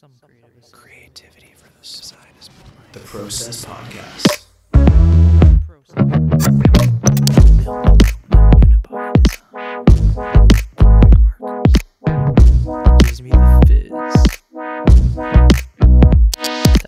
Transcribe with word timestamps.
Some 0.00 0.12
creative 0.22 0.70
Creativity 0.70 1.54
for 1.56 1.66
the 1.76 1.84
side 1.84 2.18
is 2.38 2.48
the 2.92 3.00
Process 3.00 3.64
Podcast. 3.64 4.46
process. 5.66 6.28
Gives 11.88 13.22
me 13.22 13.30
the 13.30 13.64
fizz. 13.66 13.90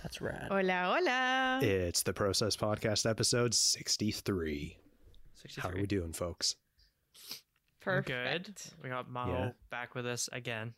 That's 0.02 0.20
rad. 0.20 0.48
Hola, 0.50 0.72
hola. 0.84 1.58
It's 1.62 2.02
the 2.02 2.12
Process 2.12 2.56
Podcast, 2.56 3.08
episode 3.08 3.54
63. 3.54 4.77
How 5.58 5.70
are 5.70 5.74
we 5.74 5.86
doing, 5.86 6.12
folks? 6.12 6.56
Perfect. 7.80 8.06
Good. 8.08 8.61
We 8.84 8.90
got 8.90 9.11
Majo 9.11 9.32
Yeah. 9.32 9.50
back 9.70 9.95
with 9.95 10.06
us 10.06 10.29
again. 10.32 10.74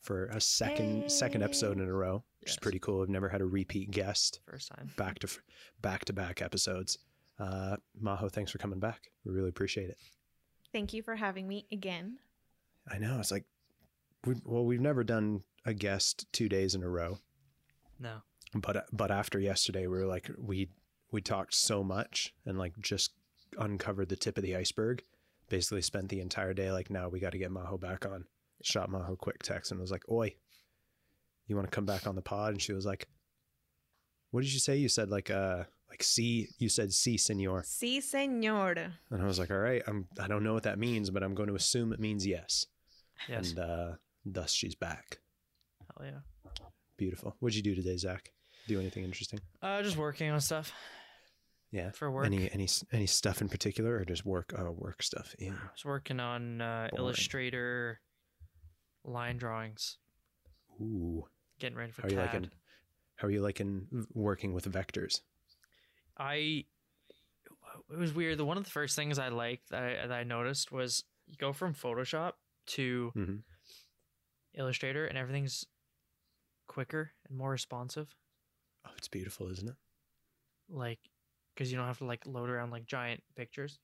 For 0.00 0.26
a 0.26 0.40
second 0.40 1.10
second 1.12 1.42
episode 1.42 1.78
in 1.78 1.86
a 1.86 1.92
row, 1.92 2.24
which 2.40 2.50
is 2.52 2.56
pretty 2.56 2.78
cool. 2.78 3.02
I've 3.02 3.08
never 3.10 3.28
had 3.28 3.42
a 3.42 3.46
repeat 3.46 3.90
guest 3.90 4.40
First 4.50 4.68
time. 4.74 4.90
back 4.96 5.18
to 5.20 5.28
back 5.82 6.04
to 6.06 6.12
back 6.12 6.40
episodes. 6.40 6.98
Uh, 7.38 7.76
Majo, 7.98 8.28
thanks 8.28 8.50
for 8.50 8.58
coming 8.58 8.80
back. 8.80 9.10
We 9.24 9.32
really 9.32 9.48
appreciate 9.50 9.90
it. 9.90 9.98
Thank 10.72 10.92
you 10.94 11.02
for 11.02 11.16
having 11.16 11.46
me 11.48 11.66
again. 11.72 12.18
I 12.90 12.98
know 12.98 13.18
it's 13.18 13.30
like, 13.30 13.44
we, 14.26 14.34
well, 14.44 14.64
we've 14.64 14.80
never 14.80 15.04
done 15.04 15.42
a 15.64 15.74
guest 15.74 16.26
two 16.32 16.48
days 16.48 16.74
in 16.74 16.82
a 16.82 16.88
row. 16.88 17.18
No. 17.98 18.22
but 18.54 18.86
but 18.92 19.10
after 19.10 19.38
yesterday 19.38 19.82
we 19.86 19.98
were 19.98 20.06
like 20.06 20.30
we 20.38 20.70
we 21.12 21.20
talked 21.20 21.54
so 21.54 21.84
much 21.84 22.34
and 22.46 22.58
like 22.58 22.72
just 22.80 23.12
uncovered 23.58 24.08
the 24.08 24.16
tip 24.16 24.38
of 24.38 24.44
the 24.44 24.56
iceberg 24.56 25.02
basically 25.48 25.82
spent 25.82 26.08
the 26.08 26.20
entire 26.20 26.54
day 26.54 26.70
like 26.72 26.88
now 26.88 27.08
we 27.08 27.20
got 27.20 27.32
to 27.32 27.38
get 27.38 27.50
Majo 27.50 27.76
back 27.76 28.06
on 28.06 28.24
shot 28.62 28.90
Majo 28.90 29.16
quick 29.16 29.42
text 29.42 29.70
and 29.72 29.80
was 29.80 29.90
like 29.90 30.02
oi 30.10 30.34
you 31.46 31.56
want 31.56 31.68
to 31.70 31.74
come 31.74 31.86
back 31.86 32.06
on 32.06 32.14
the 32.14 32.22
pod 32.22 32.52
and 32.52 32.62
she 32.62 32.72
was 32.72 32.86
like 32.86 33.06
what 34.30 34.42
did 34.42 34.52
you 34.52 34.60
say 34.60 34.76
you 34.76 34.88
said 34.88 35.08
like 35.10 35.30
uh 35.30 35.64
like 35.88 36.02
see 36.02 36.48
you 36.58 36.68
said 36.68 36.92
see 36.92 37.16
senor 37.16 37.62
Sí, 37.62 37.98
señor. 37.98 38.92
and 39.10 39.22
i 39.22 39.24
was 39.26 39.38
like 39.38 39.50
all 39.50 39.58
right 39.58 39.82
i'm 39.86 40.06
i 40.20 40.28
don't 40.28 40.44
know 40.44 40.54
what 40.54 40.62
that 40.62 40.78
means 40.78 41.10
but 41.10 41.22
i'm 41.22 41.34
going 41.34 41.48
to 41.48 41.54
assume 41.56 41.92
it 41.92 42.00
means 42.00 42.26
yes, 42.26 42.66
Yes. 43.28 43.50
and 43.50 43.58
uh 43.58 43.90
thus 44.24 44.52
she's 44.52 44.74
back 44.76 45.18
Hell 45.98 46.06
yeah. 46.06 46.62
beautiful 46.96 47.34
what'd 47.40 47.56
you 47.56 47.62
do 47.62 47.74
today 47.74 47.96
Zak 47.96 48.30
do 48.68 48.78
anything 48.78 49.02
interesting 49.04 49.40
Uh, 49.62 49.82
just 49.82 49.96
working 49.96 50.30
on 50.30 50.40
stuff 50.40 50.72
Yeah. 51.72 51.90
for 51.92 52.10
work. 52.10 52.26
Any 52.26 52.50
any 52.52 52.68
any 52.92 53.06
stuff 53.06 53.40
in 53.40 53.48
particular, 53.48 53.94
or 53.96 54.04
just 54.04 54.24
work? 54.24 54.52
Uh, 54.56 54.70
work 54.72 55.02
stuff. 55.02 55.34
Yeah. 55.38 55.52
I 55.54 55.70
was 55.72 55.84
working 55.84 56.18
on 56.20 56.60
uh, 56.60 56.88
Boring. 56.90 57.04
Illustrator 57.04 58.00
line 59.04 59.36
drawings. 59.38 59.98
Ooh. 60.80 61.26
Getting 61.58 61.76
ready 61.78 61.92
for 61.92 62.02
How 62.02 62.08
are 62.08 62.10
you 62.10 62.16
liking? 62.18 62.50
How 63.16 63.28
are 63.28 63.30
you 63.30 63.42
liking 63.42 64.06
working 64.14 64.52
with 64.54 64.70
vectors? 64.70 65.20
I 66.18 66.64
it 67.90 67.98
was 67.98 68.12
weird. 68.14 68.38
The 68.38 68.44
one 68.44 68.56
of 68.56 68.64
the 68.64 68.70
first 68.70 68.96
things 68.96 69.18
I 69.18 69.28
liked 69.28 69.70
that 69.70 69.82
I, 69.82 70.06
that 70.06 70.12
I 70.12 70.22
noticed 70.24 70.72
was 70.72 71.04
you 71.26 71.36
go 71.36 71.52
from 71.52 71.74
Photoshop 71.74 72.32
to 72.68 73.12
Mhm. 73.16 73.42
Illustrator, 74.54 75.06
and 75.06 75.16
everything's 75.16 75.64
quicker 76.66 77.12
and 77.28 77.36
more 77.38 77.50
responsive. 77.50 78.14
Oh, 78.84 78.90
it's 78.96 79.08
beautiful, 79.08 79.48
isn't 79.50 79.68
it? 79.68 79.76
Like, 80.68 80.98
because 81.54 81.70
you 81.70 81.76
don't 81.78 81.86
have 81.86 81.98
to 81.98 82.04
like 82.04 82.26
load 82.26 82.48
around 82.48 82.70
like 82.70 82.86
giant 82.86 83.22
pictures 83.36 83.78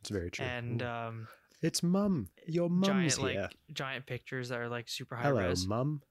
It's 0.00 0.10
very 0.10 0.30
true. 0.30 0.44
and 0.44 0.82
Ooh. 0.82 0.86
um, 0.86 1.28
it's 1.66 1.82
mum. 1.82 2.28
Your 2.46 2.68
mum's 2.70 2.86
giant 3.16 3.32
here. 3.32 3.42
like 3.42 3.56
giant 3.72 4.06
pictures 4.06 4.48
that 4.50 4.58
are 4.58 4.68
like 4.68 4.88
super 4.88 5.16
high 5.16 5.24
Hello, 5.24 5.40
res. 5.48 5.66
mum. 5.66 6.02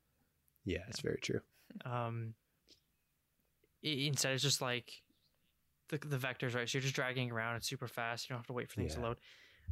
Yeah, 0.66 0.84
it's 0.90 1.00
very 1.02 1.20
true. 1.22 1.42
um 1.86 2.34
instead 3.84 4.34
it's 4.34 4.42
just 4.44 4.62
like 4.62 4.92
the, 5.90 5.98
the 6.00 6.18
vectors 6.18 6.56
right 6.56 6.68
so 6.68 6.78
you're 6.78 6.82
just 6.82 6.96
dragging 6.96 7.32
around 7.32 7.56
it's 7.58 7.68
super 7.70 7.88
fast 7.88 8.28
you 8.28 8.34
don't 8.34 8.40
have 8.40 8.48
to 8.48 8.54
wait 8.54 8.68
for 8.70 8.76
things 8.76 8.96
to 8.96 9.02
load 9.02 9.18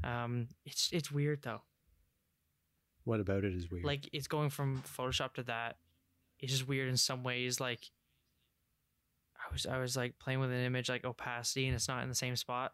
um 0.03 0.47
it's 0.65 0.89
it's 0.91 1.11
weird 1.11 1.41
though 1.41 1.61
What 3.05 3.19
about 3.19 3.43
it 3.43 3.53
is 3.55 3.71
weird? 3.71 3.83
like 3.85 4.07
it's 4.13 4.27
going 4.27 4.51
from 4.51 4.83
photoshop 4.83 5.33
to 5.35 5.43
that 5.43 5.77
it's 6.39 6.51
just 6.51 6.67
weird 6.67 6.89
in 6.89 6.97
some 6.97 7.23
ways 7.23 7.59
like 7.59 7.89
i 9.37 9.51
was 9.51 9.65
i 9.65 9.79
was 9.79 9.97
like 9.97 10.19
playing 10.19 10.39
with 10.39 10.51
an 10.51 10.63
image 10.63 10.89
like 10.89 11.05
opacity 11.05 11.65
and 11.65 11.73
it's 11.75 11.87
not 11.87 12.03
in 12.03 12.09
the 12.09 12.13
same 12.15 12.35
spot 12.35 12.71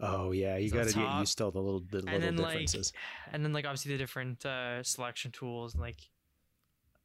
oh 0.00 0.32
yeah, 0.32 0.56
you 0.56 0.70
got 0.70 0.88
to 0.88 0.94
get 0.94 1.18
used 1.18 1.38
to 1.38 1.44
all 1.44 1.50
the 1.50 1.60
little 1.60 1.80
the 1.80 1.96
little 1.96 2.10
and 2.10 2.22
then 2.22 2.36
differences. 2.36 2.92
like 2.94 3.34
and 3.34 3.44
then 3.44 3.52
like 3.52 3.64
obviously 3.64 3.92
the 3.92 3.98
different 3.98 4.44
uh 4.46 4.82
selection 4.82 5.30
tools 5.30 5.74
and 5.74 5.82
like 5.82 5.98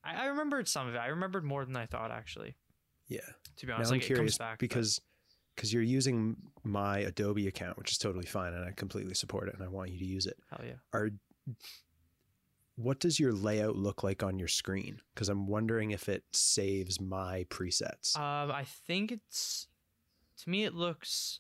I, 0.03 0.23
I 0.23 0.25
remembered 0.27 0.67
some 0.67 0.87
of 0.87 0.95
it 0.95 0.97
i 0.97 1.07
remembered 1.07 1.43
more 1.43 1.65
than 1.65 1.75
i 1.75 1.85
thought 1.85 2.11
actually 2.11 2.55
yeah. 3.07 3.19
to 3.57 3.65
be 3.65 3.69
Now 3.71 3.77
honest 3.77 3.91
I'm 3.91 3.97
like 3.97 4.03
it 4.03 4.07
curious 4.07 4.37
comes 4.37 4.37
back 4.37 4.59
because 4.59 5.01
because 5.55 5.71
you're 5.71 5.83
using 5.83 6.35
my 6.63 6.99
Adobe 6.99 7.47
account, 7.47 7.77
which 7.77 7.91
is 7.91 7.99
totally 7.99 8.25
fine, 8.25 8.53
and 8.53 8.65
I 8.65 8.71
completely 8.71 9.13
support 9.13 9.47
it, 9.49 9.53
and 9.53 9.63
I 9.63 9.67
want 9.67 9.91
you 9.91 9.99
to 9.99 10.05
use 10.05 10.25
it. 10.25 10.35
hell 10.49 10.61
yeah 10.65 10.73
are 10.93 11.09
what 12.75 12.99
does 12.99 13.19
your 13.19 13.33
layout 13.33 13.75
look 13.75 14.03
like 14.03 14.23
on 14.23 14.39
your 14.39 14.47
screen 14.47 14.99
because 15.13 15.29
i'm 15.29 15.45
wondering 15.45 15.91
if 15.91 16.09
it 16.09 16.23
saves 16.31 16.99
my 16.99 17.45
presets 17.49 18.17
Um, 18.17 18.51
I 18.51 18.63
think 18.63 19.11
it's 19.11 19.67
to 20.43 20.49
me 20.49 20.63
it 20.63 20.73
looks 20.73 21.39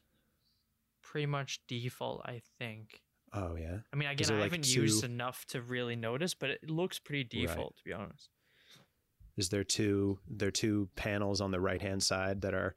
pretty 1.13 1.27
much 1.27 1.59
default. 1.67 2.21
I 2.25 2.41
think. 2.59 3.01
oh 3.33 3.55
yeah 3.55 3.77
I 3.91 3.95
mean, 3.95 4.09
again, 4.09 4.31
I 4.31 4.33
like, 4.35 4.43
haven't 4.51 4.75
used 4.75 5.03
enough 5.03 5.45
to 5.49 5.61
really 5.61 5.95
notice, 5.95 6.33
but 6.33 6.49
it 6.49 6.69
looks 6.69 6.97
pretty 6.99 7.23
default 7.23 7.77
to 7.77 7.83
be 7.83 7.93
honest. 7.93 8.29
is 9.37 9.49
there 9.49 9.63
two 9.63 10.17
there 10.27 10.47
are 10.49 10.51
two 10.65 10.89
panels 10.95 11.39
on 11.41 11.51
the 11.51 11.59
right 11.59 11.81
hand 11.81 12.01
side 12.03 12.41
that 12.41 12.53
are 12.53 12.75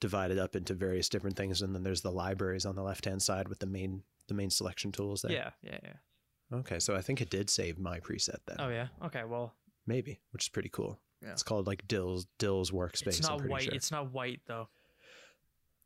divided 0.00 0.38
up 0.38 0.54
into 0.56 0.74
various 0.74 1.08
different 1.08 1.36
things 1.36 1.62
and 1.62 1.74
then 1.74 1.82
there's 1.82 2.02
the 2.02 2.10
libraries 2.10 2.66
on 2.66 2.74
the 2.74 2.82
left 2.82 3.04
hand 3.04 3.22
side 3.22 3.48
with 3.48 3.58
the 3.58 3.66
main 3.66 4.02
the 4.28 4.34
main 4.34 4.50
selection 4.50 4.92
tools 4.92 5.22
there 5.22 5.32
Yeah, 5.32 5.50
yeah, 5.62 5.78
yeah. 5.82 6.56
okay 6.58 6.78
so 6.78 6.94
i 6.94 7.00
think 7.02 7.20
it 7.20 7.30
did 7.30 7.50
save 7.50 7.78
my 7.78 7.98
preset 8.00 8.38
then 8.46 8.56
Oh 8.60 8.68
yeah. 8.68 8.88
Okay. 9.06 9.24
Well, 9.24 9.54
maybe 9.86 10.20
which 10.30 10.44
is 10.44 10.48
pretty 10.48 10.68
cool 10.68 10.98
Yeah. 11.22 11.32
it's 11.32 11.42
called 11.42 11.66
like 11.66 11.86
Dyl's 11.88 12.26
Dyl's 12.38 12.70
workspace 12.70 13.18
it's 13.18 13.22
not 13.22 13.44
white. 13.46 13.62
sure. 13.64 13.74
It's 13.74 13.90
not 13.90 14.12
white 14.12 14.40
though, 14.46 14.68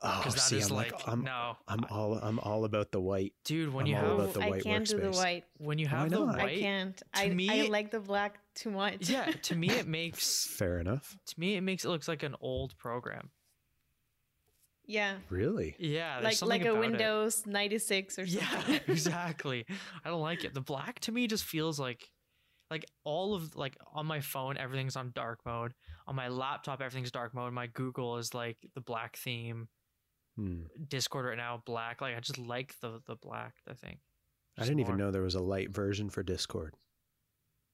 oh 0.03 0.19
because 0.19 0.35
that 0.35 0.41
see 0.43 0.59
is 0.59 0.71
i'm 0.71 0.77
like, 0.77 0.93
like 0.93 1.09
i'm 1.09 1.25
no, 1.25 1.57
i'm 1.69 1.85
all 1.91 2.15
i'm 2.23 2.39
all 2.41 2.65
about 2.65 2.93
the 2.93 3.01
white 3.01 3.33
dude. 3.45 3.73
When 3.73 3.87
I'm 3.87 3.91
you 3.93 3.97
all 3.97 4.03
have 4.03 4.19
about 4.19 4.35
the 4.35 4.41
I 4.43 4.51
white 4.51 4.63
can't 4.63 4.87
do 4.87 4.99
the 5.01 5.11
white. 5.11 5.45
when 5.59 5.79
you 5.79 5.87
have 5.87 6.11
the 6.11 6.25
white, 6.25 6.39
I 6.39 6.59
can't. 6.61 6.97
to 6.97 7.05
I, 7.15 7.29
me- 7.31 7.65
I 7.65 7.67
like 7.69 7.91
the 7.91 8.01
black 8.01 8.39
too 8.55 8.71
much. 8.71 9.09
yeah. 9.09 9.25
To 9.31 9.55
me, 9.57 9.71
it 9.71 9.87
makes 9.99 10.47
fair 10.47 10.79
enough 10.81 11.17
to 11.27 11.41
me 11.41 11.57
it 11.57 11.63
makes 11.63 11.85
it 11.85 11.89
looks 11.89 12.09
like 12.09 12.23
an 12.23 12.35
old 12.41 12.77
program. 12.77 13.31
yeah. 14.87 15.17
really 15.31 15.75
Yeah, 15.79 16.21
there's 16.21 16.43
Like 16.43 16.61
like 16.61 16.65
a 16.67 16.71
about 16.73 16.85
it. 16.85 16.89
Windows 16.91 17.47
96 17.47 18.19
or 18.19 18.27
something. 18.27 18.49
Yeah, 18.75 18.79
exactly. 18.89 19.67
I 20.05 20.09
don't 20.11 20.21
like 20.21 20.45
it. 20.45 20.55
The 20.55 20.61
black 20.61 21.01
to 21.01 21.13
me 21.13 21.27
just 21.27 21.45
feels 21.45 21.81
like 21.81 22.11
like 22.71 22.85
all 23.05 23.35
of 23.35 23.55
like 23.57 23.77
on 23.95 24.07
my 24.07 24.21
phone 24.21 24.57
everything's 24.59 24.97
on 24.97 25.13
dark 25.15 25.41
mode. 25.47 25.73
On 26.07 26.15
my 26.15 26.29
laptop 26.29 26.81
everything's 26.81 27.11
dark 27.11 27.35
mode. 27.35 27.53
My 27.53 27.67
Google 27.67 28.19
is 28.19 28.35
like 28.35 28.59
the 28.75 28.81
black 28.81 29.17
theme. 29.17 29.69
Hmm. 30.37 30.63
Discord 30.89 31.27
right 31.27 31.37
now 31.37 31.63
black. 31.65 32.01
Like 32.01 32.17
I 32.17 32.21
just 32.21 32.39
like 32.39 32.79
the 32.81 33.01
the 33.07 33.17
black, 33.17 33.55
I 33.69 33.75
think. 33.75 33.99
I 34.59 34.63
didn't 34.65 34.81
even 34.81 34.97
know 34.97 35.11
there 35.11 35.23
was 35.23 35.35
a 35.35 35.41
light 35.41 35.71
version 35.71 36.09
for 36.11 36.23
Discord. 36.23 36.75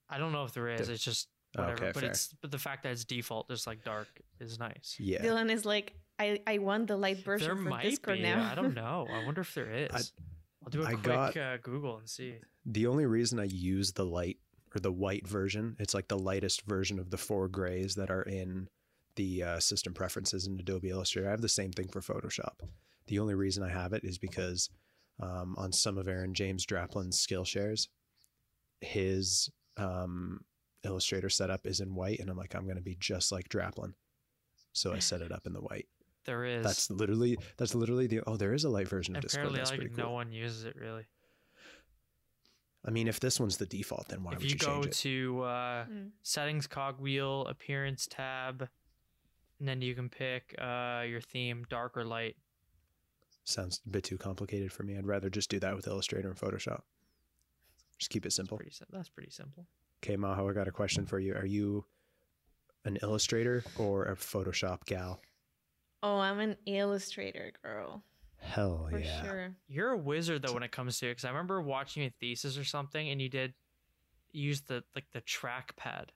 I 0.09 0.19
don't 0.19 0.33
know 0.33 0.45
if 0.45 0.53
there 0.53 0.69
is. 0.69 0.87
The- 0.89 0.95
It's 0.95 1.05
just 1.05 1.29
Oh, 1.57 1.63
whatever. 1.65 1.85
okay, 1.85 1.93
but 1.93 2.01
fair. 2.01 2.11
it's 2.11 2.35
but 2.41 2.51
the 2.51 2.59
fact 2.59 2.83
that 2.85 2.93
it's 2.93 3.05
default 3.05 3.49
just 3.51 3.67
like 3.67 3.85
dark 3.85 4.09
is 4.41 4.59
nice. 4.59 4.97
Yeah. 4.99 5.21
Dylan 5.23 5.51
is 5.51 5.67
like, 5.67 5.93
I, 6.19 6.41
I 6.47 6.57
want 6.59 6.87
the 6.87 6.97
light 6.97 7.19
version 7.25 7.47
there 7.49 7.57
for 7.57 7.63
might 7.69 7.83
Discord 7.83 8.19
be. 8.19 8.23
now. 8.23 8.51
I 8.51 8.55
don't 8.55 8.75
know. 8.83 9.07
I 9.13 9.25
wonder 9.27 9.43
if 9.43 9.55
there 9.55 9.71
is. 9.71 9.91
I- 9.93 10.23
I'll 10.65 10.71
do 10.71 10.83
a 10.83 10.87
I 10.87 10.93
quick 10.93 11.03
got- 11.05 11.37
uh, 11.37 11.57
Google 11.59 11.99
and 11.99 12.09
see. 12.09 12.37
The 12.65 12.87
only 12.87 13.05
reason 13.05 13.39
I 13.39 13.45
use 13.45 13.93
the 13.93 14.05
light 14.07 14.39
or 14.75 14.81
the 14.81 14.93
white 14.93 15.27
version, 15.29 15.77
it's 15.79 15.93
like 15.93 16.09
the 16.09 16.19
lightest 16.19 16.63
version 16.63 16.99
of 16.99 17.11
the 17.11 17.19
four 17.19 17.49
grays 17.49 17.97
that 17.97 18.11
are 18.11 18.23
in 18.23 18.69
the 19.17 19.43
uh, 19.43 19.61
system 19.61 19.93
preferences 19.93 20.47
in 20.47 20.59
Adobe 20.59 20.89
Illustrator. 20.91 21.29
I 21.29 21.33
have 21.33 21.41
the 21.43 21.49
same 21.49 21.73
thing 21.73 21.89
for 21.89 22.01
Photoshop. 22.01 22.55
The 23.07 23.19
only 23.19 23.35
reason 23.35 23.63
I 23.63 23.71
have 23.71 23.93
it 23.93 24.05
is 24.05 24.19
because 24.19 24.71
um, 25.21 25.55
on 25.59 25.73
some 25.73 25.99
of 25.99 26.09
Aaron 26.09 26.35
James 26.35 26.65
Draplin's 26.65 27.25
Skillshares, 27.25 27.89
his 28.81 29.51
um, 29.77 30.41
Illustrator 30.85 31.29
setup 31.29 31.67
is 31.67 31.81
in 31.81 31.95
white, 31.95 32.21
and 32.21 32.31
I'm 32.31 32.37
like, 32.37 32.55
I'm 32.55 32.65
going 32.65 32.77
to 32.77 32.83
be 32.83 32.97
just 32.99 33.31
like 33.33 33.49
Draplin. 33.49 33.95
So 34.73 34.93
I 34.93 34.99
set 35.01 35.21
it 35.21 35.31
up 35.31 35.47
in 35.47 35.53
the 35.53 35.61
white. 35.61 35.87
There 36.25 36.45
is. 36.45 36.65
That's 36.65 36.91
literally 36.91 37.37
that's 37.57 37.75
literally 37.75 38.07
the 38.07 38.21
oh 38.27 38.37
there 38.37 38.55
is 38.55 38.65
a 38.65 38.69
light 38.71 38.89
version 38.89 39.17
of 39.17 39.23
Discord. 39.23 39.41
apparently 39.49 39.59
That's 39.59 39.71
like 39.71 39.81
pretty 39.81 39.95
no 39.97 40.13
one 40.13 40.33
uses 40.33 40.65
it 40.65 40.77
really. 40.77 41.05
I 42.85 42.91
mean, 42.91 43.07
if 43.07 43.21
this 43.21 43.39
one's 43.39 43.59
the 43.59 43.67
default, 43.67 44.09
then 44.09 44.23
why 44.25 44.33
if 44.33 44.39
would 44.39 44.45
you, 44.45 44.51
you, 44.51 44.57
go 44.59 44.75
change 44.75 44.87
it? 44.87 44.93
to 44.95 45.43
uh, 45.43 45.85
Mm. 45.85 46.11
settings 46.23 46.67
cogwheel 46.67 47.47
appearance 47.47 48.07
tab 48.11 48.69
and 49.63 49.69
then 49.69 49.81
you 49.81 49.95
can 49.95 50.09
pick 50.09 50.57
uh, 50.61 51.05
your 51.07 51.21
theme 51.21 51.65
dark 51.71 51.97
or 51.97 52.05
light 52.05 52.35
Sounds 53.45 53.81
a 53.87 53.91
bit 53.91 54.05
too 54.05 54.19
complicated 54.19 54.73
for 54.73 54.83
me. 54.83 54.97
I'd 54.97 55.07
rather 55.07 55.31
just 55.31 55.51
do 55.51 55.59
that 55.61 55.75
with 55.75 55.87
Illustrator 55.87 56.29
and 56.29 56.39
Photoshop. 56.39 56.83
Just 57.99 58.11
keep 58.11 58.27
it 58.27 58.33
simple. 58.33 58.57
pretty 58.57 58.73
that's 58.91 59.09
pretty 59.09 59.31
simple 59.31 59.67
Okay, 60.03 60.17
Majo, 60.17 60.49
I 60.49 60.53
got 60.53 60.67
a 60.67 60.73
question 60.73 61.07
for 61.07 61.21
you. 61.21 61.35
Are 61.35 61.47
you 61.47 61.85
an 62.85 62.99
illustrator 63.03 63.63
or 63.79 64.07
a 64.07 64.17
Photoshop 64.17 64.85
gal? 64.85 65.21
Oh, 66.03 66.19
I'm 66.19 66.41
an 66.41 66.57
illustrator 66.67 67.53
girl 67.63 68.03
Hell 68.39 68.89
for 68.91 68.99
yeah. 68.99 69.23
sure. 69.23 69.55
You're 69.69 69.91
a 69.91 69.97
wizard 69.97 70.43
though 70.43 70.55
when 70.55 70.65
it 70.65 70.73
comes 70.73 70.99
to 70.99 71.07
it, 71.07 71.11
because 71.11 71.25
I 71.25 71.29
remember 71.29 71.63
watching 71.63 72.05
a 72.05 72.11
thesis 72.11 72.59
or 72.59 72.65
something, 72.65 73.09
and 73.11 73.23
you 73.23 73.29
did 73.29 73.55
use 74.33 74.63
the 74.63 74.83
like 74.97 75.07
the 75.13 75.21
trackpad, 75.21 76.07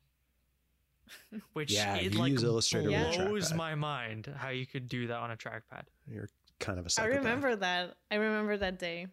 which 1.53 1.73
Yeah, 1.73 1.97
it 1.97 2.13
you 2.15 2.19
like 2.19 2.33
use 2.33 2.43
Illustrator 2.45 2.89
with 2.91 2.99
a 2.99 3.25
blows 3.29 3.53
trackpad. 3.53 3.57
my 3.57 3.75
mind 3.75 4.33
how 4.37 4.49
you 4.51 4.67
could 4.67 4.89
do 4.89 5.07
that 5.09 5.17
on 5.17 5.31
a 5.31 5.37
trackpad. 5.37 5.83
You're 6.07 6.29
kind 6.61 6.79
of 6.79 6.85
a 6.85 6.89
I 6.89 6.91
psychopath. 6.91 7.19
remember 7.19 7.57
that. 7.57 7.95
I 8.11 8.15
remember 8.17 8.57
that 8.57 8.79
day. 8.79 9.07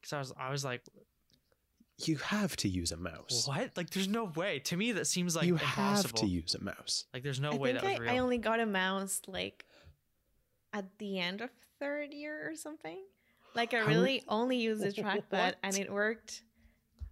Because 0.00 0.12
I 0.12 0.18
was 0.18 0.32
I 0.38 0.50
was 0.50 0.64
like, 0.64 0.82
You 1.98 2.16
have 2.16 2.56
to 2.56 2.68
use 2.68 2.92
a 2.92 2.96
mouse. 2.96 3.44
what? 3.46 3.70
Like, 3.76 3.90
there's 3.90 4.08
no 4.08 4.24
way. 4.24 4.58
To 4.60 4.76
me, 4.76 4.92
that 4.92 5.06
seems 5.06 5.34
like 5.36 5.46
you 5.46 5.54
impossible. 5.54 6.08
have 6.08 6.14
to 6.14 6.26
use 6.26 6.54
a 6.54 6.62
mouse. 6.62 7.04
Like, 7.14 7.22
there's 7.22 7.40
no 7.40 7.52
I 7.52 7.56
way 7.56 7.70
think 7.72 7.82
that 7.82 7.90
was 7.90 7.98
I, 8.00 8.02
real. 8.02 8.10
I 8.10 8.18
only 8.18 8.38
got 8.38 8.60
a 8.60 8.66
mouse 8.66 9.22
like 9.26 9.64
at 10.72 10.84
the 10.98 11.18
end 11.20 11.40
of 11.40 11.50
third 11.80 12.12
year 12.12 12.50
or 12.50 12.54
something. 12.56 12.98
Like 13.54 13.72
I 13.72 13.78
How- 13.80 13.86
really 13.86 14.22
only 14.28 14.56
used 14.56 14.82
a 14.84 14.90
trackpad 14.92 15.54
and 15.62 15.78
it 15.78 15.90
worked. 15.92 16.42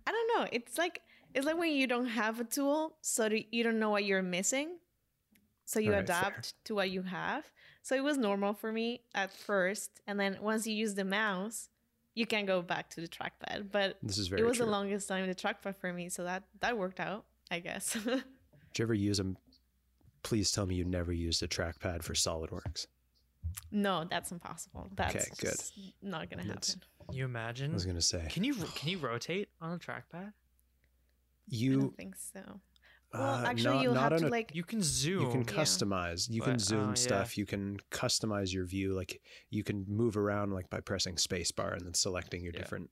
I 0.06 0.10
don't 0.10 0.40
know. 0.40 0.48
It's 0.52 0.76
like 0.76 1.00
it's 1.34 1.46
like 1.46 1.58
when 1.58 1.72
you 1.72 1.86
don't 1.86 2.06
have 2.06 2.40
a 2.40 2.44
tool, 2.44 2.96
so 3.00 3.28
you 3.50 3.62
don't 3.64 3.78
know 3.78 3.90
what 3.90 4.04
you're 4.04 4.22
missing. 4.22 4.78
So 5.64 5.80
you 5.80 5.90
Alright, 5.92 6.06
fair. 6.06 6.18
adapt 6.18 6.54
to 6.66 6.74
what 6.74 6.90
you 6.90 7.02
have. 7.02 7.44
So 7.82 7.94
it 7.96 8.02
was 8.04 8.16
normal 8.18 8.52
for 8.54 8.72
me 8.72 9.02
at 9.14 9.32
first, 9.32 10.00
and 10.06 10.18
then 10.20 10.38
once 10.40 10.66
you 10.66 10.74
use 10.74 10.94
the 10.94 11.04
mouse, 11.04 11.68
you 12.14 12.26
can 12.26 12.44
go 12.46 12.60
back 12.62 12.90
to 12.90 13.00
the 13.00 13.08
trackpad. 13.08 13.70
But 13.72 13.96
This 14.02 14.18
is 14.18 14.28
very 14.28 14.42
it 14.42 14.44
was 14.44 14.56
true. 14.58 14.66
the 14.66 14.70
longest 14.72 15.08
time 15.08 15.26
the 15.26 15.34
trackpad 15.34 15.76
for 15.76 15.92
me, 15.92 16.08
so 16.08 16.24
that 16.24 16.44
that 16.60 16.76
worked 16.76 17.00
out, 17.00 17.24
I 17.50 17.60
guess. 17.60 17.94
Did 18.04 18.22
you 18.78 18.82
ever 18.84 18.94
use 18.94 19.16
them? 19.18 19.36
Please 20.22 20.52
tell 20.52 20.66
me 20.66 20.76
you 20.76 20.84
never 20.84 21.12
used 21.12 21.42
a 21.42 21.48
trackpad 21.48 22.02
for 22.02 22.12
SolidWorks. 22.14 22.86
No, 23.70 24.04
that's 24.08 24.30
impossible. 24.30 24.88
That's 24.94 25.14
Okay, 25.16 25.26
good. 25.38 25.56
not 26.02 26.30
gonna 26.30 26.44
happen. 26.44 26.80
Can 27.06 27.14
you 27.14 27.24
imagine? 27.24 27.70
I 27.72 27.74
was 27.74 27.84
gonna 27.84 28.00
say 28.00 28.26
Can 28.30 28.44
you 28.44 28.54
can 28.54 28.88
you 28.88 28.98
rotate 28.98 29.48
on 29.60 29.72
a 29.72 29.78
trackpad? 29.78 30.32
I 31.50 31.54
you. 31.56 31.80
don't 31.80 31.96
think 31.96 32.16
so. 32.16 32.60
Well, 33.12 33.22
uh, 33.22 33.44
actually, 33.46 33.74
not, 33.74 33.82
you'll 33.82 33.94
not 33.94 34.12
have 34.12 34.20
to 34.22 34.28
a 34.28 34.30
like. 34.30 34.52
You 34.54 34.62
can 34.64 34.80
zoom. 34.82 35.22
you 35.22 35.28
can 35.30 35.40
Yeah. 35.54 35.62
customize 35.62 36.30
you 36.30 36.40
can 36.40 36.52
But, 36.54 36.60
zoom 36.62 36.88
yeah. 36.90 36.94
stuff 36.94 37.36
you 37.36 37.44
can 37.44 37.76
customize 37.90 38.54
your 38.54 38.64
view 38.64 38.94
like 38.94 39.20
you 39.50 39.62
can 39.62 39.84
move 39.86 40.16
around 40.16 40.52
like 40.52 40.70
by 40.70 40.80
pressing 40.80 41.16
spacebar 41.16 41.74
and 41.74 41.82
then 41.84 41.92
selecting 41.94 42.42
your 42.42 42.52
Yeah. 42.54 42.60
different 42.60 42.90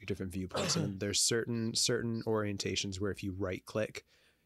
your 0.00 0.06
different 0.06 0.32
viewpoints 0.32 0.74
and 0.76 0.98
there's 0.98 1.20
certain 1.20 1.72
certain 1.76 2.22
orientations 2.24 2.98
where 3.00 3.12
if 3.12 3.22
you 3.22 3.30
right 3.32 3.64
click 3.64 4.04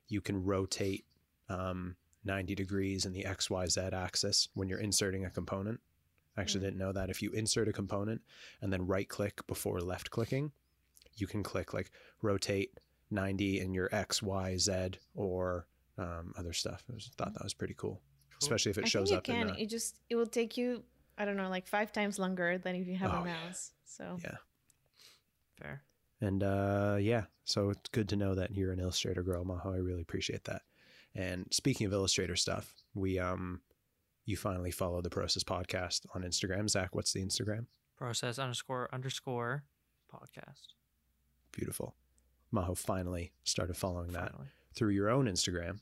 you 0.08 0.20
can 0.20 0.44
rotate 0.44 1.06
um, 1.48 1.96
90 2.24 2.54
degrees 2.54 3.06
in 3.06 3.12
the 3.14 3.22
xyz 3.24 3.92
axis 3.94 4.48
when 4.52 4.68
you're 4.68 4.80
inserting 4.80 5.24
a 5.24 5.30
component 5.30 5.80
i 6.36 6.42
actually 6.42 6.60
Mm. 6.60 6.64
didn't 6.64 6.78
know 6.78 6.92
that 6.92 7.08
if 7.08 7.22
you 7.22 7.30
insert 7.30 7.66
a 7.68 7.72
component 7.72 8.20
and 8.60 8.70
then 8.70 8.86
right 8.86 9.08
click 9.08 9.46
before 9.46 9.80
left 9.80 10.10
clicking 10.10 10.52
you 11.16 11.26
can 11.26 11.42
click 11.42 11.72
like 11.72 11.90
rotate 12.20 12.78
90 13.10 13.60
and 13.60 13.74
your 13.74 13.88
x 13.94 14.22
y 14.22 14.56
z 14.56 14.72
or 15.14 15.66
um, 15.98 16.32
other 16.36 16.52
stuff 16.52 16.82
i 16.90 16.94
was, 16.94 17.10
thought 17.16 17.32
that 17.34 17.42
was 17.44 17.54
pretty 17.54 17.74
cool 17.74 18.00
Cool. 18.30 18.38
especially 18.42 18.70
if 18.70 18.78
it 18.78 18.84
I 18.86 18.88
shows 18.88 19.10
think 19.10 19.28
you 19.28 19.34
up 19.34 19.38
can. 19.40 19.48
in 19.50 19.54
uh, 19.54 19.58
It 19.58 19.68
just 19.68 20.00
it 20.10 20.16
will 20.16 20.26
take 20.26 20.56
you. 20.56 20.82
I 21.16 21.24
don't 21.24 21.36
know, 21.36 21.48
like 21.48 21.68
five 21.68 21.92
times 21.92 22.18
longer 22.18 22.58
than 22.58 22.74
if 22.74 22.88
you 22.88 22.96
have 22.96 23.10
Oh, 23.12 23.22
a 23.22 23.26
yeah. 23.26 23.34
mouse. 23.46 23.70
So 23.84 24.16
Yeah. 24.24 24.36
Fair. 25.60 25.84
And 26.20 26.42
uh, 26.42 26.96
yeah, 27.00 27.26
so 27.44 27.70
it's 27.70 27.88
good 27.90 28.08
to 28.08 28.16
know 28.16 28.34
that 28.34 28.52
you're 28.52 28.72
an 28.72 28.80
Illustrator 28.80 29.22
girl, 29.22 29.44
Majo. 29.44 29.72
I 29.72 29.76
really 29.76 30.02
appreciate 30.02 30.42
that. 30.46 30.62
And 31.14 31.46
speaking 31.52 31.86
of 31.86 31.92
Illustrator 31.92 32.34
stuff, 32.34 32.74
we 32.94 33.20
um, 33.20 33.60
you 34.24 34.36
finally 34.36 34.72
follow 34.72 35.00
the 35.00 35.10
Process 35.10 35.44
Podcast 35.44 36.04
on 36.12 36.22
Instagram. 36.22 36.68
Zak, 36.68 36.92
what's 36.96 37.12
the 37.12 37.24
Instagram? 37.24 37.66
Process 37.96 38.40
underscore 38.40 38.88
underscore 38.92 39.62
podcast. 40.12 40.74
Beautiful. 41.52 41.94
Majo 42.54 42.74
finally 42.74 43.32
started 43.42 43.76
following 43.76 44.12
that 44.12 44.30
Finally. 44.30 44.48
through 44.74 44.90
your 44.90 45.10
own 45.10 45.26
Instagram. 45.26 45.80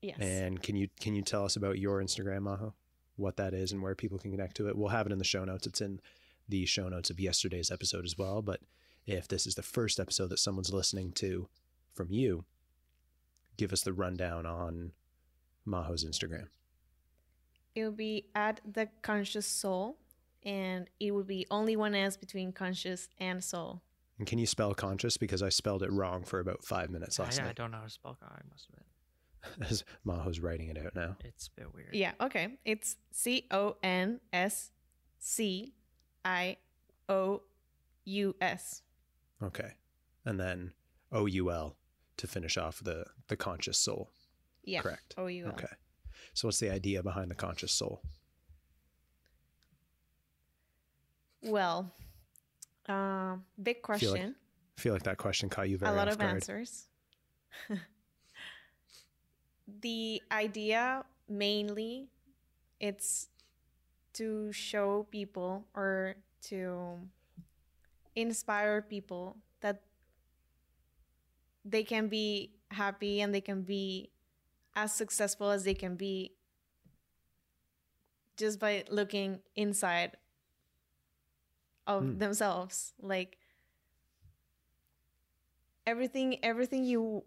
yes, 0.00 0.16
And 0.20 0.62
can 0.62 0.74
you 0.76 0.88
can 0.98 1.14
you 1.14 1.22
tell 1.22 1.44
us 1.44 1.54
about 1.56 1.78
your 1.78 2.02
Instagram, 2.02 2.42
Majo? 2.42 2.74
What 3.16 3.36
that 3.36 3.52
is 3.54 3.72
and 3.72 3.82
where 3.82 3.94
people 3.94 4.18
can 4.18 4.30
connect 4.30 4.56
to 4.56 4.68
it? 4.68 4.76
We'll 4.76 4.88
have 4.88 5.06
it 5.06 5.12
in 5.12 5.18
the 5.18 5.24
show 5.24 5.44
notes. 5.44 5.66
It's 5.66 5.80
in 5.82 6.00
the 6.48 6.64
show 6.66 6.88
notes 6.88 7.10
of 7.10 7.20
yesterday's 7.20 7.70
episode 7.70 8.04
as 8.04 8.16
well. 8.16 8.40
But 8.42 8.60
if 9.06 9.28
this 9.28 9.46
is 9.46 9.54
the 9.54 9.62
first 9.62 10.00
episode 10.00 10.28
that 10.30 10.38
someone's 10.38 10.72
listening 10.72 11.12
to 11.12 11.48
from 11.92 12.10
you, 12.10 12.44
give 13.58 13.72
us 13.72 13.82
the 13.82 13.92
rundown 13.92 14.46
on 14.46 14.92
Majo's 15.66 16.04
Instagram. 16.04 16.48
it 17.74 17.84
will 17.84 17.92
be 17.92 18.26
at 18.34 18.60
the 18.64 18.88
conscious 19.02 19.46
soul, 19.46 19.98
and 20.42 20.88
it 21.00 21.12
will 21.12 21.22
be 21.24 21.46
only 21.50 21.76
one 21.76 21.94
S 21.94 22.16
between 22.16 22.52
conscious 22.52 23.08
and 23.18 23.44
soul. 23.44 23.82
And 24.18 24.26
can 24.26 24.38
you 24.38 24.46
spell 24.46 24.74
conscious? 24.74 25.16
Because 25.16 25.42
I 25.42 25.48
spelled 25.48 25.82
it 25.82 25.90
wrong 25.90 26.22
for 26.24 26.38
about 26.38 26.64
five 26.64 26.90
minutes 26.90 27.18
I, 27.18 27.24
last 27.24 27.40
I 27.40 27.44
night. 27.46 27.56
don't 27.56 27.70
know 27.70 27.78
how 27.78 27.84
to 27.84 27.90
spell. 27.90 28.16
I 28.22 28.40
must 28.50 28.68
admit, 28.68 29.68
As 29.70 29.84
Majo's 30.04 30.38
writing 30.40 30.68
it 30.68 30.78
out 30.78 30.94
now. 30.94 31.16
it's 31.24 31.48
a 31.48 31.60
bit 31.60 31.74
weird. 31.74 31.88
Yeah. 31.94 32.12
Okay. 32.20 32.58
It's 32.64 32.96
C 33.10 33.46
O 33.50 33.76
N 33.82 34.20
S 34.32 34.70
C 35.18 35.74
I 36.24 36.58
O 37.08 37.42
U 38.04 38.36
S. 38.40 38.82
Okay. 39.42 39.72
And 40.24 40.38
then 40.38 40.72
O 41.10 41.26
U 41.26 41.50
L 41.50 41.76
to 42.18 42.26
finish 42.28 42.56
off 42.56 42.80
the 42.84 43.04
the 43.28 43.36
conscious 43.36 43.78
soul. 43.78 44.10
Yeah. 44.62 44.82
Correct. 44.82 45.14
O 45.18 45.26
U 45.26 45.46
L. 45.46 45.52
Okay. 45.52 45.66
So 46.34 46.46
what's 46.46 46.60
the 46.60 46.70
idea 46.70 47.02
behind 47.02 47.30
the 47.30 47.34
conscious 47.34 47.72
soul? 47.72 48.02
Well, 51.42 51.92
uh, 52.92 53.36
big 53.62 53.76
feel 53.76 53.80
like 53.80 54.00
question. 54.00 54.34
I 54.78 54.80
feel 54.80 54.92
like 54.92 55.02
that 55.04 55.18
question 55.18 55.48
caught 55.48 55.68
you 55.68 55.78
very 55.78 55.92
a 55.92 55.94
lot 55.94 56.08
of 56.08 56.18
guard. 56.18 56.34
answers. 56.34 56.88
the 59.80 60.22
idea 60.30 61.04
mainly 61.28 62.08
it's 62.80 63.28
to 64.14 64.52
show 64.52 65.06
people 65.10 65.64
or 65.74 66.16
to 66.42 66.98
inspire 68.14 68.82
people 68.82 69.36
that 69.60 69.82
they 71.64 71.82
can 71.82 72.08
be 72.08 72.52
happy 72.70 73.20
and 73.20 73.34
they 73.34 73.40
can 73.40 73.62
be 73.62 74.10
as 74.74 74.92
successful 74.92 75.50
as 75.50 75.64
they 75.64 75.74
can 75.74 75.96
be 75.96 76.32
just 78.36 78.58
by 78.58 78.84
looking 78.90 79.40
inside 79.54 80.16
of 81.86 82.04
Hmm. 82.04 82.18
themselves 82.18 82.92
like 83.00 83.38
everything 85.86 86.38
everything 86.44 86.84
you 86.84 87.24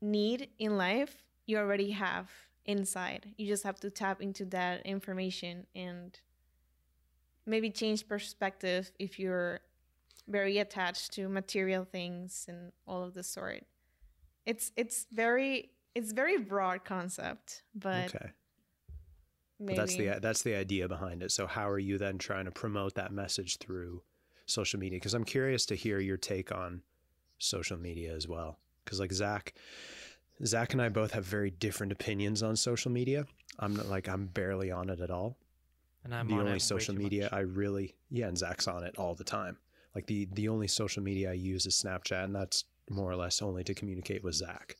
need 0.00 0.48
in 0.58 0.76
life 0.76 1.16
you 1.46 1.58
already 1.58 1.90
have 1.90 2.30
inside 2.64 3.34
you 3.36 3.46
just 3.46 3.64
have 3.64 3.78
to 3.80 3.90
tap 3.90 4.20
into 4.20 4.44
that 4.44 4.84
information 4.86 5.66
and 5.74 6.20
maybe 7.46 7.70
change 7.70 8.06
perspective 8.06 8.90
if 8.98 9.18
you're 9.18 9.60
very 10.28 10.58
attached 10.58 11.12
to 11.12 11.28
material 11.28 11.84
things 11.84 12.44
and 12.48 12.72
all 12.86 13.02
of 13.02 13.14
the 13.14 13.22
sort 13.22 13.64
it's 14.46 14.72
it's 14.76 15.06
very 15.12 15.70
it's 15.94 16.12
very 16.12 16.38
broad 16.38 16.84
concept 16.84 17.62
but 17.74 18.14
okay. 18.14 18.30
But 19.58 19.66
maybe 19.66 19.76
that's 19.78 19.96
the 19.96 20.08
uh, 20.10 20.18
that's 20.20 20.42
the 20.42 20.54
idea 20.54 20.88
behind 20.88 21.22
it. 21.22 21.32
So 21.32 21.46
how 21.46 21.68
are 21.68 21.78
you 21.78 21.98
then 21.98 22.18
trying 22.18 22.44
to 22.44 22.50
promote 22.50 22.94
that 22.94 23.12
message 23.12 23.58
through 23.58 24.02
social 24.46 24.78
media? 24.78 24.96
Because 24.96 25.14
I'm 25.14 25.24
curious 25.24 25.66
to 25.66 25.74
hear 25.74 25.98
your 25.98 26.16
take 26.16 26.52
on 26.52 26.82
social 27.38 27.76
media 27.76 28.14
as 28.14 28.28
well. 28.28 28.58
Because 28.84 29.00
like 29.00 29.12
Zak, 29.12 29.54
Zak 30.44 30.72
and 30.72 30.82
I 30.82 30.88
both 30.88 31.12
have 31.12 31.24
very 31.24 31.50
different 31.50 31.92
opinions 31.92 32.42
on 32.42 32.56
social 32.56 32.90
media. 32.90 33.26
I'm 33.58 33.74
not 33.74 33.88
like 33.88 34.08
I'm 34.08 34.26
barely 34.26 34.70
on 34.70 34.90
it 34.90 35.00
at 35.00 35.10
all. 35.10 35.36
And 36.04 36.14
I'm 36.14 36.28
the 36.28 36.34
on 36.34 36.40
only 36.40 36.52
way 36.52 36.58
social 36.58 36.94
media 36.94 37.24
much. 37.24 37.32
I 37.32 37.40
really 37.40 37.96
yeah, 38.10 38.28
and 38.28 38.38
Zak's 38.38 38.68
on 38.68 38.84
it 38.84 38.94
all 38.96 39.14
the 39.14 39.24
time. 39.24 39.58
Like 39.94 40.06
the 40.06 40.28
the 40.32 40.48
only 40.48 40.68
social 40.68 41.02
media 41.02 41.30
I 41.30 41.34
use 41.34 41.66
is 41.66 41.74
Snapchat, 41.74 42.24
and 42.24 42.34
that's 42.34 42.64
more 42.88 43.10
or 43.10 43.16
less 43.16 43.42
only 43.42 43.64
to 43.64 43.74
communicate 43.74 44.22
with 44.22 44.34
Zak 44.34 44.76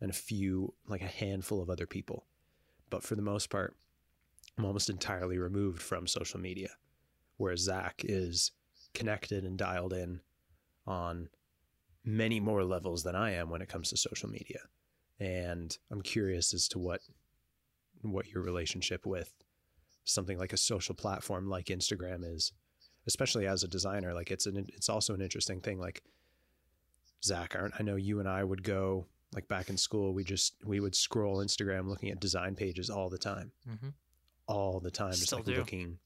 and 0.00 0.10
a 0.10 0.14
few 0.14 0.74
like 0.88 1.02
a 1.02 1.06
handful 1.06 1.62
of 1.62 1.70
other 1.70 1.86
people. 1.86 2.24
But 2.90 3.02
for 3.02 3.14
the 3.14 3.22
most 3.22 3.50
part, 3.50 3.76
I'm 4.56 4.64
almost 4.64 4.90
entirely 4.90 5.38
removed 5.38 5.82
from 5.82 6.06
social 6.06 6.40
media. 6.40 6.70
Whereas 7.36 7.60
Zak 7.60 8.02
is 8.04 8.52
connected 8.94 9.44
and 9.44 9.58
dialed 9.58 9.92
in 9.92 10.20
on 10.86 11.28
many 12.04 12.40
more 12.40 12.64
levels 12.64 13.02
than 13.02 13.16
I 13.16 13.32
am 13.32 13.50
when 13.50 13.60
it 13.60 13.68
comes 13.68 13.90
to 13.90 13.96
social 13.96 14.30
media. 14.30 14.60
And 15.18 15.76
I'm 15.90 16.02
curious 16.02 16.54
as 16.54 16.68
to 16.68 16.78
what 16.78 17.00
what 18.02 18.28
your 18.28 18.42
relationship 18.42 19.04
with 19.06 19.32
something 20.04 20.38
like 20.38 20.52
a 20.52 20.58
social 20.58 20.94
platform 20.94 21.48
like 21.48 21.66
Instagram 21.66 22.22
is, 22.22 22.52
especially 23.06 23.46
as 23.46 23.64
a 23.64 23.68
designer. 23.68 24.14
Like 24.14 24.30
it's 24.30 24.46
an 24.46 24.66
it's 24.68 24.88
also 24.88 25.14
an 25.14 25.20
interesting 25.20 25.60
thing. 25.60 25.78
Like 25.78 26.02
Zak, 27.24 27.56
I 27.56 27.82
know 27.82 27.96
you 27.96 28.20
and 28.20 28.28
I 28.28 28.44
would 28.44 28.62
go 28.62 29.06
like 29.32 29.48
back 29.48 29.68
in 29.70 29.76
school. 29.76 30.12
We 30.14 30.24
just 30.24 30.54
we 30.64 30.80
would 30.80 30.94
scroll 30.94 31.38
Instagram 31.38 31.88
looking 31.88 32.10
at 32.10 32.20
design 32.20 32.54
pages 32.54 32.90
all 32.90 33.08
the 33.10 33.18
time, 33.18 33.52
Mm-hmm. 33.68 33.88
all 34.46 34.80
the 34.80 34.90
time, 34.90 35.12
just 35.12 35.26
Still 35.26 35.38
like 35.38 35.46
do. 35.46 35.56
looking. 35.56 35.98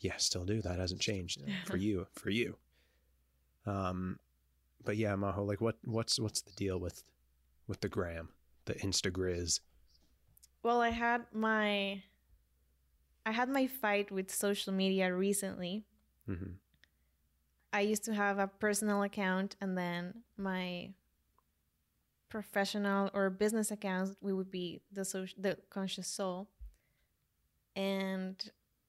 Yeah, 0.00 0.16
still 0.16 0.44
do. 0.44 0.62
That 0.62 0.78
hasn't 0.78 1.00
changed 1.00 1.42
for 1.66 1.76
you. 1.76 2.06
For 2.14 2.30
you. 2.30 2.56
Um, 3.66 4.18
but 4.84 4.96
yeah, 4.96 5.14
Majo, 5.16 5.44
like 5.44 5.60
what 5.60 5.76
what's 5.84 6.18
what's 6.18 6.40
the 6.40 6.52
deal 6.52 6.78
with 6.78 7.02
with 7.68 7.80
the 7.80 7.88
gram, 7.88 8.30
the 8.64 8.74
Instagrizz? 8.74 9.60
Well, 10.62 10.80
I 10.80 10.88
had 10.90 11.22
my 11.32 12.02
I 13.26 13.32
had 13.32 13.48
my 13.50 13.66
fight 13.66 14.10
with 14.10 14.34
social 14.34 14.72
media 14.72 15.14
recently. 15.14 15.84
hmm 16.26 16.52
I 17.72 17.82
used 17.82 18.04
to 18.06 18.14
have 18.14 18.38
a 18.40 18.48
personal 18.48 19.02
account 19.04 19.54
and 19.60 19.78
then 19.78 20.22
my 20.36 20.90
professional 22.30 23.10
or 23.12 23.28
business 23.28 23.70
accounts 23.70 24.16
we 24.22 24.32
would 24.32 24.50
be 24.50 24.80
the 24.92 25.04
social 25.04 25.36
the 25.42 25.58
conscious 25.68 26.08
soul. 26.08 26.48
And 27.76 28.36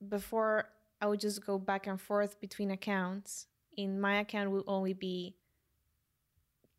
before 0.08 0.70
I 1.02 1.08
would 1.08 1.20
just 1.20 1.46
go 1.46 1.58
back 1.58 1.88
and 1.88 2.00
forth 2.00 2.40
between 2.40 2.72
accounts. 2.72 3.48
In 3.76 4.00
my 4.00 4.20
account 4.20 4.52
would 4.52 4.66
only 4.68 4.94
be 4.94 5.36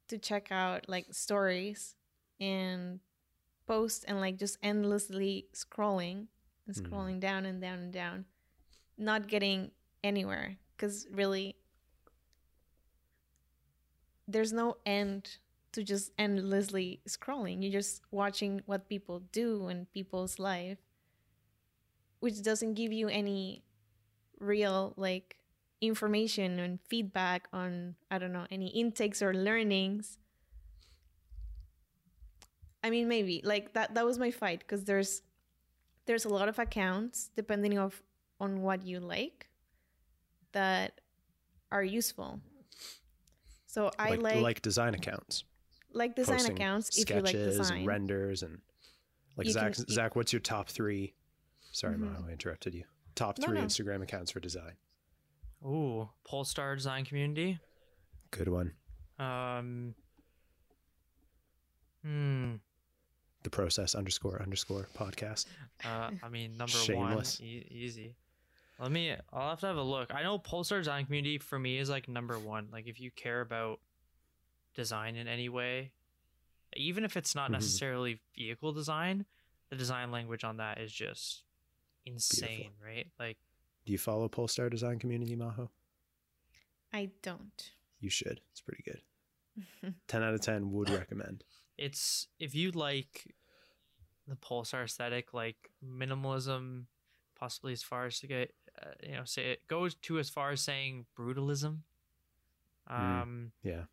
to 0.08 0.18
check 0.18 0.52
out 0.52 0.88
like 0.88 1.06
stories 1.12 1.94
and 2.38 3.00
post 3.66 4.04
and 4.06 4.20
like 4.20 4.36
just 4.36 4.58
endlessly 4.62 5.48
scrolling 5.54 6.28
and 6.66 6.76
Mhm. 6.76 6.82
scrolling 6.88 7.20
down 7.20 7.46
and 7.46 7.60
down 7.60 7.78
and 7.80 7.92
down, 7.92 8.26
not 8.96 9.26
getting 9.26 9.72
anywhere 10.04 10.58
because 10.76 11.08
really 11.10 11.56
there's 14.28 14.52
no 14.52 14.76
end 14.86 15.38
to 15.72 15.82
just 15.82 16.12
endlessly 16.18 17.00
scrolling. 17.08 17.62
You're 17.62 17.72
just 17.72 18.02
watching 18.10 18.62
what 18.66 18.88
people 18.88 19.20
do 19.32 19.68
in 19.68 19.86
people's 19.92 20.38
life, 20.38 20.78
which 22.20 22.42
doesn't 22.42 22.74
give 22.74 22.92
you 22.92 23.08
any 23.08 23.64
real 24.38 24.92
like 24.96 25.36
information 25.80 26.58
and 26.58 26.78
feedback 26.88 27.48
on 27.52 27.96
I 28.10 28.18
don't 28.18 28.32
know 28.32 28.46
any 28.50 28.68
intakes 28.68 29.22
or 29.22 29.34
learnings. 29.34 30.18
I 32.84 32.90
mean, 32.90 33.08
maybe 33.08 33.40
like 33.44 33.74
that. 33.74 33.94
That 33.94 34.04
was 34.04 34.18
my 34.18 34.30
fight 34.30 34.60
because 34.60 34.84
there's 34.84 35.22
there's 36.06 36.24
a 36.24 36.28
lot 36.28 36.48
of 36.48 36.58
accounts 36.58 37.30
depending 37.36 37.78
of 37.78 38.02
on 38.40 38.62
what 38.62 38.84
you 38.84 38.98
like 38.98 39.48
that 40.52 41.00
are 41.70 41.84
useful. 41.84 42.40
So 43.66 43.90
I 43.98 44.10
like, 44.10 44.20
like 44.20 44.40
like 44.42 44.62
design 44.62 44.94
accounts, 44.94 45.44
like 45.94 46.14
design 46.16 46.36
posting 46.38 46.56
accounts 46.56 46.98
if 46.98 47.08
you 47.10 47.16
like 47.16 47.28
sketches 47.28 47.56
design. 47.58 47.78
and 47.78 47.86
renders 47.86 48.42
and 48.42 48.60
like 49.36 49.46
You 49.46 49.52
Zak. 49.52 49.72
can- 49.74 49.84
you- 49.88 49.94
Zak, 49.94 50.16
what's 50.16 50.32
your 50.32 50.40
top 50.40 50.68
three? 50.68 51.14
Sorry, 51.72 51.94
Mhm. 51.96 52.00
Majo, 52.12 52.26
I 52.28 52.32
interrupted 52.32 52.74
you. 52.74 52.84
Top 53.14 53.38
No, 53.38 53.46
three 53.46 53.58
no. 53.58 53.64
Instagram 53.64 54.02
accounts 54.02 54.30
for 54.30 54.40
design. 54.40 54.76
Ooh, 55.64 56.08
Polestar 56.24 56.74
Design 56.76 57.04
Community. 57.04 57.58
Good 58.30 58.48
one. 58.48 58.74
Um. 59.18 59.94
Hmm. 62.02 62.56
The 63.44 63.50
process 63.50 63.94
underscore 63.94 64.40
underscore 64.42 64.88
podcast. 64.96 65.46
Uh, 65.84 66.10
I 66.22 66.28
mean, 66.28 66.52
number 66.56 66.72
Shameless. 66.72 67.38
one, 67.40 67.48
e- 67.48 67.66
easy. 67.70 68.16
Let 68.78 68.90
me. 68.90 69.14
I'll 69.32 69.50
have 69.50 69.60
to 69.60 69.66
have 69.66 69.76
a 69.76 69.82
look. 69.82 70.12
I 70.12 70.22
know 70.22 70.38
Polestar 70.38 70.78
Design 70.78 71.04
Community 71.06 71.38
for 71.38 71.58
me 71.58 71.78
is 71.78 71.88
like 71.88 72.08
number 72.08 72.38
one. 72.38 72.68
Like, 72.72 72.86
if 72.86 73.00
you 73.00 73.10
care 73.10 73.40
about 73.40 73.80
design 74.74 75.16
in 75.16 75.28
any 75.28 75.48
way, 75.48 75.92
even 76.74 77.04
if 77.04 77.16
it's 77.16 77.34
not 77.34 77.48
Mhm. 77.50 77.54
necessarily 77.54 78.20
vehicle 78.34 78.72
design, 78.72 79.26
the 79.70 79.76
design 79.76 80.10
language 80.10 80.44
on 80.44 80.56
that 80.58 80.78
is 80.78 80.92
just 80.92 81.44
insane, 82.04 82.72
right? 82.82 83.10
Like, 83.18 83.38
Do 83.84 83.92
you 83.92 83.98
follow 83.98 84.28
Polestar 84.28 84.70
Design 84.70 84.98
Community, 84.98 85.34
Majo? 85.36 85.70
I 86.92 87.10
don't. 87.22 87.72
You 88.00 88.10
should. 88.10 88.40
It's 88.50 88.60
pretty 88.60 88.82
good. 88.82 89.02
10 90.08 90.22
out 90.22 90.34
of 90.34 90.40
10 90.40 90.72
would 90.72 90.88
recommend. 90.90 91.44
it's 91.78 92.28
if 92.38 92.54
you 92.54 92.70
like 92.70 93.34
the 94.28 94.36
Polestar 94.36 94.84
aesthetic, 94.84 95.34
like 95.34 95.70
minimalism, 95.84 96.86
possibly 97.34 97.72
as 97.72 97.82
far 97.82 98.06
as 98.06 98.20
to 98.20 98.26
get, 98.28 98.54
uh, 98.80 98.92
you 99.02 99.12
know, 99.12 99.24
say 99.24 99.50
it 99.52 99.66
goes 99.66 99.94
to 99.96 100.18
as 100.18 100.30
far 100.30 100.50
as 100.52 100.60
saying 100.60 101.06
brutalism. 101.16 101.82
Mm. 102.88 103.22
Um, 103.22 103.52
Yeah. 103.62 103.86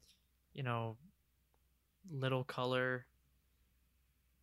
You 0.59 0.63
know, 0.63 0.97
little 2.11 2.43
color, 2.43 3.05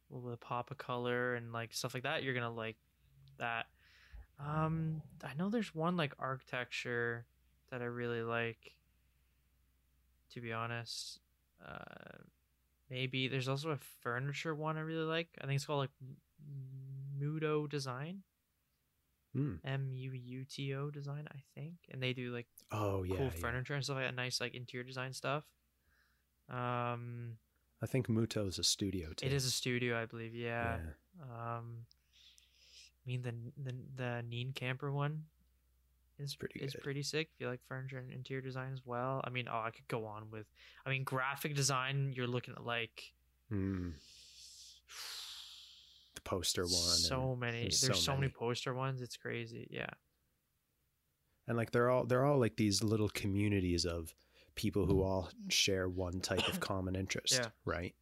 with 0.09 0.33
a 0.33 0.39
pop 0.39 0.71
of 0.71 0.79
color 0.79 1.35
and 1.35 1.53
like 1.53 1.75
stuff 1.75 1.93
like 1.93 2.05
that. 2.05 2.23
You're 2.23 2.33
gonna 2.33 2.51
like 2.51 2.77
that. 3.39 3.67
Um, 4.41 5.03
I 5.23 5.35
know 5.35 5.51
there's 5.51 5.75
one 5.75 5.95
like 5.99 6.15
architecture 6.19 7.27
that 7.71 7.83
I 7.83 7.85
really 7.85 8.23
like. 8.23 8.73
To 10.31 10.41
be 10.41 10.55
honest, 10.55 11.21
uh, 11.63 12.17
maybe 12.89 13.29
there's 13.29 13.47
also 13.49 13.73
a 13.73 13.79
furniture 14.01 14.55
one 14.55 14.79
I 14.79 14.81
really 14.81 15.05
like. 15.05 15.29
I 15.39 15.47
think 15.47 15.57
it's 15.57 15.67
called 15.67 15.81
like 15.81 15.91
Muuto 17.21 17.69
Design, 17.69 18.23
Hmm. 19.35 19.57
M 19.63 19.91
U 19.93 20.13
U 20.13 20.45
T 20.47 20.73
O 20.73 20.91
Design, 20.91 21.29
I 21.31 21.41
think, 21.55 21.75
and 21.91 22.03
they 22.03 22.15
do 22.15 22.33
like 22.33 22.47
Oh, 22.73 23.03
yeah. 23.03 23.17
cool 23.17 23.27
yeah. 23.27 23.31
furniture 23.33 23.75
and 23.75 23.85
stuff 23.85 23.97
like 23.97 24.07
that, 24.07 24.15
nice 24.15 24.41
like 24.41 24.55
interior 24.55 24.83
design 24.83 25.13
stuff. 25.13 25.45
Um, 26.49 27.33
I 27.83 27.87
think 27.87 28.09
Muuto 28.09 28.47
is 28.49 28.59
a 28.59 28.65
studio 28.65 29.13
too. 29.15 29.27
it 29.27 29.33
is 29.33 29.45
a 29.45 29.51
studio, 29.51 30.01
I 30.01 30.07
believe. 30.07 30.35
Yeah. 30.35 30.79
Yeah. 31.19 31.57
Um, 31.57 31.87
I 31.87 33.05
mean 33.07 33.23
the 33.23 33.35
the 33.63 33.77
the 33.97 34.23
Neen 34.29 34.53
Camper 34.55 34.91
one 34.93 35.25
is 36.19 36.35
Pretty 36.35 36.61
is 36.61 36.73
good. 36.73 36.83
pretty 36.83 37.03
sick. 37.03 37.29
If 37.35 37.41
you 37.41 37.49
like 37.49 37.61
furniture 37.69 37.99
and 37.99 38.11
interior 38.11 38.41
design 38.43 38.73
as 38.73 38.81
well. 38.85 39.21
I 39.25 39.31
mean, 39.31 39.49
oh, 39.53 39.59
I 39.65 39.71
could 39.71 39.87
go 39.89 40.07
on 40.07 40.31
with. 40.31 40.47
I 40.87 40.91
mean, 40.91 41.05
graphic 41.05 41.55
design. 41.55 42.13
You're 42.17 42.27
looking 42.27 42.55
at 42.57 42.65
like 42.65 43.13
Mm. 43.53 43.93
The 46.15 46.21
poster 46.23 46.63
one. 46.63 46.71
so 46.71 47.37
many. 47.37 47.63
there's 47.63 47.81
There's, 47.81 48.03
so 48.03 48.13
many 48.13 48.23
many. 48.23 48.33
poster 48.33 48.75
ones. 48.75 49.03
It's 49.03 49.17
crazy. 49.17 49.69
Yeah. 49.71 49.91
and 51.47 51.57
like 51.57 51.71
they're 51.71 51.91
all 51.91 52.05
they're 52.07 52.25
all 52.25 52.39
like 52.39 52.57
these 52.57 52.83
little 52.83 53.09
communities 53.11 53.85
of 53.85 54.15
people 54.57 54.87
who 54.87 54.95
hmm. 54.95 55.03
all 55.03 55.31
share 55.49 55.89
one 55.89 56.21
type 56.21 56.49
of 56.49 56.59
common 56.61 56.97
interest, 56.97 57.35
Yeah. 57.35 57.51
right? 57.65 57.95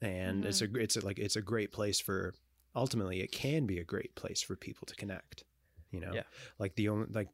And 0.00 0.44
it's 0.44 0.62
a 0.62 0.68
mm-hmm. 0.68 0.80
it's 0.80 0.96
a, 0.96 1.04
like 1.04 1.18
it's 1.18 1.36
a 1.36 1.42
great 1.42 1.72
place 1.72 2.00
for 2.00 2.34
ultimately 2.74 3.20
it 3.20 3.32
can 3.32 3.66
be 3.66 3.78
a 3.78 3.84
great 3.84 4.14
place 4.14 4.40
for 4.42 4.56
people 4.56 4.86
to 4.86 4.94
connect. 4.94 5.44
You 5.90 6.00
know, 6.00 6.12
Yeah. 6.14 6.22
like 6.58 6.74
the 6.76 6.88
only 6.88 7.06
like 7.10 7.28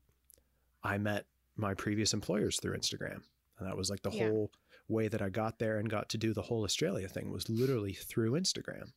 I 0.83 0.99
met 0.99 1.27
my 1.57 1.75
previous 1.75 2.15
employers 2.15 2.59
through 2.59 2.77
Instagram, 2.77 3.23
and 3.59 3.69
that 3.69 3.77
was 3.77 3.91
like 3.91 4.03
the 4.03 4.11
Yeah. 4.11 4.29
whole 4.29 4.53
way 4.89 5.09
that 5.09 5.23
I 5.23 5.29
got 5.29 5.59
there 5.59 5.79
and 5.79 5.89
got 5.89 6.09
to 6.11 6.19
do 6.19 6.33
the 6.33 6.43
whole 6.43 6.65
Australia 6.65 7.09
thing 7.09 7.31
was 7.31 7.49
literally 7.49 7.93
through 7.93 8.33
Instagram. 8.33 8.93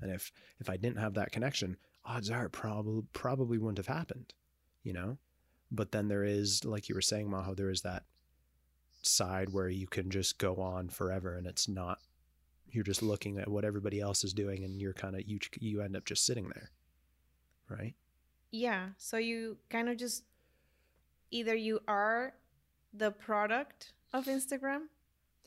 And 0.00 0.10
if 0.10 0.32
if 0.60 0.68
I 0.70 0.76
didn't 0.76 0.98
have 0.98 1.14
that 1.14 1.32
connection, 1.32 1.76
odds 2.04 2.30
are 2.30 2.46
it 2.46 2.52
probably 2.52 3.02
probably 3.12 3.58
wouldn't 3.58 3.78
have 3.78 3.94
happened, 3.94 4.34
you 4.82 4.92
know. 4.92 5.18
But 5.70 5.90
then 5.90 6.08
there 6.08 6.24
is, 6.24 6.64
like 6.64 6.88
you 6.88 6.94
were 6.94 7.00
saying, 7.00 7.28
Majo, 7.28 7.54
there 7.54 7.70
is 7.70 7.82
that 7.82 8.04
side 9.06 9.50
where 9.52 9.68
you 9.68 9.86
can 9.86 10.10
just 10.10 10.38
go 10.38 10.56
on 10.56 10.88
forever, 10.88 11.36
and 11.36 11.46
it's 11.46 11.68
not. 11.68 11.98
You're 12.70 12.84
just 12.84 13.02
looking 13.02 13.38
at 13.38 13.48
what 13.48 13.64
everybody 13.64 14.00
else 14.00 14.24
is 14.24 14.32
doing, 14.32 14.64
and 14.64 14.80
you're 14.80 14.92
kind 14.94 15.14
of 15.14 15.22
you 15.28 15.38
you 15.60 15.80
end 15.82 15.96
up 15.96 16.04
just 16.04 16.24
sitting 16.26 16.48
there, 16.48 16.70
right? 17.68 17.94
Yeah. 18.50 18.90
So 18.98 19.16
you 19.16 19.58
kind 19.70 19.88
of 19.88 19.96
just 19.96 20.24
either 21.30 21.54
you 21.54 21.80
are 21.88 22.34
the 22.92 23.10
product 23.10 23.92
of 24.12 24.26
Instagram 24.26 24.82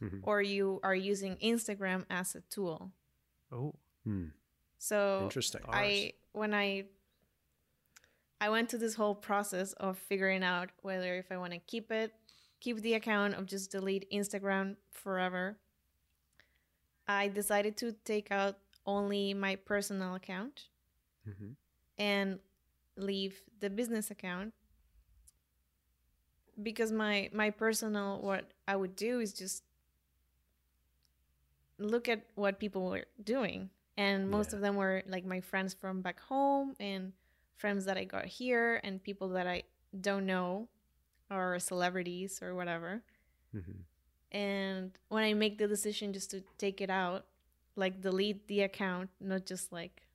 Mhm. 0.01 0.19
or 0.23 0.41
you 0.41 0.79
are 0.83 0.95
using 0.95 1.37
Instagram 1.37 2.05
as 2.09 2.35
a 2.35 2.41
tool. 2.41 2.91
Oh. 3.51 3.73
Hmm. 4.03 4.27
So 4.77 5.21
Interesting. 5.23 5.61
I 5.67 6.13
when 6.33 6.53
I 6.53 6.85
I 8.39 8.49
went 8.49 8.69
through 8.69 8.79
this 8.79 8.93
whole 8.95 9.15
process 9.15 9.73
of 9.73 9.97
figuring 9.97 10.43
out 10.43 10.69
whether 10.81 11.15
if 11.17 11.31
I 11.31 11.37
want 11.37 11.53
to 11.53 11.59
keep 11.59 11.91
it, 11.91 12.13
keep 12.59 12.81
the 12.81 12.93
account 12.93 13.35
of 13.35 13.45
just 13.45 13.71
delete 13.71 14.09
Instagram 14.11 14.75
forever. 14.91 15.57
I 17.07 17.27
decided 17.27 17.77
to 17.77 17.93
take 17.93 18.31
out 18.31 18.57
only 18.85 19.33
my 19.33 19.55
personal 19.55 20.15
account 20.15 20.69
hmm 21.25 21.51
and 21.97 22.39
leave 22.97 23.41
the 23.59 23.69
business 23.69 24.11
account 24.11 24.53
because 26.61 26.91
my 26.91 27.29
my 27.33 27.49
personal 27.49 28.19
what 28.21 28.51
I 28.67 28.75
would 28.75 28.95
do 28.95 29.19
is 29.19 29.33
just 29.33 29.63
look 31.77 32.07
at 32.09 32.25
what 32.35 32.59
people 32.59 32.89
were 32.89 33.05
doing 33.23 33.69
and 33.97 34.29
most 34.29 34.51
Yeah. 34.51 34.55
of 34.55 34.61
them 34.61 34.75
were 34.75 35.03
like 35.07 35.25
my 35.25 35.39
friends 35.41 35.73
from 35.73 36.01
back 36.01 36.19
home 36.19 36.75
and 36.79 37.13
friends 37.57 37.85
that 37.85 37.97
I 37.97 38.03
got 38.03 38.25
here 38.25 38.79
and 38.83 39.01
people 39.01 39.29
that 39.29 39.47
I 39.47 39.63
don't 39.99 40.25
know 40.25 40.67
or 41.29 41.60
celebrities 41.60 42.41
or 42.41 42.55
whatever 42.55 43.03
hmm 43.53 43.84
And 44.31 44.91
when 45.10 45.24
I 45.24 45.34
make 45.34 45.57
the 45.57 45.67
decision 45.67 46.13
just 46.13 46.31
to 46.31 46.41
take 46.57 46.81
it 46.81 46.89
out, 46.89 47.25
like 47.75 48.01
delete 48.01 48.48
the 48.48 48.62
account, 48.62 49.10
not 49.19 49.46
just 49.46 49.72
like 49.72 50.07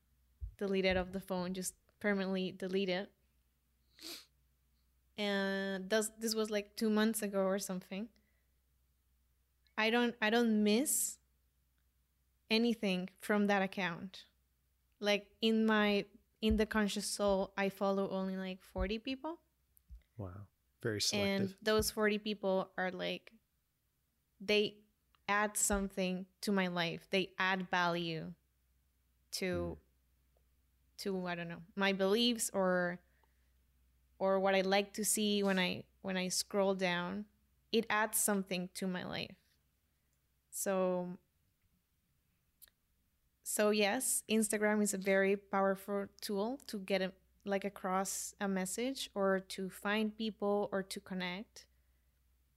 delete 0.59 0.85
it 0.85 0.97
off 0.97 1.13
the 1.13 1.21
phone, 1.21 1.55
just 1.55 1.75
permanently 2.01 2.53
delete 2.53 2.89
it. 2.89 3.11
And 5.19 5.89
this 5.91 6.11
this 6.19 6.35
was 6.35 6.51
like 6.51 6.77
2 6.77 6.91
months 6.91 7.23
ago 7.23 7.41
or 7.45 7.59
something. 7.59 8.09
I 9.77 9.91
don't 9.91 10.15
I 10.23 10.31
don't 10.31 10.63
miss 10.65 11.19
anything 12.51 13.09
from 13.21 13.47
that 13.47 13.63
account. 13.63 14.25
Like 15.01 15.29
in 15.43 15.67
my 15.67 16.07
in 16.43 16.57
the 16.57 16.67
conscious 16.67 17.07
soul, 17.07 17.53
I 17.57 17.69
follow 17.69 18.11
only 18.11 18.37
like 18.37 18.63
40 18.63 18.99
people 18.99 19.41
Wow. 20.17 20.47
Very 20.83 21.01
and 21.13 21.55
those 21.63 21.91
40 21.93 22.19
people 22.19 22.71
are 22.77 22.91
like 22.91 23.33
they 24.41 24.75
add 25.29 25.57
something 25.57 26.27
to 26.41 26.51
my 26.51 26.67
life. 26.67 27.07
They 27.11 27.31
add 27.39 27.71
value 27.71 28.33
to 29.33 29.79
hmm. 29.79 29.79
to 30.99 31.27
i 31.27 31.35
don't 31.35 31.49
know 31.49 31.63
my 31.75 31.93
beliefs 31.93 32.51
or 32.53 32.99
or 34.19 34.39
what 34.39 34.55
i 34.55 34.61
like 34.61 34.93
to 34.93 35.05
see 35.07 35.43
when 35.43 35.59
i 35.59 35.85
when 36.03 36.17
i 36.17 36.29
scroll 36.29 36.75
down. 36.75 37.27
It 37.71 37.87
adds 37.89 38.19
something 38.19 38.69
to 38.75 38.87
my 38.87 39.05
life. 39.05 39.37
So 40.51 41.17
so 43.45 43.71
yes 43.71 44.23
instagram 44.31 44.83
is 44.83 44.95
a 44.95 44.99
very 44.99 45.37
powerful 45.37 46.07
tool 46.21 46.59
to 46.67 46.79
get 46.79 47.03
like 47.45 47.65
across 47.65 48.35
a 48.41 48.49
message 48.49 49.11
or 49.15 49.41
to 49.41 49.69
find 49.71 50.17
people 50.17 50.69
or 50.73 50.83
to 50.83 51.01
connect 51.01 51.67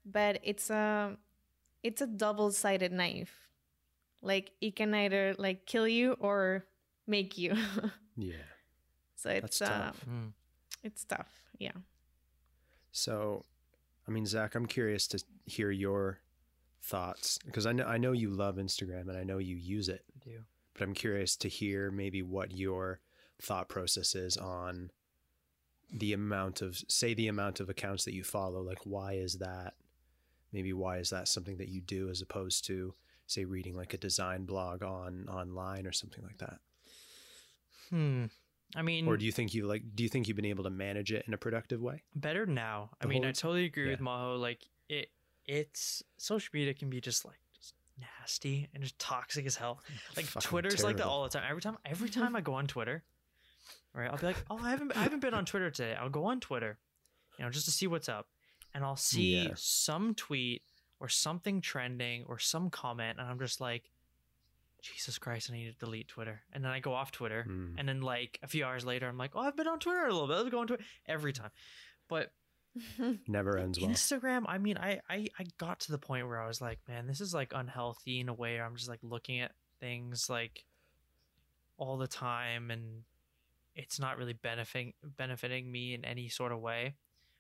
but 0.06 0.40
it's 0.44 0.70
a 0.70 1.18
it's 1.84 2.02
a 2.02 2.08
double-sided 2.08 2.92
knife 2.92 3.50
like 4.22 4.52
it 4.62 4.76
can 4.76 4.94
either 4.94 5.36
like 5.38 5.66
kill 5.66 5.88
you 5.88 6.14
or 6.20 6.66
make 7.08 7.38
you 7.38 7.56
yeah. 8.18 8.34
so 9.16 9.30
it's 9.30 9.60
That's 9.60 9.62
uh, 9.62 9.68
tough. 9.88 10.02
Hmm. 10.04 10.28
it's 10.84 11.04
tough 11.06 11.32
yeah 11.58 11.72
So, 12.92 13.44
I 14.08 14.12
mean, 14.12 14.26
Zak, 14.26 14.56
I'm 14.56 14.66
curious 14.66 15.08
to 15.10 15.24
hear 15.46 15.72
your 15.72 16.20
thoughts 16.82 17.40
because 17.46 17.66
I 17.66 17.72
know 17.74 17.86
I 17.86 17.98
know 17.98 18.12
you 18.12 18.30
love 18.30 18.56
Instagram 18.58 19.10
and 19.10 19.18
I 19.18 19.24
know 19.24 19.38
you 19.40 19.56
use 19.56 19.90
it, 19.90 20.04
I 20.16 20.20
do. 20.24 20.40
but 20.74 20.84
I'm 20.84 20.94
curious 20.94 21.36
to 21.38 21.50
hear 21.50 21.92
maybe 21.92 22.22
what 22.22 22.52
your 22.52 23.00
thought 23.42 23.70
processes 23.70 24.38
on 24.38 24.92
the 25.92 26.14
amount 26.14 26.62
of 26.62 26.82
say 26.88 27.14
the 27.14 27.28
amount 27.28 27.60
of 27.60 27.70
accounts 27.70 28.06
that 28.06 28.14
you 28.14 28.24
follow. 28.24 28.62
Like, 28.62 28.86
why 28.86 29.14
is 29.14 29.36
that? 29.36 29.74
Maybe 30.52 30.74
why 30.74 30.98
is 30.98 31.10
that 31.10 31.28
something 31.28 31.58
that 31.58 31.70
you 31.70 31.82
do 31.82 32.10
as 32.10 32.22
opposed 32.22 32.66
to 32.66 32.94
say 33.28 33.46
reading 33.46 33.76
like 33.76 33.94
a 33.94 33.98
design 33.98 34.46
blog 34.46 34.84
on 34.84 35.28
online 35.30 35.86
or 35.86 35.92
something 35.92 36.24
like 36.24 36.38
that? 36.38 36.60
Hmm. 37.90 38.26
I 38.76 38.82
mean, 38.82 39.08
Or 39.08 39.16
do 39.16 39.26
you 39.26 39.32
think 39.32 39.54
you 39.54 39.68
like? 39.68 39.84
Do 39.96 40.04
you 40.04 40.10
think 40.10 40.28
you've 40.28 40.36
been 40.36 40.46
able 40.46 40.64
to 40.66 40.70
manage 40.70 41.12
it 41.12 41.24
in 41.28 41.34
a 41.34 41.38
productive 41.38 41.82
way? 41.82 42.04
better 42.16 42.46
now. 42.46 42.90
I 43.02 43.06
mean, 43.06 43.24
I 43.24 43.32
totally 43.32 43.66
agree 43.66 43.90
with. 43.90 44.02
Majo. 44.02 44.36
Like 44.38 44.66
it, 44.90 45.10
it's 45.46 46.04
social 46.18 46.50
media 46.54 46.74
can 46.74 46.90
be 46.90 47.00
just 47.00 47.24
like 47.26 47.40
just 47.56 47.74
nasty 48.00 48.68
and 48.74 48.84
just 48.84 48.98
toxic 49.00 49.46
as 49.46 49.56
hell. 49.56 49.82
Like 50.18 50.26
Fucking 50.26 50.50
Twitter's 50.50 50.84
like 50.84 50.98
that 50.98 51.06
all 51.06 51.24
the 51.24 51.30
time. 51.30 51.44
Every 51.48 51.62
time, 51.62 51.78
every 51.86 52.10
time 52.10 52.36
I 52.36 52.42
go 52.42 52.54
on 52.56 52.68
Twitter, 52.68 53.04
right? 53.96 54.10
I'll 54.12 54.18
be 54.18 54.28
like, 54.28 54.44
oh, 54.50 54.60
I 54.62 54.70
haven't, 54.72 54.96
I 54.98 55.04
haven't 55.04 55.22
been 55.22 55.34
on 55.34 55.46
Twitter 55.46 55.72
today. 55.72 55.96
I'll 56.00 56.10
go 56.10 56.26
on 56.26 56.40
Twitter, 56.40 56.78
you 57.40 57.46
know, 57.46 57.52
just 57.52 57.66
to 57.66 57.72
see 57.72 57.88
what's 57.88 58.10
up, 58.10 58.28
and 58.74 58.84
I'll 58.84 58.96
see 58.96 59.44
Yeah. 59.46 59.54
some 59.56 60.14
tweet 60.16 60.64
or 61.00 61.10
something 61.10 61.62
trending 61.62 62.24
or 62.28 62.40
some 62.40 62.70
comment, 62.70 63.20
and 63.20 63.28
I'm 63.28 63.40
just 63.40 63.60
like, 63.62 63.90
Jesus 64.82 65.18
Christ, 65.18 65.50
I 65.52 65.56
need 65.56 65.66
to 65.74 65.80
delete 65.86 66.08
Twitter, 66.08 66.42
and 66.54 66.64
then 66.64 66.72
I 66.72 66.80
go 66.80 66.94
off 66.94 67.12
Twitter, 67.12 67.46
Mm. 67.50 67.76
and 67.78 67.90
then 67.90 68.02
like 68.02 68.40
a 68.44 68.48
few 68.48 68.64
hours 68.66 68.86
later, 68.86 69.08
I'm 69.08 69.18
like, 69.18 69.32
oh, 69.36 69.40
I've 69.40 69.56
been 69.56 69.68
on 69.68 69.80
Twitter 69.80 70.06
a 70.06 70.12
little 70.14 70.28
bit. 70.28 70.36
Let's 70.38 70.50
go 70.50 70.60
on 70.60 70.68
Twitter 70.68 70.84
every 71.08 71.34
time, 71.34 71.50
but 72.08 72.32
Never 73.28 73.58
ends 73.58 73.80
well. 73.80 73.90
Instagram, 73.90 74.44
I 74.48 74.58
mean, 74.58 74.78
I, 74.78 75.00
I 75.10 75.28
I 75.40 75.46
got 75.58 75.80
to 75.82 75.92
the 75.94 75.98
point 75.98 76.28
where 76.28 76.42
I 76.42 76.46
was 76.48 76.60
like, 76.60 76.80
man, 76.90 77.08
this 77.08 77.22
is 77.22 77.34
like 77.34 77.54
unhealthy 77.56 78.20
in 78.20 78.28
a 78.30 78.34
way. 78.34 78.60
I'm 78.60 78.76
just 78.76 78.90
like 78.90 79.00
looking 79.02 79.40
at 79.40 79.54
things 79.80 80.30
like 80.30 80.66
all 81.78 81.98
the 81.98 82.08
time, 82.08 82.72
and 82.72 83.04
it's 83.76 84.00
not 84.00 84.18
really 84.18 84.34
benefiting 84.34 84.94
benefiting 85.18 85.72
me 85.72 85.94
in 85.94 86.06
any 86.06 86.30
sort 86.30 86.52
of 86.52 86.60
way. 86.60 86.96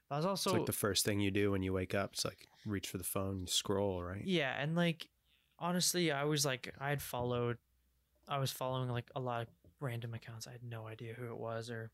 But 0.09 0.15
I 0.15 0.17
was 0.19 0.25
also 0.25 0.49
it's 0.51 0.57
like 0.59 0.65
the 0.65 0.73
first 0.73 1.05
thing 1.05 1.19
you 1.19 1.31
do 1.31 1.51
when 1.51 1.63
you 1.63 1.73
wake 1.73 1.95
up. 1.95 2.11
It's 2.13 2.25
like 2.25 2.47
reach 2.65 2.87
for 2.87 2.97
the 2.97 3.03
phone, 3.03 3.41
you 3.41 3.47
scroll, 3.47 4.03
right? 4.03 4.23
yeah, 4.25 4.53
and 4.59 4.75
like 4.75 5.07
honestly, 5.59 6.11
I 6.11 6.25
was 6.25 6.45
like, 6.45 6.73
I 6.79 6.89
had 6.89 7.01
followed, 7.01 7.57
I 8.27 8.39
was 8.39 8.51
following 8.51 8.89
like 8.89 9.09
a 9.15 9.19
lot 9.19 9.41
of 9.41 9.47
random 9.79 10.13
accounts. 10.13 10.47
I 10.47 10.51
had 10.51 10.63
no 10.63 10.87
idea 10.87 11.13
who 11.13 11.25
it 11.27 11.37
was 11.37 11.69
or 11.69 11.91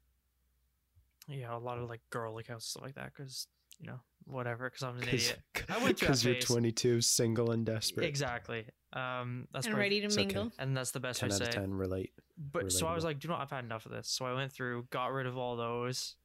yeah, 1.27 1.55
a 1.55 1.57
lot 1.57 1.77
of 1.77 1.89
like 1.89 2.01
girl 2.09 2.37
accounts 2.37 2.65
stuff 2.65 2.83
like 2.83 2.95
that 2.95 3.11
because 3.15 3.47
you 3.81 3.87
know 3.87 3.99
whatever 4.25 4.69
because 4.69 4.83
I'm 4.83 4.97
an 4.97 5.07
idiot. 5.09 5.39
I 5.69 5.83
went 5.83 5.97
through 5.97 6.07
Because 6.07 6.23
you're 6.23 6.35
phase. 6.35 6.45
22, 6.45 7.01
single 7.01 7.51
and 7.51 7.65
desperate. 7.65 8.05
Exactly. 8.05 8.65
Um, 8.93 9.47
that's 9.51 9.65
and 9.65 9.73
probably- 9.73 9.81
ready 9.85 9.99
to 10.01 10.05
It's 10.05 10.15
okay. 10.17 10.25
mingle 10.25 10.51
and 10.59 10.77
that's 10.77 10.91
the 10.91 10.99
best 10.99 11.21
way 11.21 11.29
10 11.29 11.37
to 11.39 11.43
out 11.43 11.47
of 11.49 11.53
say. 11.53 11.59
it. 11.59 11.61
10 11.63 11.73
relate. 11.73 12.13
But 12.37 12.71
so 12.71 12.87
I 12.87 12.93
was 12.95 13.03
like, 13.03 13.19
do 13.19 13.27
you 13.27 13.33
know. 13.33 13.39
I've 13.39 13.49
had 13.51 13.65
enough 13.65 13.85
of 13.85 13.91
this. 13.91 14.07
So 14.07 14.25
I 14.25 14.33
went 14.33 14.51
through, 14.53 14.87
got 14.91 15.07
rid 15.11 15.25
of 15.25 15.37
all 15.37 15.55
those. 15.57 16.15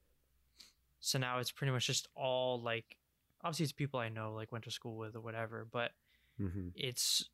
So 1.00 1.18
now 1.18 1.38
it's 1.38 1.50
pretty 1.50 1.72
much 1.72 1.86
just 1.86 2.06
all 2.14 2.60
like, 2.60 2.96
obviously 3.42 3.64
it's 3.64 3.72
people 3.72 3.98
I 3.98 4.08
know, 4.08 4.32
like 4.34 4.52
went 4.52 4.64
to 4.64 4.70
school 4.70 4.96
with 4.96 5.16
or 5.16 5.20
whatever. 5.20 5.66
But 5.70 5.92
hmm 6.38 6.68
it's 6.74 7.28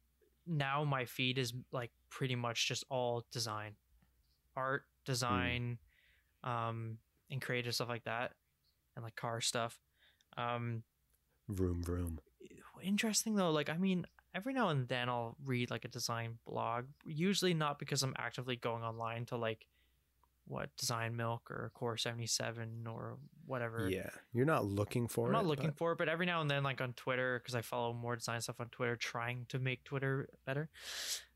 now 0.47 0.85
my 0.85 1.05
feed 1.05 1.39
is 1.39 1.53
like 1.73 1.91
pretty 2.09 2.37
much 2.37 2.69
just 2.69 2.85
all 2.89 3.25
design, 3.33 3.73
art, 4.57 4.85
design, 5.05 5.79
um, 6.45 6.99
and 7.31 7.41
creative 7.43 7.75
stuff 7.75 7.89
like 7.89 8.05
that, 8.05 8.33
and 8.97 9.03
like 9.05 9.17
car 9.17 9.41
stuff. 9.41 9.79
Um, 10.37 10.83
Vroom, 11.49 11.83
vroom. 11.83 12.19
interesting 12.83 13.35
though 13.35 13.51
like 13.51 13.69
i 13.69 13.77
mean 13.77 14.07
every 14.35 14.55
now 14.55 14.69
and 14.71 14.89
then 14.89 15.09
i'll 15.09 15.37
read 15.45 15.71
like 15.71 15.85
a 15.85 15.89
design 15.89 16.39
blog 16.47 16.85
usually 17.05 17.53
not 17.55 17.79
because 17.79 18.03
i'm 18.03 18.15
actively 18.19 18.57
going 18.57 18.83
online 18.83 19.27
to 19.27 19.37
like 19.37 19.67
what 20.49 20.75
design 20.77 21.15
milk 21.17 21.49
or 21.51 21.71
core 21.75 21.97
77 21.97 22.87
or 22.89 23.17
whatever 23.47 23.89
Yeah. 23.91 24.11
You're 24.33 24.47
not 24.47 24.65
looking 24.65 25.07
for 25.07 25.27
i'm 25.29 25.35
it. 25.35 25.39
not 25.39 25.47
looking 25.47 25.67
but- 25.69 25.77
for 25.77 25.93
it 25.93 25.99
but 25.99 26.09
every 26.09 26.27
now 26.27 26.41
and 26.41 26.51
then 26.51 26.63
like 26.63 26.81
on 26.81 26.93
twitter 26.95 27.39
because 27.39 27.55
i 27.55 27.61
follow 27.61 27.93
more 27.93 28.17
design 28.17 28.41
stuff 28.41 28.61
on 28.61 28.69
twitter 28.69 28.97
trying 28.97 29.47
to 29.51 29.59
make 29.59 29.85
twitter 29.85 30.29
better 30.47 30.69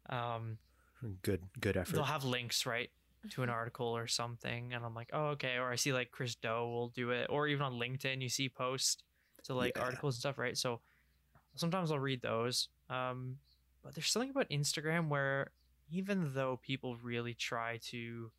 um 0.08 0.58
Good, 1.22 1.42
good 1.60 1.76
effort. 1.76 1.94
they'll 1.94 2.04
have 2.04 2.24
links 2.24 2.64
right 2.66 2.90
to 3.30 3.42
an 3.42 3.48
article 3.50 3.86
or 3.86 4.06
something 4.06 4.72
and 4.72 4.84
i'm 4.84 4.94
like 4.94 5.10
oh 5.12 5.26
okay 5.28 5.56
or 5.56 5.70
i 5.70 5.76
see 5.76 5.92
like 5.92 6.10
Chris 6.10 6.34
Do 6.34 6.48
will 6.48 6.88
do 6.88 7.10
it 7.10 7.26
or 7.30 7.48
even 7.48 7.62
on 7.62 7.74
linkedin 7.74 8.20
you 8.22 8.28
see 8.28 8.48
posts 8.48 9.02
to 9.44 9.54
like 9.54 9.76
Yeah. 9.76 9.82
articles 9.84 10.14
and 10.16 10.20
stuff 10.20 10.38
right 10.38 10.56
so 10.56 10.80
sometimes 11.54 11.90
i'll 11.90 11.98
read 11.98 12.22
those 12.22 12.68
um 12.90 13.36
but 13.82 13.94
there's 13.94 14.10
something 14.10 14.30
about 14.30 14.48
instagram 14.50 15.08
where 15.08 15.50
even 15.90 16.32
though 16.34 16.58
people 16.62 16.96
really 16.96 17.34
try 17.34 17.78
to 17.90 18.30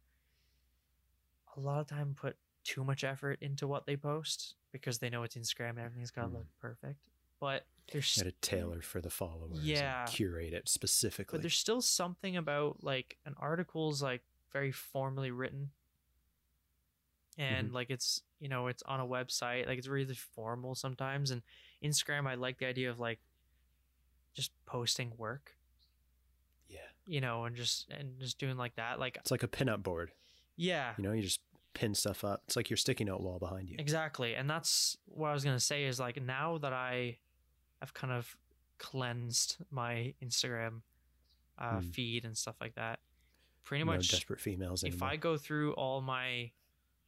a 1.55 1.59
lot 1.59 1.79
of 1.79 1.87
time 1.87 2.15
put 2.19 2.35
too 2.63 2.83
much 2.83 3.03
effort 3.03 3.37
into 3.41 3.67
what 3.67 3.85
they 3.85 3.95
post 3.95 4.55
because 4.71 4.99
they 4.99 5.09
know 5.09 5.23
it's 5.23 5.35
instagram 5.35 5.71
and 5.71 5.79
everything's 5.79 6.11
got 6.11 6.23
to 6.23 6.27
Mm. 6.27 6.33
look 6.33 6.47
perfect 6.59 6.99
but 7.39 7.65
there's 7.91 8.15
Got 8.17 8.25
to 8.25 8.31
tailor 8.41 8.81
for 8.81 8.99
the 8.99 9.09
followers. 9.11 9.59
Yeah. 9.63 10.03
curate 10.07 10.51
it 10.53 10.67
specifically. 10.67 11.37
but 11.37 11.41
there's 11.41 11.55
still 11.55 11.81
something 11.81 12.35
about 12.35 12.83
like 12.83 13.15
an 13.25 13.33
article's 13.39 14.01
like 14.01 14.23
very 14.53 14.71
formally 14.71 15.31
written 15.31 15.71
and 17.37 17.71
like 17.71 17.89
it's 17.89 18.21
you 18.39 18.49
know 18.49 18.67
it's 18.67 18.81
on 18.83 18.99
a 18.99 19.05
website 19.05 19.67
like 19.67 19.77
it's 19.77 19.87
really 19.87 20.15
formal 20.15 20.73
sometimes 20.73 21.29
and 21.31 21.41
instagram 21.83 22.25
i 22.25 22.33
like 22.35 22.57
the 22.57 22.65
idea 22.65 22.89
of 22.89 22.99
like 22.99 23.19
just 24.33 24.51
posting 24.65 25.11
work 25.17 25.51
yeah. 26.69 26.79
you 27.05 27.21
know 27.21 27.45
and 27.45 27.55
just 27.55 27.89
and 27.91 28.19
just 28.19 28.39
doing 28.39 28.57
like 28.57 28.75
that 28.75 28.99
like 28.99 29.17
It's 29.17 29.31
like 29.31 29.43
a 29.43 29.47
pinup 29.47 29.83
board. 29.83 30.11
yeah 30.55 30.93
You 30.97 31.03
know, 31.03 31.11
you 31.11 31.21
just 31.21 31.39
pin 31.73 31.93
stuff 31.93 32.23
up. 32.23 32.41
It's 32.47 32.55
like 32.55 32.69
your 32.71 32.77
sticky 32.77 33.03
note 33.03 33.21
wall 33.21 33.37
behind 33.39 33.69
you. 33.69 33.75
exactly 33.79 34.33
and 34.35 34.49
that's 34.49 34.97
what 35.05 35.29
i 35.29 35.33
was 35.33 35.43
gonna 35.43 35.59
say 35.59 35.83
is 35.85 35.99
like 35.99 36.19
now 36.21 36.57
that 36.57 36.73
i 36.73 37.17
have 37.81 37.93
kind 37.93 38.11
of 38.13 38.35
cleansed 38.79 39.57
my 39.69 40.13
instagram 40.23 40.81
uh, 41.59 41.79
Hmm. 41.79 41.89
feed 41.89 42.25
and 42.25 42.35
stuff 42.37 42.55
like 42.61 42.75
that 42.75 42.99
pretty 43.67 43.83
no 43.83 43.91
much 43.91 44.09
desperate 44.09 44.39
females 44.39 44.83
if. 44.83 45.03
I 45.03 45.17
go 45.17 45.37
through 45.37 45.73
all 45.73 46.01
my 46.01 46.51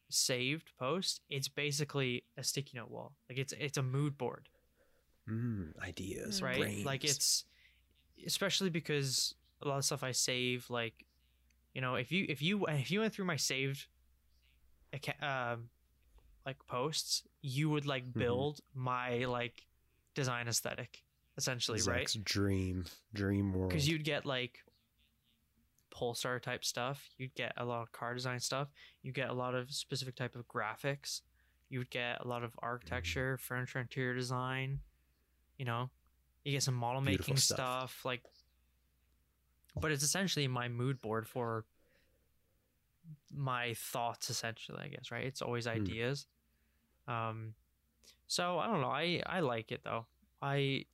saved 0.09 0.71
posts, 0.77 1.21
it's 1.29 1.47
basically 1.47 2.25
a 2.37 2.43
sticky 2.43 2.77
note 2.77 2.91
wall. 2.91 3.13
Like 3.29 3.39
it's 3.39 3.53
it's 3.53 3.77
a 3.77 3.83
mood 3.83 4.17
board, 4.17 4.49
mm, 5.29 5.71
ideas, 5.81 6.41
right? 6.41 6.85
Like 6.85 7.03
it's 7.05 7.45
especially 8.25 8.69
because 8.69 9.33
a 9.61 9.67
lot 9.67 9.77
of 9.77 9.85
stuff 9.85 10.03
I 10.03 10.11
save, 10.11 10.69
like 10.69 11.05
you 11.73 11.81
know, 11.81 11.95
if 11.95 12.11
you 12.11 12.25
if 12.27 12.41
you 12.41 12.65
if 12.67 12.91
you 12.91 12.99
went 12.99 13.13
through 13.13 13.25
my 13.25 13.37
saved, 13.37 13.87
um, 15.21 15.69
like 16.45 16.57
posts, 16.67 17.23
you 17.41 17.69
would 17.69 17.85
like 17.85 18.03
Mhm. 18.13 18.19
build 18.19 18.59
my 18.73 19.25
like 19.25 19.65
design 20.15 20.47
aesthetic 20.47 21.03
essentially, 21.37 21.81
right? 21.83 22.13
Dream, 22.23 22.85
dream 23.13 23.53
world. 23.53 23.69
Because 23.71 23.87
you'd 23.87 24.03
get 24.03 24.25
like 24.25 24.59
Polestar 25.99 26.39
type 26.39 26.63
stuff. 26.63 27.09
You'd 27.17 27.35
get 27.35 27.51
a 27.57 27.65
lot 27.65 27.81
of 27.81 27.91
car 27.91 28.13
design 28.13 28.39
stuff. 28.39 28.69
You 29.03 29.11
get 29.11 29.29
a 29.29 29.33
lot 29.33 29.53
of 29.53 29.69
specific 29.71 30.15
type 30.15 30.35
of 30.35 30.47
graphics. 30.47 31.21
You 31.69 31.79
would 31.79 31.89
get 31.89 32.21
a 32.21 32.27
lot 32.27 32.43
of 32.43 32.53
architecture, 32.59 33.37
furniture, 33.37 33.79
interior 33.79 34.13
design. 34.15 34.79
You 35.57 35.65
know, 35.65 35.89
you 36.45 36.53
get 36.53 36.63
some 36.63 36.73
model 36.75 37.01
Beautiful 37.01 37.33
making 37.33 37.37
stuff. 37.41 37.57
stuff. 37.91 38.05
Like, 38.05 38.21
but 39.79 39.91
it's 39.91 40.01
essentially 40.03 40.47
my 40.47 40.69
mood 40.69 41.01
board 41.01 41.27
for 41.27 41.65
my 43.35 43.73
thoughts. 43.75 44.29
Essentially, 44.29 44.79
I 44.81 44.87
guess 44.87 45.11
right. 45.11 45.25
It's 45.25 45.41
always 45.41 45.65
Hmm. 45.65 45.71
ideas. 45.71 46.27
Um, 47.09 47.55
so 48.27 48.57
I 48.57 48.67
don't 48.67 48.79
know. 48.81 48.89
I 48.89 49.21
I 49.25 49.41
like 49.41 49.71
it 49.73 49.81
though. 49.83 50.05
I 50.41 50.85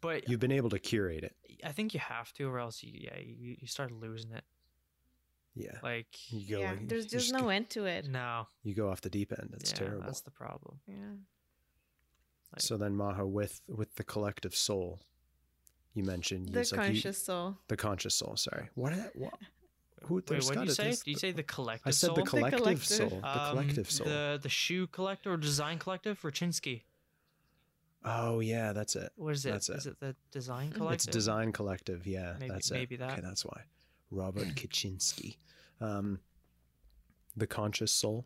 but 0.00 0.28
You've 0.28 0.40
been 0.40 0.52
able 0.52 0.70
to 0.70 0.78
curate 0.78 1.24
it. 1.24 1.34
I 1.64 1.72
think 1.72 1.94
you 1.94 2.00
have 2.00 2.32
to, 2.34 2.44
or 2.48 2.58
else 2.60 2.82
you 2.82 2.92
yeah 2.94 3.18
you, 3.18 3.56
you 3.60 3.66
start 3.66 3.90
losing 3.92 4.32
it. 4.32 4.44
Yeah. 5.54 5.78
Like 5.82 6.06
You 6.32 6.56
go. 6.56 6.60
yeah, 6.60 6.70
like, 6.72 6.88
there's 6.88 7.04
you 7.12 7.18
just 7.18 7.32
go- 7.32 7.38
no 7.40 7.48
end 7.50 7.68
to 7.70 7.84
it. 7.84 8.06
no, 8.08 8.46
You 8.62 8.74
go 8.74 8.88
off 8.90 9.00
the 9.02 9.10
deep 9.10 9.32
end. 9.38 9.50
It's 9.54 9.70
yeah, 9.72 9.76
terrible. 9.78 10.02
That's 10.06 10.22
the 10.22 10.30
problem. 10.30 10.80
Yeah. 10.86 10.94
Like, 12.52 12.60
So 12.60 12.76
then, 12.76 12.94
Majo, 12.96 13.26
with 13.26 13.60
with 13.68 13.94
the 13.96 14.04
collective 14.04 14.54
soul, 14.54 15.00
you 15.94 16.04
mentioned 16.04 16.50
The 16.50 16.60
it's 16.60 16.72
like 16.72 16.80
you- 16.80 16.86
conscious 16.94 17.22
soul. 17.22 17.56
the 17.68 17.76
conscious 17.76 18.14
soul. 18.14 18.36
Sorry, 18.36 18.68
what? 18.74 18.92
What? 19.14 19.34
Who? 20.04 20.14
wait, 20.16 20.26
there's 20.26 20.46
what 20.46 20.54
did 20.58 20.64
you 20.68 20.70
say? 20.74 20.82
there's- 20.84 20.98
Did 21.02 21.10
you 21.12 21.16
say 21.18 21.32
the 21.32 21.42
collective? 21.42 21.86
I 21.86 21.90
said 21.90 22.06
soul? 22.08 22.16
the 22.16 22.22
collective, 22.22 22.58
collective. 22.60 22.84
soul. 22.86 23.08
The 23.20 23.40
Um, 23.42 23.50
collective 23.50 23.90
soul. 23.90 24.06
The 24.06 24.40
the 24.42 24.48
shoe 24.48 24.86
collector 24.86 25.32
or 25.32 25.36
design 25.36 25.78
collective, 25.78 26.20
Rachinsky. 26.22 26.82
oh 28.04 28.40
yeah, 28.40 28.72
that's 28.72 28.96
it. 28.96 29.12
What 29.16 29.34
is 29.34 29.46
it? 29.46 29.50
That's 29.52 29.68
Is 29.68 29.86
it. 29.86 29.90
it 29.90 30.00
the 30.00 30.16
design 30.30 30.72
collective? 30.72 30.94
It's 30.94 31.06
design 31.06 31.52
collective. 31.52 32.06
Yeah, 32.06 32.36
Maybe- 32.38 32.50
that's 32.52 32.70
it. 32.70 32.74
maybe 32.74 32.96
that. 32.96 33.12
Okay, 33.12 33.20
that's 33.20 33.44
why. 33.44 33.64
Robert 34.12 34.46
Kaczynski. 34.54 35.36
Um, 35.80 36.20
the 37.36 37.46
conscious 37.46 37.90
soul. 37.90 38.24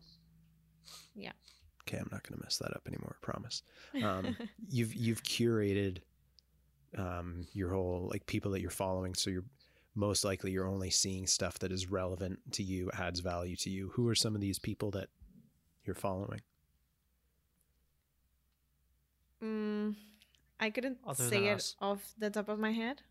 Yeah. 1.14 1.32
Okay, 1.88 1.96
I'm 1.98 2.08
not 2.10 2.22
going 2.28 2.38
to 2.38 2.44
mess 2.44 2.58
that 2.58 2.72
up 2.74 2.82
anymore. 2.86 3.16
I 3.22 3.24
promise. 3.24 3.62
Um, 4.02 4.36
you've 4.68 4.92
you've 4.94 5.22
curated 5.22 5.98
um, 6.98 7.46
your 7.52 7.70
whole 7.72 8.08
like 8.12 8.26
people 8.26 8.50
that 8.50 8.60
you're 8.60 8.70
following, 8.70 9.14
so 9.14 9.30
you're 9.30 9.44
most 9.94 10.24
likely 10.24 10.50
you're 10.50 10.66
only 10.68 10.90
seeing 10.90 11.26
stuff 11.26 11.58
that 11.60 11.70
is 11.72 11.90
relevant 11.90 12.40
to 12.52 12.62
you, 12.62 12.90
adds 12.98 13.20
value 13.20 13.56
to 13.56 13.70
you. 13.70 13.90
Who 13.94 14.08
are 14.08 14.14
some 14.16 14.34
of 14.34 14.40
these 14.40 14.58
people 14.58 14.90
that 14.90 15.08
you're 15.84 15.94
following? 15.94 16.40
Mm, 19.42 19.94
I 20.58 20.70
couldn't 20.70 20.98
Other 21.06 21.24
say 21.24 21.46
it 21.46 21.54
us. 21.56 21.76
off 21.80 22.14
the 22.18 22.30
top 22.30 22.48
of 22.48 22.58
my 22.58 22.72
head. 22.72 23.02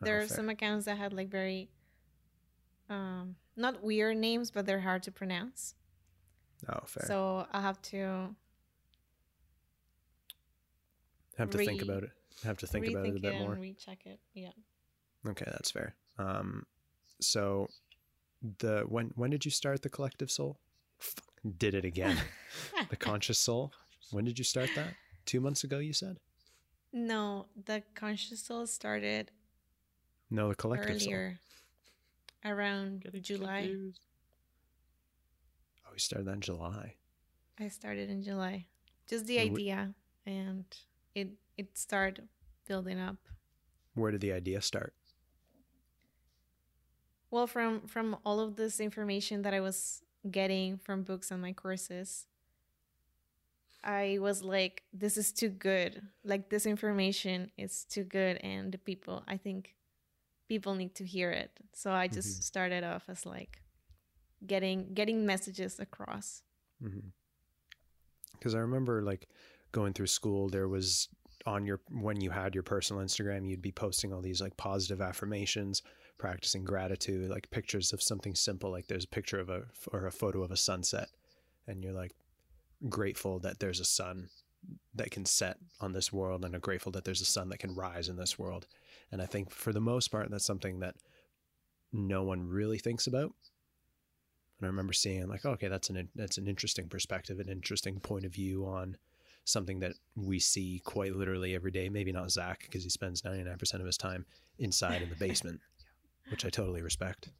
Oh, 0.00 0.06
There 0.06 0.18
are 0.18 0.26
fair. 0.26 0.36
some 0.36 0.48
accounts 0.48 0.86
that 0.86 0.96
had 0.98 1.12
like 1.12 1.28
very, 1.28 1.68
um, 2.90 3.36
not 3.56 3.82
weird 3.82 4.16
names, 4.16 4.50
but 4.50 4.66
they're 4.66 4.80
hard 4.80 5.02
to 5.04 5.12
pronounce. 5.12 5.74
Oh, 6.68 6.80
fair. 6.86 7.06
So 7.06 7.46
I'll 7.52 7.62
have 7.62 7.80
to 7.82 8.34
have 11.38 11.50
to 11.50 11.58
think 11.58 11.82
about 11.82 12.04
it. 12.04 12.10
Have 12.44 12.58
to 12.58 12.66
think 12.66 12.88
about 12.88 13.06
it 13.06 13.16
a 13.16 13.20
bit 13.20 13.38
more. 13.38 13.54
recheck 13.54 14.06
it. 14.06 14.20
Yeah. 14.34 14.50
Okay, 15.26 15.46
that's 15.46 15.70
fair. 15.70 15.94
Um, 16.18 16.66
so 17.20 17.68
the 18.58 18.84
when 18.88 19.12
when 19.14 19.30
did 19.30 19.44
you 19.44 19.50
start 19.50 19.82
the 19.82 19.88
collective 19.88 20.30
soul? 20.30 20.58
Did 21.58 21.74
it 21.74 21.84
again. 21.84 22.16
the 22.90 22.96
conscious 22.96 23.38
soul. 23.38 23.72
When 24.10 24.24
did 24.24 24.38
you 24.38 24.44
start 24.44 24.70
that? 24.76 24.94
Two 25.26 25.40
months 25.40 25.64
ago, 25.64 25.78
you 25.78 25.92
said. 25.92 26.18
no, 26.92 27.46
the 27.64 27.82
conscious 27.94 28.40
soul 28.40 28.66
started 28.66 29.30
No, 30.30 30.50
the 30.50 30.54
collective 30.54 31.00
soul. 31.00 31.32
Earlier, 32.44 32.56
around 32.56 33.00
Getting 33.02 33.22
July. 33.22 33.60
confused. 33.62 34.00
Oh, 35.86 35.90
we 35.92 35.98
started 35.98 36.26
that 36.26 36.34
in 36.34 36.40
July. 36.40 36.94
I 37.58 37.68
started 37.68 38.10
in 38.10 38.22
July. 38.22 38.66
Just 39.06 39.26
the 39.26 39.38
And 39.38 39.50
wh- 39.50 39.54
idea, 39.54 39.94
and 40.26 40.64
it 41.14 41.28
it 41.56 41.76
started 41.78 42.28
building 42.66 42.98
up. 42.98 43.16
Where 43.94 44.10
did 44.10 44.20
the 44.20 44.32
idea 44.32 44.60
start? 44.60 44.94
Well, 47.30 47.46
from 47.46 47.86
from 47.86 48.16
all 48.24 48.40
of 48.40 48.56
this 48.56 48.80
information 48.80 49.42
that 49.42 49.54
I 49.54 49.60
was 49.60 50.02
getting 50.30 50.78
from 50.78 51.02
books 51.02 51.30
and 51.30 51.42
my 51.42 51.52
courses, 51.52 52.26
I 53.82 54.18
was 54.20 54.42
like, 54.42 54.82
this 54.92 55.16
is 55.16 55.32
too 55.32 55.48
good. 55.50 56.02
Like 56.24 56.48
this 56.48 56.66
information 56.66 57.50
is 57.58 57.84
too 57.84 58.04
good 58.04 58.38
and 58.38 58.72
the 58.72 58.78
people, 58.78 59.22
I 59.28 59.36
think 59.36 59.74
people 60.48 60.74
need 60.74 60.94
to 60.96 61.04
hear 61.04 61.30
it. 61.30 61.50
So 61.72 61.92
I 61.92 62.08
just 62.08 62.40
Mhm. 62.40 62.44
started 62.44 62.84
off 62.84 63.08
as 63.08 63.24
like 63.26 63.62
getting 64.46 64.94
getting 64.94 65.24
messages 65.26 65.78
across. 65.80 66.42
Because 68.32 68.54
I 68.54 68.58
remember 68.58 69.02
like 69.02 69.28
going 69.72 69.92
through 69.92 70.08
school, 70.08 70.48
there 70.48 70.68
was 70.68 71.08
on 71.46 71.66
your 71.66 71.80
when 71.90 72.20
you 72.20 72.30
had 72.30 72.54
your 72.54 72.62
personal 72.62 73.02
Instagram, 73.02 73.48
you'd 73.48 73.62
be 73.62 73.72
posting 73.72 74.12
all 74.12 74.20
these 74.20 74.40
like 74.40 74.56
positive 74.56 75.00
affirmations, 75.00 75.82
practicing 76.18 76.64
gratitude, 76.64 77.30
like 77.30 77.50
pictures 77.50 77.92
of 77.92 78.02
something 78.02 78.34
simple, 78.34 78.70
like 78.70 78.86
there's 78.86 79.04
a 79.04 79.08
picture 79.08 79.40
of 79.40 79.48
a 79.48 79.64
or 79.92 80.06
a 80.06 80.12
photo 80.12 80.42
of 80.42 80.50
a 80.50 80.56
sunset, 80.56 81.08
and 81.66 81.82
you're 81.82 81.92
like 81.92 82.12
grateful 82.88 83.38
that 83.40 83.60
there's 83.60 83.80
a 83.80 83.84
sun 83.84 84.28
that 84.94 85.10
can 85.10 85.24
set 85.26 85.58
on 85.80 85.92
this 85.92 86.12
world, 86.12 86.44
and 86.44 86.54
are 86.54 86.60
grateful 86.60 86.92
that 86.92 87.04
there's 87.04 87.20
a 87.20 87.26
sun 87.26 87.48
that 87.50 87.58
can 87.58 87.74
rise 87.74 88.08
in 88.08 88.16
this 88.16 88.38
world. 88.38 88.66
And 89.12 89.22
I 89.22 89.26
think 89.26 89.50
for 89.50 89.72
the 89.72 89.80
most 89.80 90.08
part, 90.08 90.30
that's 90.30 90.44
something 90.44 90.80
that 90.80 90.94
no 91.92 92.22
one 92.22 92.46
really 92.46 92.78
thinks 92.78 93.06
about. 93.06 93.32
And 94.58 94.66
I 94.66 94.66
remember 94.66 94.92
seeing 94.92 95.28
like, 95.28 95.44
okay, 95.44 95.68
that's 95.68 95.90
an 95.90 96.08
that's 96.14 96.38
an 96.38 96.48
interesting 96.48 96.88
perspective, 96.88 97.38
an 97.38 97.48
interesting 97.48 98.00
point 98.00 98.24
of 98.24 98.32
view 98.32 98.66
on 98.66 98.96
something 99.44 99.80
that 99.80 99.92
we 100.16 100.38
see 100.38 100.80
quite 100.84 101.14
literally 101.14 101.54
every 101.54 101.70
day. 101.70 101.88
Maybe 101.88 102.12
not 102.12 102.30
Zak 102.30 102.62
because 102.62 102.84
he 102.84 102.90
spends 102.90 103.24
ninety 103.24 103.44
nine 103.44 103.58
percent 103.58 103.80
of 103.80 103.86
his 103.86 103.96
time 103.96 104.26
inside 104.58 105.02
in 105.02 105.10
the 105.10 105.16
basement, 105.16 105.60
which 106.30 106.44
I 106.44 106.50
totally 106.50 106.82
respect. 106.82 107.30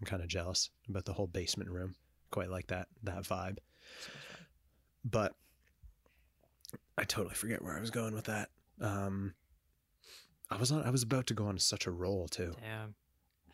I'm 0.00 0.06
kind 0.06 0.22
of 0.22 0.28
jealous 0.28 0.70
about 0.88 1.04
the 1.04 1.12
whole 1.12 1.26
basement 1.26 1.70
room. 1.70 1.94
Quite 2.30 2.50
like 2.50 2.66
that 2.68 2.88
that 3.04 3.22
vibe. 3.22 3.58
But 5.04 5.34
I 6.98 7.04
totally 7.04 7.34
forget 7.34 7.62
where 7.62 7.76
I 7.76 7.80
was 7.80 7.90
going 7.90 8.14
with 8.14 8.26
that. 8.26 8.50
Um, 8.80 9.34
I 10.50 10.56
was 10.56 10.72
on. 10.72 10.82
I 10.84 10.90
was 10.90 11.02
about 11.02 11.26
to 11.28 11.34
go 11.34 11.46
on 11.46 11.58
such 11.58 11.86
a 11.86 11.90
roll 11.90 12.28
too. 12.28 12.54
Damn. 12.60 12.94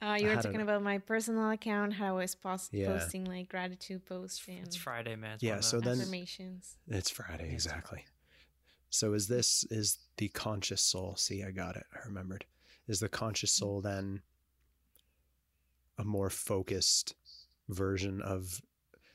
Uh, 0.03 0.15
you 0.19 0.25
were 0.25 0.31
had 0.31 0.39
an- 0.39 0.43
talking 0.45 0.61
about 0.61 0.83
my 0.83 0.99
personal 0.99 1.51
account, 1.51 1.95
how 1.95 2.17
I 2.19 2.21
was 2.23 2.35
post- 2.35 2.73
Yeah. 2.73 2.87
posting 2.99 3.25
like 3.25 3.49
gratitude 3.49 4.05
posts 4.05 4.47
and 4.47 4.67
It's 4.67 4.77
Friday, 4.77 5.17
man. 5.17 5.35
It's 5.35 5.43
Yeah, 5.43 5.61
so 5.61 5.81
those. 5.81 5.85
then- 5.97 6.01
affirmations. 6.01 6.77
It's 6.87 7.11
Friday, 7.11 7.53
exactly. 7.53 8.05
So 8.91 9.15
is 9.15 9.27
this 9.29 9.65
is 9.65 9.99
the 10.17 10.29
conscious 10.29 10.83
soul? 10.83 11.17
See, 11.17 11.43
I 11.43 11.51
got 11.51 11.77
it. 11.77 11.87
I 11.95 12.07
remembered. 12.07 12.45
Is 12.89 13.01
the 13.01 13.09
conscious 13.09 13.53
soul 13.53 13.81
then 13.81 14.23
a 15.99 16.05
more 16.05 16.31
focused 16.31 17.15
version 17.69 18.21
of? 18.23 18.63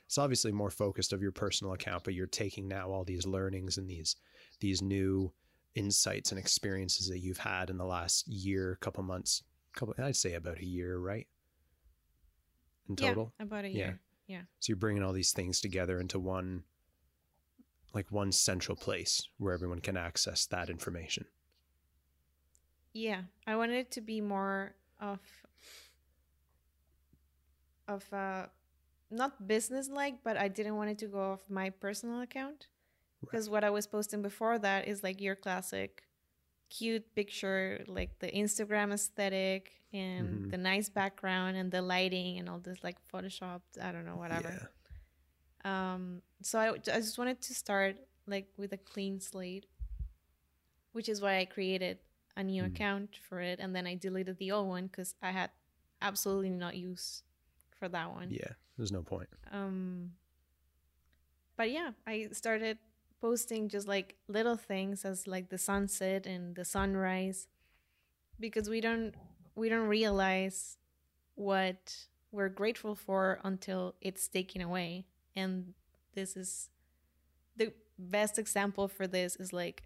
It's 0.05 0.17
obviously 0.17 0.51
more 0.51 0.69
focused 0.71 1.13
of 1.13 1.21
your 1.21 1.31
personal 1.31 1.73
account, 1.73 2.03
but 2.03 2.13
you're 2.13 2.27
taking 2.27 2.67
now 2.67 2.89
all 2.91 3.05
these 3.05 3.25
learnings 3.25 3.77
and 3.77 3.89
these 3.89 4.15
these 4.59 4.81
new 4.81 5.31
insights 5.75 6.31
and 6.31 6.39
experiences 6.39 7.07
that 7.07 7.19
you've 7.19 7.37
had 7.37 7.69
in 7.69 7.77
the 7.77 7.85
last 7.85 8.27
year, 8.27 8.77
couple 8.81 9.03
months, 9.03 9.43
couple. 9.75 9.93
I'd 9.97 10.15
say 10.15 10.33
about 10.33 10.59
a 10.59 10.65
year, 10.65 10.97
right? 10.97 11.27
In 12.89 12.95
total. 12.95 13.33
Yeah, 13.39 13.45
about 13.45 13.65
a 13.65 13.69
year. 13.69 13.99
Yeah. 14.27 14.35
year. 14.35 14.47
So 14.59 14.71
you're 14.71 14.77
bringing 14.77 15.03
all 15.03 15.13
these 15.13 15.31
things 15.31 15.61
together 15.61 15.99
into 15.99 16.19
one, 16.19 16.63
like 17.93 18.11
one 18.11 18.31
central 18.31 18.75
place 18.75 19.27
where 19.37 19.53
everyone 19.53 19.79
can 19.79 19.97
access 19.97 20.45
that 20.47 20.69
information. 20.69 21.25
Yeah, 22.93 23.21
I 23.47 23.55
wanted 23.55 23.77
it 23.77 23.91
to 23.91 24.01
be 24.01 24.19
more 24.19 24.75
of 24.99 25.19
of 27.87 28.11
uh 28.13 28.45
not 29.09 29.47
business 29.47 29.89
like, 29.89 30.23
but 30.23 30.37
I 30.37 30.47
didn't 30.47 30.75
want 30.75 30.89
it 30.89 30.97
to 30.99 31.07
go 31.07 31.31
off 31.33 31.49
my 31.49 31.69
personal 31.69 32.21
account 32.21 32.67
because 33.21 33.49
what 33.49 33.63
I 33.63 33.69
was 33.69 33.87
posting 33.87 34.21
before 34.21 34.57
that 34.59 34.87
is 34.87 35.03
like 35.03 35.21
your 35.21 35.35
classic 35.35 36.03
cute 36.69 37.13
picture, 37.15 37.83
like 37.87 38.19
the 38.19 38.31
Instagram 38.31 38.93
aesthetic 38.93 39.81
and 39.93 40.45
Mhm. 40.45 40.51
the 40.51 40.57
nice 40.57 40.87
background 40.89 41.57
and 41.57 41.71
the 41.71 41.81
lighting 41.81 42.39
and 42.39 42.47
all 42.49 42.59
this 42.59 42.81
like 42.83 42.97
photoshopped, 43.11 43.77
I 43.81 43.91
don't 43.91 44.05
know, 44.05 44.15
whatever. 44.15 44.49
Yeah. 45.65 45.93
Um, 45.93 46.21
so 46.41 46.59
I, 46.59 46.71
I 46.73 46.77
just 46.77 47.17
wanted 47.17 47.41
to 47.41 47.53
start 47.53 47.97
like 48.25 48.47
with 48.57 48.71
a 48.73 48.77
clean 48.77 49.19
slate, 49.19 49.65
which 50.93 51.09
is 51.09 51.21
why 51.21 51.37
I 51.39 51.45
created 51.45 51.99
a 52.37 52.43
new 52.43 52.63
Mm. 52.63 52.67
account 52.67 53.17
for 53.17 53.41
it, 53.41 53.59
and 53.59 53.75
then 53.75 53.85
I 53.85 53.95
deleted 53.95 54.37
the 54.37 54.51
old 54.51 54.69
one 54.69 54.87
because 54.87 55.15
I 55.21 55.31
had 55.31 55.51
absolutely 56.01 56.49
not 56.49 56.77
use 56.77 57.23
for 57.77 57.89
that 57.89 58.11
one. 58.11 58.29
Yeah. 58.31 58.53
There's 58.77 58.91
no 58.93 59.03
point. 59.03 59.29
Um, 59.51 60.15
but 61.57 61.69
yeah, 61.69 61.91
I 62.07 62.29
started 62.31 62.79
posting 63.21 63.69
just 63.69 63.87
like 63.87 64.15
little 64.27 64.57
things 64.57 65.05
as 65.05 65.27
like 65.27 65.49
the 65.49 65.57
sunset 65.57 66.25
and 66.25 66.55
the 66.55 66.65
sunrise 66.65 67.47
because 68.39 68.69
we 68.69 68.81
don't 68.81 69.13
we 69.55 69.69
don't 69.69 69.87
realize 69.87 70.77
what 71.35 72.07
we're 72.31 72.49
grateful 72.49 72.95
for 72.95 73.39
until 73.43 73.95
it's 74.01 74.27
taken 74.27 74.61
away. 74.61 75.05
And 75.35 75.73
this 76.15 76.35
is 76.35 76.69
the 77.57 77.73
best 77.97 78.39
example 78.39 78.87
for 78.87 79.05
this 79.07 79.35
is 79.35 79.53
like 79.53 79.83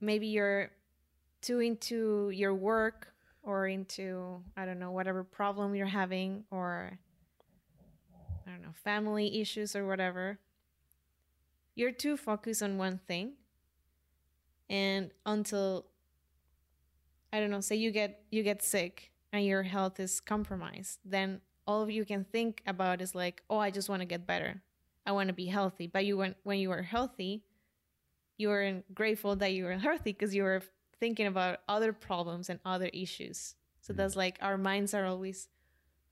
maybe 0.00 0.26
you're 0.26 0.70
too 1.40 1.60
into 1.60 2.30
your 2.30 2.54
work 2.54 3.12
or 3.42 3.66
into 3.66 4.40
i 4.56 4.64
don't 4.64 4.78
know 4.78 4.90
whatever 4.90 5.24
problem 5.24 5.74
you're 5.74 5.86
having 5.86 6.44
or 6.50 6.98
i 8.46 8.50
don't 8.50 8.62
know 8.62 8.72
family 8.72 9.40
issues 9.40 9.76
or 9.76 9.86
whatever 9.86 10.38
you're 11.74 11.92
too 11.92 12.16
focused 12.16 12.62
on 12.62 12.76
one 12.78 12.98
thing 13.06 13.32
and 14.68 15.10
until 15.26 15.86
i 17.32 17.40
don't 17.40 17.50
know 17.50 17.60
say 17.60 17.76
you 17.76 17.90
get 17.90 18.22
you 18.30 18.42
get 18.42 18.62
sick 18.62 19.10
and 19.32 19.44
your 19.44 19.62
health 19.62 19.98
is 20.00 20.20
compromised 20.20 20.98
then 21.04 21.40
all 21.66 21.88
you 21.88 22.04
can 22.04 22.24
think 22.24 22.62
about 22.66 23.00
is 23.00 23.14
like 23.14 23.42
oh 23.50 23.58
i 23.58 23.70
just 23.70 23.88
want 23.88 24.00
to 24.00 24.06
get 24.06 24.26
better. 24.26 24.62
I 25.04 25.10
want 25.10 25.28
to 25.28 25.32
be 25.32 25.46
healthy. 25.46 25.88
But 25.88 26.04
you 26.04 26.16
when, 26.16 26.36
when 26.44 26.58
you 26.60 26.70
are 26.70 26.82
healthy 26.82 27.42
you 28.38 28.50
are 28.50 28.82
grateful 28.94 29.34
that 29.36 29.52
you 29.52 29.64
were 29.64 29.72
healthy 29.72 30.12
because 30.12 30.32
you 30.34 30.44
were 30.44 30.62
thinking 31.00 31.26
about 31.26 31.60
other 31.68 31.92
problems 31.92 32.48
and 32.48 32.60
other 32.64 32.86
issues. 32.92 33.56
So 33.80 33.92
Mhm. 33.92 33.96
that's 33.96 34.16
like 34.16 34.38
our 34.40 34.56
minds 34.56 34.94
are 34.94 35.04
always 35.04 35.48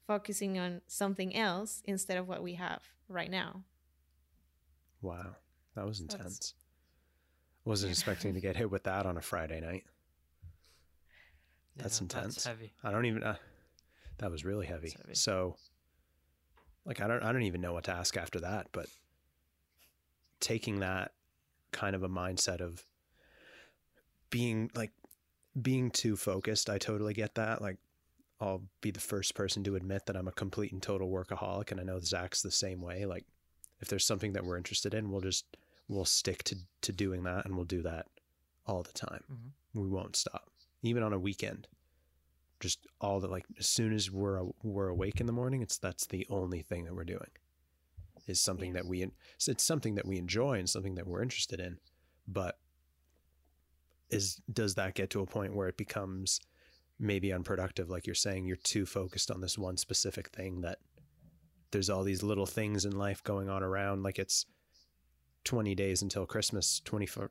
focusing 0.07 0.59
on 0.59 0.83
something 0.89 1.35
else 1.37 1.83
instead 1.87 2.17
of 2.19 2.27
what 2.27 2.43
we 2.43 2.55
have 2.55 2.83
right 3.09 3.31
now. 3.31 3.63
Wow, 5.03 5.37
that 5.81 5.87
was 5.87 5.99
That's- 6.01 6.19
intense. 6.21 6.55
Wasn't 7.65 7.89
Yeah. 7.89 7.93
expecting 7.93 8.35
to 8.35 8.41
get 8.41 8.57
hit 8.57 8.71
with 8.71 8.85
that 8.85 9.07
on 9.07 9.17
a 9.17 9.23
Friday 9.23 9.61
night. 9.61 9.87
That's 11.77 12.01
intense. 12.03 12.35
That's 12.35 12.47
heavy. 12.47 12.75
I 12.83 12.91
don't 12.91 13.07
even. 13.07 13.23
Uh, 13.23 13.37
that 14.19 14.31
was 14.31 14.45
really 14.45 14.67
heavy. 14.67 14.91
Heavy. 14.91 15.15
So, 15.15 15.57
like, 16.85 17.01
I 17.01 17.07
don't. 17.07 17.23
I 17.23 17.33
don't 17.33 17.43
even 17.45 17.63
know 17.63 17.73
what 17.73 17.85
to 17.85 17.93
ask 17.93 18.17
after 18.19 18.41
that. 18.41 18.69
But 18.73 18.89
taking 20.41 20.81
that 20.81 21.13
kind 21.73 21.95
of 21.97 22.03
a 22.03 22.09
mindset 22.09 22.61
of 22.61 22.85
being 24.29 24.71
like 24.75 24.93
being 25.61 25.91
too 25.91 26.17
focused, 26.17 26.69
I 26.69 26.77
totally 26.77 27.15
get 27.15 27.35
that. 27.37 27.63
Like, 27.63 27.79
I'll 28.39 28.65
be 28.83 28.91
the 28.91 29.01
first 29.01 29.35
person 29.35 29.65
to 29.65 29.77
admit 29.77 30.05
that 30.07 30.17
I'm 30.17 30.29
a 30.29 30.33
complete 30.33 30.73
and 30.73 30.83
total 30.83 31.11
workaholic, 31.11 31.71
and 31.71 31.81
I 31.81 31.85
know 31.85 31.99
Zak's 32.01 32.43
the 32.43 32.51
same 32.51 32.83
way. 32.83 33.07
Like, 33.07 33.25
if 33.81 33.89
there's 33.89 34.05
something 34.07 34.33
that 34.35 34.45
we're 34.45 34.59
interested 34.59 34.93
in, 34.93 35.11
we'll 35.11 35.21
just 35.23 35.57
we'll 35.91 36.05
stick 36.05 36.43
to 36.45 36.57
to 36.83 36.93
doing 36.93 37.25
that, 37.25 37.45
and 37.45 37.57
we'll 37.57 37.65
do 37.65 37.83
that 37.83 38.07
all 38.67 38.83
the 38.83 38.93
time. 38.93 39.25
Mhm. 39.31 39.81
We 39.83 39.89
won't 39.89 40.17
stop, 40.17 40.51
even 40.83 41.03
on 41.03 41.13
a 41.13 41.19
weekend 41.19 41.69
just 42.61 42.87
all 43.01 43.21
that 43.21 43.31
like 43.31 43.47
as 43.59 43.67
soon 43.67 43.93
as 43.93 44.11
we're 44.11 44.43
we're 44.63 44.89
awake 44.89 45.19
in 45.19 45.27
the 45.27 45.33
morning 45.33 45.63
it's 45.63 45.79
that's 45.79 46.07
the 46.07 46.27
only 46.29 46.61
thing 46.61 46.85
that 46.85 46.95
we're 46.95 47.05
doing 47.05 47.31
is 48.27 48.39
something 48.39 48.75
that 48.75 48.85
we 48.87 49.03
it's 49.49 49.65
something 49.65 49.95
that 49.95 50.07
we 50.07 50.19
enjoy 50.19 50.59
and 50.59 50.69
something 50.69 50.95
that 50.95 51.07
we're 51.07 51.23
interested 51.23 51.59
in 51.59 51.79
but 52.29 52.59
is 54.11 54.41
does 54.53 54.75
that 54.75 54.95
get 54.95 55.09
to 55.11 55.21
a 55.23 55.27
point 55.27 55.55
where 55.55 55.69
it 55.69 55.77
becomes 55.79 56.39
maybe 56.99 57.33
unproductive 57.33 57.89
like 57.89 58.07
you're 58.07 58.15
saying 58.15 58.45
you're 58.45 58.57
too 58.57 58.85
focused 58.85 59.31
on 59.31 59.41
this 59.41 59.57
one 59.57 59.79
specific 59.79 60.29
thing 60.29 60.61
that 60.61 60.79
there's 61.71 61.89
all 61.89 62.03
these 62.03 62.23
little 62.23 62.47
things 62.47 62.85
in 62.85 62.93
life 62.93 63.25
going 63.25 63.49
on 63.49 63.63
around 63.63 64.03
like 64.03 64.19
it's 64.19 64.45
20 65.45 65.75
days 65.75 66.03
until 66.03 66.27
christmas 66.27 66.81
24 66.85 67.31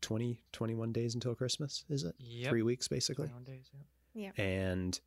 20 0.00 0.40
21 0.52 0.92
days 0.92 1.14
until 1.14 1.34
christmas 1.34 1.84
is 1.90 2.04
it 2.04 2.14
Yep. 2.18 2.48
three 2.50 2.62
weeks 2.62 2.88
basically 2.88 3.28
21 3.28 3.44
days, 3.44 3.70
yeah. 4.14 4.30
yeah 4.36 4.42
and 4.44 5.00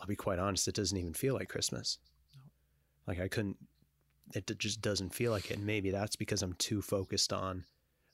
I'll 0.00 0.06
be 0.06 0.16
quite 0.16 0.38
honest, 0.38 0.68
it 0.68 0.74
doesn't 0.76 0.96
even 0.96 1.12
feel 1.12 1.34
like 1.34 1.48
Christmas. 1.48 1.98
No. 2.34 2.40
Like 3.08 3.18
I 3.20 3.26
couldn't. 3.26 3.56
It 4.32 4.56
just 4.58 4.80
doesn't 4.80 5.12
feel 5.12 5.32
like 5.32 5.50
it. 5.50 5.56
And 5.56 5.66
maybe 5.66 5.90
that's 5.90 6.14
because 6.14 6.40
I'm 6.40 6.52
too 6.52 6.82
focused 6.82 7.32
on 7.32 7.64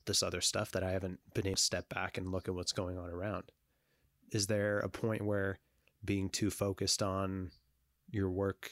this 0.05 0.23
other 0.23 0.41
stuff 0.41 0.71
that 0.71 0.83
I 0.83 0.91
haven't 0.91 1.19
been 1.35 1.45
able 1.45 1.57
to 1.57 1.61
step 1.61 1.89
back 1.89 2.17
and 2.17 2.31
look 2.31 2.47
at 2.47 2.55
what's 2.55 2.71
going 2.71 2.97
on 2.97 3.09
around. 3.09 3.43
Is 4.31 4.47
there 4.47 4.79
a 4.79 4.89
point 4.89 5.23
where 5.23 5.59
being 6.03 6.29
too 6.29 6.49
focused 6.49 7.03
on 7.03 7.51
your 8.09 8.31
work 8.31 8.71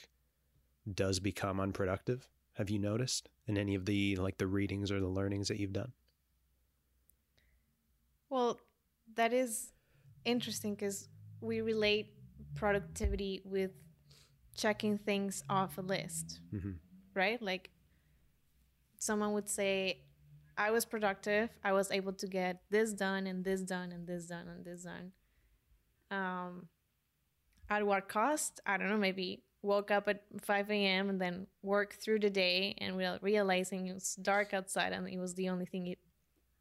does 0.92 1.20
become 1.20 1.60
unproductive? 1.60 2.28
Have 2.54 2.70
you 2.70 2.80
noticed 2.80 3.30
in 3.48 3.58
any 3.58 3.76
of 3.76 3.86
the 3.86 4.16
like 4.18 4.38
the 4.38 4.48
readings 4.48 4.92
or 4.92 5.00
the 5.00 5.08
learnings 5.08 5.48
that 5.48 5.60
you've 5.60 5.74
done? 5.74 5.92
Well, 8.30 8.60
that 9.16 9.34
is 9.34 9.72
interesting 10.26 10.76
because 10.76 11.08
we 11.42 11.62
relate 11.62 12.14
productivity 12.56 13.42
with 13.46 13.72
checking 14.56 14.98
things 14.98 15.44
off 15.50 15.78
a 15.78 15.82
list, 15.82 16.40
Mhm. 16.54 16.80
right? 17.16 17.42
Like 17.42 17.72
someone 19.00 19.34
would 19.34 19.50
say, 19.50 20.04
I 20.58 20.70
was 20.72 20.86
productive, 20.86 21.50
I 21.64 21.74
was 21.74 21.92
able 21.92 22.14
to 22.14 22.28
get 22.28 22.64
this 22.70 22.94
done 22.94 23.26
and 23.28 23.44
this 23.44 23.62
done 23.62 23.92
and 23.92 24.08
this 24.08 24.28
done 24.28 24.48
and 24.48 24.64
this 24.64 24.84
done. 24.84 25.12
Um, 26.12 26.70
at 27.70 27.86
what 27.86 28.08
cost? 28.08 28.60
I 28.66 28.78
don't 28.78 28.90
know, 28.90 28.98
maybe 28.98 29.44
woke 29.64 29.90
up 29.92 30.08
at 30.08 30.22
5 30.42 30.70
a.m. 30.70 31.10
and 31.10 31.20
then 31.20 31.48
worked 31.64 31.96
through 31.96 32.20
the 32.20 32.30
day 32.30 32.76
and 32.80 32.98
real 32.98 33.18
realizing 33.22 33.88
it 33.88 33.94
was 33.94 34.16
dark 34.16 34.54
outside 34.54 34.94
and 34.94 35.08
it 35.08 35.18
was 35.18 35.34
the 35.34 35.50
only 35.50 35.66
thing 35.66 35.88
it, 35.88 36.00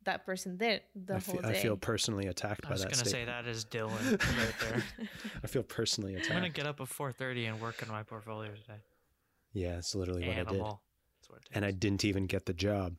that 0.04 0.24
person 0.24 0.56
did 0.56 0.82
the 0.94 1.14
I, 1.14 1.18
whole 1.18 1.36
fe- 1.36 1.42
day. 1.42 1.48
I 1.48 1.62
feel 1.62 1.76
personally 1.76 2.26
attacked 2.28 2.64
I 2.64 2.68
by 2.68 2.72
was 2.74 2.82
that 2.82 2.92
gonna 2.92 3.04
say 3.04 3.24
that 3.24 3.46
is 3.46 3.64
Dylan 3.64 4.10
right 4.10 4.54
there. 4.60 4.82
I 5.42 5.46
feel 5.46 5.62
personally 5.62 6.14
attacked. 6.14 6.30
I'm 6.30 6.36
gonna 6.36 6.48
get 6.48 6.66
up 6.66 6.80
at 6.80 6.88
4:30 6.88 7.50
and 7.50 7.60
work 7.60 7.82
on 7.82 7.88
my 7.88 8.02
portfolio 8.02 8.50
today. 8.50 8.80
Yeah, 9.52 9.78
it's 9.78 9.94
literally 9.94 10.22
what 10.26 10.36
I 10.36 10.38
did. 10.38 10.48
Animal. 10.48 10.82
That's 11.20 11.30
what 11.30 11.38
it 11.38 11.48
and 11.52 11.64
I 11.64 11.72
didn't 11.72 12.04
even 12.04 12.26
get 12.26 12.46
the 12.46 12.54
job. 12.54 12.96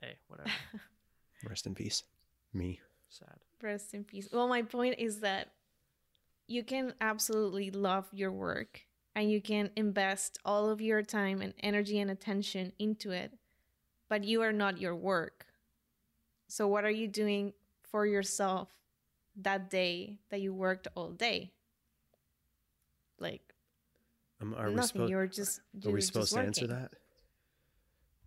Hey, 0.00 0.16
whatever. 0.28 0.50
Rest 1.48 1.66
in 1.66 1.74
peace. 1.74 2.02
Me. 2.52 2.80
Sad. 3.08 3.38
Rest 3.62 3.94
in 3.94 4.04
peace. 4.04 4.28
Well, 4.32 4.48
my 4.48 4.62
point 4.62 4.96
is 4.98 5.20
that 5.20 5.52
you 6.46 6.64
can 6.64 6.92
absolutely 7.00 7.70
love 7.70 8.06
your 8.12 8.30
work 8.30 8.82
and 9.14 9.30
you 9.30 9.40
can 9.40 9.70
invest 9.76 10.38
all 10.44 10.70
of 10.70 10.80
your 10.80 11.02
time 11.02 11.40
and 11.42 11.54
energy 11.60 11.98
and 12.00 12.10
attention 12.10 12.72
into 12.78 13.10
it, 13.10 13.32
but 14.08 14.24
you 14.24 14.42
are 14.42 14.52
not 14.52 14.80
your 14.80 14.94
work. 14.96 15.46
So, 16.48 16.66
what 16.68 16.84
are 16.84 16.90
you 16.90 17.08
doing 17.08 17.52
for 17.82 18.06
yourself 18.06 18.68
that 19.40 19.70
day 19.70 20.18
that 20.30 20.40
you 20.40 20.52
worked 20.54 20.88
all 20.94 21.10
day? 21.10 21.52
Like 23.18 23.54
Um, 24.40 24.54
are 24.54 24.68
we 24.68 24.74
nothing. 24.74 24.88
supposed? 24.88 25.10
you're 25.10 25.26
just. 25.26 25.58
Are 25.60 25.62
You're 25.84 25.92
we 25.94 26.00
supposed 26.00 26.32
just 26.32 26.34
to 26.34 26.40
answer 26.46 26.66
that? 26.68 26.92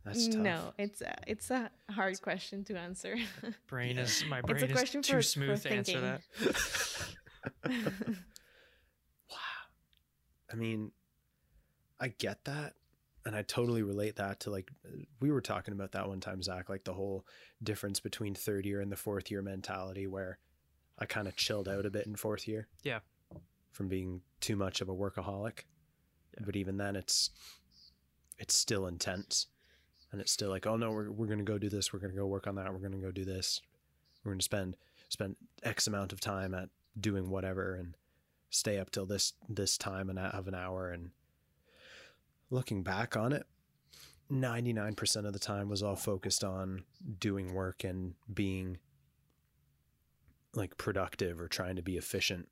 That's 0.05 0.27
tough. 0.27 0.35
No, 0.37 0.73
it's 0.77 1.01
a 1.01 1.15
it's 1.27 1.49
a 1.51 1.69
hard 1.89 2.21
question 2.21 2.63
to 2.65 2.77
answer. 2.77 3.17
Brain 3.67 3.97
is 3.97 4.23
my 4.29 4.39
It's 4.39 4.49
a 4.49 4.53
brain 4.53 4.63
is 4.65 4.71
question 4.71 5.01
too 5.01 5.13
for- 5.13 5.21
smooth 5.23 5.61
for 5.61 5.69
to 5.69 5.75
answer 5.75 5.99
that. 6.01 6.21
I 10.55 10.57
mean, 10.57 10.91
I 11.99 12.07
get 12.07 12.45
that. 12.45 12.73
And 13.25 13.35
I 13.35 13.41
totally 13.41 13.81
relate 13.81 14.17
that 14.17 14.39
to 14.41 14.51
like, 14.51 14.71
we 15.19 15.31
were 15.31 15.41
talking 15.41 15.73
about 15.73 15.91
that 15.93 16.07
one 16.07 16.19
time, 16.19 16.43
Zak, 16.43 16.69
like 16.69 16.83
the 16.83 16.93
whole 16.93 17.25
difference 17.61 17.99
between 17.99 18.35
third 18.35 18.65
year 18.65 18.81
and 18.81 18.91
the 18.91 18.95
fourth 18.95 19.31
year 19.31 19.41
mentality, 19.41 20.05
where 20.05 20.37
I 20.99 21.05
kind 21.05 21.27
of 21.27 21.35
chilled 21.35 21.67
out 21.67 21.85
a 21.85 21.89
bit 21.89 22.05
in 22.05 22.15
fourth 22.15 22.47
year. 22.47 22.67
Yeah. 22.83 22.99
From 23.71 23.89
being 23.89 24.21
too 24.39 24.55
much 24.55 24.79
of 24.79 24.89
a 24.89 24.93
workaholic. 24.93 25.63
Yeah. 26.35 26.43
But 26.45 26.55
even 26.55 26.77
then, 26.77 26.95
it's, 26.95 27.31
it's 28.37 28.55
still 28.55 28.85
intense. 28.85 29.47
And 30.11 30.21
it's 30.21 30.31
still 30.31 30.49
like, 30.49 30.67
oh 30.67 30.77
no, 30.77 30.91
we're, 30.91 31.11
we're 31.11 31.25
going 31.25 31.39
to 31.39 31.43
go 31.43 31.57
do 31.57 31.69
this. 31.69 31.91
We're 31.91 31.99
going 31.99 32.13
to 32.13 32.17
go 32.17 32.27
work 32.27 32.47
on 32.47 32.55
that. 32.55 32.71
We're 32.71 32.79
going 32.79 32.91
to 32.91 32.99
go 32.99 33.11
do 33.11 33.25
this. 33.25 33.59
We're 34.23 34.31
going 34.31 34.39
to 34.39 34.45
spend, 34.45 34.77
spend 35.09 35.35
X 35.63 35.87
amount 35.87 36.13
of 36.13 36.21
time 36.21 36.53
at 36.53 36.69
doing 36.97 37.29
whatever 37.29 37.75
and 37.75 37.95
stay 38.55 38.79
up 38.79 38.91
till 38.91 39.05
this 39.05 39.33
this 39.47 39.77
time 39.77 40.09
and 40.09 40.17
have 40.17 40.47
an 40.47 40.55
hour. 40.55 40.89
And 40.89 41.11
looking 42.49 42.83
back 42.83 43.15
on 43.15 43.33
it 43.33 43.45
99% 44.31 45.25
of 45.25 45.33
the 45.33 45.39
time 45.39 45.69
was 45.69 45.83
all 45.83 45.95
focused 45.95 46.43
on 46.43 46.83
doing 47.19 47.53
work 47.53 47.83
and 47.83 48.15
being 48.33 48.77
like 50.53 50.77
productive 50.77 51.39
or 51.39 51.47
trying 51.47 51.75
to 51.75 51.83
be 51.83 51.97
efficient. 51.97 52.47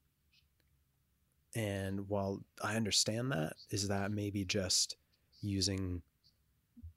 And 1.56 2.10
while 2.10 2.42
i 2.63 2.76
understand 2.76 3.32
that 3.32 3.54
is 3.70 3.88
that 3.88 4.12
maybe 4.12 4.44
just 4.44 4.98
using 5.42 6.02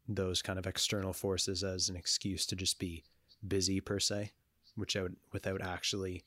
those 0.08 0.40
kind 0.40 0.58
of 0.58 0.66
external 0.66 1.12
forces 1.12 1.62
as 1.62 1.88
an 1.88 1.96
excuse 1.96 2.46
to 2.46 2.56
just 2.56 2.78
be 2.78 3.04
busy 3.46 3.80
per 3.80 3.98
se 3.98 4.30
which 4.76 4.96
out 4.96 5.10
without 5.32 5.60
actually 5.60 6.22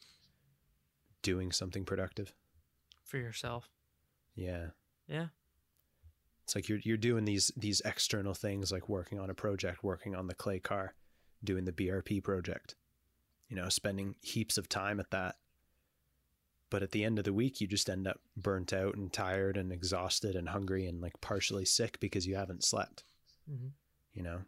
doing 1.21 1.51
something 1.51 1.85
productive 1.85 2.33
For 3.09 3.17
yourself. 3.17 3.69
yeah 4.35 4.67
Yeah. 5.07 5.27
it's 6.43 6.55
like 6.55 6.69
you're 6.69 6.79
you're 6.83 6.97
doing 6.97 7.25
these 7.25 7.51
these 7.57 7.81
external 7.83 8.33
things 8.33 8.71
like 8.71 8.87
working 8.87 9.19
on 9.19 9.29
a 9.29 9.33
project, 9.35 9.83
working 9.83 10.15
on 10.15 10.27
the 10.27 10.35
clay 10.35 10.59
car, 10.59 10.93
doing 11.43 11.65
the 11.65 11.71
BRP 11.71 12.23
project. 12.23 12.75
You 13.47 13.55
know, 13.55 13.67
spending 13.69 14.13
heaps 14.21 14.57
of 14.59 14.69
time 14.69 14.99
at 14.99 15.09
that. 15.11 15.35
But 16.69 16.83
at 16.83 16.91
the 16.91 17.03
end 17.03 17.17
of 17.17 17.25
the 17.25 17.33
week, 17.33 17.59
you 17.59 17.65
just 17.67 17.89
end 17.89 18.07
up 18.07 18.19
burnt 18.37 18.73
out 18.73 18.93
and 18.95 19.11
tired 19.11 19.57
and 19.57 19.71
exhausted 19.71 20.35
and 20.35 20.49
hungry 20.49 20.85
and 20.85 21.01
like 21.01 21.19
partially 21.19 21.65
sick 21.65 21.99
because 21.99 22.27
you 22.27 22.35
haven't 22.35 22.63
slept. 22.63 23.03
Mhm. 23.49 23.71
You 24.13 24.21
know, 24.21 24.41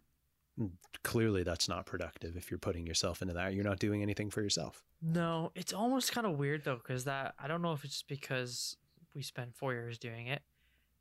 Mm, 0.60 0.72
clearly 1.04 1.44
that's 1.44 1.70
not 1.70 1.86
productive 1.86 2.36
if 2.36 2.52
you're 2.52 2.60
putting 2.60 2.86
yourself 2.86 3.22
into 3.22 3.34
that. 3.36 3.54
You're 3.54 3.64
not 3.64 3.80
doing 3.80 4.02
anything 4.02 4.30
for 4.30 4.42
yourself. 4.42 4.84
No, 5.02 5.52
it's 5.56 5.74
almost 5.74 6.12
kind 6.12 6.28
of 6.28 6.38
weird 6.38 6.64
though, 6.64 6.76
because 6.76 7.06
that 7.06 7.34
I 7.40 7.48
don't 7.48 7.62
know 7.62 7.74
if 7.74 7.84
it's 7.84 7.94
just 7.94 8.08
because 8.08 8.78
we 9.16 9.22
spent 9.22 9.56
four 9.56 9.74
years 9.74 9.98
doing 9.98 10.28
it, 10.28 10.42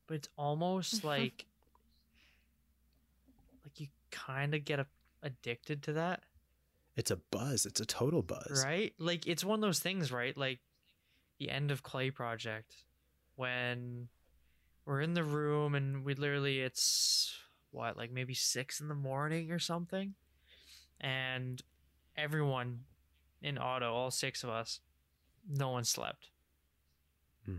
but 0.07 0.15
it's 0.15 0.29
almost 0.37 0.99
mm-hmm. 0.99 1.09
like 1.09 1.47
like 3.65 3.81
you 3.81 3.89
kind 4.11 4.55
of 4.55 4.65
get 4.65 4.81
a, 4.81 4.87
addicted 5.23 5.83
to 5.85 5.93
that, 5.95 6.23
It's 6.97 7.11
a 7.11 7.17
buzz. 7.31 7.67
It's 7.67 7.81
a 7.81 7.87
total 7.87 8.23
buzz. 8.23 8.63
right? 8.65 8.93
Like 8.99 9.27
it's 9.27 9.45
one 9.45 9.59
of 9.59 9.61
those 9.61 9.81
things, 9.81 10.11
right? 10.11 10.37
Like 10.37 10.61
the 11.39 11.51
end 11.51 11.71
of 11.71 11.83
Clay 11.83 12.11
Project 12.11 12.75
when 13.37 14.09
we're 14.85 15.01
in 15.01 15.15
the 15.15 15.25
room 15.25 15.75
and 15.75 16.05
we 16.05 16.15
literally 16.15 16.61
it's 16.61 17.39
what 17.71 17.97
like 17.97 18.11
maybe 18.11 18.35
six 18.35 18.81
in 18.81 18.89
the 18.89 18.95
morning 18.95 19.51
or 19.53 19.59
something, 19.59 20.15
and 21.01 21.63
everyone 22.17 22.81
in 23.43 23.59
auto, 23.59 23.93
all 23.93 24.11
six 24.11 24.43
of 24.45 24.51
us, 24.51 24.81
no 25.49 25.71
one 25.71 25.85
slept. 25.85 26.29
Mm. 27.49 27.59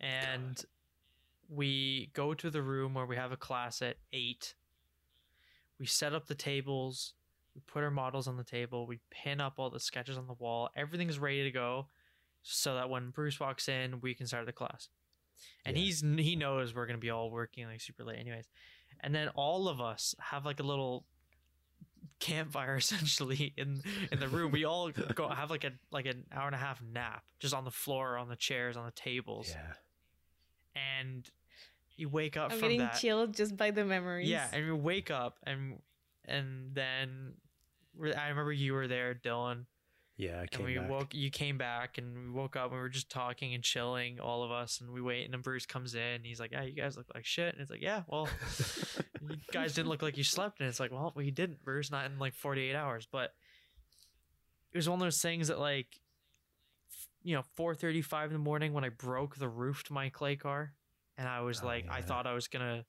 and 0.00 0.64
we 1.48 2.10
go 2.14 2.34
to 2.34 2.50
the 2.50 2.62
room 2.62 2.94
where 2.94 3.06
we 3.06 3.14
have 3.16 3.30
a 3.32 3.36
class 3.36 3.80
at 3.80 3.96
8 4.12 4.54
we 5.78 5.86
set 5.86 6.12
up 6.14 6.26
the 6.26 6.34
tables. 6.34 7.14
We 7.54 7.60
put 7.66 7.82
our 7.82 7.90
models 7.90 8.28
on 8.28 8.36
the 8.36 8.44
table. 8.44 8.86
We 8.86 9.00
pin 9.10 9.40
up 9.40 9.54
all 9.58 9.70
the 9.70 9.80
sketches 9.80 10.16
on 10.16 10.26
the 10.28 10.34
wall. 10.34 10.70
Everything's 10.76 11.18
ready 11.18 11.42
to 11.42 11.50
go 11.50 11.88
so 12.42 12.74
that 12.74 12.90
when 12.90 13.10
bruce 13.10 13.38
walks 13.40 13.68
in 13.68 14.00
we 14.00 14.14
can 14.14 14.26
start 14.26 14.46
the 14.46 14.52
class. 14.52 14.88
And 15.64 15.76
Yeah. 15.76 15.84
he's 15.84 16.00
he 16.00 16.36
knows 16.36 16.74
we're 16.74 16.86
going 16.86 16.98
to 16.98 17.00
be 17.00 17.10
all 17.10 17.30
working 17.30 17.66
like 17.66 17.80
super 17.80 18.04
late 18.04 18.18
anyways 18.18 18.46
and 19.04 19.14
then 19.14 19.28
all 19.36 19.68
of 19.68 19.80
us 19.80 20.14
have 20.18 20.44
like 20.44 20.58
a 20.58 20.64
little 20.64 21.04
campfire 22.20 22.76
essentially 22.84 23.52
in 23.56 23.82
in 24.10 24.18
the 24.18 24.28
room 24.28 24.50
we 24.50 24.64
all 24.64 24.90
go 25.14 25.28
have 25.28 25.50
like 25.50 25.64
a 25.64 25.72
like 25.92 26.06
an 26.06 26.24
hour 26.32 26.46
and 26.46 26.54
a 26.54 26.58
half 26.58 26.80
nap 26.82 27.22
just 27.38 27.54
on 27.54 27.64
the 27.64 27.70
floor 27.70 28.16
on 28.16 28.28
the 28.28 28.36
chairs 28.36 28.76
on 28.76 28.84
the 28.86 28.92
tables 28.92 29.50
Yeah. 29.50 29.72
and 31.04 31.28
you 31.96 32.08
wake 32.08 32.36
up 32.36 32.50
I'm 32.52 32.58
from 32.58 32.68
getting 32.68 32.78
that 32.80 32.94
chilled 32.94 33.34
just 33.34 33.56
by 33.56 33.70
the 33.70 33.84
memories. 33.84 34.28
yeah 34.28 34.48
and 34.52 34.64
you 34.64 34.74
wake 34.76 35.10
up 35.10 35.38
and 35.44 35.78
and 36.24 36.74
then 36.74 37.34
i 38.16 38.28
remember 38.28 38.52
you 38.52 38.72
were 38.72 38.88
there 38.88 39.14
dylan 39.14 39.66
Yeah. 40.16 40.40
I 40.42 40.46
and 40.52 40.64
we 40.64 40.78
back. 40.78 40.88
woke 40.90 41.14
you 41.14 41.30
came 41.30 41.58
back 41.58 41.98
and 41.98 42.16
we 42.26 42.30
woke 42.30 42.54
up 42.54 42.66
and 42.66 42.72
we 42.74 42.78
were 42.78 42.88
just 42.88 43.10
talking 43.10 43.52
and 43.54 43.64
chilling 43.64 44.20
all 44.20 44.44
of 44.44 44.50
us 44.52 44.80
and 44.80 44.90
we 44.90 45.00
wait 45.00 45.24
and 45.24 45.34
then 45.34 45.40
bruce 45.40 45.66
comes 45.66 45.94
in 45.96 46.00
and 46.00 46.24
he's 46.24 46.38
like 46.38 46.52
yeah 46.52 46.62
you 46.62 46.72
guys 46.74 46.96
look 46.96 47.06
like 47.14 47.24
shit 47.24 47.52
and 47.52 47.60
it's 47.60 47.70
like 47.70 47.82
yeah 47.82 48.02
well 48.06 48.28
you 49.28 49.36
guys 49.52 49.74
didn't 49.74 49.88
look 49.88 50.02
like 50.02 50.16
you 50.16 50.22
slept 50.22 50.60
and 50.60 50.68
it's 50.68 50.78
like 50.78 50.92
well 50.92 51.12
we 51.16 51.32
didn't 51.32 51.62
bruce 51.64 51.90
not 51.90 52.06
in 52.06 52.18
like 52.20 52.34
48 52.34 52.74
hours 52.76 53.08
but 53.10 53.32
it 54.72 54.78
was 54.78 54.88
one 54.88 55.00
of 55.00 55.04
those 55.04 55.20
things 55.20 55.48
that 55.48 55.58
like 55.58 55.88
f- 56.90 57.08
you 57.24 57.34
know 57.34 57.42
4.35 57.58 58.26
in 58.26 58.32
the 58.34 58.38
morning 58.38 58.72
when 58.72 58.84
i 58.84 58.90
broke 58.90 59.34
the 59.36 59.48
roof 59.48 59.82
to 59.84 59.92
my 59.92 60.10
clay 60.10 60.36
car 60.36 60.74
and 61.18 61.26
i 61.28 61.40
was 61.40 61.60
Oh, 61.62 61.66
like 61.66 61.86
i 61.90 62.02
thought 62.02 62.26
i 62.28 62.34
was 62.34 62.46
gonna 62.46 62.84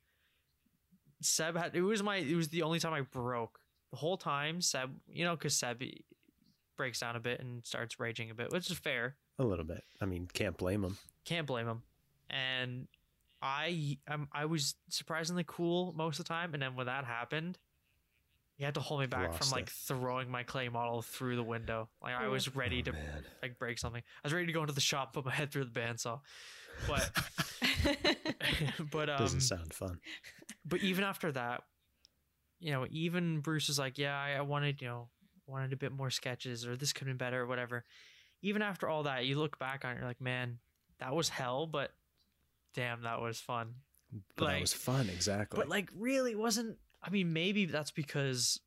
seb 1.22 1.58
had 1.58 1.76
it 1.76 1.82
was 1.82 2.04
my 2.04 2.18
it 2.18 2.36
was 2.36 2.50
the 2.50 2.62
only 2.62 2.80
time 2.80 2.94
i 2.94 3.02
broke 3.02 3.60
the 3.92 3.98
whole 3.98 4.18
time 4.18 4.62
seb 4.62 4.92
you 5.08 5.24
know 5.26 5.36
because 5.36 5.56
seb 5.58 5.82
breaks 6.76 7.00
down 7.00 7.16
a 7.16 7.20
bit 7.20 7.40
and 7.40 7.66
starts 7.66 8.00
raging 8.00 8.30
a 8.32 8.34
bit 8.36 8.52
which 8.52 8.70
is 8.70 8.78
fair 8.78 9.16
a 9.40 9.44
little 9.44 9.66
bit. 9.66 9.84
I 10.02 10.06
mean, 10.06 10.28
can't 10.34 10.56
blame 10.58 10.84
him. 10.84 10.98
can't 11.26 11.46
blame 11.48 11.68
him. 11.68 11.82
And 12.30 12.88
I 13.42 13.98
um, 14.08 14.28
I 14.32 14.46
was 14.46 14.76
surprisingly 14.90 15.44
cool 15.46 15.94
most 15.96 16.20
of 16.20 16.26
the 16.26 16.30
time, 16.30 16.54
and 16.54 16.64
then 16.64 16.76
when 16.76 16.86
that 16.88 17.06
happened, 17.06 17.58
he 18.58 18.64
had 18.64 18.74
to 18.76 18.80
hold 18.80 19.02
me 19.02 19.08
back 19.08 19.34
from 19.34 19.48
Lost 19.48 19.52
like 19.52 19.68
it. 19.68 19.70
throwing 19.72 20.32
my 20.32 20.44
clay 20.44 20.70
model 20.70 21.02
through 21.02 21.36
the 21.36 21.44
window. 21.44 21.90
Like 22.02 22.16
I 22.16 22.28
was 22.30 22.56
ready 22.56 22.80
Oh, 22.80 22.84
to 22.86 22.94
man. 22.94 23.26
like 23.42 23.60
break 23.60 23.78
something. 23.78 24.02
I 24.02 24.26
was 24.28 24.34
ready 24.34 24.46
to 24.48 24.54
go 24.54 24.62
into 24.62 24.74
the 24.74 24.82
shop, 24.82 25.14
put 25.14 25.26
my 25.26 25.34
head 25.34 25.52
through 25.52 25.66
the 25.66 25.72
bandsaw. 25.80 26.22
But 26.88 27.12
but 28.92 29.10
um, 29.10 29.18
Doesn't 29.18 29.42
sound 29.42 29.74
fun. 29.74 30.00
but 30.66 30.82
even 30.82 31.04
after 31.04 31.32
that, 31.34 31.64
you 32.60 32.72
know, 32.72 32.88
even 32.90 33.42
Bruce 33.42 33.68
was 33.68 33.78
like, 33.78 33.98
"Yeah, 33.98 34.18
I, 34.18 34.32
I 34.38 34.42
wanted, 34.42 34.82
you 34.82 34.88
know, 34.88 35.10
wanted 35.48 35.74
a 35.74 35.78
bit 35.78 35.92
more 35.92 36.10
sketches, 36.10 36.66
or 36.66 36.76
this 36.76 36.94
could 36.94 37.08
have 37.08 37.18
been 37.18 37.26
better, 37.26 37.42
or 37.42 37.48
whatever." 37.48 37.84
Even 38.42 38.62
after 38.62 38.88
all 38.88 39.04
that, 39.04 39.26
you 39.26 39.38
look 39.40 39.58
back 39.60 39.84
on 39.86 39.94
it, 39.94 40.00
you're 40.00 40.08
like, 40.08 40.22
"Man, 40.22 40.60
that 41.00 41.14
was 41.16 41.30
hell," 41.30 41.66
but 41.68 41.94
damn, 42.74 43.02
that 43.04 43.22
was 43.22 43.40
fun. 43.40 43.76
But 44.36 44.46
like- 44.46 44.56
that 44.56 44.62
was 44.62 44.74
fun. 44.74 45.10
Exactly. 45.10 45.58
But 45.58 45.68
like, 45.70 45.90
really, 45.96 46.36
wasn't. 46.36 46.78
I 47.02 47.10
mean, 47.10 47.34
maybe 47.34 47.66
that's 47.66 47.92
because 47.92 48.60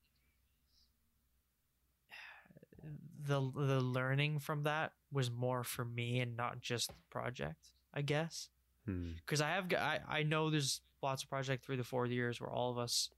the 3.26 3.40
the 3.54 3.80
learning 3.80 4.38
from 4.38 4.62
that 4.62 4.92
was 5.12 5.30
more 5.30 5.64
for 5.64 5.84
me 5.84 6.20
and 6.20 6.36
not 6.36 6.60
just 6.60 6.88
the 6.88 6.94
project. 7.10 7.72
I 7.94 8.02
guess 8.02 8.48
Hmm. 8.84 9.12
because 9.16 9.40
I 9.40 9.50
have 9.50 9.72
I 9.74 10.00
I 10.08 10.22
know 10.22 10.50
there's 10.50 10.80
lots 11.02 11.22
of 11.22 11.28
project 11.28 11.64
through 11.64 11.76
the 11.78 11.84
four 11.84 12.06
years 12.06 12.40
where 12.40 12.50
all 12.50 12.70
of 12.70 12.78
us 12.78 13.10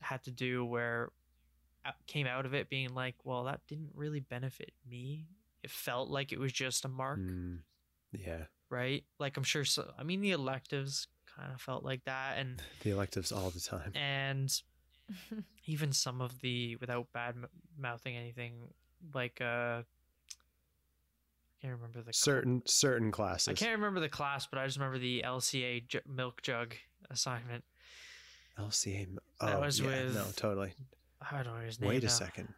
had 0.00 0.22
to 0.24 0.30
do 0.30 0.64
where 0.64 1.10
came 2.06 2.26
out 2.26 2.46
of 2.46 2.54
it 2.54 2.68
being 2.68 2.94
like, 2.94 3.14
well, 3.24 3.44
that 3.44 3.60
didn't 3.68 3.90
really 3.94 4.20
benefit 4.20 4.72
me. 4.88 5.26
It 5.62 5.70
felt 5.70 6.08
like 6.10 6.32
it 6.32 6.38
was 6.40 6.52
just 6.52 6.84
a 6.84 6.88
mark, 6.88 7.18
Hmm. 7.18 7.56
Yeah. 8.12 8.44
right? 8.70 9.04
Like 9.18 9.36
I'm 9.36 9.42
sure. 9.44 9.64
So 9.64 9.92
I 9.98 10.02
mean, 10.02 10.20
the 10.20 10.32
electives 10.32 11.06
kind 11.36 11.52
of 11.52 11.60
felt 11.60 11.84
like 11.84 12.04
that, 12.04 12.36
and 12.38 12.60
The 12.82 12.90
electives 12.90 13.32
all 13.32 13.50
the 13.50 13.60
time. 13.60 13.92
and 13.94 14.52
even 15.66 15.92
some 15.92 16.20
of 16.20 16.40
the 16.40 16.76
without 16.76 17.06
bad 17.12 17.34
m- 17.36 17.46
mouthing 17.78 18.16
anything 18.16 18.54
like 19.14 19.40
uh 19.40 19.82
I 19.82 21.66
can't 21.66 21.74
remember 21.74 21.98
the 22.02 22.12
cl- 22.12 22.34
Certain 22.34 22.62
certain 22.66 23.10
classes. 23.12 23.48
I 23.48 23.52
can't 23.54 23.76
remember 23.76 24.00
the 24.00 24.08
class, 24.08 24.46
but 24.46 24.58
I 24.58 24.66
just 24.66 24.78
remember 24.78 24.98
the 24.98 25.22
LCA 25.24 25.86
ju- 25.86 26.00
milk 26.08 26.42
jug 26.42 26.74
assignment. 27.10 27.62
LCA. 28.58 29.06
Oh, 29.40 29.46
That 29.46 29.60
was 29.60 29.78
yeah, 29.80 29.86
with- 29.86 30.14
no, 30.14 30.26
totally. 30.36 30.72
I 31.30 31.42
don't 31.42 31.54
know 31.54 31.60
his 31.64 31.80
name. 31.80 31.88
Wait 31.88 32.02
a 32.02 32.06
now. 32.06 32.12
second. 32.12 32.48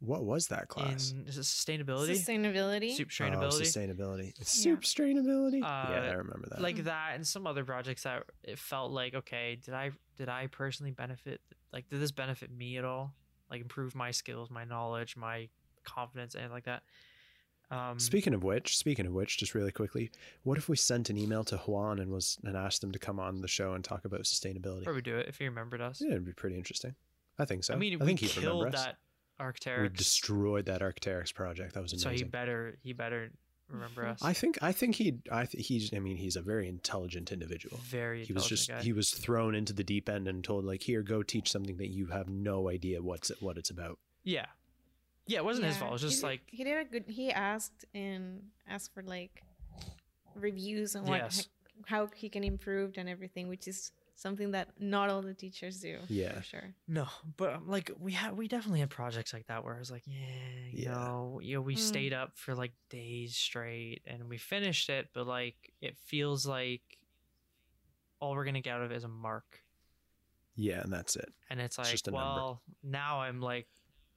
What 0.00 0.24
was 0.24 0.46
that 0.48 0.68
class? 0.68 1.12
In 1.12 1.26
is 1.26 1.36
it 1.36 1.42
sustainability? 1.42 2.12
Sustainability. 2.16 2.92
Soup 2.94 3.08
Oh, 3.10 3.24
trainability. 3.24 3.60
sustainability. 3.60 4.32
Yeah. 4.38 4.44
Soup 4.44 4.80
strainability. 4.80 5.62
Uh, 5.62 5.90
yeah, 5.92 6.08
I 6.10 6.12
remember 6.14 6.48
that. 6.50 6.62
like 6.62 6.84
that 6.84 7.12
and 7.16 7.26
some 7.26 7.46
other 7.46 7.64
projects 7.64 8.04
that 8.04 8.22
it 8.42 8.58
felt 8.58 8.92
like 8.92 9.14
okay 9.14 9.58
did 9.62 9.74
i 9.74 9.90
did 10.16 10.30
i 10.30 10.46
personally 10.46 10.90
benefit 10.90 11.42
like 11.72 11.86
did 11.90 12.00
this 12.00 12.12
benefit 12.12 12.50
me 12.50 12.78
at 12.78 12.84
all 12.86 13.12
like 13.50 13.60
improve 13.60 13.94
my 13.94 14.10
skills 14.10 14.48
my 14.50 14.64
knowledge 14.64 15.16
my 15.18 15.48
confidence 15.84 16.34
and 16.34 16.50
like 16.50 16.64
that 16.64 16.82
um 17.70 17.98
Speaking 18.00 18.32
of 18.32 18.42
which, 18.42 18.78
speaking 18.78 19.06
of 19.06 19.12
which, 19.12 19.36
just 19.38 19.54
really 19.54 19.70
quickly, 19.70 20.10
what 20.44 20.56
if 20.58 20.68
we 20.68 20.76
sent 20.76 21.08
an 21.10 21.16
email 21.18 21.44
to 21.44 21.56
Juan 21.58 21.98
and 22.00 22.10
was 22.10 22.38
and 22.42 22.56
asked 22.56 22.82
him 22.82 22.90
to 22.92 22.98
come 22.98 23.20
on 23.20 23.42
the 23.42 23.48
show 23.48 23.74
and 23.74 23.84
talk 23.84 24.04
about 24.06 24.22
sustainability? 24.22 24.82
probably 24.84 25.02
do 25.02 25.16
it 25.18 25.28
if 25.28 25.36
he 25.38 25.44
remembered 25.44 25.80
us 25.82 26.00
Yeah, 26.00 26.12
it'd 26.12 26.24
be 26.24 26.32
pretty 26.32 26.56
interesting. 26.56 26.94
I 27.40 27.44
think 27.46 27.64
so. 27.64 27.74
i 27.74 27.76
mean 27.76 28.00
I 28.00 28.04
think 28.04 28.20
we 28.20 28.26
he'd 28.28 28.36
remember 28.36 28.64
killed 28.70 28.74
us. 28.74 28.84
that 28.84 29.80
We 29.82 29.88
destroyed 29.88 30.66
that 30.66 30.80
Arcteryx 30.82 31.32
project. 31.34 31.74
That 31.74 31.82
was 31.82 31.92
amazing. 31.92 32.04
so 32.04 32.08
he 32.10 32.14
amazing. 32.16 32.28
better 32.30 32.76
he 32.82 32.92
better 32.92 33.30
remember 33.68 34.04
us 34.06 34.20
I 34.22 34.32
think 34.32 34.58
I 34.62 34.72
think 34.72 34.96
he 34.96 35.18
I 35.30 35.46
th- 35.46 35.66
he's 35.66 35.94
I 35.94 35.98
mean 36.00 36.16
he's 36.16 36.36
a 36.36 36.42
very 36.42 36.68
intelligent 36.68 37.30
individual. 37.32 37.78
very 37.84 38.24
He 38.24 38.32
was 38.32 38.46
just 38.46 38.68
guy. 38.68 38.82
he 38.82 38.92
was 38.92 39.10
thrown 39.12 39.54
into 39.54 39.72
the 39.72 39.84
deep 39.84 40.08
end 40.08 40.26
and 40.28 40.42
told 40.44 40.64
like 40.64 40.82
here 40.82 41.02
go 41.02 41.22
teach 41.22 41.50
something 41.50 41.76
that 41.78 41.88
you 41.88 42.06
have 42.08 42.28
no 42.28 42.68
idea 42.68 43.00
what's 43.00 43.30
what 43.40 43.56
it's 43.56 43.70
about. 43.70 43.98
yeah 44.24 44.46
yeah 45.26 45.38
it 45.38 45.44
wasn't 45.44 45.64
his 45.66 45.76
fault 45.76 45.90
it 45.90 45.92
was 45.92 46.02
just 46.02 46.20
did- 46.20 46.26
like 46.26 46.40
he 46.48 46.64
did 46.64 46.76
a 46.78 46.84
good. 46.84 47.04
He 47.06 47.30
asked 47.32 47.84
and 47.94 48.42
asked 48.68 48.92
for 48.92 49.02
like 49.04 49.42
reviews 50.34 50.96
on 50.96 51.04
what 51.06 51.18
Yes. 51.18 51.48
how 51.86 52.08
he 52.14 52.28
can 52.28 52.44
improve 52.44 52.94
and 52.98 53.08
everything, 53.08 53.48
which 53.48 53.66
is 53.68 53.92
something 54.20 54.50
that 54.52 54.68
not 54.78 55.08
all 55.10 55.22
the 55.22 55.34
teachers 55.34 55.80
do. 55.80 55.98
Yeah. 56.08 56.34
for 56.34 56.42
sure. 56.42 56.74
No, 56.86 57.06
but 57.36 57.54
um, 57.54 57.68
like 57.68 57.90
we 57.98 58.12
had, 58.12 58.36
we 58.36 58.48
definitely 58.48 58.80
had 58.80 58.90
projects 58.90 59.32
like 59.32 59.46
that 59.46 59.64
where 59.64 59.74
I 59.74 59.78
was 59.78 59.90
like, 59.90 60.02
yeah, 60.06 60.14
you 60.70 60.84
Yeah. 60.84 60.90
know, 60.90 61.40
you 61.42 61.54
know, 61.56 61.60
we 61.62 61.74
Mm. 61.76 61.78
stayed 61.78 62.12
up 62.12 62.36
for 62.36 62.54
like 62.54 62.72
days 62.90 63.36
straight 63.36 64.02
and 64.06 64.28
we 64.28 64.36
finished 64.38 64.88
it, 64.90 65.08
but 65.14 65.26
like 65.26 65.72
it 65.80 65.96
feels 65.98 66.46
like 66.46 66.82
all 68.20 68.34
we're 68.34 68.44
gonna 68.44 68.60
get 68.60 68.74
out 68.74 68.82
of 68.82 68.90
it 68.92 68.96
is 68.96 69.04
a 69.04 69.08
mark, 69.08 69.62
Yeah, 70.56 70.80
and 70.82 70.92
that's 70.92 71.16
it. 71.16 71.32
and 71.48 71.60
it's 71.60 71.78
like, 71.78 71.88
just 71.88 72.08
a 72.08 72.10
number. 72.10 72.34
well, 72.40 72.62
now 72.82 73.20
I'm 73.20 73.40
like 73.40 73.66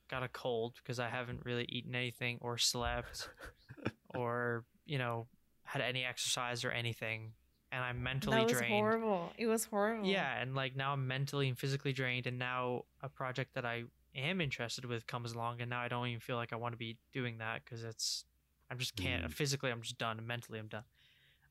got 0.09 0.23
a 0.23 0.27
cold 0.27 0.75
because 0.83 0.99
I 0.99 1.07
haven't 1.09 1.45
really 1.45 1.65
eaten 1.69 1.95
anything 1.95 2.37
or 2.41 2.57
slept 2.57 3.29
or 4.09 4.65
you 4.85 4.97
know 4.97 5.27
had 5.63 5.81
any 5.81 6.03
exercise 6.03 6.65
or 6.65 6.71
anything, 6.71 7.31
and 7.73 7.83
I'm 7.83 8.03
mentally 8.03 8.35
drained. 8.35 8.49
that 8.49 8.53
was 8.53 8.59
drained. 8.61 8.73
horrible. 8.73 9.33
It 9.37 9.47
was 9.47 9.65
horrible. 9.65 10.07
Yeah, 10.07 10.39
and 10.41 10.53
like 10.55 10.75
now 10.75 10.93
I'm 10.93 11.07
mentally 11.07 11.47
and 11.49 11.57
physically 11.57 11.91
drained, 11.93 12.27
and 12.27 12.37
now 12.37 12.83
a 13.01 13.09
project 13.09 13.55
that 13.55 13.65
I 13.65 13.83
am 14.15 14.39
interested 14.41 14.85
with 14.85 15.07
comes 15.07 15.33
along, 15.33 15.59
and 15.61 15.69
now 15.69 15.81
I 15.81 15.87
don't 15.87 16.07
even 16.07 16.19
feel 16.19 16.35
like 16.35 16.53
I 16.53 16.55
want 16.57 16.73
to 16.73 16.77
be 16.77 16.97
doing 17.11 17.39
that 17.39 17.63
because 17.65 17.83
it's 17.83 18.25
I'm 18.69 18.77
just 18.77 18.95
can't 18.95 19.25
Mm. 19.25 19.33
physically. 19.33 19.71
I'm 19.71 19.81
just 19.81 19.97
done. 19.97 20.25
Mentally, 20.25 20.59
I'm 20.59 20.67
done. 20.67 20.83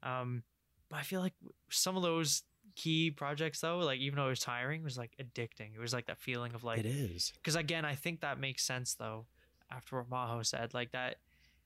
Um, 0.02 0.42
but 0.88 0.98
I 0.98 1.02
feel 1.02 1.20
like 1.20 1.34
some 1.70 1.96
of 1.96 2.02
those 2.02 2.42
key 2.76 3.10
projects 3.10 3.60
though, 3.60 3.78
like 3.78 3.98
even 4.00 4.16
though 4.16 4.26
it 4.26 4.30
was 4.30 4.40
tiring, 4.40 4.82
was 4.82 4.96
like 4.96 5.14
addicting. 5.20 5.74
It 5.74 5.80
was 5.80 5.92
like 5.92 6.06
that 6.06 6.18
feeling 6.20 6.54
of 6.54 6.64
like 6.64 6.78
it 6.78 6.86
is. 6.86 7.32
because 7.36 7.56
again 7.56 7.84
i 7.84 7.94
think 7.94 8.20
that 8.20 8.38
makes 8.38 8.64
sense 8.64 8.94
though 8.94 9.26
after 9.70 9.96
what 9.98 10.08
Majo 10.08 10.42
said 10.42 10.72
like 10.74 10.92
that 10.92 11.16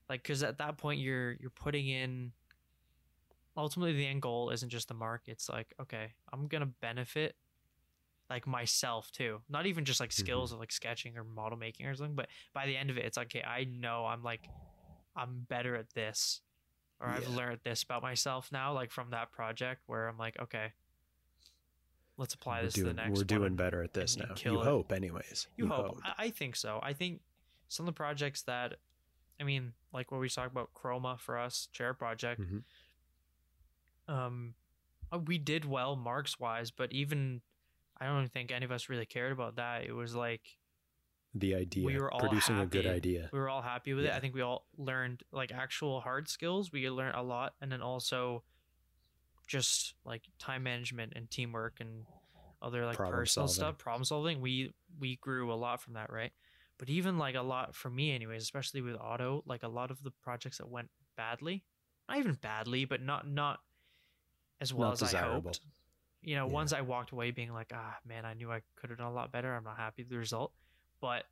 like 0.09 0.23
because 0.23 0.43
at 0.43 0.59
that 0.59 0.79
point 0.79 1.01
you're 1.01 1.33
you're 1.41 1.51
putting 1.51 1.87
in 1.89 2.33
ultimately 3.57 3.93
the 3.95 4.07
end 4.07 4.21
goal 4.23 4.51
isn't 4.51 4.69
just 4.69 4.89
the 4.89 4.95
mark 4.95 5.23
it's 5.27 5.49
like 5.49 5.73
okay 5.81 6.13
i'm 6.33 6.47
gonna 6.47 6.67
benefit 6.81 7.37
like 8.29 8.47
myself 8.47 9.11
too 9.13 9.41
not 9.49 9.67
even 9.67 9.85
just 9.85 10.01
like 10.01 10.13
skills 10.13 10.53
of 10.53 10.59
like 10.59 10.73
sketching 10.73 11.17
or 11.17 11.25
model 11.25 11.57
making 11.59 11.87
or 11.87 11.95
something 11.95 12.17
but 12.17 12.27
by 12.53 12.67
the 12.67 12.77
end 12.77 12.91
of 12.91 12.99
it 12.99 13.05
it's 13.05 13.17
like 13.17 13.29
okay 13.29 13.43
i 13.45 13.65
know 13.65 14.05
i'm 14.07 14.23
like 14.23 14.49
i'm 15.17 15.47
better 15.49 15.75
at 15.77 15.89
this 15.95 16.41
or 17.01 17.09
i've 17.09 17.29
learned 17.29 17.59
this 17.65 17.83
about 17.83 18.03
myself 18.03 18.51
now 18.53 18.73
like 18.73 18.91
from 18.91 19.11
that 19.11 19.31
project 19.33 19.81
where 19.87 20.09
i'm 20.09 20.19
like 20.19 20.37
okay 20.41 20.73
let's 22.19 22.35
apply 22.35 22.59
we're 22.59 22.65
this 22.65 22.75
doing, 22.75 22.87
to 22.89 22.93
the 22.95 23.03
next 23.03 23.19
we're 23.19 23.25
doing 23.25 23.47
and- 23.49 23.57
better 23.57 23.83
at 23.83 23.93
this 23.95 24.17
and- 24.17 24.29
now. 24.29 24.35
You 24.51 24.61
it. 24.61 24.65
hope, 24.65 24.91
anyways. 24.93 25.49
you, 25.57 25.67
hope. 25.69 26.01
I, 26.03 26.25
I 26.25 26.31
think 26.31 26.57
so. 26.57 26.81
I 26.83 26.95
think 26.95 27.21
some 27.69 27.85
of 27.87 27.95
the 27.95 27.97
projects 27.97 28.41
that, 28.43 28.77
I 29.39 29.45
mean, 29.45 29.75
like 29.93 30.11
what 30.11 30.21
we 30.21 30.29
talked 30.31 30.51
about, 30.51 30.71
Chroma 30.75 31.21
for 31.21 31.37
us, 31.39 31.69
chair 31.73 31.93
project. 31.93 32.41
Mhm. 32.41 32.63
Um, 34.09 34.55
uh, 35.13 35.19
we 35.19 35.39
did 35.39 35.65
well 35.65 35.97
marks 35.97 36.39
wise, 36.39 36.71
but 36.71 36.93
even 36.93 37.41
I 38.01 38.07
don't 38.07 38.29
think 38.29 38.51
any 38.53 38.65
of 38.65 38.71
us 38.73 38.89
really 38.89 39.07
cared 39.07 39.33
about 39.33 39.57
that. 39.57 39.85
It 39.85 39.93
was 39.93 40.15
like 40.15 40.43
The 41.35 41.55
idea, 41.55 41.85
we 41.87 41.99
were 41.99 42.13
all 42.13 42.21
producing 42.21 42.59
a 42.59 42.67
good 42.67 42.85
happy. 42.85 42.97
idea. 42.97 43.31
we 43.33 43.39
were 43.39 43.49
all 43.49 43.63
happy 43.63 43.95
with 43.95 44.05
it. 44.05 44.13
I 44.13 44.21
think 44.21 44.35
we 44.35 44.43
all 44.43 44.67
learned 44.77 45.23
like 45.33 45.53
actual 45.53 46.01
hard 46.01 46.29
skills. 46.29 46.71
We 46.73 46.89
learned 46.91 47.15
a 47.17 47.23
lot, 47.23 47.55
and 47.61 47.71
then 47.71 47.83
also 47.83 48.43
just 49.47 49.95
like 50.05 50.23
time 50.39 50.63
management 50.65 51.13
and 51.15 51.31
teamwork 51.31 51.75
and 51.81 52.05
other 52.63 52.85
like 52.85 52.97
Problem 52.97 53.19
personal 53.19 53.49
solving. 53.49 53.55
stuff, 53.55 53.79
problem 53.79 54.05
solving. 54.05 54.41
We 54.41 54.73
we 54.99 55.17
grew 55.17 55.53
a 55.53 55.55
lot 55.55 55.81
from 55.81 55.95
that, 55.95 56.11
right? 56.13 56.33
But 56.79 56.89
even 56.91 57.17
like 57.17 57.35
a 57.37 57.43
lot 57.43 57.75
for 57.75 57.89
me, 57.91 58.15
anyways, 58.15 58.43
especially 58.43 58.81
with 58.83 58.97
auto, 58.97 59.43
like 59.47 59.63
a 59.63 59.69
lot 59.69 59.91
of 59.91 60.03
the 60.03 60.11
projects 60.11 60.59
that 60.59 60.69
went 60.69 60.91
badly, 61.17 61.65
not 62.09 62.19
even 62.19 62.35
badly, 62.35 62.85
but 62.85 63.01
not 63.01 63.29
not 63.29 63.61
as 64.61 64.73
well 64.73 64.91
Not 64.91 65.03
as 65.03 65.15
I 65.15 65.19
hoped. 65.19 65.61
You 66.23 66.35
know, 66.37 66.47
Yeah. 66.47 66.53
ones 66.53 66.73
I 66.73 66.81
walked 66.81 67.13
away 67.13 67.31
being 67.31 67.53
like, 67.53 67.71
ah, 67.75 67.97
man, 68.05 68.25
I 68.25 68.35
knew 68.35 68.51
I 68.51 68.63
could 68.77 68.91
have 68.91 68.99
done 68.99 69.09
a 69.09 69.13
lot 69.15 69.31
better. 69.33 69.55
I'm 69.55 69.65
not 69.65 69.77
happy 69.77 70.03
with 70.03 70.11
the 70.11 70.17
result, 70.19 70.53
but 71.01 71.25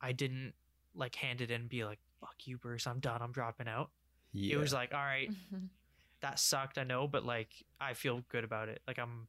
I 0.00 0.12
didn't 0.12 0.54
like 0.94 1.14
hand 1.14 1.40
it 1.40 1.50
in 1.50 1.62
and 1.62 1.68
be 1.70 1.84
like, 1.84 1.98
fuck 2.20 2.34
you, 2.46 2.58
Bruce, 2.58 2.86
I'm 2.86 3.00
done, 3.00 3.22
I'm 3.22 3.32
dropping 3.32 3.68
out. 3.68 3.90
Yeah. 4.32 4.56
It 4.56 4.58
was 4.58 4.72
like, 4.72 4.92
all 4.92 5.00
right, 5.00 5.30
that 6.20 6.38
sucked, 6.38 6.78
I 6.78 6.84
know, 6.84 7.06
but 7.08 7.24
like 7.24 7.50
I 7.80 7.94
feel 7.94 8.22
good 8.28 8.44
about 8.44 8.68
it. 8.68 8.82
Like 8.86 8.98
I'm 8.98 9.28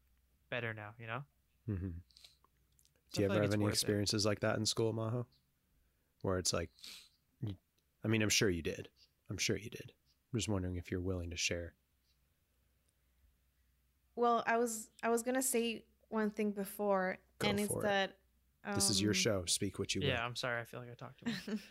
better 0.49 0.73
now, 0.73 0.89
you 0.99 1.07
know? 1.07 1.23
hmm 1.67 1.75
So 3.11 3.17
Do 3.17 3.21
you 3.21 3.25
ever 3.25 3.35
like 3.35 3.43
have 3.43 3.53
any 3.53 3.63
worth 3.63 3.73
it. 3.73 3.75
experiences 3.77 4.25
like 4.25 4.41
that 4.41 4.57
in 4.57 4.65
school, 4.65 4.91
Majo? 4.93 5.25
Where 6.23 6.37
it's 6.39 6.51
like, 6.53 6.69
I 8.03 8.07
mean, 8.07 8.21
I'm 8.21 8.29
sure 8.29 8.49
you 8.49 8.61
did. 8.61 8.89
I'm 9.29 9.37
sure 9.37 9.57
you 9.57 9.69
did. 9.69 9.91
I'm 10.33 10.39
just 10.39 10.49
wondering 10.49 10.75
if 10.75 10.91
you're 10.91 11.01
willing 11.01 11.29
to 11.31 11.37
share. 11.37 11.73
Well, 14.15 14.43
I 14.45 14.57
was 14.57 14.89
I 15.03 15.09
was 15.09 15.21
gonna 15.23 15.41
say 15.43 15.83
one 16.09 16.29
thing 16.31 16.51
before, 16.51 17.17
Go 17.39 17.49
and 17.49 17.59
it's 17.59 17.73
it. 17.73 17.81
that 17.81 18.17
This 18.73 18.89
is 18.89 19.01
your 19.01 19.11
um, 19.11 19.15
show. 19.15 19.45
Speak 19.45 19.79
what 19.79 19.93
you 19.95 20.01
will. 20.01 20.07
Yeah, 20.07 20.25
I'm 20.25 20.35
sorry. 20.35 20.61
I 20.61 20.63
feel 20.65 20.79
like 20.79 20.89
I 20.91 20.93
talked 20.95 21.19
too 21.25 21.31
much. 21.51 21.59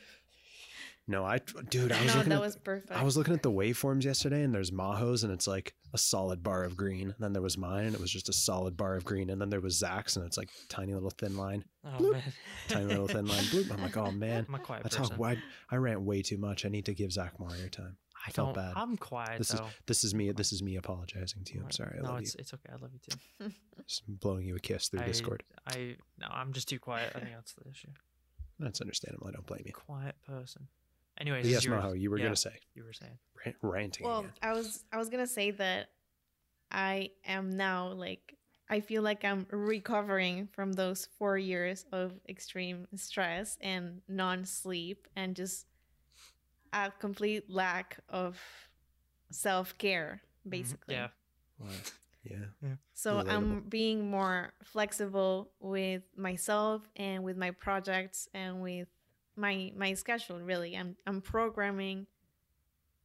No, 1.07 1.23
I, 1.23 1.39
dude, 1.69 1.93
I 1.93 2.03
was 2.03 2.13
no, 2.15 2.19
looking 2.19 2.31
that 2.31 2.37
at, 2.37 2.41
was 2.41 2.57
perfect. 2.57 2.91
I 2.93 3.03
was 3.03 3.15
looking 3.15 3.35
at 3.35 3.43
the 3.43 3.51
waveforms 3.51 4.05
yesterday, 4.05 4.43
and 4.43 4.55
there's 4.55 4.73
Majo's, 4.73 5.23
and 5.23 5.31
it's 5.31 5.47
like 5.47 5.75
a 5.93 5.99
solid 5.99 6.43
bar 6.43 6.65
of 6.65 6.79
green. 6.79 7.09
And 7.09 7.15
then 7.19 7.35
there 7.35 7.43
was 7.43 7.59
mine, 7.59 7.85
and 7.85 7.95
it 7.95 8.01
was 8.01 8.11
just 8.11 8.31
a 8.31 8.33
solid 8.33 8.75
bar 8.75 8.95
of 8.97 9.05
green. 9.05 9.29
And 9.29 9.39
then 9.39 9.51
there 9.51 9.61
was 9.61 9.77
Zak's, 9.77 10.17
and 10.17 10.25
it's 10.25 10.39
like 10.39 10.49
tiny 10.71 10.95
little 10.95 11.11
thin 11.11 11.37
line, 11.37 11.63
Oh, 11.85 11.91
Bloop. 11.99 12.13
man. 12.13 12.23
tiny 12.69 12.87
little 12.87 13.07
thin 13.07 13.27
line. 13.27 13.45
Bloop. 13.45 13.71
I'm 13.71 13.83
like, 13.83 13.99
oh 13.99 14.11
man, 14.13 14.47
I'm 14.49 14.55
a 14.55 14.59
quiet 14.59 14.83
that's 14.83 14.97
person. 14.97 15.17
how 15.17 15.21
wide. 15.21 15.43
I 15.71 15.77
rant 15.77 16.01
way 16.01 16.23
too 16.23 16.39
much. 16.39 16.65
I 16.65 16.71
need 16.71 16.87
to 16.87 16.95
give 16.95 17.13
Zach 17.13 17.39
more 17.39 17.51
airtime. 17.51 17.97
I 18.27 18.31
felt 18.31 18.55
don't, 18.55 18.65
bad. 18.65 18.73
I'm 18.77 18.97
quiet 18.97 19.39
This 19.39 19.53
is 19.53 19.61
this 19.87 20.05
is 20.05 20.15
me. 20.15 20.33
This 20.33 20.53
is 20.53 20.63
me 20.63 20.77
apologizing 20.77 21.45
to 21.45 21.55
you. 21.55 21.63
I'm 21.63 21.71
sorry. 21.71 21.99
I 21.99 22.03
no, 22.03 22.13
love 22.13 22.21
it's 22.21 22.35
you. 22.35 22.41
it's 22.41 22.55
okay. 22.55 22.71
I 22.73 22.77
love 22.81 22.91
you 22.93 23.01
too. 23.01 23.51
Just 23.87 24.03
blowing 24.09 24.47
you 24.47 24.57
a 24.57 24.59
kiss 24.61 24.89
through 24.89 25.01
I- 25.01 25.07
Discord. 25.07 25.43
I 25.67 25.97
no, 26.19 26.27
I'm 26.31 26.53
just 26.53 26.69
too 26.69 26.79
quiet. 26.79 27.13
I 27.15 27.21
think 27.21 27.33
that's 27.35 27.53
the 27.55 27.69
issue. 27.71 27.89
That's 28.59 28.81
understandable. 28.81 29.27
I 29.29 29.33
don't 29.33 29.47
blame 29.47 29.63
you. 29.67 29.73
Quiet 29.73 30.15
person. 30.27 30.69
Anyways, 31.19 31.43
But 31.45 31.51
yes, 31.51 31.63
is. 31.63 31.69
Majo, 31.69 31.93
you 31.93 32.11
were 32.11 32.19
Yeah, 32.19 32.25
gonna 32.25 32.37
say 32.37 32.57
You 32.75 32.85
were 32.85 32.93
saying. 32.93 33.19
Rant, 33.45 33.57
ranting. 33.63 34.07
well, 34.07 34.21
again. 34.21 34.33
I 34.43 34.53
was 34.53 34.85
I 34.93 34.97
was 34.97 35.09
gonna 35.11 35.27
say 35.27 35.51
that 35.53 35.91
I 36.71 37.11
am 37.27 37.51
now 37.51 37.89
like 37.93 38.37
I 38.71 38.81
feel 38.81 39.03
like 39.03 39.25
I'm 39.25 39.47
recovering 39.51 40.49
from 40.53 40.73
those 40.73 41.07
four 41.19 41.37
years 41.37 41.85
of 41.93 42.13
extreme 42.29 42.87
stress 42.97 43.59
and 43.61 44.01
non-sleep 44.09 45.07
and 45.15 45.37
just 45.37 45.67
a 46.75 46.93
complete 46.99 47.49
lack 47.49 47.99
of 48.09 48.39
self-care, 49.31 50.21
mm-hmm. 50.21 50.51
basically. 50.51 50.95
Yeah. 50.95 51.09
Wow. 51.59 51.69
Yeah. 52.25 52.71
So 52.95 53.17
Relatable. 53.17 53.31
I'm 53.31 53.61
being 53.69 54.11
more 54.11 54.55
flexible 54.65 55.51
with 55.61 56.03
myself 56.17 56.89
and 56.97 57.23
with 57.23 57.37
my 57.37 57.51
projects 57.51 58.29
and 58.33 58.63
with 58.63 58.89
my 59.37 59.73
my 59.77 59.93
schedule 59.93 60.41
really. 60.41 60.75
I'm 60.75 60.97
I'm 61.07 61.21
programming 61.21 62.07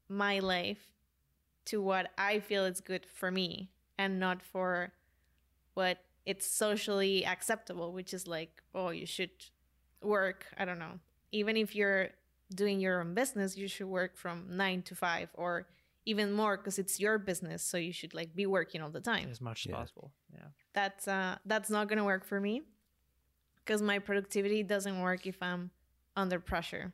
my 0.07 0.39
life 0.39 0.87
to 1.65 1.81
what 1.81 2.11
I 2.17 2.39
feel 2.39 2.63
is 2.63 2.79
good 2.79 3.05
for 3.05 3.29
me 3.29 3.71
and 3.97 4.19
not 4.19 4.41
for 4.41 4.93
what 5.73 5.97
it's 6.25 6.47
socially 6.47 7.25
acceptable, 7.25 7.91
which 7.91 8.13
is 8.13 8.25
like, 8.25 8.61
oh, 8.73 8.91
you 8.91 9.05
should 9.05 9.31
work, 10.01 10.45
I 10.57 10.63
don't 10.63 10.79
know. 10.79 10.99
Even 11.31 11.57
if 11.57 11.75
you're 11.75 12.09
doing 12.53 12.79
your 12.79 13.01
own 13.01 13.13
business, 13.13 13.57
you 13.57 13.67
should 13.67 13.87
work 13.87 14.17
from 14.17 14.45
9 14.57 14.81
to 14.83 14.95
5 14.95 15.29
or 15.35 15.67
even 16.05 16.31
more 16.33 16.57
because 16.57 16.79
it's 16.79 16.99
your 16.99 17.17
business, 17.19 17.61
so 17.61 17.77
you 17.77 17.93
should 17.93 18.13
like 18.13 18.35
be 18.35 18.45
working 18.45 18.81
all 18.81 18.89
the 18.89 19.01
time 19.01 19.29
As 19.29 19.39
much 19.41 19.65
as 19.65 19.69
Yeah. 19.71 19.75
possible. 19.75 20.11
Yeah. 20.33 20.47
that's 20.73 21.07
uh 21.07 21.37
that's 21.45 21.69
not 21.69 21.87
gonna 21.89 22.05
work 22.05 22.25
for 22.25 22.39
me 22.39 22.63
because 23.57 23.81
my 23.81 23.99
productivity 23.99 24.63
doesn't 24.63 24.99
work 25.01 25.25
if 25.27 25.37
i'm 25.41 25.69
under 26.15 26.39
pressure 26.39 26.93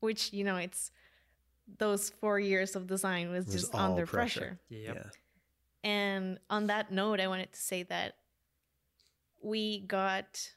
which 0.00 0.32
you 0.32 0.44
know 0.44 0.56
it's 0.56 0.90
those 1.78 2.10
four 2.10 2.38
years 2.40 2.74
of 2.76 2.86
design 2.86 3.30
was, 3.30 3.46
was 3.46 3.54
just 3.54 3.74
under 3.74 4.04
pressure. 4.06 4.40
pressure, 4.40 4.60
Yep. 4.68 4.94
Yeah. 4.96 5.10
and 5.90 6.38
on 6.50 6.66
that 6.66 6.90
note 6.92 7.20
i 7.20 7.28
wanted 7.28 7.52
to 7.52 7.60
say 7.60 7.82
that 7.84 8.14
we 9.42 9.80
got 9.80 10.50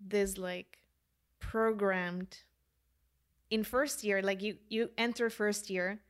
this 0.00 0.36
like 0.38 0.78
programmed 1.40 2.38
in 3.52 3.62
first 3.64 4.02
year 4.04 4.22
like 4.22 4.40
you 4.42 4.56
you 4.70 4.88
enter 4.96 5.28
first 5.30 5.68
year 5.68 6.00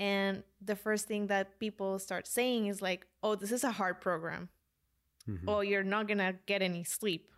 and 0.00 0.42
the 0.64 0.74
first 0.74 1.06
thing 1.06 1.26
that 1.28 1.58
people 1.60 1.98
start 1.98 2.26
saying 2.26 2.66
is 2.72 2.80
like 2.80 3.06
oh 3.22 3.34
this 3.36 3.52
is 3.52 3.64
a 3.64 3.70
hard 3.80 4.00
program 4.00 4.48
Mhm. 5.28 5.44
oh 5.46 5.60
you're 5.60 5.84
not 5.96 6.08
gonna 6.08 6.32
get 6.46 6.62
any 6.62 6.82
sleep 6.84 7.30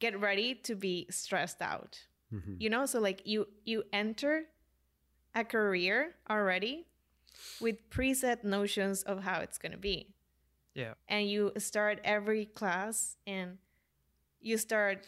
get 0.00 0.18
ready 0.20 0.54
to 0.66 0.74
be 0.74 1.06
stressed 1.10 1.62
out 1.62 1.92
Mhm. 2.32 2.56
you 2.60 2.68
know 2.68 2.84
so 2.86 2.98
like 3.00 3.22
you 3.24 3.46
you 3.64 3.84
enter 3.92 4.44
a 5.34 5.44
career 5.44 6.14
already 6.28 6.86
with 7.60 7.76
preset 7.90 8.44
notions 8.44 9.02
of 9.04 9.22
how 9.22 9.40
it's 9.40 9.58
gonna 9.58 9.78
be 9.92 10.12
Yeah. 10.74 10.94
and 11.08 11.30
you 11.30 11.52
start 11.58 12.00
every 12.04 12.46
class 12.46 13.16
and 13.26 13.58
you 14.40 14.58
start 14.58 15.06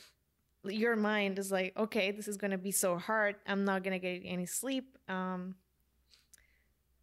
your 0.66 0.96
mind 0.96 1.38
is 1.38 1.52
like 1.52 1.72
okay 1.76 2.10
this 2.10 2.26
is 2.28 2.36
gonna 2.36 2.58
be 2.58 2.70
so 2.72 2.96
hard 2.96 3.36
i'm 3.46 3.64
not 3.64 3.82
gonna 3.82 3.98
get 3.98 4.22
any 4.24 4.46
sleep 4.46 4.96
um 5.08 5.54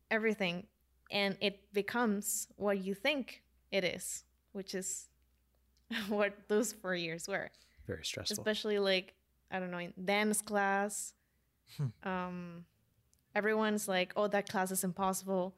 everything 0.10 0.66
and 1.12 1.38
it 1.42 1.72
becomes 1.74 2.48
what 2.56 2.80
you 2.84 2.94
think 2.94 3.44
it 3.72 3.84
is 3.84 4.24
which 4.52 4.74
is 4.76 5.08
what 6.10 6.34
those 6.48 6.74
four 6.74 6.96
years 6.96 7.28
were 7.28 7.50
Very 7.88 8.04
stressful. 8.04 8.38
especially 8.42 8.80
like 8.80 9.14
i 9.52 9.60
don't 9.60 9.72
know 9.72 9.78
in 9.80 9.94
Dan's 10.04 10.42
class 10.42 11.14
Hmm. 11.78 11.88
um 12.10 12.66
everyone's 13.34 13.88
like 13.88 14.12
oh 14.18 14.28
that 14.28 14.50
class 14.50 14.72
is 14.72 14.84
impossible 14.84 15.56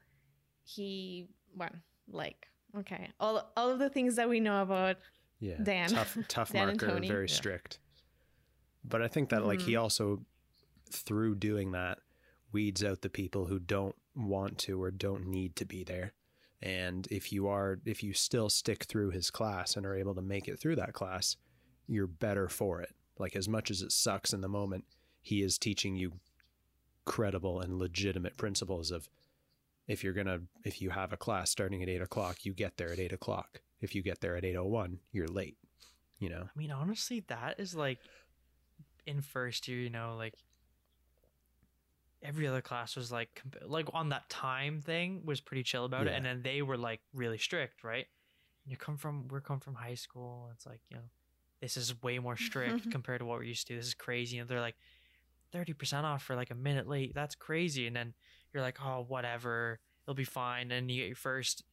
he 0.63 1.25
well 1.55 1.71
like 2.07 2.49
okay 2.77 3.09
all 3.19 3.51
all 3.57 3.71
of 3.71 3.79
the 3.79 3.89
things 3.89 4.15
that 4.17 4.29
we 4.29 4.39
know 4.39 4.61
about 4.61 4.97
yeah. 5.39 5.55
Dan. 5.61 5.89
Tough, 5.89 6.15
tough 6.29 6.51
Dan 6.53 6.69
and 6.69 6.81
marker, 6.81 6.99
very 7.01 7.27
Yeah. 7.27 7.33
strict. 7.35 7.79
But 8.83 9.01
I 9.01 9.07
think 9.07 9.29
that 9.29 9.45
like 9.45 9.61
he 9.61 9.73
Mhm. 9.73 9.81
also, 9.81 10.25
through 10.89 11.35
doing 11.35 11.71
that, 11.71 11.99
weeds 12.51 12.83
out 12.83 13.01
the 13.01 13.09
people 13.09 13.47
who 13.47 13.59
don't 13.59 13.95
want 14.15 14.57
to 14.59 14.81
or 14.81 14.91
don't 14.91 15.25
need 15.25 15.55
to 15.55 15.65
be 15.65 15.83
there. 15.83 16.13
And 16.61 17.07
if 17.11 17.31
you 17.33 17.47
are, 17.47 17.79
if 17.85 18.03
you 18.03 18.13
still 18.13 18.49
stick 18.49 18.83
through 18.85 19.09
his 19.11 19.29
class 19.31 19.75
and 19.75 19.85
are 19.85 19.95
able 19.95 20.15
to 20.15 20.21
make 20.21 20.47
it 20.47 20.59
through 20.59 20.75
that 20.77 20.93
class, 20.93 21.35
you're 21.87 22.07
better 22.07 22.47
for 22.47 22.81
it. 22.81 22.93
Like 23.17 23.35
as 23.35 23.49
much 23.49 23.69
as 23.71 23.81
it 23.81 23.91
sucks 23.91 24.33
in 24.33 24.41
the 24.41 24.47
moment, 24.47 24.85
he 25.21 25.41
is 25.41 25.57
teaching 25.57 25.95
you 25.95 26.19
credible 27.05 27.59
and 27.59 27.77
legitimate 27.79 28.37
principles 28.37 28.91
of 28.91 29.09
if 29.87 30.03
you're 30.03 30.13
gonna 30.13 30.39
if 30.63 30.81
you 30.81 30.91
have 30.91 31.11
a 31.11 31.17
class 31.17 31.49
starting 31.49 31.83
at 31.83 31.89
eight 31.89 32.01
o'clock, 32.01 32.45
you 32.45 32.53
get 32.53 32.77
there 32.77 32.91
at 32.91 32.99
eight 32.99 33.11
o'clock. 33.11 33.61
If 33.81 33.93
you 33.95 34.01
get 34.01 34.21
there 34.21 34.37
at 34.37 34.45
eight 34.45 34.55
oh 34.55 34.65
one, 34.65 34.99
you're 35.11 35.27
late. 35.27 35.57
You 36.19 36.29
know? 36.29 36.43
I 36.55 36.57
mean, 36.57 36.71
honestly, 36.71 37.19
that 37.27 37.59
is 37.59 37.75
like 37.75 37.99
in 39.05 39.21
first 39.21 39.67
year, 39.67 39.79
you 39.79 39.89
know, 39.89 40.15
like 40.17 40.35
every 42.21 42.47
other 42.47 42.61
class 42.61 42.95
was 42.95 43.11
like 43.11 43.29
comp- 43.35 43.69
like 43.69 43.87
on 43.93 44.09
that 44.09 44.29
time 44.29 44.79
thing 44.81 45.21
was 45.25 45.41
pretty 45.41 45.63
chill 45.63 45.85
about 45.85 46.07
it, 46.07 46.11
and 46.17 46.25
then 46.25 46.41
they 46.41 46.61
were 46.61 46.77
like 46.77 47.01
really 47.13 47.37
strict, 47.37 47.83
right? 47.83 48.05
And 48.63 48.71
you 48.71 48.77
come 48.77 48.97
from 48.97 49.27
we're 49.27 49.41
come 49.41 49.59
from 49.59 49.75
high 49.75 49.95
school, 49.95 50.49
it's 50.53 50.65
like 50.65 50.79
you 50.89 50.97
know, 50.97 51.03
this 51.61 51.75
is 51.77 52.01
way 52.01 52.19
more 52.19 52.37
strict 52.37 52.83
compared 52.91 53.19
to 53.19 53.25
what 53.25 53.37
we're 53.39 53.43
used 53.43 53.67
to. 53.67 53.75
This 53.75 53.87
is 53.87 53.93
crazy, 53.93 54.37
and 54.37 54.49
they're 54.49 54.61
like 54.61 54.75
thirty 55.51 55.73
percent 55.73 56.05
off 56.05 56.23
for 56.23 56.35
like 56.35 56.51
a 56.51 56.55
minute 56.55 56.87
late. 56.87 57.13
That's 57.13 57.35
crazy, 57.35 57.87
and 57.87 57.95
then 57.95 58.13
you're 58.53 58.63
like, 58.63 58.77
oh, 58.83 59.05
whatever, 59.07 59.79
it'll 60.05 60.15
be 60.15 60.23
fine. 60.23 60.71
And 60.71 60.89
you 60.89 61.01
get 61.01 61.07
your 61.07 61.15
first 61.15 61.63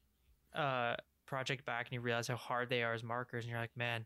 uh 0.54 0.96
project 1.26 1.64
back, 1.64 1.86
and 1.86 1.92
you 1.92 2.00
realize 2.00 2.26
how 2.26 2.36
hard 2.36 2.68
they 2.70 2.82
are 2.82 2.92
as 2.92 3.04
markers, 3.04 3.44
and 3.44 3.50
you're 3.50 3.60
like, 3.60 3.76
man. 3.76 4.04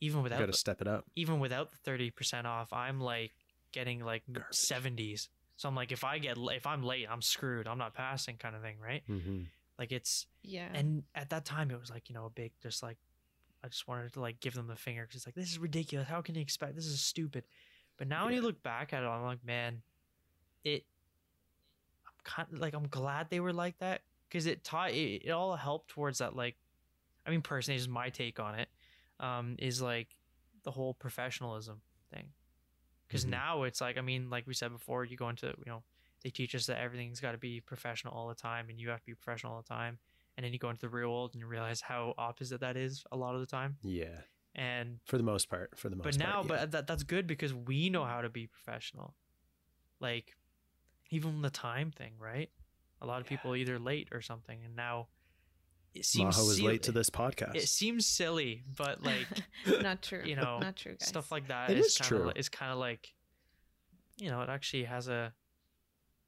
Even 0.00 0.18
You 0.18 0.22
without 0.24 0.38
gotta 0.38 0.52
the- 0.52 0.58
step 0.58 0.80
it 0.80 0.86
up. 0.88 1.04
even 1.16 1.40
without 1.40 1.70
the 1.70 1.76
thirty 1.76 2.10
percent 2.10 2.46
off, 2.46 2.72
I'm 2.72 3.00
like 3.00 3.32
getting 3.72 4.00
like 4.04 4.22
Garbage. 4.32 4.54
seventies. 4.54 5.28
So 5.56 5.68
I'm 5.68 5.74
like, 5.74 5.92
if 5.92 6.04
I 6.04 6.18
get 6.18 6.38
if 6.38 6.66
I'm 6.66 6.82
late, 6.82 7.06
I'm 7.10 7.20
screwed. 7.22 7.66
I'm 7.68 7.76
not 7.78 7.92
passing, 7.94 8.36
kind 8.38 8.56
of 8.56 8.62
thing, 8.62 8.76
right? 8.82 9.02
Mm-hmm. 9.08 9.42
Like 9.78 9.92
it's 9.92 10.26
Yeah. 10.42 10.68
and 10.72 11.02
at 11.14 11.30
that 11.30 11.44
time 11.44 11.70
it 11.70 11.78
was 11.78 11.90
like 11.90 12.08
you 12.08 12.14
know 12.14 12.24
a 12.26 12.30
big 12.30 12.52
just 12.62 12.82
like 12.82 12.96
I 13.62 13.68
just 13.68 13.86
wanted 13.86 14.12
to 14.14 14.20
like 14.20 14.40
give 14.40 14.54
them 14.54 14.68
the 14.68 14.76
finger 14.76 15.02
because 15.02 15.16
it's 15.16 15.26
like 15.26 15.34
this 15.34 15.50
is 15.50 15.58
ridiculous. 15.58 16.08
How 16.08 16.22
can 16.22 16.34
you 16.34 16.40
expect 16.40 16.76
this 16.76 16.86
is 16.86 17.00
stupid? 17.00 17.44
But 17.98 18.08
now 18.08 18.24
when 18.24 18.32
you 18.34 18.40
look 18.40 18.62
back 18.62 18.94
at 18.94 19.02
it, 19.02 19.06
I'm 19.06 19.22
like, 19.22 19.44
man, 19.44 19.82
it. 20.64 20.84
I'm 22.06 22.12
kind 22.24 22.48
of 22.52 22.58
like 22.58 22.74
I'm 22.74 22.88
glad 22.88 23.28
they 23.28 23.40
were 23.40 23.52
like 23.52 23.78
that 23.78 24.00
because 24.28 24.46
it 24.46 24.64
taught 24.64 24.92
it, 24.92 25.22
it 25.26 25.30
all 25.30 25.54
helped 25.56 25.88
towards 25.90 26.18
that 26.18 26.34
like, 26.34 26.56
I 27.26 27.30
mean 27.30 27.42
personally, 27.42 27.76
this 27.76 27.82
is 27.82 27.88
my 27.88 28.08
take 28.08 28.40
on 28.40 28.54
it, 28.58 28.68
um, 29.20 29.54
is 29.58 29.80
like 29.80 30.08
the 30.64 30.70
whole 30.72 30.94
professionalism 30.94 31.80
thing. 32.12 32.32
Because 33.06 33.24
Mhm. 33.24 33.30
now 33.30 33.62
it's 33.64 33.80
like 33.80 33.96
I 33.98 34.00
mean, 34.00 34.30
like 34.30 34.46
we 34.46 34.54
said 34.54 34.72
before, 34.72 35.04
you 35.04 35.16
go 35.16 35.28
into 35.28 35.46
you 35.46 35.66
know 35.66 35.82
they 36.22 36.30
teach 36.30 36.54
us 36.54 36.66
that 36.66 36.78
everything's 36.78 37.20
got 37.20 37.32
to 37.32 37.38
be 37.38 37.60
professional 37.60 38.12
all 38.14 38.28
the 38.28 38.34
time, 38.34 38.68
and 38.70 38.78
you 38.80 38.88
have 38.90 39.00
to 39.00 39.06
be 39.06 39.14
professional 39.14 39.54
all 39.54 39.62
the 39.62 39.68
time 39.68 39.98
and 40.36 40.44
then 40.44 40.52
you 40.52 40.58
go 40.60 40.70
into 40.70 40.80
the 40.80 40.88
real 40.88 41.10
world 41.10 41.32
and 41.34 41.40
you 41.40 41.46
realize 41.46 41.80
how 41.82 42.14
opposite 42.16 42.60
that 42.60 42.76
is 42.76 43.04
a 43.12 43.16
lot 43.16 43.34
of 43.34 43.40
the 43.40 43.46
time 43.46 43.76
Yeah. 43.82 44.22
and 44.54 45.00
For 45.04 45.18
the 45.18 45.24
most 45.24 45.50
part. 45.50 45.76
For 45.76 45.88
the 45.90 45.96
most 45.96 46.04
part. 46.04 46.14
but 46.14 46.18
now 46.24 46.34
part. 46.36 46.44
yeah. 46.44 46.48
but 46.64 46.70
that, 46.70 46.86
that's 46.86 47.02
good 47.02 47.26
because 47.26 47.52
we 47.52 47.90
know 47.90 48.04
how 48.04 48.22
to 48.22 48.28
be 48.30 48.46
professional 48.46 49.14
like 49.98 50.36
even 51.10 51.42
the 51.42 51.50
time 51.50 51.90
thing 51.90 52.14
right 52.18 52.50
a 53.02 53.06
lot 53.06 53.20
of 53.20 53.26
Yeah. 53.26 53.36
people 53.38 53.56
either 53.56 53.78
late 53.78 54.08
or 54.12 54.20
something 54.22 54.62
and 54.64 54.76
now 54.76 55.08
it 55.94 56.04
seems 56.04 56.36
Majo 56.36 56.46
was 56.48 56.56
silly- 56.56 56.68
late 56.68 56.82
to 56.84 56.92
this 56.92 57.10
podcast. 57.10 57.54
it 57.56 57.68
seems 57.68 58.06
silly 58.06 58.62
but 58.76 59.02
like 59.04 59.26
not 59.82 60.02
true. 60.02 60.22
you 60.24 60.36
know, 60.36 60.58
not 60.60 60.76
true, 60.76 60.92
guys. 60.92 61.08
stuff 61.08 61.30
like 61.32 61.48
that 61.48 61.70
It 61.70 61.78
is 61.78 61.86
is 61.86 61.96
kind 61.98 62.08
true. 62.08 62.28
of 62.30 62.36
is 62.36 62.48
kind 62.48 62.72
of 62.72 62.78
like 62.78 63.12
you 64.18 64.30
know 64.30 64.40
it 64.42 64.48
actually 64.48 64.84
has 64.84 65.08
a 65.08 65.32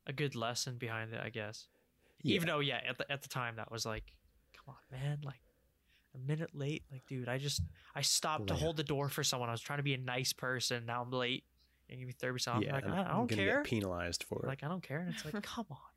a 0.07 0.13
good 0.13 0.35
lesson 0.35 0.79
behind 0.79 1.13
it 1.13 1.21
i 1.23 1.29
guess 1.29 1.69
Yeah. 2.23 2.35
even 2.37 2.49
though 2.49 2.59
yeah 2.61 2.81
at 2.89 2.99
the, 2.99 3.11
at 3.13 3.23
the 3.23 3.29
time 3.29 3.57
that 3.57 3.71
was 3.71 3.85
like 3.87 4.05
come 4.57 4.75
on 4.75 4.99
man 4.99 5.19
like 5.25 5.41
a 6.15 6.19
minute 6.19 6.51
late 6.55 6.83
like 6.91 7.07
dude 7.07 7.29
i 7.29 7.39
just 7.39 7.61
i 7.95 8.01
stopped 8.01 8.49
to 8.49 8.55
hold 8.55 8.77
the 8.77 8.83
door 8.85 9.09
for 9.09 9.23
someone 9.23 9.49
i 9.49 9.53
was 9.53 9.61
trying 9.61 9.79
to 9.79 9.83
be 9.85 9.95
a 9.95 9.99
nice 9.99 10.33
person 10.33 10.85
now 10.87 11.03
i'm 11.03 11.11
late 11.11 11.45
and 11.89 11.99
give 11.99 12.07
me 12.09 12.15
30% 12.15 12.49
off 12.49 12.63
yeah, 12.63 12.73
like 12.73 12.87
I, 12.87 13.03
I 13.03 13.09
don't 13.09 13.29
gonna 13.29 13.43
care 13.43 13.57
Get 13.63 13.65
penalized 13.65 14.25
for 14.25 14.41
it. 14.43 14.49
like 14.49 14.65
i 14.65 14.69
don't 14.69 14.83
care 14.83 14.99
and 15.01 15.11
it's 15.15 15.25
like 15.25 15.41
come 15.43 15.67
on 15.71 15.77
dude 15.77 15.92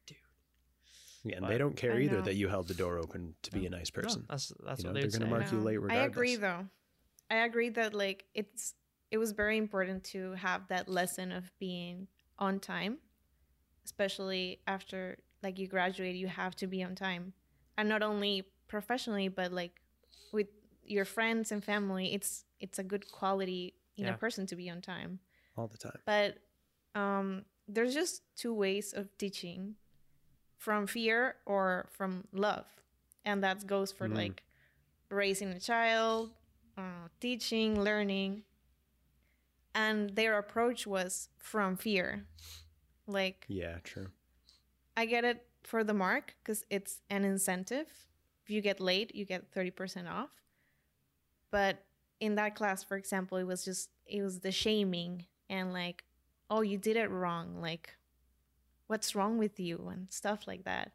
yeah, 1.26 1.36
and 1.38 1.42
but- 1.44 1.50
they 1.50 1.58
don't 1.58 1.76
care 1.76 1.94
I 1.96 2.02
either 2.02 2.18
know. 2.18 2.22
that 2.24 2.36
you 2.36 2.48
held 2.48 2.68
the 2.68 2.74
door 2.74 2.98
open 2.98 3.36
to 3.44 3.52
be 3.52 3.66
a 3.66 3.70
nice 3.70 3.92
No, 3.96 4.02
person. 4.04 4.26
that's 4.30 4.54
that's 4.66 4.82
You 4.84 4.90
what 4.90 4.96
know, 4.96 5.02
they'd 5.02 5.12
they're 5.12 5.20
gonna 5.20 5.32
mark 5.32 5.52
you 5.52 5.58
No. 5.58 5.64
late 5.64 5.80
I 5.92 6.04
agree 6.06 6.36
though. 6.36 6.68
I 7.30 7.38
agree 7.46 7.70
that 7.70 7.94
like 7.94 8.26
it's 8.34 8.76
it 9.12 9.18
was 9.18 9.32
very 9.32 9.58
important 9.58 10.04
to 10.06 10.34
have 10.34 10.68
that 10.70 10.88
lesson 10.88 11.32
of 11.32 11.52
being 11.60 12.08
on 12.40 12.60
time, 12.60 12.98
especially 13.84 14.60
after 14.68 15.18
like 15.44 15.60
you 15.60 15.68
graduate, 15.68 16.16
you 16.16 16.28
have 16.28 16.56
to 16.58 16.68
be 16.68 16.84
on 16.84 16.96
time, 16.96 17.34
and 17.78 17.88
not 17.90 18.02
only 18.02 18.44
professionally 18.68 19.28
but 19.28 19.52
like 19.52 19.82
with 20.32 20.48
your 20.84 21.06
friends 21.06 21.52
and 21.52 21.64
family. 21.64 22.14
It's 22.14 22.46
it's 22.60 22.80
a 22.80 22.84
good 22.84 23.10
quality 23.12 23.76
in 23.98 24.06
Yeah. 24.06 24.16
a 24.16 24.18
person 24.18 24.46
to 24.48 24.56
be 24.56 24.70
on 24.70 24.82
time. 24.82 25.20
all 25.58 25.68
the 25.68 25.78
time. 25.78 26.00
But 26.06 26.38
um, 26.96 27.46
there's 27.68 27.94
just 27.94 28.24
two 28.36 28.54
ways 28.54 28.92
of 28.94 29.08
teaching 29.18 29.76
from 30.58 30.88
fear 30.88 31.36
or 31.46 31.88
from 31.92 32.28
love. 32.32 32.66
And 33.24 33.44
that 33.44 33.66
goes 33.68 33.92
for 33.92 34.08
Mm. 34.08 34.16
like 34.16 34.44
raising 35.10 35.50
a 35.50 35.60
child, 35.60 36.32
uh, 36.78 37.08
teaching, 37.20 37.82
learning. 37.82 38.44
And 39.74 40.16
their 40.16 40.38
approach 40.38 40.88
was 40.88 41.30
from 41.38 41.76
fear. 41.78 42.26
Like, 43.08 43.46
Yeah, 43.48 43.80
true. 43.84 44.12
I 44.96 45.06
get 45.06 45.26
it 45.26 45.46
for 45.64 45.84
the 45.84 45.94
mark 45.94 46.36
because 46.42 46.64
it's 46.70 47.02
an 47.10 47.26
incentive. 47.26 47.88
If 48.44 48.50
you 48.50 48.62
get 48.62 48.80
late, 48.80 49.14
you 49.14 49.26
get 49.26 49.52
30% 49.52 50.08
off. 50.08 50.30
But 51.52 51.84
in 52.20 52.36
that 52.36 52.56
class, 52.56 52.84
for 52.84 52.96
example, 52.98 53.38
it 53.38 53.44
was 53.44 53.66
just, 53.66 53.90
it 54.06 54.22
was 54.22 54.40
the 54.40 54.52
shaming 54.52 55.26
and 55.50 55.74
like, 55.74 56.04
oh, 56.50 56.62
you 56.62 56.78
did 56.78 56.96
it 56.96 57.10
wrong. 57.10 57.60
Like, 57.62 57.96
what's 58.88 59.16
wrong 59.16 59.38
with 59.38 59.60
you? 59.60 59.88
And 59.92 60.08
stuff 60.12 60.48
like 60.48 60.64
that. 60.66 60.92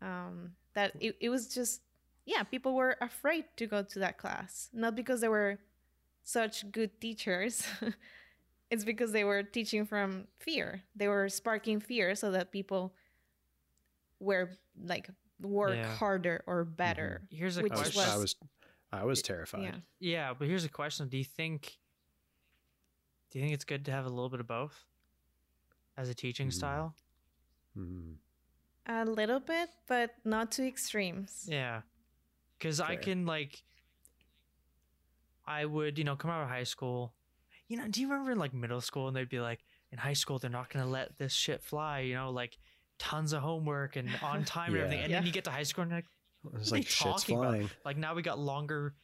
Um, 0.00 0.52
that 0.74 0.92
it, 1.00 1.16
it 1.20 1.28
was 1.28 1.48
just, 1.52 1.80
yeah, 2.24 2.42
people 2.44 2.74
were 2.74 2.96
afraid 3.00 3.44
to 3.56 3.66
go 3.66 3.82
to 3.82 3.98
that 4.00 4.18
class. 4.18 4.68
Not 4.72 4.94
because 4.94 5.20
they 5.20 5.28
were 5.28 5.58
such 6.24 6.70
good 6.70 7.00
teachers. 7.00 7.66
it's 8.70 8.84
because 8.84 9.12
they 9.12 9.24
were 9.24 9.42
teaching 9.42 9.84
from 9.86 10.26
fear. 10.38 10.82
They 10.94 11.08
were 11.08 11.28
sparking 11.28 11.80
fear 11.80 12.14
so 12.14 12.30
that 12.32 12.52
people 12.52 12.94
were 14.20 14.50
like 14.84 15.08
work 15.40 15.76
Yeah. 15.76 15.94
harder 15.94 16.42
or 16.46 16.64
better. 16.64 17.22
here's 17.30 17.56
a 17.58 17.62
Which 17.62 17.72
I 17.72 17.78
was, 17.78 17.90
question 17.92 18.12
I 18.12 18.16
was 18.18 18.36
I 18.90 19.04
was 19.04 19.22
terrified. 19.22 19.62
Yeah. 19.62 19.74
yeah 20.00 20.34
but 20.36 20.48
here's 20.48 20.64
a 20.64 20.68
question 20.68 21.08
do 21.08 21.16
you 21.16 21.24
think 21.24 21.78
do 23.30 23.38
you 23.38 23.44
think 23.44 23.54
it's 23.54 23.64
good 23.64 23.84
to 23.84 23.92
have 23.92 24.06
a 24.06 24.08
little 24.08 24.28
bit 24.30 24.40
of 24.40 24.48
both 24.48 24.84
as 25.98 26.08
a 26.08 26.14
teaching 26.14 26.48
Mm. 26.48 26.52
style 26.52 26.94
Mm. 27.76 28.16
A 28.86 29.04
little 29.04 29.40
bit, 29.40 29.68
but 29.86 30.14
not 30.24 30.50
to 30.52 30.66
extremes. 30.66 31.46
Yeah. 31.46 31.82
Cause 32.60 32.80
I 32.80 32.96
can 32.96 33.26
like 33.26 33.62
I 35.46 35.64
would, 35.64 35.98
you 35.98 36.04
know, 36.04 36.16
come 36.16 36.30
out 36.30 36.42
of 36.42 36.48
high 36.48 36.64
school. 36.64 37.14
You 37.68 37.76
know, 37.76 37.86
do 37.88 38.00
you 38.00 38.08
remember 38.08 38.32
in 38.32 38.38
like 38.38 38.54
middle 38.54 38.80
school 38.80 39.08
and 39.08 39.16
they'd 39.16 39.28
be 39.28 39.40
like, 39.40 39.60
in 39.92 39.98
high 39.98 40.12
school 40.14 40.38
they're 40.38 40.50
not 40.50 40.70
gonna 40.70 40.86
let 40.86 41.16
this 41.18 41.32
shit 41.32 41.62
fly, 41.62 42.00
you 42.00 42.14
know, 42.14 42.30
like 42.30 42.58
tons 42.98 43.32
of 43.32 43.42
homework 43.42 43.96
and 43.96 44.08
on 44.22 44.44
time 44.56 44.72
and 44.74 44.82
everything. 44.82 45.02
And 45.04 45.10
Yeah. 45.10 45.18
then 45.18 45.26
you 45.26 45.32
get 45.32 45.44
to 45.44 45.50
high 45.50 45.62
school 45.62 45.82
and 45.82 45.90
you're 45.90 45.98
like, 45.98 46.06
It 46.44 46.52
was 46.58 46.70
What 46.70 46.76
are 46.76 46.80
like 46.80 46.84
they 46.84 46.90
shit's 46.90 47.22
talking 47.22 47.38
about? 47.38 47.50
flying. 47.52 47.70
like 47.84 47.96
now 47.96 48.14
we 48.14 48.22
got 48.22 48.38
longer 48.38 48.94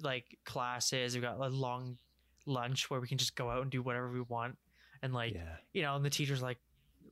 like 0.00 0.38
classes, 0.44 1.14
we 1.14 1.20
got 1.20 1.38
a 1.38 1.48
long 1.48 1.98
lunch 2.46 2.90
where 2.90 3.00
we 3.00 3.06
can 3.08 3.16
just 3.18 3.36
go 3.36 3.48
out 3.50 3.62
and 3.62 3.70
do 3.70 3.82
whatever 3.82 4.10
we 4.10 4.20
want. 4.22 4.56
And 5.04 5.12
like 5.12 5.34
yeah. 5.34 5.56
you 5.74 5.82
know, 5.82 5.96
and 5.96 6.04
the 6.04 6.08
teacher's 6.08 6.40
like 6.40 6.56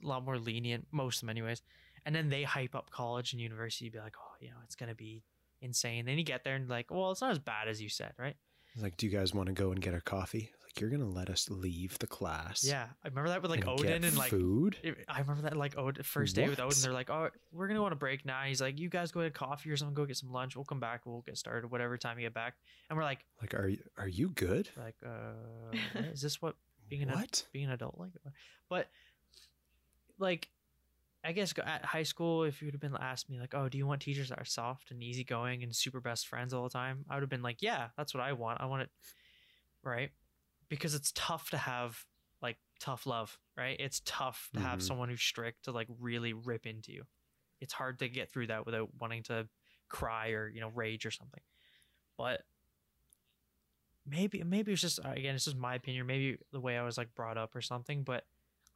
a 0.03 0.07
lot 0.07 0.25
more 0.25 0.39
lenient, 0.39 0.87
most 0.91 1.17
of 1.17 1.21
them 1.21 1.31
anyways. 1.31 1.61
And 2.07 2.15
then 2.15 2.31
they 2.31 2.43
hype 2.43 2.75
up 2.75 2.91
college 2.91 3.33
and 3.33 3.41
university, 3.41 3.91
be 3.91 3.99
like, 3.99 4.15
oh, 4.19 4.35
you 4.41 4.49
know, 4.49 4.57
it's 4.65 4.75
gonna 4.75 4.95
be 4.95 5.23
insane. 5.61 6.07
Then 6.07 6.17
you 6.17 6.25
get 6.25 6.43
there 6.43 6.57
and 6.57 6.69
like, 6.71 6.91
well, 6.91 7.11
it's 7.11 7.21
not 7.21 7.33
as 7.33 7.39
bad 7.39 7.69
as 7.69 7.83
you 7.83 7.91
said, 7.91 8.15
right? 8.19 8.35
It's 8.73 8.83
Like, 8.83 8.97
do 8.97 9.07
you 9.07 9.13
guys 9.13 9.35
want 9.35 9.49
to 9.49 9.53
go 9.53 9.73
and 9.73 9.81
get 9.81 9.93
a 9.93 10.01
coffee? 10.01 10.51
Like, 10.65 10.81
you're 10.81 10.89
gonna 10.89 11.07
let 11.07 11.29
us 11.29 11.51
leave 11.51 11.99
the 11.99 12.07
class? 12.07 12.65
Yeah, 12.67 12.87
I 13.05 13.09
remember 13.09 13.29
that 13.29 13.43
with 13.43 13.51
like 13.51 13.61
and 13.61 13.69
Odin 13.69 14.05
and 14.05 14.17
like. 14.17 14.31
food. 14.31 14.79
I 15.07 15.21
remember 15.21 15.43
that 15.43 15.55
like 15.55 15.77
Od- 15.77 16.05
first 16.07 16.35
day 16.35 16.49
with 16.49 16.61
Odin. 16.61 16.79
They're 16.81 16.95
like, 16.95 17.11
"Oh, 17.11 17.29
we're 17.53 17.69
gonna 17.69 17.83
want 17.83 17.93
a 17.93 17.97
break 17.97 18.25
now." 18.25 18.41
He's 18.45 18.63
like, 18.63 18.81
"You 18.81 18.89
guys 18.89 19.13
go 19.13 19.21
get 19.21 19.35
coffee 19.35 19.71
or 19.71 19.77
something. 19.77 19.95
Go 19.95 20.07
get 20.07 20.17
some 20.17 20.33
lunch. 20.33 20.57
We'll 20.57 20.65
come 20.65 20.81
back. 20.81 21.03
We'll 21.05 21.21
get 21.21 21.37
started. 21.37 21.71
Whatever 21.71 21.99
time 21.99 22.19
you 22.19 22.25
get 22.25 22.33
back." 22.33 22.55
And 22.89 22.97
we're 22.97 23.05
like, 23.05 23.27
Like, 23.43 23.53
are 23.53 23.69
you 23.69 23.83
are 23.99 24.09
you 24.09 24.31
good? 24.31 24.71
"Like, 24.79 24.97
uh, 25.05 25.35
what? 25.93 26.05
is 26.07 26.23
this 26.23 26.41
what 26.41 26.57
being 26.93 27.09
an 27.09 27.09
what? 27.09 27.47
being 27.53 27.65
an 27.65 27.71
adult 27.73 27.95
like 27.99 28.11
but 28.69 28.89
like 30.19 30.49
i 31.25 31.33
guess 31.33 31.55
at 31.65 31.85
high 31.85 32.03
school 32.03 32.45
if 32.45 32.61
you 32.61 32.67
would 32.67 32.75
have 32.75 32.81
been 32.83 32.95
asked 33.01 33.31
me 33.31 33.41
like 33.41 33.55
oh 33.55 33.67
do 33.69 33.79
you 33.79 33.87
want 33.87 34.03
teachers 34.03 34.29
that 34.29 34.39
are 34.39 34.45
soft 34.45 34.91
and 34.91 35.03
easygoing 35.03 35.63
and 35.63 35.75
super 35.75 36.01
best 36.01 36.29
friends 36.29 36.53
all 36.53 36.65
the 36.65 36.69
time? 36.69 37.05
I 37.09 37.15
would 37.15 37.23
have 37.23 37.31
been 37.31 37.43
like 37.43 37.63
yeah 37.63 37.89
that's 37.97 38.13
what 38.13 38.23
i 38.23 38.35
want. 38.35 38.61
I 38.61 38.67
want 38.67 38.83
it 38.83 38.91
right? 39.83 40.11
Because 40.69 40.95
it's 40.95 41.13
tough 41.15 41.51
to 41.51 41.57
have 41.57 41.99
like 42.43 42.59
tough 42.79 43.07
love 43.07 43.39
right? 43.57 43.77
It's 43.81 44.03
tough 44.05 44.51
to 44.55 44.61
have 44.61 44.81
Mhm. 44.81 44.83
someone 44.83 45.09
who's 45.09 45.23
strict 45.23 45.65
to 45.65 45.73
like 45.73 45.89
really 45.99 46.35
rip 46.35 46.67
into 46.67 46.93
you. 46.93 47.05
It's 47.61 47.73
hard 47.73 47.99
to 48.01 48.09
get 48.09 48.31
through 48.31 48.49
that 48.49 48.67
without 48.67 48.91
wanting 49.01 49.23
to 49.25 49.49
cry 49.89 50.31
or 50.31 50.49
you 50.49 50.61
know 50.61 50.69
rage 50.75 51.07
or 51.07 51.11
something. 51.11 51.43
But 52.19 52.43
maybe 54.07 54.43
maybe 54.43 54.73
it's 54.73 54.81
just 54.81 54.99
uh, 55.05 55.11
again 55.11 55.35
it's 55.35 55.45
just 55.45 55.57
my 55.57 55.75
opinion 55.75 56.07
maybe 56.07 56.37
the 56.53 56.59
way 56.61 56.77
i 56.77 56.83
was 56.83 56.99
like 56.99 57.15
brought 57.15 57.39
up 57.39 57.55
or 57.55 57.61
something 57.61 58.03
but 58.03 58.25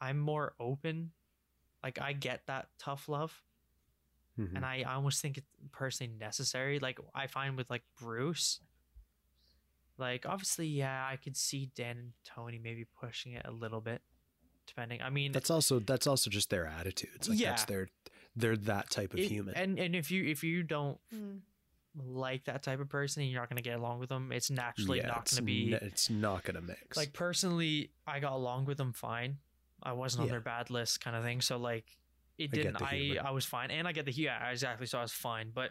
i'm 0.01 0.19
more 0.19 0.55
open 0.61 1.11
like 1.83 2.01
i 2.01 2.13
get 2.13 2.43
that 2.47 2.69
tough 2.79 3.09
love 3.09 3.43
Mhm. 4.39 4.55
and 4.57 4.67
I, 4.67 4.85
I 4.87 4.95
almost 4.97 5.23
think 5.23 5.39
it's 5.39 5.47
personally 5.73 6.13
necessary. 6.21 6.79
Like 6.79 6.99
I 7.15 7.27
find 7.27 7.57
with 7.57 7.71
like 7.71 7.85
Bruce, 7.99 8.61
like 9.99 10.27
obviously, 10.27 10.67
yeah, 10.67 11.09
I 11.11 11.17
could 11.17 11.39
see 11.39 11.71
Dan 11.75 11.97
and 11.97 12.13
Tony 12.23 12.59
maybe 12.63 12.85
pushing 13.01 13.33
it 13.33 13.47
a 13.47 13.51
little 13.51 13.81
bit, 13.81 14.03
depending. 14.67 15.01
I 15.01 15.09
mean, 15.09 15.33
that's 15.33 15.49
also 15.51 15.79
that's 15.79 16.07
also 16.07 16.29
just 16.29 16.51
their 16.51 16.67
attitudes. 16.67 17.29
Like 17.31 17.39
that's 17.39 17.63
Yeah. 17.63 17.67
their 17.67 17.89
they're 18.37 18.57
that 18.59 18.91
type 18.91 19.15
of 19.15 19.21
it- 19.21 19.29
human. 19.31 19.55
and 19.55 19.79
and 19.79 19.97
if 19.97 20.11
you 20.11 20.23
if 20.25 20.45
you 20.45 20.63
don't 20.63 20.99
Mm. 21.15 21.41
Like 22.05 22.45
that 22.45 22.63
type 22.63 22.81
of 22.81 22.89
person 22.89 23.23
and 23.23 23.31
you're 23.31 23.41
not 23.41 23.49
gonna 23.49 23.63
get 23.63 23.79
along 23.79 23.99
with 24.01 24.09
them, 24.11 24.31
it's 24.33 24.51
naturally 24.51 24.99
yeah, 24.99 25.07
not 25.09 25.31
gonna 25.31 25.43
be 25.43 25.73
n- 25.75 25.79
it's 25.83 26.11
not 26.11 26.45
gonna 26.45 26.61
mix. 26.61 26.97
like 26.97 27.13
personally. 27.13 27.91
I 28.07 28.21
got 28.21 28.33
along 28.33 28.67
with 28.67 28.77
them 28.79 28.93
fine. 28.93 29.39
I 29.83 29.93
wasn't 29.93 30.23
on 30.23 30.27
Yeah. 30.27 30.33
their 30.33 30.41
bad 30.41 30.71
list, 30.71 31.01
kind 31.01 31.17
of 31.17 31.23
thing. 31.25 31.41
So 31.41 31.57
like, 31.57 31.97
it 32.39 32.51
didn't. 32.51 32.79
the 32.79 32.85
I. 32.85 33.17
I 33.25 33.31
was 33.31 33.45
fine, 33.47 33.71
and 33.71 33.89
I 33.89 33.93
get 33.93 34.05
the 34.05 34.13
yeah 34.13 34.51
exactly. 34.51 34.87
So 34.87 34.99
I 34.99 35.03
was 35.03 35.13
fine, 35.13 35.51
but 35.55 35.71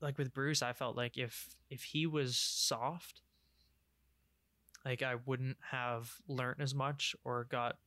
like 0.00 0.18
with 0.18 0.32
Bruce, 0.34 0.60
I 0.62 0.72
felt 0.72 0.96
like 0.96 1.16
if 1.16 1.54
if 1.70 1.82
he 1.84 2.06
was 2.06 2.36
soft, 2.36 3.22
like 4.84 5.02
I 5.02 5.14
wouldn't 5.24 5.56
have 5.70 6.12
learned 6.28 6.60
as 6.60 6.74
much 6.74 7.14
or 7.24 7.44
got 7.44 7.78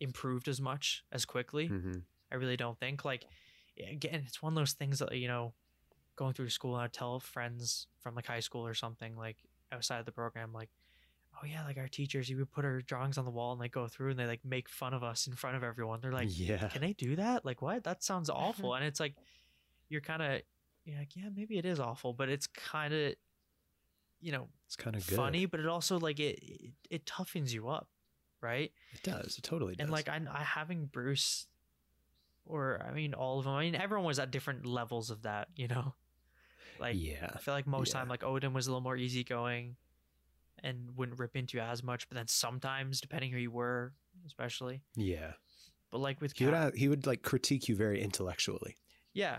improved 0.00 0.48
as 0.48 0.60
much 0.60 1.04
as 1.12 1.24
quickly. 1.24 1.68
Mhm. 1.68 2.02
I 2.32 2.36
really 2.36 2.56
don't 2.56 2.78
think. 2.78 3.04
Like 3.04 3.24
again, 3.78 4.22
it's 4.26 4.40
one 4.42 4.52
of 4.52 4.56
those 4.56 4.72
things 4.72 5.00
that 5.00 5.12
you 5.16 5.28
know, 5.28 5.52
going 6.20 6.34
through 6.34 6.50
school, 6.50 6.76
and 6.76 6.84
I'd 6.84 6.92
tell 6.92 7.18
friends 7.18 7.86
from 8.00 8.14
like 8.14 8.26
high 8.26 8.40
school 8.40 8.66
or 8.66 8.74
something 8.74 9.16
like 9.16 9.38
outside 9.72 10.00
of 10.00 10.04
the 10.04 10.12
program, 10.12 10.52
like, 10.52 10.68
oh 11.42 11.46
yeah, 11.46 11.64
like 11.64 11.78
our 11.78 11.88
teachers, 11.88 12.28
you 12.28 12.36
would 12.36 12.50
put 12.52 12.66
our 12.66 12.82
drawings 12.82 13.16
on 13.16 13.24
the 13.24 13.30
wall 13.30 13.52
and 13.52 13.60
they 13.60 13.68
go 13.68 13.88
through 13.88 14.10
and 14.10 14.18
they 14.18 14.26
like 14.26 14.44
make 14.44 14.68
fun 14.68 14.92
of 14.92 15.02
us 15.02 15.26
in 15.26 15.32
front 15.32 15.56
of 15.56 15.64
everyone. 15.64 16.00
They're 16.02 16.12
like, 16.12 16.28
yeah, 16.30 16.68
can 16.68 16.82
they 16.82 16.92
do 16.92 17.16
that? 17.16 17.46
Like 17.46 17.62
what? 17.62 17.84
That 17.84 18.04
sounds 18.04 18.28
mm-hmm. 18.28 18.44
awful. 18.44 18.74
And 18.74 18.84
it's 18.84 19.00
like, 19.00 19.14
you're 19.88 20.02
kind 20.02 20.20
of, 20.20 20.42
you're 20.84 20.98
like, 20.98 21.16
yeah, 21.16 21.30
maybe 21.34 21.56
it 21.56 21.64
is 21.64 21.80
awful, 21.80 22.12
but 22.12 22.28
it's 22.28 22.46
kind 22.46 22.92
of, 22.92 23.14
you 24.20 24.32
know, 24.32 24.48
it's 24.66 24.76
kind 24.76 24.94
of 24.94 25.02
funny, 25.02 25.46
but 25.46 25.58
it 25.58 25.66
also 25.66 25.98
like 25.98 26.20
it, 26.20 26.38
it 26.42 26.72
it 26.90 27.06
toughens 27.06 27.50
you 27.52 27.68
up, 27.68 27.88
right? 28.42 28.70
It 28.92 29.02
does. 29.02 29.38
It 29.38 29.42
totally 29.42 29.74
does. 29.74 29.84
And 29.84 29.90
like 29.90 30.10
I, 30.10 30.20
I 30.30 30.42
having 30.42 30.84
Bruce, 30.84 31.46
or 32.44 32.84
I 32.86 32.92
mean 32.92 33.14
all 33.14 33.38
of 33.38 33.46
them. 33.46 33.54
I 33.54 33.62
mean 33.62 33.74
everyone 33.74 34.06
was 34.06 34.18
at 34.18 34.30
different 34.30 34.66
levels 34.66 35.08
of 35.10 35.22
that, 35.22 35.48
you 35.56 35.68
know. 35.68 35.94
Like 36.80 36.96
yeah, 36.98 37.30
I 37.34 37.38
feel 37.38 37.54
like 37.54 37.66
most 37.66 37.92
yeah. 37.92 38.00
time 38.00 38.08
like 38.08 38.24
Odin 38.24 38.52
was 38.52 38.66
a 38.66 38.70
little 38.70 38.80
more 38.80 38.96
easygoing, 38.96 39.76
and 40.62 40.96
wouldn't 40.96 41.18
rip 41.18 41.36
into 41.36 41.58
you 41.58 41.62
as 41.62 41.82
much. 41.82 42.08
But 42.08 42.16
then 42.16 42.28
sometimes, 42.28 43.00
depending 43.00 43.30
who 43.32 43.38
you 43.38 43.50
were, 43.50 43.92
especially. 44.26 44.82
yeah. 44.96 45.32
But 45.90 45.98
like 45.98 46.20
with 46.20 46.32
He 46.36 46.44
would 46.44 46.54
Kat- 46.54 46.76
he 46.76 46.88
would 46.88 47.06
like 47.06 47.22
critique 47.22 47.68
you 47.68 47.76
very 47.76 48.00
intellectually. 48.00 48.76
yeah, 49.12 49.38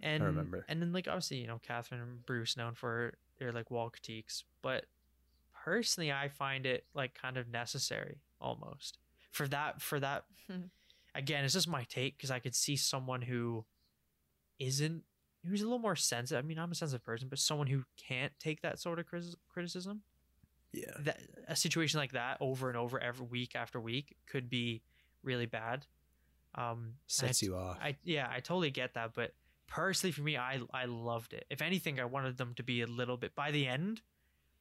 and 0.00 0.22
I 0.22 0.26
remember. 0.26 0.64
and 0.68 0.80
then 0.80 0.92
like 0.92 1.08
obviously 1.08 1.38
you 1.38 1.46
know 1.46 1.58
Catherine 1.66 2.00
and 2.00 2.24
Bruce 2.24 2.56
known 2.56 2.74
for 2.74 3.14
their 3.38 3.50
like 3.50 3.70
wall 3.70 3.90
critiques, 3.90 4.44
but 4.62 4.86
personally 5.64 6.12
I 6.12 6.28
find 6.28 6.66
it 6.66 6.84
like 6.94 7.14
kind 7.14 7.36
of 7.36 7.48
necessary 7.48 8.20
almost 8.40 8.98
for 9.32 9.48
that 9.48 9.80
for 9.80 9.98
that 10.00 10.24
again, 11.14 11.44
it's 11.44 11.54
just 11.54 11.66
my 11.68 11.84
take 11.84 12.16
because 12.16 12.30
I 12.30 12.38
could 12.38 12.54
see 12.54 12.76
someone 12.76 13.22
who 13.22 13.64
isn't 14.58 15.02
who's 15.48 15.60
a 15.60 15.64
little 15.64 15.78
more 15.78 15.96
sensitive. 15.96 16.44
I 16.44 16.46
mean, 16.46 16.58
I'm 16.58 16.72
a 16.72 16.74
sensitive 16.74 17.04
person, 17.04 17.28
but 17.28 17.38
someone 17.38 17.66
who 17.66 17.84
can't 17.96 18.32
take 18.38 18.62
that 18.62 18.78
sort 18.78 18.98
of 18.98 19.06
criticism, 19.48 20.02
Yeah, 20.72 20.92
that 21.00 21.20
a 21.48 21.56
situation 21.56 21.98
like 22.00 22.12
that 22.12 22.38
over 22.40 22.68
and 22.68 22.76
over 22.76 22.98
every 22.98 23.26
week 23.26 23.54
after 23.54 23.80
week 23.80 24.16
could 24.26 24.48
be 24.50 24.82
really 25.22 25.46
bad. 25.46 25.86
Um, 26.54 26.94
sets 27.06 27.42
I, 27.42 27.46
you 27.46 27.56
off. 27.56 27.78
I 27.80 27.96
yeah, 28.04 28.28
I 28.30 28.40
totally 28.40 28.70
get 28.70 28.94
that, 28.94 29.12
but 29.14 29.32
personally 29.66 30.12
for 30.12 30.22
me, 30.22 30.36
I 30.36 30.60
I 30.72 30.86
loved 30.86 31.32
it. 31.32 31.44
If 31.50 31.62
anything, 31.62 32.00
I 32.00 32.04
wanted 32.04 32.36
them 32.36 32.54
to 32.54 32.62
be 32.62 32.82
a 32.82 32.86
little 32.86 33.16
bit 33.16 33.34
by 33.34 33.50
the 33.50 33.66
end. 33.66 34.00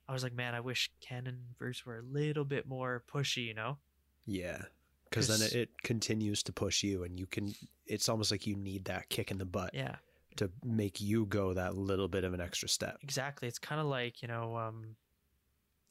I 0.07 0.13
was 0.13 0.23
like, 0.23 0.33
man, 0.33 0.53
I 0.53 0.59
wish 0.59 0.91
Ken 1.01 1.25
and 1.25 1.57
Bruce 1.57 1.85
were 1.85 1.97
a 1.97 2.03
little 2.03 2.45
bit 2.45 2.67
more 2.67 3.03
pushy, 3.11 3.45
you 3.45 3.55
know? 3.55 3.77
yeah, 4.25 4.61
because 5.09 5.27
then 5.27 5.41
it, 5.41 5.53
it 5.53 5.81
continues 5.83 6.43
to 6.43 6.53
push 6.53 6.83
you, 6.83 7.03
and 7.03 7.19
you 7.19 7.25
can. 7.25 7.53
It's 7.85 8.09
almost 8.09 8.31
like 8.31 8.47
you 8.47 8.55
need 8.55 8.85
that 8.85 9.09
kick 9.09 9.31
in 9.31 9.37
the 9.37 9.45
butt 9.45 9.71
Yeah. 9.73 9.95
To 10.37 10.51
make 10.63 11.01
you 11.01 11.25
go 11.25 11.53
that 11.53 11.75
little 11.75 12.07
bit 12.07 12.23
of 12.23 12.33
an 12.33 12.41
extra 12.41 12.67
step. 12.69 12.97
Exactly. 13.01 13.47
It's 13.47 13.59
kind 13.59 13.79
of 13.81 13.87
like 13.87 14.21
you 14.21 14.27
know, 14.27 14.57
um, 14.57 14.95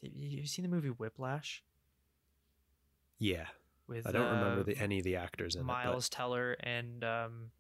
you 0.02 0.46
seen 0.46 0.62
the 0.62 0.68
movie 0.68 0.88
Whiplash 0.88 1.62
Yeah, 3.18 3.46
with 3.88 4.06
I 4.06 4.12
don't 4.12 4.30
remember 4.30 4.60
uh, 4.60 4.64
the, 4.64 4.78
any 4.78 4.98
of 4.98 5.04
the 5.04 5.16
actors 5.16 5.56
in 5.56 5.64
Miles 5.64 6.08
Teller 6.08 6.56
and 6.60 7.04
um, 7.04 7.50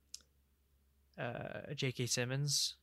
uh, 1.18 1.72
J.K. 1.74 2.06
Simmons, 2.06 2.76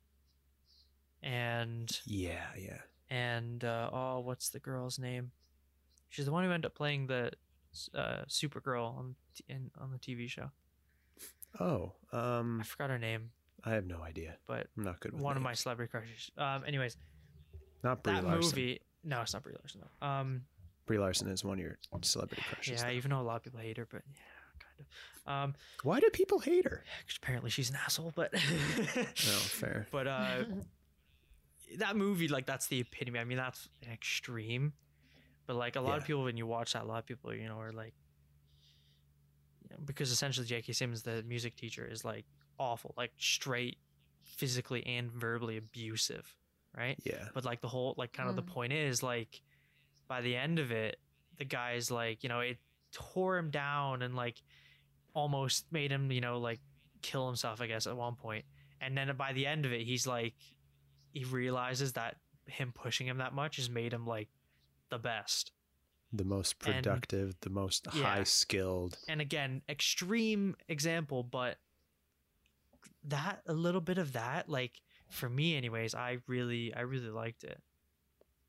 and 1.22 2.00
yeah, 2.06 2.46
yeah. 2.58 2.80
and 3.10 3.64
uh, 3.64 3.90
oh, 3.92 4.20
what's 4.20 4.50
the 4.50 4.60
girl's 4.60 5.00
name? 5.00 5.32
She's 6.10 6.26
the 6.26 6.32
one 6.32 6.44
who 6.44 6.52
ended 6.52 6.66
up 6.66 6.76
playing 6.76 7.08
the 7.08 7.32
uh, 7.96 8.24
Supergirl 8.28 8.98
on 8.98 9.16
t- 9.36 9.46
in, 9.48 9.72
on 9.80 9.92
the 9.92 9.98
TV 9.98 10.30
show. 10.30 10.52
Oh, 11.60 11.94
um, 12.12 12.60
I 12.62 12.64
forgot 12.64 12.90
her 12.90 13.00
name, 13.00 13.32
I 13.64 13.72
have 13.72 13.86
no 13.86 14.02
idea. 14.02 14.38
but 14.48 14.68
I'm 14.78 14.84
not 14.84 15.00
good 15.00 15.14
with 15.14 15.22
one 15.22 15.38
of 15.38 15.44
my 15.44 15.54
celebrity 15.54 15.90
crushes. 15.92 16.32
Um, 16.38 16.64
anyways, 16.66 16.98
not 17.84 18.04
Brie 18.04 18.14
that 18.14 18.24
Larson. 18.26 18.42
movie. 18.42 18.80
No, 19.04 19.22
it's 19.22 19.34
not 19.34 19.44
Brie 19.44 19.54
Larson. 19.60 19.82
No. 20.02 20.08
Um, 20.08 20.42
Brie 20.86 20.98
Larson 21.00 21.28
is 21.30 21.44
one 21.44 21.60
of 21.60 21.64
your 21.64 21.78
celebrity 22.02 22.44
crushes. 22.50 22.82
yeah, 22.82 22.88
though. 22.90 22.94
even 22.96 23.12
though 23.12 23.22
a 23.22 23.24
lot 23.24 23.36
of 23.38 23.44
people 23.44 23.60
hate 23.60 23.78
her, 23.78 23.88
but 23.90 24.02
yeah, 24.14 24.20
kind 24.60 24.80
of. 24.80 25.50
Um, 25.50 25.56
Why 25.84 26.00
do 26.00 26.10
people 26.12 26.40
hate 26.40 26.66
her? 26.66 26.84
'cause 27.08 27.18
apparently 27.18 27.50
she's 27.52 27.70
an 27.70 27.76
asshole, 27.78 28.12
but 28.16 28.34
Oh, 28.36 28.38
fair. 29.48 29.88
but 29.92 30.08
uh, 30.08 30.44
that 31.78 31.96
movie, 31.96 32.28
like 32.28 32.46
that's 32.46 32.68
the 32.68 32.80
epitome. 32.80 33.20
I 33.20 33.24
mean, 33.24 33.38
that's 33.38 33.70
an 33.86 33.92
extreme, 33.94 34.74
but 35.46 35.56
like 35.56 35.76
a 35.76 35.82
lot 35.82 35.98
of 36.00 36.06
people, 36.06 36.24
when 36.24 36.36
you 36.38 36.46
watch 36.48 36.74
that, 36.74 36.84
a 36.84 36.86
lot 36.86 36.98
of 37.00 37.06
people, 37.06 37.34
you 37.34 37.48
know, 37.48 37.60
are 37.60 37.72
like, 37.72 37.94
you 39.64 39.70
know, 39.70 39.78
because 39.86 40.12
essentially 40.12 40.46
J.K. 40.48 40.74
Simmons, 40.74 41.04
the 41.04 41.24
music 41.24 41.56
teacher, 41.56 41.86
is 41.86 42.04
like 42.04 42.26
awful, 42.62 42.94
like 42.98 43.12
straight, 43.18 43.78
physically 44.24 44.86
and 44.86 45.12
verbally 45.12 45.58
abusive, 45.58 46.36
right? 46.78 46.98
Yeah, 47.04 47.28
But 47.34 47.44
like 47.44 47.62
the 47.62 47.68
whole, 47.68 47.96
like 47.98 48.14
kind 48.14 48.30
of 48.30 48.36
the 48.36 48.44
Mm. 48.44 48.48
point 48.54 48.74
is 48.74 49.02
like, 49.04 49.42
by 50.08 50.22
the 50.22 50.36
end 50.36 50.60
of 50.60 50.72
it, 50.72 51.00
the 51.38 51.46
guy's 51.46 51.90
like, 51.90 52.24
you 52.24 52.30
know, 52.30 52.40
it 52.42 52.58
tore 52.92 53.38
him 53.38 53.50
down 53.50 54.02
and 54.02 54.16
like 54.16 54.42
almost 55.14 55.72
made 55.72 55.92
him, 55.92 56.12
you 56.12 56.22
know, 56.22 56.40
like 56.40 56.60
kill 57.02 57.26
himself, 57.28 57.62
I 57.62 57.68
guess, 57.68 57.88
at 57.88 57.96
one 57.98 58.16
point. 58.16 58.46
And 58.80 58.98
then 58.98 59.14
by 59.18 59.34
the 59.34 59.46
end 59.46 59.66
of 59.66 59.74
it, 59.74 59.82
he's 59.82 60.06
like, 60.08 60.34
he 61.14 61.24
realizes 61.26 61.94
that 61.94 62.18
him 62.48 62.72
pushing 62.74 63.08
him 63.08 63.18
that 63.18 63.34
much 63.34 63.58
has 63.58 63.70
made 63.70 63.94
him 63.94 64.06
like 64.06 64.30
the 64.90 65.00
best. 65.00 65.52
the 66.14 66.26
most 66.26 66.56
And- 66.66 66.84
productive, 66.84 67.40
the 67.40 67.50
most 67.50 67.88
Yeah. 67.94 68.04
high 68.04 68.24
skilled. 68.26 68.98
And 69.08 69.22
again, 69.22 69.62
extreme 69.70 70.58
example, 70.68 71.24
but 71.24 71.58
that 73.06 73.42
a 73.48 73.54
little 73.54 73.82
bit 73.82 73.98
of 73.98 74.14
that, 74.14 74.48
like 74.50 74.82
for 75.10 75.30
me, 75.30 75.56
anyways, 75.58 75.96
I 75.96 76.20
really, 76.28 76.74
I 76.74 76.82
really 76.82 77.10
liked 77.10 77.44
it. 77.44 77.62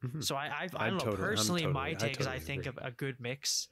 Mhm. 0.04 0.22
So 0.22 0.34
I, 0.36 0.46
I, 0.46 0.50
I 0.76 0.86
I'm 0.86 0.98
don't 0.98 0.98
know. 0.98 0.98
totally- 0.98 1.16
personally, 1.16 1.66
my 1.66 1.92
totally- 1.92 2.10
I 2.10 2.12
take 2.12 2.20
is 2.20 2.26
I 2.26 2.30
totally 2.32 2.46
think 2.46 2.66
agree. 2.66 2.78
of 2.86 2.86
a 2.86 2.90
good 2.90 3.20
mix 3.20 3.68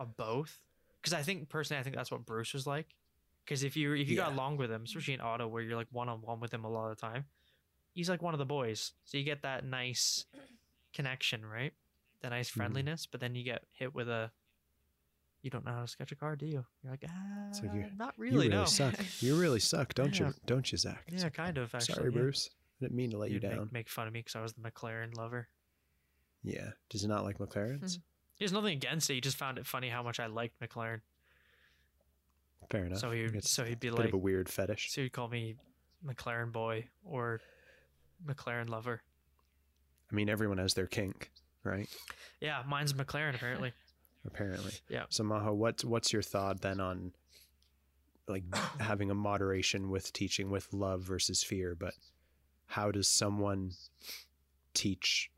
of 0.00 0.16
both. 0.16 0.60
Because 1.00 1.12
I 1.12 1.22
think 1.22 1.48
personally, 1.48 1.80
I 1.80 1.84
think 1.84 1.94
that's 1.96 2.10
what 2.10 2.26
Bruce 2.26 2.52
was 2.52 2.66
like. 2.66 2.96
Because 3.44 3.62
if 3.62 3.76
you 3.76 3.92
if 3.94 4.08
you 4.08 4.16
got 4.16 4.32
along 4.32 4.56
with 4.56 4.72
him, 4.72 4.82
especially 4.84 5.14
in 5.14 5.20
auto, 5.20 5.46
where 5.46 5.62
you're 5.62 5.76
like 5.76 5.86
one 5.92 6.08
on 6.08 6.20
one 6.22 6.40
with 6.40 6.52
him 6.52 6.64
a 6.64 6.68
lot 6.68 6.90
of 6.90 6.96
the 6.96 7.00
time, 7.00 7.26
he's 7.92 8.08
like 8.10 8.20
one 8.20 8.34
of 8.34 8.38
the 8.38 8.44
boys. 8.44 8.92
So 9.04 9.16
you 9.18 9.22
get 9.24 9.42
that 9.42 9.64
nice 9.64 10.24
connection, 10.92 11.44
right? 11.46 11.72
The 12.22 12.30
nice 12.30 12.50
Mm-hmm. 12.50 12.58
friendliness. 12.60 13.06
But 13.06 13.20
then 13.20 13.34
you 13.36 13.44
get 13.44 13.62
hit 13.72 13.94
with 13.94 14.08
a, 14.08 14.32
you 15.46 15.50
don't 15.50 15.64
know 15.64 15.72
how 15.72 15.82
to 15.82 15.86
sketch 15.88 16.10
a 16.12 16.16
car, 16.16 16.34
do 16.36 16.44
you? 16.44 16.64
You're 16.82 16.90
like, 16.92 17.04
ah, 17.08 17.52
So 17.52 17.62
you're- 17.64 17.90
not 17.96 18.14
You 18.18 18.24
really. 18.24 18.36
really 18.36 18.48
no. 18.48 18.64
suck. 18.64 18.94
You 19.22 19.36
really 19.40 19.60
suck, 19.60 19.94
don't 19.94 20.18
Yeah. 20.18 20.28
you? 20.28 20.34
Don't 20.44 20.70
you, 20.72 20.76
Zak? 20.76 21.04
Yeah, 21.10 21.28
kind 21.30 21.56
of. 21.56 21.74
Actually, 21.74 21.94
Sorry, 21.94 22.10
yeah. 22.12 22.18
Bruce. 22.20 22.50
I 22.80 22.84
didn't 22.84 22.96
mean 22.96 23.10
to 23.12 23.16
let 23.18 23.30
you 23.30 23.34
You'd 23.34 23.42
down. 23.42 23.58
Make, 23.66 23.72
make 23.72 23.88
fun 23.88 24.06
of 24.08 24.12
me 24.12 24.20
because 24.20 24.34
I 24.36 24.42
was 24.42 24.52
the 24.52 24.60
McLaren 24.60 25.16
lover. 25.16 25.48
Yeah. 26.42 26.70
Does 26.90 27.02
he 27.02 27.08
not 27.08 27.22
like 27.24 27.38
McLarens? 27.38 27.98
He 28.34 28.44
has 28.44 28.52
nothing 28.52 28.72
against 28.76 29.08
it. 29.08 29.14
He 29.14 29.20
just 29.20 29.36
found 29.38 29.56
it 29.56 29.66
funny 29.66 29.88
how 29.88 30.02
much 30.02 30.18
I 30.20 30.26
liked 30.26 30.60
McLaren. 30.60 31.00
Fair 32.68 32.84
enough. 32.86 32.98
So 32.98 33.12
he 33.12 33.28
so 33.40 33.64
he'd 33.64 33.78
be 33.80 33.88
a 33.88 33.92
bit 33.92 33.98
like, 34.00 34.08
of 34.08 34.14
a 34.14 34.18
weird 34.18 34.48
fetish. 34.48 34.90
so 34.92 35.00
he'd 35.02 35.12
call 35.12 35.28
me 35.28 35.54
McLaren 36.04 36.50
boy 36.52 36.86
or 37.04 37.40
McLaren 38.26 38.68
lover. 38.68 39.00
I 40.10 40.14
mean, 40.14 40.28
everyone 40.28 40.58
has 40.58 40.74
their 40.74 40.86
kink, 40.88 41.30
right? 41.64 41.88
Yeah, 42.40 42.62
mine's 42.66 42.92
McLaren 42.92 43.34
apparently. 43.36 43.72
Apparently. 44.26 44.72
Yeah. 44.88 45.04
So 45.08 45.24
Majo, 45.24 45.54
what's 45.54 45.84
what's 45.84 46.12
your 46.12 46.22
thought 46.22 46.60
then 46.60 46.80
on 46.80 47.12
like 48.28 48.44
having 48.80 49.10
a 49.10 49.14
moderation 49.14 49.90
with 49.90 50.12
teaching 50.12 50.50
with 50.50 50.72
love 50.72 51.02
versus 51.02 51.42
fear? 51.42 51.74
But 51.74 51.94
how 52.66 52.90
does 52.90 53.08
someone 53.08 53.72
teach 54.74 55.30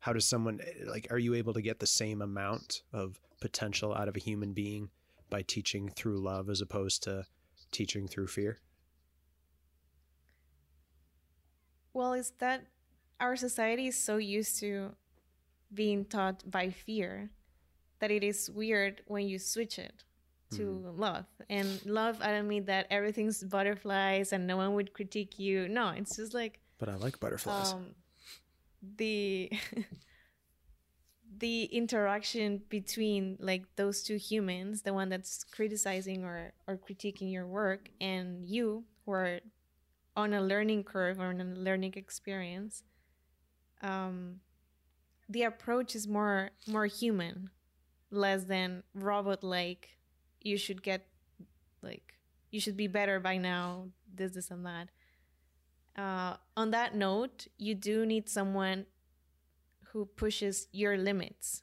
how 0.00 0.12
does 0.12 0.26
someone 0.26 0.60
like 0.86 1.06
are 1.10 1.18
you 1.18 1.34
able 1.34 1.52
to 1.54 1.62
get 1.62 1.78
the 1.78 1.86
same 1.86 2.22
amount 2.22 2.82
of 2.92 3.20
potential 3.40 3.94
out 3.94 4.08
of 4.08 4.16
a 4.16 4.20
human 4.20 4.52
being 4.52 4.90
by 5.28 5.42
teaching 5.42 5.88
through 5.88 6.18
love 6.18 6.50
as 6.50 6.60
opposed 6.60 7.02
to 7.04 7.24
teaching 7.70 8.08
through 8.08 8.26
fear? 8.26 8.58
Well, 11.92 12.12
it's 12.14 12.30
that 12.38 12.66
our 13.18 13.36
society 13.36 13.88
is 13.88 13.96
so 13.96 14.16
used 14.16 14.58
to 14.60 14.92
being 15.72 16.04
taught 16.04 16.50
by 16.50 16.70
fear 16.70 17.30
that 18.00 18.10
it 18.10 18.24
is 18.24 18.50
weird 18.50 19.02
when 19.06 19.28
you 19.28 19.38
switch 19.38 19.78
it 19.78 20.04
to 20.52 20.84
love. 20.96 21.26
And 21.48 21.84
love, 21.86 22.18
I 22.20 22.32
don't 22.32 22.48
mean 22.48 22.64
that 22.64 22.86
everything's 22.90 23.44
butterflies 23.44 24.32
and 24.32 24.46
no 24.48 24.56
one 24.56 24.74
would 24.74 24.92
critique 24.92 25.38
you. 25.38 25.68
No, 25.68 25.90
it's 25.90 26.16
just 26.16 26.34
like 26.34 26.58
But 26.78 26.88
I 26.88 26.96
like 26.96 27.20
butterflies. 27.20 27.72
um, 27.72 27.94
the 28.96 29.52
the 31.38 31.64
interaction 31.64 32.62
between 32.68 33.36
like 33.40 33.64
those 33.76 34.02
two 34.02 34.16
humans 34.16 34.82
the 34.82 34.92
one 34.92 35.08
that's 35.08 35.44
criticizing 35.44 36.24
or 36.24 36.52
or 36.66 36.76
critiquing 36.76 37.30
your 37.32 37.46
work 37.46 37.88
and 38.00 38.44
you 38.44 38.84
who 39.06 39.12
are 39.12 39.40
on 40.16 40.34
a 40.34 40.40
learning 40.42 40.82
curve 40.82 41.20
or 41.20 41.26
on 41.26 41.40
a 41.40 41.44
learning 41.44 41.94
experience 41.96 42.82
um 43.82 44.40
the 45.28 45.42
approach 45.42 45.94
is 45.94 46.08
more 46.08 46.50
more 46.66 46.86
human 46.86 47.48
less 48.10 48.44
than 48.44 48.82
robot 48.94 49.44
like 49.44 49.96
you 50.40 50.56
should 50.56 50.82
get 50.82 51.06
like 51.82 52.14
you 52.50 52.60
should 52.60 52.76
be 52.76 52.88
better 52.88 53.20
by 53.20 53.36
now 53.36 53.86
this 54.14 54.32
this 54.32 54.50
and 54.50 54.66
that 54.66 54.88
uh, 55.96 56.36
on 56.56 56.70
that 56.70 56.94
note, 56.94 57.46
you 57.58 57.74
do 57.74 58.06
need 58.06 58.28
someone 58.28 58.86
who 59.92 60.06
pushes 60.06 60.68
your 60.72 60.96
limits. 60.96 61.62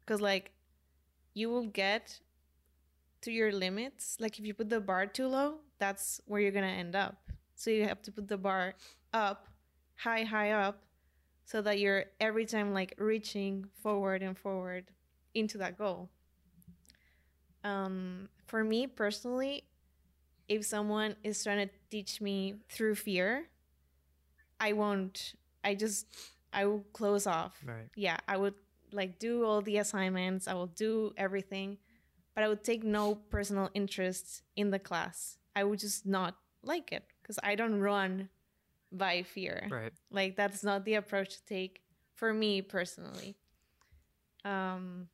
Because, 0.00 0.20
like, 0.20 0.52
you 1.34 1.50
will 1.50 1.66
get 1.66 2.20
to 3.22 3.30
your 3.30 3.52
limits. 3.52 4.16
Like, 4.20 4.38
if 4.38 4.46
you 4.46 4.54
put 4.54 4.70
the 4.70 4.80
bar 4.80 5.06
too 5.06 5.26
low, 5.26 5.58
that's 5.78 6.20
where 6.26 6.40
you're 6.40 6.52
to 6.52 6.62
end 6.62 6.94
up. 6.94 7.30
So, 7.54 7.70
you 7.70 7.84
have 7.84 8.02
to 8.02 8.12
put 8.12 8.28
the 8.28 8.38
bar 8.38 8.74
up, 9.12 9.48
high, 9.96 10.22
high 10.22 10.52
up, 10.52 10.82
so 11.44 11.60
that 11.62 11.78
you're 11.80 12.04
every 12.20 12.46
time, 12.46 12.72
like, 12.72 12.94
reaching 12.98 13.66
forward 13.82 14.22
and 14.22 14.38
forward 14.38 14.86
into 15.34 15.58
that 15.58 15.78
goal. 15.78 16.08
Um, 17.62 18.28
for 18.46 18.64
me 18.64 18.86
personally, 18.86 19.64
if 20.48 20.64
someone 20.64 21.16
is 21.22 21.42
trying 21.42 21.68
to 21.68 21.74
teach 21.90 22.20
me 22.20 22.54
through 22.68 22.94
fear, 22.96 23.46
I 24.58 24.72
won't. 24.72 25.34
I 25.64 25.74
just 25.74 26.06
I 26.52 26.66
will 26.66 26.84
close 26.92 27.26
off. 27.26 27.60
Right. 27.64 27.88
Yeah, 27.94 28.18
I 28.26 28.36
would 28.36 28.54
like 28.92 29.18
do 29.18 29.44
all 29.44 29.62
the 29.62 29.78
assignments. 29.78 30.48
I 30.48 30.54
will 30.54 30.66
do 30.66 31.12
everything, 31.16 31.78
but 32.34 32.44
I 32.44 32.48
would 32.48 32.64
take 32.64 32.82
no 32.82 33.14
personal 33.14 33.70
interest 33.74 34.42
in 34.56 34.70
the 34.70 34.78
class. 34.78 35.38
I 35.54 35.64
would 35.64 35.78
just 35.78 36.06
not 36.06 36.36
like 36.62 36.92
it 36.92 37.04
because 37.22 37.38
I 37.42 37.54
don't 37.54 37.80
run 37.80 38.28
by 38.92 39.22
fear. 39.22 39.68
Right. 39.70 39.92
Like 40.10 40.36
that's 40.36 40.64
not 40.64 40.84
the 40.84 40.94
approach 40.94 41.36
to 41.36 41.44
take 41.46 41.82
for 42.14 42.34
me 42.34 42.62
personally. 42.62 43.36
Um, 44.44 45.08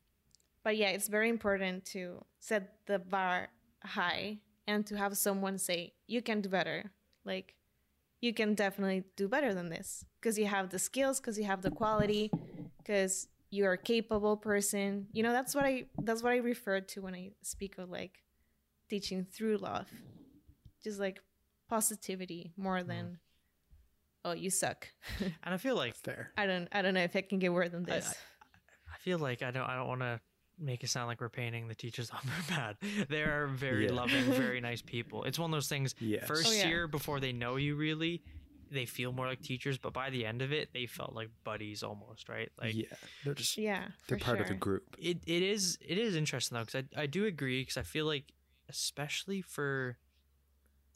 but 0.66 0.76
yeah, 0.76 0.88
it's 0.88 1.06
very 1.06 1.28
important 1.28 1.84
to 1.84 2.24
set 2.40 2.72
the 2.86 2.98
bar 2.98 3.50
high 3.84 4.38
and 4.66 4.84
to 4.84 4.96
have 4.96 5.16
someone 5.16 5.58
say 5.58 5.92
you 6.08 6.20
can 6.20 6.40
do 6.40 6.48
better. 6.48 6.90
Like 7.24 7.54
you 8.20 8.34
can 8.34 8.56
definitely 8.56 9.04
do 9.14 9.28
better 9.28 9.54
than 9.54 9.68
this 9.68 10.04
because 10.20 10.36
you 10.36 10.46
have 10.46 10.70
the 10.70 10.80
skills, 10.80 11.20
because 11.20 11.38
you 11.38 11.44
have 11.44 11.62
the 11.62 11.70
quality, 11.70 12.32
because 12.78 13.28
you're 13.48 13.74
a 13.74 13.78
capable 13.78 14.36
person. 14.36 15.06
You 15.12 15.22
know, 15.22 15.30
that's 15.30 15.54
what 15.54 15.64
I 15.64 15.84
that's 16.02 16.24
what 16.24 16.32
I 16.32 16.38
refer 16.38 16.80
to 16.80 17.00
when 17.00 17.14
I 17.14 17.30
speak 17.42 17.78
of 17.78 17.88
like 17.88 18.24
teaching 18.90 19.24
through 19.24 19.58
love. 19.58 19.86
Just 20.82 20.98
like 20.98 21.20
positivity 21.68 22.50
more 22.56 22.78
mm-hmm. 22.78 22.88
than 22.88 23.18
oh 24.24 24.32
you 24.32 24.50
suck. 24.50 24.88
And 25.44 25.54
I 25.54 25.58
feel 25.58 25.76
like 25.76 25.94
Fair. 25.94 26.32
I 26.36 26.46
don't 26.46 26.66
I 26.72 26.82
don't 26.82 26.94
know 26.94 27.04
if 27.04 27.14
I 27.14 27.20
can 27.20 27.38
get 27.38 27.52
worse 27.52 27.70
than 27.70 27.84
I- 27.84 27.94
this. 27.94 28.12
I 28.92 28.98
feel 28.98 29.20
like 29.20 29.42
I 29.42 29.52
don't 29.52 29.62
I 29.62 29.76
don't 29.76 29.86
want 29.86 30.00
to 30.00 30.20
make 30.58 30.82
it 30.84 30.88
sound 30.88 31.06
like 31.08 31.20
we're 31.20 31.28
painting 31.28 31.68
the 31.68 31.74
teachers 31.74 32.10
on 32.12 32.20
their 32.24 32.56
bad. 32.56 32.76
They 33.08 33.22
are 33.22 33.46
very 33.46 33.86
Yeah. 33.86 33.92
loving, 33.92 34.24
very 34.32 34.60
nice 34.60 34.82
people. 34.86 35.24
It's 35.24 35.38
one 35.38 35.50
of 35.50 35.56
those 35.56 35.68
things. 35.68 35.94
Yes. 35.98 36.26
First 36.26 36.48
Oh, 36.48 36.52
yeah. 36.52 36.68
year 36.68 36.88
before 36.88 37.20
they 37.20 37.32
know 37.32 37.56
you 37.56 37.76
really, 37.76 38.22
they 38.70 38.84
feel 38.86 39.12
more 39.12 39.26
like 39.26 39.42
teachers, 39.42 39.78
but 39.78 39.92
by 39.92 40.10
the 40.10 40.24
end 40.26 40.42
of 40.42 40.52
it, 40.52 40.70
they 40.72 40.86
felt 40.86 41.14
like 41.14 41.28
buddies 41.44 41.82
almost, 41.82 42.28
right? 42.28 42.50
Like 42.60 42.74
yeah. 42.74 42.84
They're 43.24 43.34
just 43.34 43.56
yeah, 43.58 43.84
they're 44.08 44.18
for 44.18 44.24
part 44.24 44.40
of 44.40 44.48
the 44.48 44.54
group. 44.54 44.96
it, 44.98 45.18
it 45.26 45.42
is 45.42 45.78
it 45.86 45.98
is 45.98 46.16
interesting 46.16 46.56
though 46.56 46.64
because 46.64 46.84
I, 46.96 47.02
I 47.02 47.06
do 47.06 47.26
agree 47.26 47.62
because 47.62 47.76
I 47.76 47.82
feel 47.82 48.06
like 48.06 48.32
especially 48.68 49.40
for 49.42 49.96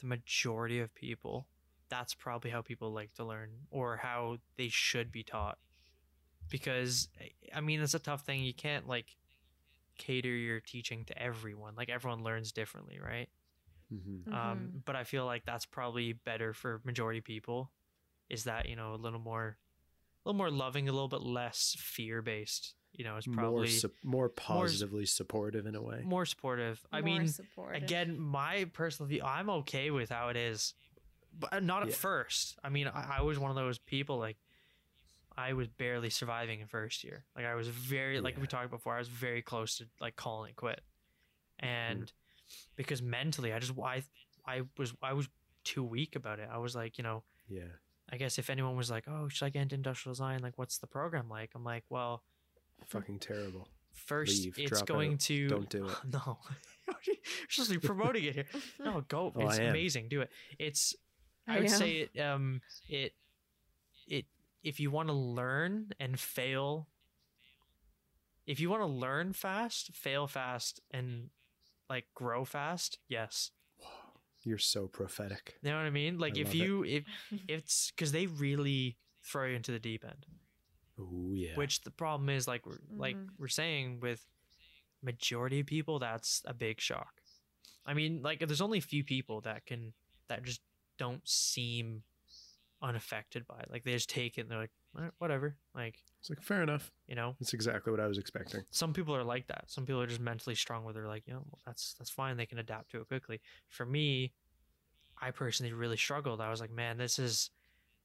the 0.00 0.06
majority 0.06 0.80
of 0.80 0.92
people 0.94 1.46
that's 1.90 2.14
probably 2.14 2.50
how 2.50 2.62
people 2.62 2.92
like 2.92 3.12
to 3.14 3.24
learn 3.24 3.50
or 3.70 3.98
how 3.98 4.38
they 4.56 4.68
should 4.68 5.12
be 5.12 5.22
taught 5.22 5.58
because 6.48 7.08
I 7.54 7.60
mean 7.60 7.80
it's 7.80 7.94
a 7.94 7.98
tough 7.98 8.24
thing 8.24 8.42
you 8.42 8.54
can't 8.54 8.88
like 8.88 9.16
cater 10.00 10.28
your 10.28 10.58
teaching 10.60 11.04
to 11.04 11.16
everyone 11.22 11.74
like 11.76 11.88
everyone 11.90 12.24
learns 12.24 12.50
differently 12.52 12.98
right 12.98 13.28
hmm 13.90 14.34
um 14.34 14.70
but 14.84 14.96
I 14.96 15.04
feel 15.04 15.26
like 15.26 15.44
that's 15.44 15.66
probably 15.66 16.12
better 16.14 16.52
for 16.54 16.80
majority 16.84 17.20
people 17.20 17.70
is 18.28 18.44
that 18.44 18.68
you 18.68 18.76
know 18.76 18.94
a 18.94 19.00
little 19.04 19.20
more 19.20 19.56
a 20.24 20.28
little 20.28 20.38
more 20.38 20.50
loving 20.50 20.88
a 20.88 20.92
little 20.92 21.08
bit 21.08 21.22
less 21.22 21.76
fear 21.78 22.22
based 22.22 22.74
you 22.92 23.04
know 23.04 23.16
it's 23.16 23.26
probably 23.26 23.58
more 23.58 23.66
su- 23.66 23.90
more 24.02 24.28
positively 24.28 25.06
supportive 25.06 25.66
in 25.66 25.74
a 25.74 25.82
way. 25.82 26.00
more 26.04 26.26
supportive. 26.26 26.80
I 26.90 27.00
More 27.02 27.06
mean, 27.20 27.28
supportive. 27.28 27.82
again, 27.82 28.18
my 28.18 28.66
personal 28.72 29.08
view, 29.08 29.22
I'm 29.24 29.48
okay 29.60 29.90
with 29.92 30.10
how 30.10 30.28
it 30.28 30.36
is, 30.36 30.74
but 31.38 31.62
not 31.62 31.82
at 31.82 31.90
Yeah. 31.90 31.94
first. 31.94 32.58
I 32.64 32.68
mean, 32.68 32.88
I, 32.88 33.18
I 33.18 33.22
was 33.22 33.38
one 33.38 33.50
of 33.50 33.56
those 33.56 33.78
people 33.78 34.18
like 34.18 34.36
I 35.48 35.52
was 35.54 35.68
barely 35.68 36.10
surviving 36.10 36.60
in 36.60 36.66
first 36.66 37.02
year. 37.04 37.24
Like 37.36 37.46
I 37.46 37.54
was 37.54 37.68
very, 37.68 38.20
like 38.20 38.40
we 38.40 38.46
talked 38.46 38.70
before, 38.70 38.94
I 38.94 38.98
was 38.98 39.08
very 39.08 39.42
close 39.42 39.76
to 39.78 39.84
like 40.00 40.16
calling 40.16 40.50
it 40.50 40.56
quit, 40.56 40.80
Mm-hmm. 41.62 41.68
and 42.00 42.12
because 42.76 43.00
mentally, 43.02 43.52
I 43.52 43.58
just 43.58 43.72
I 43.78 44.02
I 44.46 44.62
was 44.78 44.94
I 45.02 45.12
was 45.12 45.28
too 45.64 45.82
weak 45.84 46.16
about 46.16 46.38
it. 46.38 46.48
I 46.52 46.58
was 46.58 46.74
like, 46.74 46.98
you 46.98 47.04
know, 47.04 47.22
Yeah. 47.48 47.72
I 48.12 48.16
guess 48.16 48.38
if 48.38 48.50
anyone 48.50 48.76
was 48.76 48.90
like, 48.90 49.04
oh, 49.08 49.28
should 49.28 49.44
I 49.46 49.50
get 49.50 49.62
into 49.62 49.74
industrial 49.76 50.14
design? 50.14 50.40
Like, 50.42 50.56
what's 50.58 50.78
the 50.78 50.86
program 50.86 51.28
like? 51.28 51.50
I'm 51.54 51.64
like, 51.64 51.84
well, 51.90 52.22
Fucking 52.86 53.18
terrible. 53.20 53.68
first 53.92 54.44
Leave, 54.44 54.54
it's 54.58 54.82
going 54.82 55.12
out, 55.14 55.20
to 55.20 55.48
don't 55.48 55.68
do 55.68 55.86
it. 55.86 55.96
no 56.12 56.38
you're 57.56 57.66
be 57.66 57.78
promoting 57.78 58.24
it 58.24 58.34
here 58.34 58.46
no 58.80 59.02
go 59.06 59.32
Oh, 59.36 59.46
it's 59.48 59.58
amazing 59.58 60.08
do 60.08 60.22
it 60.22 60.30
it's 60.58 60.94
i, 61.46 61.52
I 61.52 61.60
would 61.60 61.70
am. 61.70 61.78
say 61.78 61.90
it 62.04 62.20
um 62.20 62.60
it 62.88 63.12
it 64.08 64.24
if 64.62 64.78
you 64.80 64.90
want 64.90 65.08
to 65.08 65.14
learn 65.14 65.90
and 65.98 66.18
fail 66.18 66.88
if 68.46 68.58
you 68.60 68.68
want 68.70 68.82
to 68.82 68.86
learn 68.86 69.32
fast 69.32 69.92
fail 69.94 70.26
fast 70.26 70.80
and 70.90 71.30
like 71.88 72.06
grow 72.14 72.44
fast 72.44 72.98
yes 73.08 73.50
You're 74.42 74.58
so 74.58 74.86
prophetic. 74.88 75.56
you 75.62 75.70
know 75.70 75.76
what 75.76 75.86
i 75.86 75.90
mean 75.90 76.18
like 76.18 76.36
I 76.36 76.40
if 76.40 76.46
love 76.48 76.54
it. 76.54 76.58
you 76.58 76.84
if 76.84 77.04
it's 77.48 77.90
because 77.90 78.12
they 78.12 78.26
really 78.26 78.96
throw 79.24 79.46
you 79.46 79.56
into 79.56 79.72
the 79.72 79.78
deep 79.78 80.04
end 80.04 80.26
Oh 80.98 81.32
yeah. 81.32 81.54
which 81.54 81.80
the 81.82 81.90
problem 81.90 82.28
is 82.28 82.46
like 82.46 82.66
we're 82.66 82.78
like 82.96 83.16
Mhm. 83.16 83.28
we're 83.38 83.48
saying 83.48 84.00
with 84.00 84.26
majority 85.02 85.60
of 85.60 85.66
people 85.66 85.98
that's 85.98 86.42
a 86.44 86.52
big 86.52 86.78
shock 86.80 87.22
i 87.86 87.94
mean 87.94 88.20
like 88.22 88.40
there's 88.40 88.60
only 88.60 88.78
a 88.78 88.82
few 88.82 89.02
people 89.02 89.40
that 89.42 89.64
can 89.64 89.94
that 90.28 90.42
just 90.42 90.60
don't 90.98 91.26
seem 91.26 92.02
unaffected 92.82 93.46
by 93.46 93.58
it 93.60 93.68
like 93.70 93.84
they 93.84 93.92
just 93.92 94.08
take 94.08 94.38
it 94.38 94.42
and 94.42 94.50
they're 94.50 94.58
like 94.58 94.70
"Eh, 94.98 95.08
whatever 95.18 95.56
like 95.74 95.96
it's 96.18 96.30
like 96.30 96.40
fair 96.42 96.62
enough. 96.62 96.90
you 97.06 97.14
know 97.14 97.34
That's 97.38 97.52
exactly 97.52 97.90
what 97.90 98.00
I 98.00 98.06
was 98.06 98.16
expecting. 98.18 98.62
some 98.70 98.92
people 98.94 99.14
are 99.14 99.22
like 99.24 99.46
that 99.48 99.64
some 99.66 99.84
people 99.86 100.00
are 100.00 100.06
just 100.06 100.20
mentally 100.20 100.54
strong 100.54 100.84
where 100.84 100.94
they're 100.94 101.06
like 101.08 101.26
you 101.26 101.34
know 101.34 101.42
well, 101.50 101.60
that's 101.66 101.94
that's 101.98 102.10
fine 102.10 102.36
they 102.36 102.46
can 102.46 102.58
adapt 102.58 102.90
to 102.92 103.00
it 103.00 103.08
quickly 103.08 103.40
for 103.68 103.84
me 103.84 104.32
i 105.20 105.30
personally 105.30 105.72
really 105.74 105.96
struggled 105.98 106.40
i 106.40 106.50
was 106.50 106.60
like 106.60 106.70
man 106.70 106.96
this 106.96 107.18
is 107.18 107.50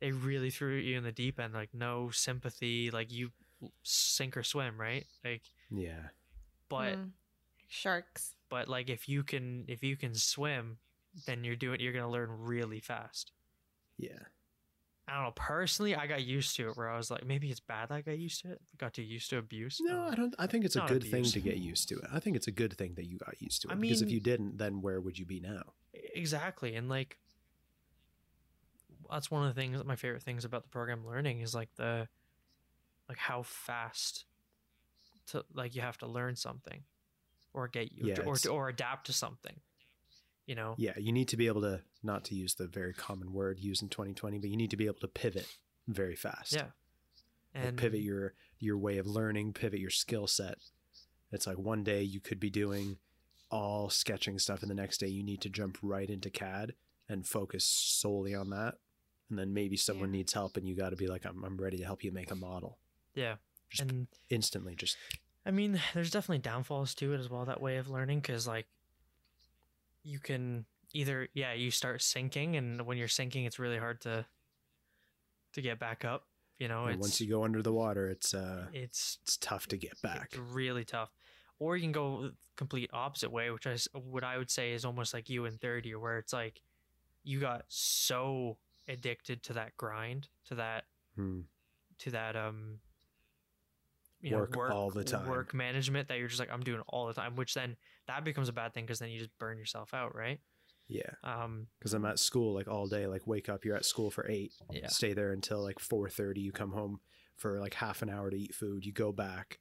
they 0.01 0.11
really 0.11 0.49
threw 0.49 0.75
you 0.75 0.97
in 0.97 1.03
the 1.05 1.11
deep 1.13 1.39
end 1.39 1.53
like 1.53 1.69
no 1.73 2.09
sympathy 2.11 2.91
like 2.91 3.11
you 3.11 3.29
sink 3.83 4.35
or 4.35 4.43
swim 4.43 4.77
right 4.79 5.05
like 5.23 5.43
Yeah. 5.71 6.09
but 6.69 6.97
Mm. 6.97 7.11
sharks. 7.67 8.35
but 8.49 8.67
like 8.67 8.89
if 8.89 9.07
you 9.07 9.23
can 9.23 9.63
if 9.69 9.81
you 9.83 9.95
can 9.95 10.13
swim 10.13 10.77
then 11.25 11.45
you're 11.45 11.55
doing 11.55 11.79
you're 11.79 11.93
gonna 11.93 12.09
learn 12.11 12.29
really 12.29 12.81
fast 12.81 13.31
Yeah. 13.97 14.19
I 15.07 15.13
don't 15.13 15.23
know 15.23 15.31
personally 15.35 15.95
i 15.95 16.07
got 16.07 16.23
used 16.23 16.55
to 16.55 16.69
it 16.69 16.77
where 16.77 16.89
i 16.89 16.97
was 16.97 17.11
like 17.11 17.25
maybe 17.25 17.49
it's 17.51 17.59
bad 17.59 17.89
that 17.89 17.95
i 17.95 18.01
got 18.01 18.17
used 18.17 18.41
to 18.41 18.51
it 18.51 18.61
got 18.77 18.93
too 18.93 19.03
used 19.03 19.29
to 19.29 19.37
abuse 19.37 19.79
No, 19.81 20.03
Um, 20.03 20.11
I 20.11 20.15
don't. 20.15 20.35
I 20.39 20.47
think 20.47 20.65
it's 20.65 20.75
a 20.75 20.81
good 20.81 21.03
thing 21.03 21.23
to 21.23 21.39
get 21.39 21.57
used 21.57 21.89
to 21.89 21.95
it. 21.99 22.05
I 22.11 22.19
think 22.19 22.35
it's 22.35 22.47
a 22.47 22.51
good 22.51 22.75
thing 22.77 22.93
that 22.95 23.05
you 23.05 23.17
got 23.17 23.39
used 23.41 23.61
to 23.63 23.67
it. 23.69 23.73
I 23.73 23.75
because 23.75 24.01
if 24.01 24.09
you 24.11 24.19
didn't, 24.19 24.57
then 24.57 24.81
where 24.81 24.99
would 24.99 25.17
you 25.19 25.25
be 25.25 25.39
now? 25.39 25.73
exactly 26.13 26.75
and 26.75 26.89
like 26.89 27.17
that's 29.11 29.29
one 29.29 29.47
of 29.47 29.53
the 29.53 29.59
things 29.59 29.81
my 29.85 29.95
favorite 29.95 30.23
things 30.23 30.43
about 30.45 30.63
the 30.63 30.69
program 30.69 31.05
learning 31.05 31.41
is 31.41 31.53
like 31.53 31.69
the 31.75 32.07
like 33.07 33.17
how 33.17 33.43
fast 33.43 34.25
to 35.27 35.45
like 35.53 35.75
you 35.75 35.81
have 35.81 35.97
to 35.97 36.07
learn 36.07 36.35
something 36.35 36.83
or 37.53 37.67
get 37.67 37.91
you 37.91 38.07
Yeah, 38.07 38.21
or 38.25 38.37
or 38.49 38.69
adapt 38.69 39.07
to 39.07 39.13
something. 39.13 39.55
You 40.45 40.55
know? 40.55 40.75
Yeah, 40.77 40.93
you 40.97 41.11
need 41.11 41.27
to 41.29 41.37
be 41.37 41.47
able 41.47 41.61
to 41.61 41.81
not 42.03 42.23
to 42.25 42.35
use 42.35 42.53
the 42.53 42.67
very 42.67 42.93
common 42.93 43.33
word 43.33 43.59
used 43.59 43.81
in 43.81 43.89
2020, 43.89 44.37
but 44.37 44.49
you 44.49 44.57
need 44.57 44.69
to 44.71 44.77
be 44.77 44.85
able 44.85 44.99
to 44.99 45.07
pivot 45.07 45.47
very 45.87 46.15
fast. 46.15 46.53
Yeah. 46.53 46.67
Like, 47.55 47.77
pivot 47.77 48.01
your 48.01 48.33
your 48.59 48.77
way 48.77 48.97
of 48.97 49.07
learning, 49.07 49.53
pivot 49.53 49.79
your 49.79 49.89
skill 49.89 50.27
set. 50.27 50.57
It's 51.31 51.47
like 51.47 51.57
one 51.57 51.83
day 51.83 52.03
you 52.03 52.19
could 52.19 52.39
be 52.39 52.49
doing 52.49 52.97
all 53.49 53.89
sketching 53.89 54.39
stuff, 54.39 54.61
and 54.61 54.69
the 54.69 54.75
next 54.75 54.97
day 54.99 55.07
you 55.07 55.23
need 55.23 55.41
to 55.41 55.49
jump 55.49 55.77
right 55.81 56.09
into 56.09 56.29
CAD 56.29 56.73
and 57.07 57.25
focus 57.25 57.63
solely 57.65 58.35
on 58.35 58.49
that. 58.49 58.75
And 59.29 59.39
then 59.39 59.53
maybe 59.53 59.77
someone 59.77 60.09
Yeah. 60.09 60.17
needs 60.19 60.33
help, 60.33 60.57
and 60.57 60.67
you 60.67 60.75
got 60.75 60.89
to 60.89 60.95
be 60.95 61.07
like, 61.07 61.25
I'm, 61.25 61.43
I'm 61.43 61.57
ready 61.57 61.77
to 61.77 61.83
help 61.85 62.03
you 62.03 62.11
make 62.11 62.29
a 62.31 62.35
model 62.35 62.77
yeah. 63.15 63.35
Just 63.69 63.89
and 63.89 64.07
instantly. 64.29 64.75
Just 64.75 64.97
I 65.45 65.51
mean, 65.51 65.79
there's 65.93 66.11
definitely 66.11 66.39
downfalls 66.39 66.93
to 66.95 67.13
it 67.13 67.19
as 67.19 67.29
well. 67.29 67.45
That 67.45 67.61
way 67.61 67.77
of 67.77 67.89
learning, 67.89 68.19
because 68.19 68.45
like 68.47 68.67
you 70.05 70.19
can 70.19 70.65
either 70.93 71.27
yeah 71.33 71.51
you 71.51 71.71
start 71.71 72.01
sinking, 72.01 72.55
and 72.55 72.85
when 72.85 72.97
you're 72.97 73.07
sinking, 73.09 73.43
it's 73.43 73.59
really 73.59 73.77
hard 73.77 73.99
to 74.01 74.25
to 75.53 75.61
get 75.61 75.79
back 75.79 76.05
up. 76.05 76.27
You 76.59 76.69
know, 76.69 76.85
it's 76.87 76.99
once 77.01 77.19
you 77.19 77.27
go 77.27 77.43
under 77.43 77.61
the 77.61 77.73
water, 77.73 78.07
it's 78.07 78.33
uh, 78.33 78.67
it's 78.71 79.17
it's 79.23 79.35
tough 79.37 79.67
to 79.67 79.77
get 79.77 80.01
back. 80.01 80.29
It's 80.31 80.37
really 80.37 80.85
tough. 80.85 81.09
Or 81.59 81.75
you 81.75 81.83
can 81.83 81.91
go 81.91 82.31
complete 82.55 82.89
opposite 82.93 83.31
way, 83.31 83.49
which 83.49 83.65
is 83.65 83.87
what 83.93 84.23
I 84.23 84.37
would 84.37 84.49
say 84.51 84.71
is 84.73 84.85
almost 84.85 85.13
like 85.13 85.29
you 85.29 85.45
in 85.45 85.57
third 85.57 85.85
year, 85.85 85.99
where 85.99 86.17
it's 86.17 86.31
like 86.33 86.61
you 87.23 87.39
got 87.39 87.63
so 87.67 88.57
addicted 88.87 89.41
to 89.43 89.53
that 89.53 89.75
grind, 89.75 90.27
to 90.45 90.55
that 90.55 90.85
Hmm. 91.15 91.41
to 91.99 92.11
that 92.11 92.35
um 92.35 92.79
you 94.21 94.35
Work 94.35 94.53
know, 94.53 94.59
work 94.59 94.71
all 94.71 94.89
the 94.91 95.03
time. 95.03 95.27
work 95.27 95.53
management 95.53 96.07
that 96.07 96.17
you're 96.19 96.27
just 96.27 96.39
like 96.39 96.51
I'm 96.51 96.63
doing 96.63 96.81
all 96.87 97.07
the 97.07 97.13
time, 97.13 97.35
which 97.35 97.53
then 97.53 97.75
that 98.07 98.23
becomes 98.23 98.49
a 98.49 98.53
bad 98.53 98.73
thing 98.73 98.85
because 98.85 98.99
then 98.99 99.09
you 99.09 99.19
just 99.19 99.37
burn 99.39 99.57
yourself 99.57 99.93
out, 99.93 100.15
right? 100.15 100.39
Yeah, 100.87 101.09
Um, 101.23 101.67
because 101.79 101.93
I'm 101.95 102.05
at 102.05 102.19
school 102.19 102.53
like 102.53 102.67
all 102.67 102.85
day. 102.87 103.07
Like 103.07 103.25
wake 103.25 103.49
up, 103.49 103.65
you're 103.65 103.75
at 103.75 103.85
school 103.85 104.11
for 104.11 104.29
eight. 104.29 104.53
yeah, 104.69 104.87
stay 104.87 105.13
there 105.13 105.31
until 105.31 105.63
like 105.63 105.79
4.30 105.79 106.37
you 106.37 106.51
come 106.51 106.71
home 106.73 106.99
for 107.37 107.59
like 107.59 107.73
half 107.73 108.01
an 108.03 108.09
hour 108.09 108.29
to 108.29 108.37
eat 108.37 108.53
food 108.55 108.85
you 108.85 108.93
go 108.93 109.11
back 109.11 109.59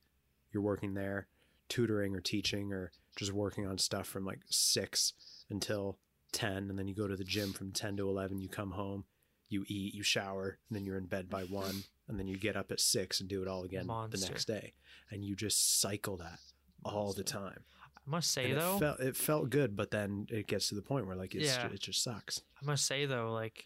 you're 0.52 0.62
working 0.62 0.94
there 0.94 1.26
tutoring 1.68 2.14
or 2.14 2.20
teaching 2.20 2.72
or 2.72 2.92
just 3.16 3.32
working 3.32 3.66
on 3.66 3.78
stuff 3.78 4.06
from 4.06 4.24
like 4.24 4.40
6 4.48 5.12
until 5.50 5.98
10 6.32 6.68
and 6.70 6.78
then 6.78 6.86
you 6.86 6.94
go 6.94 7.08
to 7.08 7.16
the 7.16 7.24
gym 7.24 7.52
from 7.52 7.72
10 7.72 7.96
to 7.96 8.08
11 8.08 8.38
you 8.38 8.48
come 8.48 8.72
home 8.72 9.04
you 9.48 9.64
eat 9.66 9.94
you 9.94 10.02
shower 10.04 10.58
and 10.68 10.76
then 10.76 10.84
you're 10.84 10.98
in 10.98 11.06
bed 11.06 11.28
by 11.30 11.42
1 11.42 11.84
and 12.08 12.18
then 12.18 12.26
you 12.28 12.36
get 12.36 12.54
up 12.56 12.70
at 12.70 12.80
6 12.80 13.18
and 13.20 13.28
do 13.28 13.40
it 13.42 13.48
all 13.48 13.64
again 13.64 13.86
the 14.10 14.18
next 14.30 14.44
day 14.46 14.74
and 15.10 15.24
you 15.24 15.34
just 15.34 15.80
cycle 15.80 16.16
that 16.18 16.38
all 16.84 17.12
the 17.12 17.24
time 17.24 17.64
I 18.06 18.10
must 18.10 18.30
say 18.32 18.50
And 18.50 18.60
though, 18.60 18.76
it 18.76 18.80
felt, 18.80 19.00
it 19.00 19.16
felt 19.16 19.50
good 19.50 19.76
but 19.76 19.90
then 19.90 20.26
it 20.30 20.46
gets 20.46 20.68
to 20.68 20.74
the 20.74 20.82
point 20.82 21.06
where 21.06 21.16
like 21.16 21.34
it's, 21.34 21.46
Yeah. 21.46 21.66
it 21.66 21.80
just 21.80 22.02
sucks 22.02 22.42
I 22.60 22.64
must 22.64 22.86
say 22.86 23.06
though, 23.06 23.32
like 23.32 23.64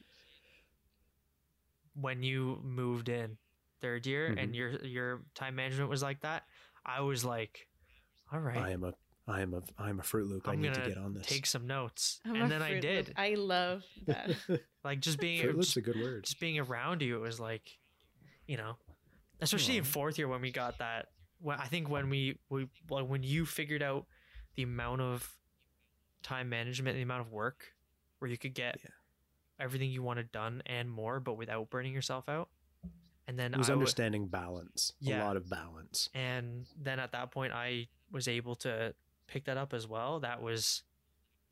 when 1.95 2.23
you 2.23 2.61
moved 2.63 3.09
in 3.09 3.37
third 3.81 4.07
year 4.07 4.27
and 4.27 4.39
mm-hmm. 4.39 4.55
your 4.55 4.71
your 4.85 5.21
time 5.35 5.57
management 5.57 5.91
was 5.91 6.03
like 6.03 6.21
that, 6.21 6.45
I 6.85 7.01
was 7.01 7.25
like, 7.25 7.67
all 8.33 8.41
right, 8.41 8.57
i 8.59 8.71
am 8.71 8.85
a 8.85 8.95
i 9.27 9.41
am 9.41 9.55
a 9.55 9.63
i 9.79 9.91
am 9.91 9.99
a 10.01 10.03
fruit 10.03 10.27
loop 10.29 10.49
i 10.49 10.53
I'm 10.53 10.61
need 10.61 10.75
to 10.75 10.81
get 10.81 10.97
on 10.97 11.13
this 11.15 11.27
take 11.27 11.47
some 11.47 11.67
notes, 11.67 12.21
I'm 12.25 12.37
and 12.37 12.51
then 12.51 12.63
I 12.63 12.71
Fruit 12.71 12.85
Loop. 12.85 13.07
did. 13.07 13.15
I 13.17 13.35
love 13.35 13.83
that. 14.07 14.31
Like 14.85 15.01
just 15.01 15.19
being 15.19 15.43
Fruit 15.43 15.55
Loop's 15.57 15.67
just, 15.67 15.77
a 15.77 15.81
good 15.83 16.01
word. 16.01 16.25
just 16.25 16.41
being 16.41 16.59
around 16.61 17.03
you, 17.03 17.17
it 17.17 17.21
was 17.21 17.39
like, 17.41 17.69
you 18.47 18.57
know, 18.57 18.77
especially 19.41 19.77
in 19.77 19.85
fourth 19.85 20.17
year 20.19 20.29
when 20.29 20.41
we 20.41 20.51
got 20.53 20.79
that. 20.79 21.07
When 21.41 21.59
I 21.59 21.67
think 21.67 21.91
when 21.91 22.09
we 22.09 22.39
we 22.49 22.69
well, 22.89 23.05
when 23.05 23.23
you 23.23 23.45
figured 23.45 23.83
out 23.83 24.07
the 24.59 24.65
amount 24.65 25.01
of 25.01 25.37
time 26.25 26.49
management, 26.49 26.97
the 26.97 27.03
amount 27.03 27.21
of 27.21 27.31
work 27.33 27.75
where 28.19 28.29
you 28.29 28.37
could 28.37 28.55
get 28.55 28.81
Yeah. 28.83 28.91
everything 29.61 29.89
you 29.93 30.03
wanted 30.03 30.33
done 30.33 30.63
and 30.67 30.91
more, 30.91 31.21
but 31.21 31.35
without 31.35 31.71
burning 31.71 31.93
yourself 31.95 32.29
out. 32.29 32.51
And 33.29 33.39
then 33.39 33.55
It 33.55 33.59
was 33.59 33.69
I 33.69 33.73
w- 33.75 33.83
understanding 33.83 34.27
balance. 34.27 34.95
Yeah. 34.99 35.23
A 35.23 35.27
lot 35.27 35.37
of 35.37 35.49
balance. 35.49 36.11
and 36.13 36.67
then 36.77 36.99
at 36.99 37.13
that 37.13 37.31
point 37.31 37.53
I 37.53 37.87
was 38.11 38.27
able 38.27 38.57
to 38.57 38.95
pick 39.29 39.45
that 39.45 39.57
up 39.57 39.73
as 39.73 39.87
well. 39.87 40.19
That 40.21 40.43
was 40.43 40.83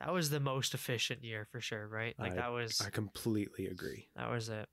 that 0.00 0.12
was 0.12 0.28
the 0.30 0.40
most 0.40 0.74
efficient 0.74 1.22
year 1.22 1.44
for 1.44 1.60
sure, 1.60 1.86
right? 1.86 2.18
Like 2.18 2.34
that 2.34 2.48
was 2.48 2.80
I 2.80 2.90
completely 2.90 3.66
agree. 3.68 4.08
that 4.16 4.28
was 4.28 4.48
it. 4.48 4.68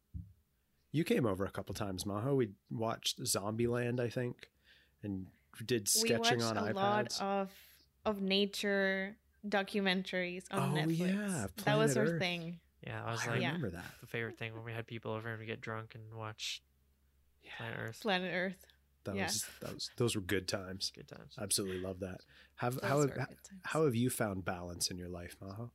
You 0.91 1.03
came 1.03 1.27
over 1.27 1.45
a 1.45 1.51
couple 1.51 1.75
times, 1.75 2.03
Majo. 2.05 2.33
We 2.35 2.49
watched 2.71 3.21
Zombieland, 3.21 3.99
I 3.99 4.09
think, 4.09 4.49
and 5.03 5.27
did 5.65 5.87
sketching 5.87 6.19
we 6.19 6.25
sketching 6.25 6.39
watched 6.39 6.57
on 6.57 6.67
a 6.67 6.73
iPads. 6.73 7.21
lot 7.21 7.21
of 7.21 7.51
of 8.05 8.21
nature 8.21 9.15
documentaries 9.47 10.45
on 10.51 10.71
Oh, 10.71 10.75
Netflix. 10.75 11.13
yeah, 11.13 11.47
that 11.65 11.77
was 11.77 11.93
Planet 11.93 11.97
our 11.97 12.03
Earth. 12.05 12.19
thing. 12.19 12.59
Yeah, 12.85 13.03
I 13.05 13.11
was 13.11 13.25
I 13.25 13.29
like 13.31 13.41
Yeah. 13.41 13.47
remember 13.47 13.71
that. 13.71 13.91
the 14.01 14.07
favorite 14.07 14.37
thing 14.37 14.53
when 14.53 14.63
we 14.63 14.73
had 14.73 14.85
people 14.87 15.11
over 15.11 15.29
and 15.29 15.39
we 15.39 15.45
get 15.45 15.61
drunk 15.61 15.95
and 15.95 16.13
watch 16.13 16.61
yeah. 17.43 17.51
Planet 17.57 17.77
Earth. 17.79 17.99
Planet 18.01 18.31
Earth. 18.33 18.65
That 19.05 19.15
Yeah. 19.15 19.25
was 19.25 19.45
that 19.61 19.73
was 19.73 19.89
those 19.97 20.15
were 20.15 20.21
good 20.21 20.47
times. 20.47 20.91
Good 20.95 21.07
times. 21.07 21.35
Absolutely 21.39 21.79
love 21.81 21.99
that. 21.99 22.21
Have 22.55 22.75
Those 22.75 22.83
how 22.89 22.95
were 22.97 23.01
have, 23.01 23.13
good 23.15 23.17
times. 23.27 23.61
how 23.63 23.85
have 23.85 23.95
you 23.95 24.09
found 24.09 24.45
balance 24.45 24.89
in 24.89 24.97
your 24.97 25.09
life, 25.09 25.35
Majo? 25.41 25.71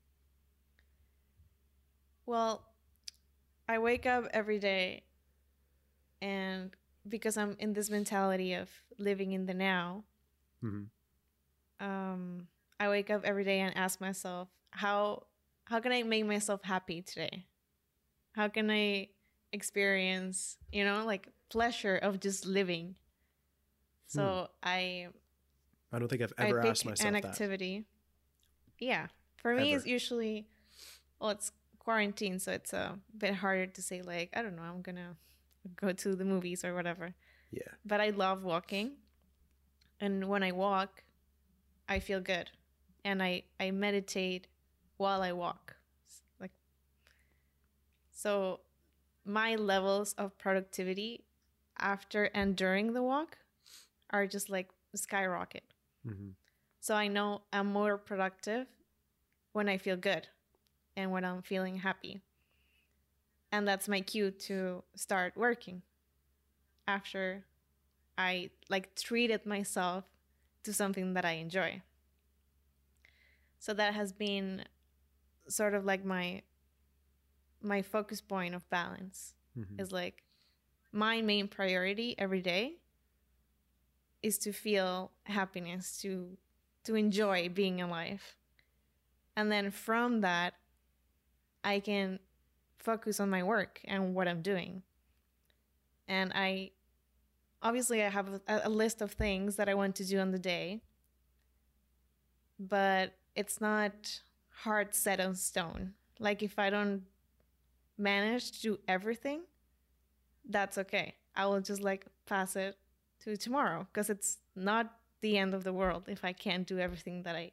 Well, 2.26 2.62
I 3.68 3.78
wake 3.78 4.06
up 4.06 4.26
every 4.32 4.58
day 4.58 5.04
and 6.20 6.70
because 7.08 7.36
I'm 7.36 7.56
in 7.58 7.72
this 7.72 7.90
mentality 7.90 8.54
of 8.54 8.68
living 8.98 9.32
in 9.32 9.46
the 9.46 9.54
now, 9.54 10.04
hmm 10.60 10.84
um, 11.80 12.48
I 12.80 12.88
wake 12.88 13.10
up 13.10 13.24
every 13.24 13.44
day 13.44 13.60
and 13.60 13.76
ask 13.76 14.00
myself, 14.00 14.48
how 14.70 15.24
how 15.64 15.80
can 15.80 15.92
I 15.92 16.02
make 16.02 16.26
myself 16.26 16.62
happy 16.62 17.02
today? 17.02 17.46
How 18.32 18.48
can 18.48 18.70
I 18.70 19.08
experience, 19.52 20.56
you 20.72 20.84
know, 20.84 21.04
like 21.04 21.28
pleasure 21.50 21.96
of 21.96 22.20
just 22.20 22.46
living? 22.46 22.96
So 24.06 24.48
I 24.62 25.08
I 25.92 25.98
don't 25.98 26.08
think 26.08 26.22
I've 26.22 26.32
I 26.38 26.44
Hmm. 26.44 26.50
ever 26.50 26.60
asked 26.60 26.84
myself 26.84 27.08
an 27.08 27.14
that. 27.14 27.24
activity. 27.24 27.84
Yeah, 28.78 29.08
for 29.36 29.54
me, 29.54 29.74
it's 29.74 29.86
usually 29.86 30.46
well, 31.20 31.30
it's 31.30 31.52
quarantine, 31.78 32.38
so 32.38 32.52
it's 32.52 32.72
a 32.72 32.98
bit 33.16 33.34
harder 33.34 33.66
to 33.66 33.82
say 33.82 34.02
like 34.02 34.30
I 34.36 34.42
don't 34.42 34.56
know, 34.56 34.62
I'm 34.62 34.82
gonna 34.82 35.16
go 35.76 35.92
to 35.92 36.14
the 36.14 36.24
movies 36.24 36.64
or 36.64 36.74
whatever. 36.74 37.14
Yeah. 37.50 37.72
But 37.84 38.00
I 38.00 38.10
love 38.10 38.44
walking, 38.44 38.92
and 40.00 40.28
when 40.28 40.42
I 40.42 40.52
walk, 40.52 41.02
I 41.88 41.98
feel 41.98 42.20
good, 42.20 42.50
and 43.04 43.22
I 43.22 43.44
I 43.58 43.70
meditate 43.72 44.46
while 44.96 45.22
I 45.22 45.32
walk, 45.32 45.76
like. 46.40 46.52
So, 48.10 48.60
my 49.24 49.54
levels 49.56 50.14
of 50.14 50.36
productivity 50.38 51.24
after 51.78 52.24
and 52.34 52.56
during 52.56 52.92
the 52.92 53.02
walk 53.02 53.38
are 54.10 54.26
just 54.26 54.50
like 54.50 54.70
skyrocket. 54.94 55.64
hmm 56.04 56.30
So 56.80 56.94
I 56.94 57.06
know 57.08 57.42
I'm 57.52 57.68
more 57.72 57.98
productive 57.98 58.66
when 59.52 59.68
I 59.68 59.78
feel 59.78 59.96
good 59.96 60.28
and 60.96 61.12
when 61.12 61.24
I'm 61.24 61.42
feeling 61.42 61.78
happy. 61.78 62.22
And 63.52 63.66
that's 63.68 63.88
my 63.88 64.00
cue 64.00 64.30
to 64.30 64.84
start 64.94 65.36
working 65.36 65.82
after 66.86 67.44
I 68.18 68.50
like 68.68 68.94
treated 68.96 69.46
myself 69.46 70.04
to 70.68 70.74
something 70.74 71.14
that 71.14 71.24
I 71.24 71.32
enjoy. 71.32 71.80
So 73.58 73.72
that 73.72 73.94
has 73.94 74.12
been 74.12 74.64
sort 75.48 75.74
of 75.74 75.84
like 75.86 76.04
my 76.04 76.42
my 77.62 77.82
focus 77.82 78.20
point 78.20 78.54
of 78.54 78.68
balance 78.70 79.34
hmm 79.54 79.80
is 79.80 79.90
like 79.92 80.22
my 80.92 81.22
main 81.22 81.48
priority 81.48 82.14
every 82.18 82.42
day 82.42 82.76
is 84.22 84.38
to 84.38 84.52
feel 84.52 85.10
happiness 85.24 85.98
to 86.02 86.36
to 86.84 86.94
enjoy 86.94 87.48
being 87.48 87.80
alive. 87.80 88.36
And 89.36 89.50
then 89.50 89.70
from 89.70 90.20
that 90.20 90.54
i 91.64 91.80
can 91.80 92.18
focus 92.78 93.20
on 93.20 93.30
my 93.30 93.42
work 93.42 93.80
and 93.84 94.14
what 94.14 94.28
i'm 94.28 94.42
doing. 94.42 94.82
And 96.06 96.32
i 96.34 96.72
obviously 97.62 98.02
i 98.02 98.08
have 98.08 98.40
a, 98.46 98.60
a 98.64 98.68
list 98.68 99.00
of 99.02 99.12
things 99.12 99.56
that 99.56 99.68
i 99.68 99.74
want 99.74 99.94
to 99.94 100.04
do 100.04 100.18
on 100.18 100.30
the 100.30 100.38
day 100.38 100.80
but 102.58 103.14
it's 103.34 103.60
not 103.60 104.20
hard 104.62 104.94
set 104.94 105.20
on 105.20 105.34
stone 105.34 105.92
like 106.18 106.42
if 106.42 106.58
i 106.58 106.70
don't 106.70 107.02
manage 107.96 108.52
to 108.52 108.60
do 108.60 108.78
everything 108.88 109.42
that's 110.48 110.78
okay. 110.78 111.14
I 111.36 111.46
will 111.46 111.60
just 111.60 111.82
like 111.82 112.06
pass 112.26 112.56
it 112.56 112.76
to 113.24 113.36
tomorrow 113.36 113.86
because 113.92 114.10
it's 114.10 114.38
not 114.56 114.92
the 115.20 115.36
end 115.36 115.54
of 115.54 115.64
the 115.64 115.72
world 115.72 116.04
if 116.08 116.24
I 116.24 116.32
can't 116.32 116.66
do 116.66 116.78
everything 116.78 117.22
that 117.24 117.36
I 117.36 117.52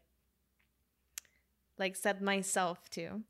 like 1.78 1.96
set 1.96 2.22
myself 2.22 2.90
to. 2.92 3.22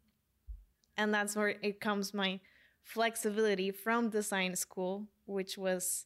And 0.98 1.14
that's 1.14 1.36
where 1.36 1.56
it 1.62 1.82
comes 1.82 2.14
my 2.14 2.40
flexibility 2.84 3.72
from 3.72 4.10
design 4.10 4.56
school, 4.56 5.08
which 5.26 5.58
was 5.58 6.06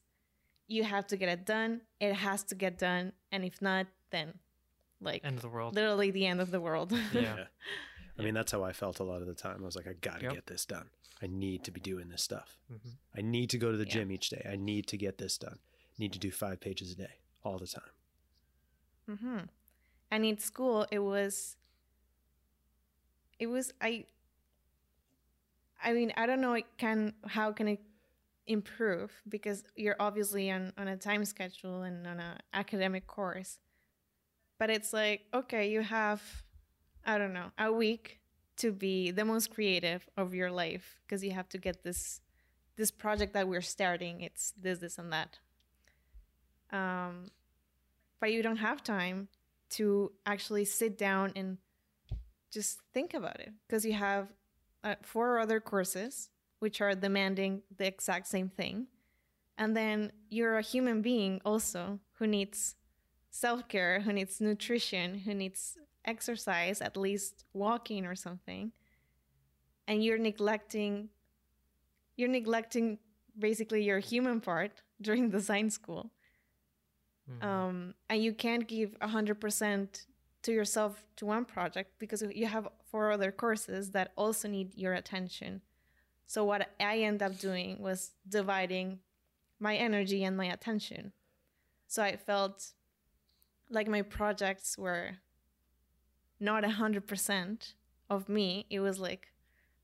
you 0.69 0.83
have 0.85 1.05
to 1.07 1.17
get 1.17 1.27
it 1.29 1.45
done. 1.45 1.81
It 1.99 2.13
has 2.13 2.43
to 2.45 2.55
get 2.55 2.77
done, 2.77 3.11
and 3.31 3.43
if 3.43 3.61
not, 3.61 3.87
then 4.11 4.35
like 5.01 5.25
End 5.25 5.35
of 5.35 5.41
the 5.41 5.49
world. 5.49 5.75
literally 5.75 6.11
the 6.11 6.25
end 6.25 6.39
of 6.39 6.51
the 6.51 6.61
world. 6.61 6.93
Yeah. 7.13 7.45
I 8.17 8.21
mean, 8.21 8.33
that's 8.33 8.51
how 8.51 8.63
I 8.63 8.71
felt 8.73 8.99
a 8.99 9.03
lot 9.03 9.21
of 9.21 9.27
the 9.27 9.33
time. 9.33 9.57
I 9.61 9.65
was 9.65 9.75
like, 9.75 9.87
I 9.87 9.93
got 9.93 10.19
to 10.19 10.25
Yep. 10.25 10.33
get 10.33 10.47
this 10.47 10.65
done. 10.65 10.89
I 11.21 11.27
need 11.27 11.63
to 11.65 11.71
be 11.71 11.79
doing 11.81 12.09
this 12.09 12.21
stuff. 12.21 12.57
Mhm. 12.71 12.91
I 13.17 13.21
need 13.21 13.49
to 13.51 13.57
go 13.57 13.71
to 13.71 13.77
the 13.77 13.85
Yeah. 13.85 13.93
gym 13.93 14.11
each 14.11 14.29
day. 14.29 14.45
I 14.49 14.55
need 14.57 14.87
to 14.87 14.97
get 14.97 15.17
this 15.17 15.37
done. 15.37 15.59
need 15.97 16.13
to 16.13 16.19
do 16.19 16.31
five 16.31 16.59
pages 16.61 16.91
a 16.93 16.95
day 16.95 17.15
all 17.43 17.57
the 17.59 17.67
time. 17.67 17.91
Mm-hmm. 19.09 19.39
And 20.11 20.25
in 20.25 20.37
school, 20.37 20.85
it 20.91 20.99
was, 20.99 21.57
it 23.37 23.47
was 23.47 23.73
I. 23.81 24.05
I 25.83 25.93
mean, 25.93 26.11
I 26.17 26.25
don't 26.25 26.41
know. 26.41 26.53
It 26.53 26.65
can 26.77 27.13
how 27.25 27.51
can 27.51 27.67
it 27.67 27.79
improve 28.49 29.21
because 29.29 29.63
you're 29.75 29.95
obviously 29.99 30.51
on 30.51 30.73
on 30.77 30.87
a 30.89 30.97
time 30.97 31.23
schedule 31.23 31.83
and 31.83 32.05
on 32.05 32.19
a 32.19 32.37
academic 32.53 33.07
course, 33.07 33.59
but 34.57 34.69
it's 34.69 34.91
like 34.91 35.21
okay, 35.33 35.69
you 35.69 35.81
have, 35.81 36.21
I 37.05 37.17
don't 37.17 37.33
know, 37.33 37.51
a 37.57 37.71
week 37.71 38.19
to 38.57 38.71
be 38.73 39.11
the 39.11 39.23
most 39.23 39.51
creative 39.51 40.09
of 40.17 40.33
your 40.33 40.51
life 40.51 40.99
because 41.05 41.23
you 41.23 41.31
have 41.31 41.47
to 41.49 41.57
get 41.57 41.83
this 41.83 42.19
this 42.75 42.91
project 42.91 43.33
that 43.33 43.47
we're 43.47 43.61
starting. 43.61 44.21
It's 44.21 44.53
this, 44.59 44.79
this, 44.79 44.97
and 44.97 45.11
that. 45.13 45.39
Um, 46.71 47.29
but 48.19 48.31
you 48.31 48.41
don't 48.41 48.57
have 48.57 48.83
time 48.83 49.27
to 49.71 50.11
actually 50.25 50.65
sit 50.65 50.97
down 50.97 51.33
and 51.35 51.57
just 52.51 52.79
think 52.93 53.13
about 53.13 53.39
it 53.39 53.51
because 53.67 53.85
you 53.85 53.93
have 53.93 54.29
uh, 54.83 54.95
four 55.01 55.39
other 55.39 55.59
courses 55.59 56.29
which 56.59 56.81
are 56.81 56.93
demanding 56.95 57.61
the 57.77 57.85
exact 57.87 58.27
same 58.27 58.49
thing. 58.49 58.87
And 59.57 59.75
then 59.75 60.11
you're 60.29 60.57
a 60.57 60.61
human 60.61 61.01
being 61.01 61.41
also 61.45 61.99
who 62.13 62.27
needs 62.27 62.75
self-care 63.31 64.01
who 64.01 64.11
needs 64.11 64.41
nutrition 64.41 65.19
who 65.19 65.33
needs 65.35 65.77
exercise 66.05 66.81
at 66.81 66.97
least 66.97 67.45
walking 67.53 68.05
or 68.05 68.15
something. 68.15 68.71
And 69.87 70.03
you're 70.03 70.17
neglecting 70.17 71.09
you're 72.15 72.29
neglecting 72.29 72.99
basically 73.37 73.83
your 73.83 73.99
human 73.99 74.41
part 74.41 74.81
during 75.01 75.29
design 75.29 75.69
school. 75.69 76.11
Mhm. 77.29 77.43
um, 77.43 77.93
and 78.09 78.23
you 78.23 78.33
can't 78.33 78.67
give 78.67 78.95
100% 79.01 80.07
to 80.41 80.51
yourself 80.51 81.05
to 81.17 81.25
one 81.25 81.45
project 81.45 81.91
because 81.99 82.23
you 82.33 82.47
have 82.47 82.67
four 82.89 83.11
other 83.11 83.31
courses 83.31 83.91
that 83.91 84.11
also 84.17 84.47
need 84.47 84.73
your 84.75 84.93
attention 84.93 85.61
so 86.33 86.43
what 86.45 86.61
i 86.79 86.93
end 86.99 87.21
up 87.23 87.35
doing 87.39 87.81
was 87.81 88.11
dividing 88.37 88.99
my 89.59 89.75
energy 89.75 90.23
and 90.23 90.37
my 90.37 90.45
attention 90.45 91.11
so 91.87 92.03
i 92.03 92.15
felt 92.15 92.57
like 93.69 93.87
my 93.87 94.03
projects 94.03 94.77
were 94.77 95.17
not 96.39 96.63
100% 96.63 97.73
of 98.09 98.29
me 98.29 98.65
it 98.69 98.79
was 98.79 98.99
like 98.99 99.23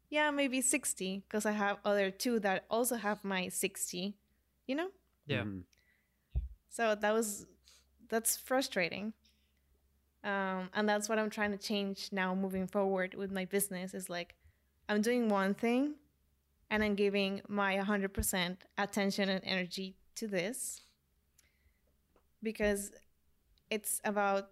yeah 0.10 0.30
maybe 0.32 0.62
60 0.62 1.24
because 1.28 1.46
i 1.46 1.52
have 1.52 1.78
other 1.84 2.12
two 2.12 2.40
that 2.40 2.66
also 2.70 2.96
have 2.96 3.24
my 3.24 3.50
60 3.50 4.16
you 4.68 4.76
know 4.76 4.90
Yeah. 5.28 5.44
Mhm. 5.44 5.64
so 6.70 6.96
that 6.96 7.14
was 7.14 7.46
that's 8.08 8.38
frustrating. 8.38 9.14
Um, 10.24 10.70
and 10.74 10.88
that's 10.90 11.08
what 11.10 11.20
I'm 11.20 11.30
trying 11.30 11.52
to 11.52 11.58
change 11.58 12.10
now 12.12 12.34
moving 12.36 12.68
forward 12.68 13.14
with 13.16 13.32
my 13.32 13.46
business 13.46 13.94
is 13.94 14.10
like 14.10 14.36
I'm 14.90 15.02
doing 15.02 15.30
one 15.30 15.54
thing 15.54 15.96
and 16.70 16.84
I'm 16.84 16.96
giving 16.96 17.42
my 17.48 17.78
100% 17.78 18.58
attention 18.78 19.30
and 19.30 19.42
energy 19.44 19.96
to 20.16 20.28
this 20.28 20.82
because 22.42 22.92
it's 23.70 24.02
about 24.04 24.50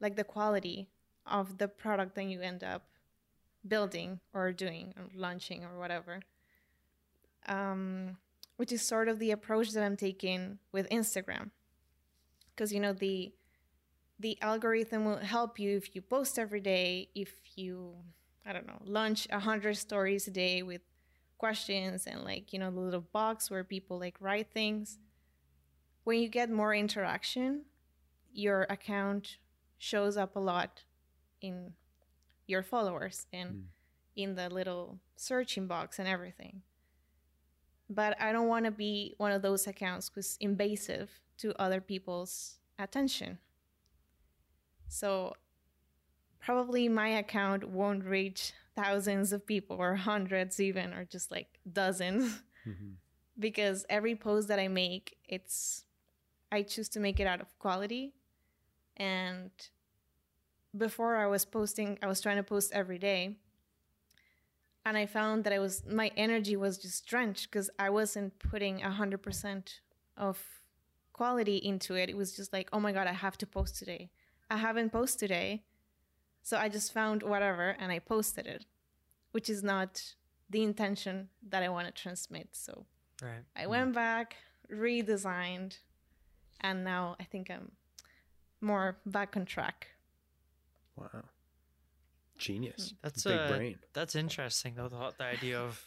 like 0.00 0.16
the 0.16 0.24
quality 0.24 0.88
of 1.26 1.58
the 1.58 1.68
product 1.68 2.14
that 2.14 2.24
you 2.24 2.40
end 2.40 2.64
up 2.64 2.86
building 3.66 4.20
or 4.34 4.52
doing 4.52 4.92
or 4.96 5.08
launching 5.14 5.64
or 5.64 5.78
whatever. 5.78 6.20
Um, 7.46 8.16
which 8.56 8.70
is 8.70 8.82
sort 8.82 9.08
of 9.08 9.18
the 9.18 9.30
approach 9.30 9.72
that 9.72 9.82
I'm 9.82 9.96
taking 9.96 10.58
with 10.70 10.88
Instagram. 10.90 11.50
Because 12.54 12.72
you 12.72 12.80
know 12.80 12.92
the 12.92 13.32
the 14.20 14.38
algorithm 14.40 15.04
will 15.04 15.16
help 15.16 15.58
you 15.58 15.76
if 15.76 15.96
you 15.96 16.02
post 16.02 16.38
every 16.38 16.60
day, 16.60 17.08
if 17.14 17.32
you 17.56 17.94
I 18.46 18.52
don't 18.52 18.66
know, 18.66 18.80
launch 18.84 19.26
a 19.30 19.40
hundred 19.40 19.76
stories 19.76 20.26
a 20.28 20.30
day 20.30 20.62
with 20.62 20.82
questions 21.42 22.06
and 22.06 22.22
like, 22.30 22.52
you 22.52 22.58
know, 22.60 22.70
the 22.70 22.80
little 22.80 23.06
box 23.20 23.50
where 23.50 23.64
people 23.64 23.98
like 23.98 24.16
write 24.20 24.50
things. 24.52 24.98
When 26.04 26.16
you 26.22 26.28
get 26.28 26.48
more 26.50 26.74
interaction, 26.74 27.64
your 28.32 28.62
account 28.76 29.38
shows 29.78 30.16
up 30.16 30.36
a 30.36 30.40
lot 30.52 30.84
in 31.40 31.72
your 32.46 32.62
followers 32.62 33.26
and 33.32 33.50
Mm. 33.50 33.64
in 34.24 34.34
the 34.36 34.48
little 34.58 35.00
searching 35.16 35.66
box 35.66 35.98
and 35.98 36.08
everything 36.16 36.62
but 37.88 38.12
I 38.26 38.32
don't 38.32 38.48
want 38.48 38.64
to 38.64 38.70
be 38.70 39.14
one 39.18 39.32
of 39.32 39.42
those 39.42 39.66
accounts 39.66 40.10
who's 40.14 40.36
invasive 40.40 41.10
to 41.42 41.48
other 41.60 41.80
people's 41.80 42.34
attention. 42.78 43.38
So 44.88 45.34
probably 46.40 46.88
my 46.88 47.08
account 47.08 47.68
won't 47.68 48.04
reach 48.04 48.54
thousands 48.74 49.32
of 49.32 49.46
people 49.46 49.76
or 49.76 49.94
hundreds 49.96 50.58
even 50.60 50.92
or 50.94 51.04
just 51.04 51.30
like 51.30 51.58
dozens 51.70 52.42
Mhm. 52.66 52.94
because 53.38 53.84
every 53.88 54.14
post 54.16 54.48
that 54.48 54.58
I 54.58 54.68
make 54.68 55.16
it's 55.28 55.84
I 56.50 56.62
choose 56.62 56.88
to 56.90 57.00
make 57.00 57.18
it 57.20 57.26
out 57.26 57.40
of 57.40 57.58
quality 57.58 58.14
and 58.96 59.50
before 60.76 61.16
I 61.16 61.26
was 61.26 61.44
posting 61.44 61.98
I 62.02 62.06
was 62.06 62.20
trying 62.20 62.36
to 62.36 62.42
post 62.42 62.72
every 62.72 62.98
day 62.98 63.36
and 64.84 64.96
I 64.96 65.06
found 65.06 65.44
that 65.44 65.52
I 65.52 65.58
was 65.58 65.82
my 65.86 66.10
energy 66.16 66.56
was 66.56 66.78
just 66.78 67.06
drenched 67.06 67.50
because 67.50 67.70
I 67.78 67.90
wasn't 67.90 68.38
putting 68.38 68.82
a 68.82 68.90
hundred 68.90 69.22
percent 69.22 69.80
of 70.16 70.42
quality 71.12 71.56
into 71.58 71.94
it. 71.94 72.08
It 72.10 72.16
was 72.16 72.34
just 72.34 72.52
like, 72.52 72.68
oh 72.72 72.80
my 72.80 72.90
god, 72.92 73.06
I 73.06 73.12
have 73.12 73.36
to 73.38 73.46
post 73.46 73.76
today. 73.78 74.10
I 74.50 74.56
haven't 74.56 74.90
posted 74.90 75.20
today, 75.28 75.62
so 76.42 76.56
I 76.56 76.68
just 76.68 76.92
found 76.92 77.22
whatever 77.22 77.70
and 77.78 77.90
I 77.92 77.98
posted 77.98 78.46
it, 78.46 78.66
which 79.32 79.48
is 79.48 79.62
not 79.62 80.14
the 80.50 80.62
intention 80.62 81.28
that 81.48 81.62
I 81.62 81.68
want 81.68 81.86
to 81.86 81.92
transmit. 82.02 82.48
So 82.52 82.86
Right. 83.22 83.44
I 83.54 83.66
went 83.68 83.94
back, 83.94 84.36
redesigned, 84.70 85.78
and 86.60 86.82
now 86.84 87.16
I 87.20 87.24
think 87.24 87.50
I'm 87.50 87.72
more 88.60 88.96
back 89.06 89.36
on 89.36 89.44
track. 89.46 89.88
Wow. 90.96 91.24
Genius. 92.38 92.94
That's 93.02 93.22
Big 93.24 93.38
uh, 93.38 93.48
brain. 93.48 93.78
That's 93.92 94.14
interesting 94.16 94.74
though. 94.74 94.88
The, 94.88 95.12
the 95.16 95.24
idea 95.24 95.60
of, 95.60 95.80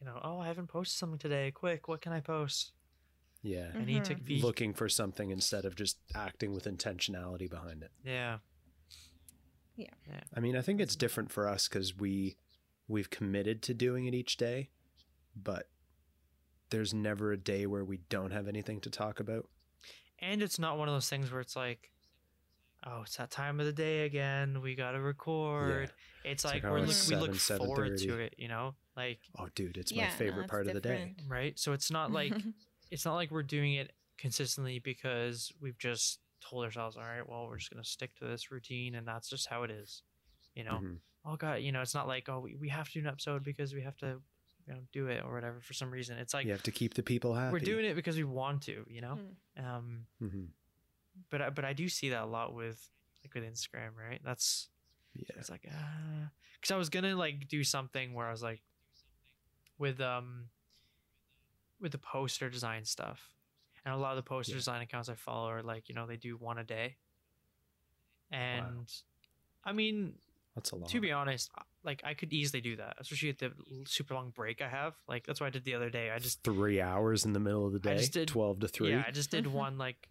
you 0.00 0.06
know, 0.06 0.18
oh, 0.24 0.38
I 0.40 0.46
haven't 0.46 0.68
posted 0.68 0.96
something 0.98 1.18
today. 1.18 1.50
Quick, 1.50 1.88
what 1.88 2.00
can 2.00 2.12
I 2.12 2.20
post? 2.20 2.72
Yeah. 3.42 3.70
I 3.74 3.84
need 3.84 4.04
to 4.04 4.14
Mhm. 4.14 4.24
be. 4.24 4.40
Looking 4.40 4.72
for 4.72 4.88
something 4.88 5.30
instead 5.30 5.64
of 5.64 5.74
just 5.76 5.98
acting 6.14 6.54
with 6.54 6.64
intentionality 6.64 7.50
behind 7.50 7.82
it. 7.82 7.90
Yeah. 8.04 8.38
I 10.36 10.40
mean, 10.40 10.56
I 10.56 10.62
think 10.62 10.80
it's 10.80 10.96
different 10.96 11.30
for 11.30 11.48
us 11.48 11.68
because 11.68 11.96
we 11.96 12.36
we've 12.88 13.10
committed 13.10 13.62
to 13.62 13.74
doing 13.74 14.06
it 14.06 14.14
each 14.14 14.36
day, 14.36 14.70
but 15.34 15.68
there's 16.70 16.92
never 16.94 17.32
a 17.32 17.36
day 17.36 17.66
where 17.66 17.84
we 17.84 17.98
don't 18.08 18.32
have 18.32 18.48
anything 18.48 18.80
to 18.80 18.90
talk 18.90 19.20
about. 19.20 19.48
And 20.18 20.42
it's 20.42 20.58
not 20.58 20.78
one 20.78 20.88
of 20.88 20.94
those 20.94 21.08
things 21.08 21.30
where 21.30 21.40
it's 21.40 21.56
like, 21.56 21.90
oh, 22.86 23.02
it's 23.02 23.16
that 23.16 23.30
time 23.30 23.60
of 23.60 23.66
the 23.66 23.72
day 23.72 24.04
again. 24.04 24.60
We 24.62 24.74
got 24.74 24.92
to 24.92 25.00
record. 25.00 25.84
It's, 25.84 25.92
It's 26.24 26.44
like, 26.44 26.62
like, 26.62 26.72
we're 26.72 26.78
oh, 26.78 26.82
look, 26.82 26.90
it's 26.90 27.08
we 27.08 27.16
look 27.16 27.34
7, 27.34 27.66
forward 27.66 27.98
to 27.98 28.18
it, 28.20 28.34
you 28.38 28.48
know? 28.48 28.74
Like, 28.96 29.20
Oh, 29.38 29.48
dude, 29.54 29.76
it's 29.76 29.92
Yeah, 29.92 30.04
my 30.04 30.10
favorite 30.10 30.44
it's 30.44 30.50
part 30.50 30.66
of 30.66 30.74
the 30.74 30.80
day. 30.80 31.14
right? 31.28 31.58
So 31.58 31.72
it's 31.72 31.90
not 31.90 32.12
like 32.12 32.32
it's 32.90 33.04
not 33.04 33.14
like 33.14 33.30
we're 33.30 33.42
doing 33.42 33.74
it 33.74 33.92
consistently 34.18 34.78
because 34.78 35.52
we've 35.60 35.78
just 35.78 36.20
told 36.48 36.64
ourselves, 36.64 36.96
all 36.96 37.02
right, 37.04 37.26
well, 37.28 37.46
we're 37.46 37.58
just 37.58 37.70
gonna 37.70 37.84
stick 37.84 38.14
to 38.16 38.24
this 38.26 38.50
routine, 38.50 38.94
and 38.94 39.06
that's 39.06 39.28
just 39.28 39.48
how 39.48 39.62
it 39.62 39.70
is, 39.70 40.02
you 40.54 40.64
know. 40.64 40.80
Mhm. 40.82 40.98
Oh 41.24 41.36
god, 41.36 41.60
you 41.62 41.70
know, 41.72 41.80
it's 41.82 41.94
not 41.94 42.08
like 42.08 42.28
oh 42.28 42.40
we, 42.40 42.56
we 42.56 42.68
have 42.68 42.86
to 42.88 42.92
do 42.94 43.00
an 43.00 43.06
episode 43.06 43.42
because 43.44 43.72
we 43.74 43.82
have 43.82 43.96
to, 43.98 44.20
you 44.66 44.72
know, 44.74 44.80
do 44.92 45.06
it 45.08 45.22
or 45.24 45.32
whatever 45.32 45.60
for 45.60 45.72
some 45.72 45.90
reason. 45.90 46.18
It's 46.18 46.34
like 46.34 46.44
you 46.46 46.52
have 46.52 46.62
to 46.64 46.72
keep 46.72 46.94
the 46.94 47.02
people 47.02 47.34
happy. 47.34 47.52
we're 47.52 47.58
doing 47.60 47.84
it 47.84 47.94
because 47.94 48.16
we 48.16 48.24
want 48.24 48.62
to, 48.62 48.84
you 48.88 49.00
know. 49.00 49.18
Mm. 49.58 49.64
Um, 49.64 50.06
hmm 50.18 50.44
but 51.28 51.42
I, 51.42 51.50
but 51.50 51.64
I 51.64 51.74
do 51.74 51.88
see 51.90 52.08
that 52.08 52.22
a 52.22 52.26
lot 52.26 52.54
with 52.54 52.88
like 53.22 53.34
with 53.34 53.44
Instagram, 53.44 53.90
right? 53.96 54.20
That's 54.24 54.68
Yeah. 55.14 55.26
it's 55.36 55.50
like 55.50 55.66
uh 55.68 56.26
because 56.60 56.70
I 56.72 56.76
was 56.76 56.88
gonna 56.88 57.14
like 57.14 57.48
do 57.48 57.62
something 57.64 58.14
where 58.14 58.26
I 58.26 58.30
was 58.32 58.42
like 58.42 58.62
with 59.78 60.00
um 60.00 60.48
with 61.80 61.92
the 61.92 61.98
poster 61.98 62.48
design 62.48 62.84
stuff, 62.84 63.20
and 63.84 63.94
a 63.94 63.96
lot 63.96 64.10
of 64.10 64.16
the 64.16 64.22
poster 64.28 64.52
Yeah. 64.52 64.58
design 64.58 64.82
accounts 64.82 65.08
I 65.08 65.14
follow 65.14 65.48
are 65.48 65.62
like 65.62 65.88
you 65.88 65.94
know 65.94 66.06
they 66.06 66.16
do 66.16 66.36
one 66.36 66.58
a 66.58 66.64
day, 66.64 66.96
and 68.30 68.90
I 69.64 69.72
mean 69.72 70.14
That's 70.54 70.70
a 70.72 70.76
lot. 70.76 70.88
to 70.90 71.00
be 71.00 71.12
honest, 71.12 71.50
like 71.84 72.02
I 72.04 72.14
could 72.14 72.32
easily 72.32 72.60
do 72.60 72.76
that, 72.76 72.96
especially 72.98 73.28
with 73.30 73.38
the 73.38 73.52
super 73.86 74.14
long 74.14 74.30
break 74.30 74.60
I 74.62 74.68
have. 74.68 74.94
Like 75.08 75.26
that's 75.26 75.40
what 75.40 75.46
I 75.48 75.50
did 75.50 75.64
the 75.64 75.74
other 75.74 75.90
day. 75.90 76.10
I 76.10 76.18
just 76.18 76.42
Three 76.42 76.80
hours 76.80 77.24
in 77.24 77.32
the 77.32 77.40
middle 77.40 77.66
of 77.66 77.72
the 77.80 77.90
I 77.90 77.94
day, 77.94 77.98
just 78.00 78.12
did- 78.12 78.28
twelve 78.28 78.60
to 78.60 78.68
three. 78.68 78.90
yeah, 78.90 79.04
I 79.06 79.10
just 79.10 79.30
did 79.30 79.46
one 79.52 79.78
like 79.78 80.08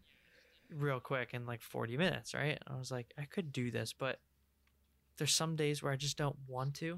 real 0.74 1.02
quick 1.02 1.34
in 1.34 1.46
like 1.46 1.62
40 1.62 1.98
minutes, 1.98 2.34
right? 2.34 2.58
I 2.66 2.78
was 2.78 2.92
like, 2.92 3.14
I 3.18 3.26
could 3.26 3.52
do 3.52 3.72
this, 3.72 3.92
but 3.92 4.22
there's 5.18 5.34
some 5.34 5.58
days 5.58 5.84
where 5.84 5.92
I 5.92 5.98
just 5.98 6.16
don't 6.18 6.38
want 6.48 6.76
to, 6.76 6.98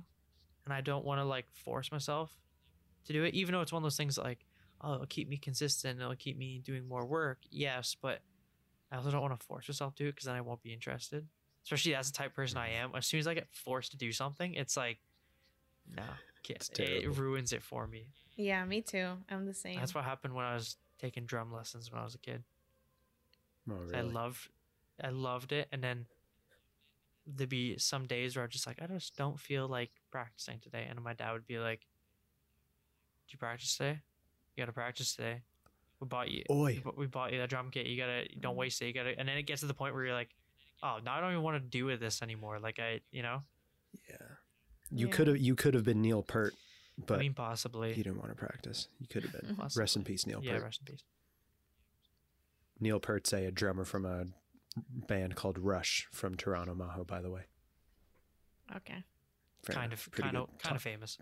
and 0.65 0.71
I 0.73 0.81
don't 0.81 1.03
want 1.03 1.19
to 1.19 1.23
like 1.25 1.47
force 1.51 1.91
myself 1.91 2.37
to 3.05 3.13
do 3.13 3.23
it, 3.23 3.33
even 3.33 3.51
though 3.53 3.61
it's 3.61 3.71
one 3.73 3.81
of 3.81 3.83
those 3.83 3.97
things 3.97 4.15
that, 4.17 4.25
like, 4.25 4.45
oh, 4.83 4.95
it'll 4.95 5.05
keep 5.05 5.29
me 5.29 5.37
consistent, 5.37 5.99
it'll 5.99 6.15
keep 6.15 6.37
me 6.37 6.61
doing 6.63 6.87
more 6.87 7.05
work, 7.05 7.39
yes, 7.49 7.95
but 7.99 8.19
I 8.91 8.97
also 8.97 9.09
don't 9.09 9.21
want 9.21 9.39
to 9.39 9.45
force 9.45 9.67
myself 9.67 9.95
to 9.95 10.03
do 10.03 10.09
it 10.09 10.11
because 10.11 10.25
then 10.25 10.35
I 10.35 10.41
won't 10.41 10.61
be 10.61 10.71
interested. 10.71 11.25
Especially 11.63 11.95
as 11.95 12.11
the 12.11 12.17
type 12.17 12.27
of 12.27 12.35
person 12.35 12.57
I 12.57 12.69
mm. 12.69 12.83
am. 12.83 12.91
As 12.93 13.07
soon 13.07 13.21
as 13.21 13.27
I 13.27 13.33
get 13.33 13.47
forced 13.49 13.91
to 13.91 13.97
do 13.97 14.11
something, 14.11 14.53
it's 14.53 14.75
like, 14.75 14.99
no. 15.95 16.03
It's 16.49 16.69
It 16.69 16.75
terrible. 16.75 17.15
ruins 17.15 17.53
it 17.53 17.63
for 17.63 17.87
me. 17.87 18.07
Yeah, 18.35 18.65
me 18.65 18.81
too. 18.81 19.13
I'm 19.29 19.45
the 19.45 19.53
same. 19.53 19.79
That's 19.79 19.95
what 19.95 20.03
happened 20.03 20.35
when 20.35 20.45
I 20.45 20.55
was 20.55 20.75
taking 20.99 21.25
drum 21.25 21.53
lessons 21.53 21.91
when 21.91 22.01
I 22.01 22.03
was 22.03 22.15
a 22.15 22.19
kid. 22.19 22.43
Oh, 23.71 23.77
I 23.93 24.01
loved, 24.01 24.49
I 25.01 25.09
loved 25.09 25.53
it, 25.53 25.69
and 25.71 25.81
then 25.81 26.05
there'd 27.25 27.49
be 27.49 27.77
some 27.77 28.05
days 28.05 28.35
where 28.35 28.43
I 28.43 28.47
was 28.47 28.53
just 28.53 28.67
like, 28.67 28.81
I 28.81 28.87
just 28.87 29.15
don't 29.15 29.39
feel 29.39 29.67
like 29.69 29.91
practicing 30.11 30.59
today, 30.59 30.85
and 30.89 31.01
my 31.01 31.13
dad 31.13 31.31
would 31.31 31.47
be 31.47 31.59
like, 31.59 31.79
"Do 33.27 33.33
you 33.33 33.37
practice 33.37 33.77
today? 33.77 34.01
You 34.55 34.61
got 34.61 34.65
to 34.67 34.73
practice 34.73 35.15
today. 35.15 35.41
We 35.99 36.07
bought 36.07 36.29
you, 36.29 36.43
Oi. 36.49 36.81
we 36.97 37.07
bought 37.07 37.31
you 37.31 37.39
that 37.39 37.49
drum 37.49 37.69
kit. 37.71 37.85
You 37.87 37.97
gotta, 37.97 38.25
don't 38.39 38.55
waste 38.57 38.81
it. 38.81 38.87
You 38.87 38.93
gotta." 38.93 39.17
And 39.17 39.27
then 39.27 39.37
it 39.37 39.43
gets 39.43 39.61
to 39.61 39.67
the 39.67 39.73
point 39.73 39.93
where 39.93 40.03
you're 40.05 40.13
like, 40.13 40.29
"Oh, 40.83 40.99
now 41.03 41.15
I 41.15 41.21
don't 41.21 41.31
even 41.31 41.43
want 41.43 41.55
to 41.55 41.59
do 41.69 41.85
with 41.85 41.99
this 42.01 42.21
anymore." 42.21 42.59
Like 42.59 42.77
I, 42.79 42.99
you 43.11 43.21
know, 43.23 43.43
Yeah. 44.09 44.15
You 44.91 45.07
Yeah. 45.07 45.13
could 45.13 45.27
have 45.27 45.37
you 45.37 45.55
could 45.55 45.73
have 45.75 45.83
been 45.85 46.01
Neil 46.01 46.21
Peart, 46.21 46.53
but 47.07 47.15
I 47.15 47.21
mean, 47.21 47.33
possibly. 47.33 47.89
you 47.93 48.03
didn't 48.03 48.17
want 48.17 48.29
to 48.31 48.35
practice. 48.35 48.87
You 48.99 49.07
could 49.07 49.23
have 49.23 49.31
been. 49.31 49.57
Rest 49.77 49.95
in 49.95 50.03
peace, 50.03 50.25
Neil 50.27 50.41
Yeah, 50.43 50.51
Peart. 50.53 50.63
rest 50.63 50.81
in 50.81 50.85
peace. 50.93 51.03
Neil 52.79 52.99
Peart's 52.99 53.31
a 53.33 53.49
drummer 53.51 53.85
from 53.85 54.05
a 54.05 54.25
band 55.07 55.35
called 55.35 55.57
Rush 55.57 56.07
from 56.11 56.35
Toronto, 56.35 56.75
Majo, 56.75 57.03
by 57.05 57.21
the 57.21 57.29
way. 57.31 57.43
okay. 58.75 59.03
Fair 59.65 59.75
kind 59.75 59.93
enough. 59.93 60.07
of, 60.07 60.11
Pretty 60.11 60.23
kind 60.29 60.37
of, 60.37 60.47
kind 60.49 60.59
Tom- 60.61 60.75
of 60.75 60.81
famous. 60.81 61.17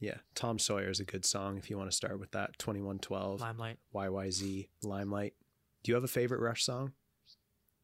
Yeah, 0.00 0.16
Tom 0.34 0.58
Sawyer 0.58 0.88
is 0.88 0.98
a 1.00 1.04
good 1.04 1.24
song 1.24 1.58
if 1.58 1.68
you 1.70 1.76
want 1.76 1.90
to 1.90 1.96
start 1.96 2.18
with 2.18 2.30
that. 2.32 2.58
Twenty 2.58 2.80
One 2.80 2.98
Twelve, 2.98 3.40
Limelight. 3.40 3.76
YYZ, 3.94 4.68
Limelight. 4.82 5.34
Do 5.82 5.90
you 5.92 5.94
have 5.94 6.04
a 6.04 6.08
favorite 6.08 6.40
Rush 6.40 6.64
song? 6.64 6.92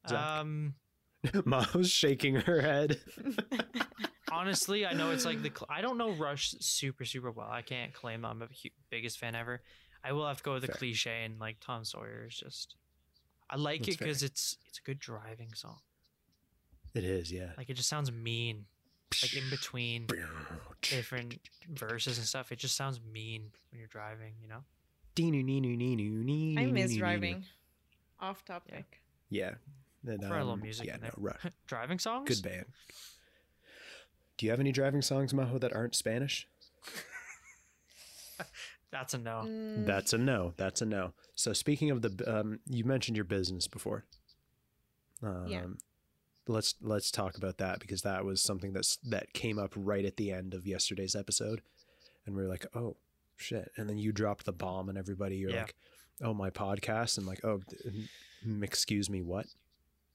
Zak? 0.08 0.18
Um, 0.18 0.74
Majo's 1.44 1.90
shaking 1.90 2.36
her 2.36 2.60
head. 2.60 2.98
honestly, 4.32 4.86
I 4.86 4.92
know 4.92 5.10
it's 5.10 5.24
like 5.24 5.42
the. 5.42 5.50
Cl- 5.50 5.68
I 5.68 5.80
don't 5.80 5.98
know 5.98 6.10
Rush 6.12 6.54
super 6.60 7.04
super 7.04 7.30
well. 7.30 7.48
I 7.50 7.62
can't 7.62 7.92
claim 7.92 8.24
I'm 8.24 8.42
a 8.42 8.46
hu- 8.46 8.70
biggest 8.90 9.18
fan 9.18 9.34
ever. 9.34 9.62
I 10.04 10.12
will 10.12 10.26
have 10.26 10.38
to 10.38 10.42
go 10.42 10.52
with 10.54 10.62
the 10.62 10.68
Fair. 10.68 10.76
cliche 10.76 11.24
and 11.24 11.38
like 11.38 11.58
Tom 11.60 11.84
Sawyer 11.84 12.26
is 12.28 12.36
just. 12.36 12.76
I 13.48 13.56
like 13.56 13.80
That's 13.80 13.96
it 13.96 13.98
because 13.98 14.22
it's 14.22 14.56
it's 14.68 14.78
a 14.78 14.82
good 14.82 14.98
driving 14.98 15.52
song. 15.54 15.78
It 16.94 17.04
is, 17.04 17.30
yeah. 17.30 17.50
Like 17.56 17.68
it 17.70 17.74
just 17.74 17.88
sounds 17.88 18.10
mean. 18.10 18.64
Like 19.22 19.36
in 19.36 19.48
between 19.50 20.06
different 20.82 21.38
verses 21.68 22.18
and 22.18 22.26
stuff, 22.26 22.52
it 22.52 22.58
just 22.58 22.76
sounds 22.76 23.00
mean 23.12 23.50
when 23.70 23.78
you're 23.78 23.88
driving. 23.88 24.34
You 24.42 24.48
know. 24.48 24.64
I 26.58 26.66
miss 26.66 26.94
driving. 26.96 27.44
Off 28.20 28.44
topic. 28.44 29.00
Yeah. 29.30 29.54
And, 30.06 30.20
Throw 30.22 30.36
a 30.36 30.38
little 30.38 30.52
um, 30.52 30.60
music 30.60 30.86
yeah, 30.86 30.96
in 30.96 31.00
no, 31.00 31.06
there. 31.06 31.14
Rush. 31.16 31.52
driving 31.66 31.98
songs. 31.98 32.28
Good 32.28 32.42
band. 32.48 32.66
Do 34.36 34.46
you 34.46 34.50
have 34.50 34.60
any 34.60 34.72
driving 34.72 35.02
songs, 35.02 35.32
Majo, 35.32 35.58
that 35.58 35.72
aren't 35.72 35.94
Spanish? 35.94 36.46
That's 38.92 39.14
a 39.14 39.18
no. 39.18 39.44
Mm, 39.46 39.86
That's 39.86 40.12
a 40.12 40.18
no. 40.18 40.52
That's 40.56 40.82
a 40.82 40.86
no. 40.86 41.12
So 41.34 41.52
speaking 41.52 41.90
of 41.90 42.02
the, 42.02 42.38
um, 42.40 42.60
you 42.66 42.84
mentioned 42.84 43.16
your 43.16 43.24
business 43.24 43.66
before. 43.66 44.04
Um, 45.22 45.46
Yeah. 45.48 45.64
Let's 46.48 46.74
let's 46.80 47.10
talk 47.10 47.36
about 47.36 47.58
that 47.58 47.80
because 47.80 48.02
that 48.02 48.24
was 48.24 48.40
something 48.42 48.72
that's 48.72 48.98
that 49.08 49.32
came 49.32 49.58
up 49.58 49.72
right 49.76 50.04
at 50.04 50.16
the 50.16 50.30
end 50.30 50.54
of 50.54 50.66
yesterday's 50.66 51.16
episode, 51.16 51.60
and 52.24 52.36
we 52.36 52.42
were 52.42 52.48
like, 52.48 52.66
oh 52.74 52.96
shit! 53.36 53.72
And 53.76 53.88
then 53.88 53.98
you 53.98 54.12
dropped 54.12 54.44
the 54.46 54.52
bomb, 54.52 54.88
and 54.88 54.96
everybody, 54.96 55.36
you're 55.36 55.50
Yeah. 55.50 55.62
like, 55.62 55.74
oh 56.22 56.34
my 56.34 56.50
podcast, 56.50 57.18
and 57.18 57.26
like, 57.26 57.44
oh, 57.44 57.60
excuse 58.62 59.10
me, 59.10 59.22
what? 59.22 59.46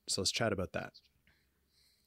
So 0.08 0.22
let's 0.22 0.32
chat 0.32 0.54
about 0.54 0.72
that. 0.74 0.94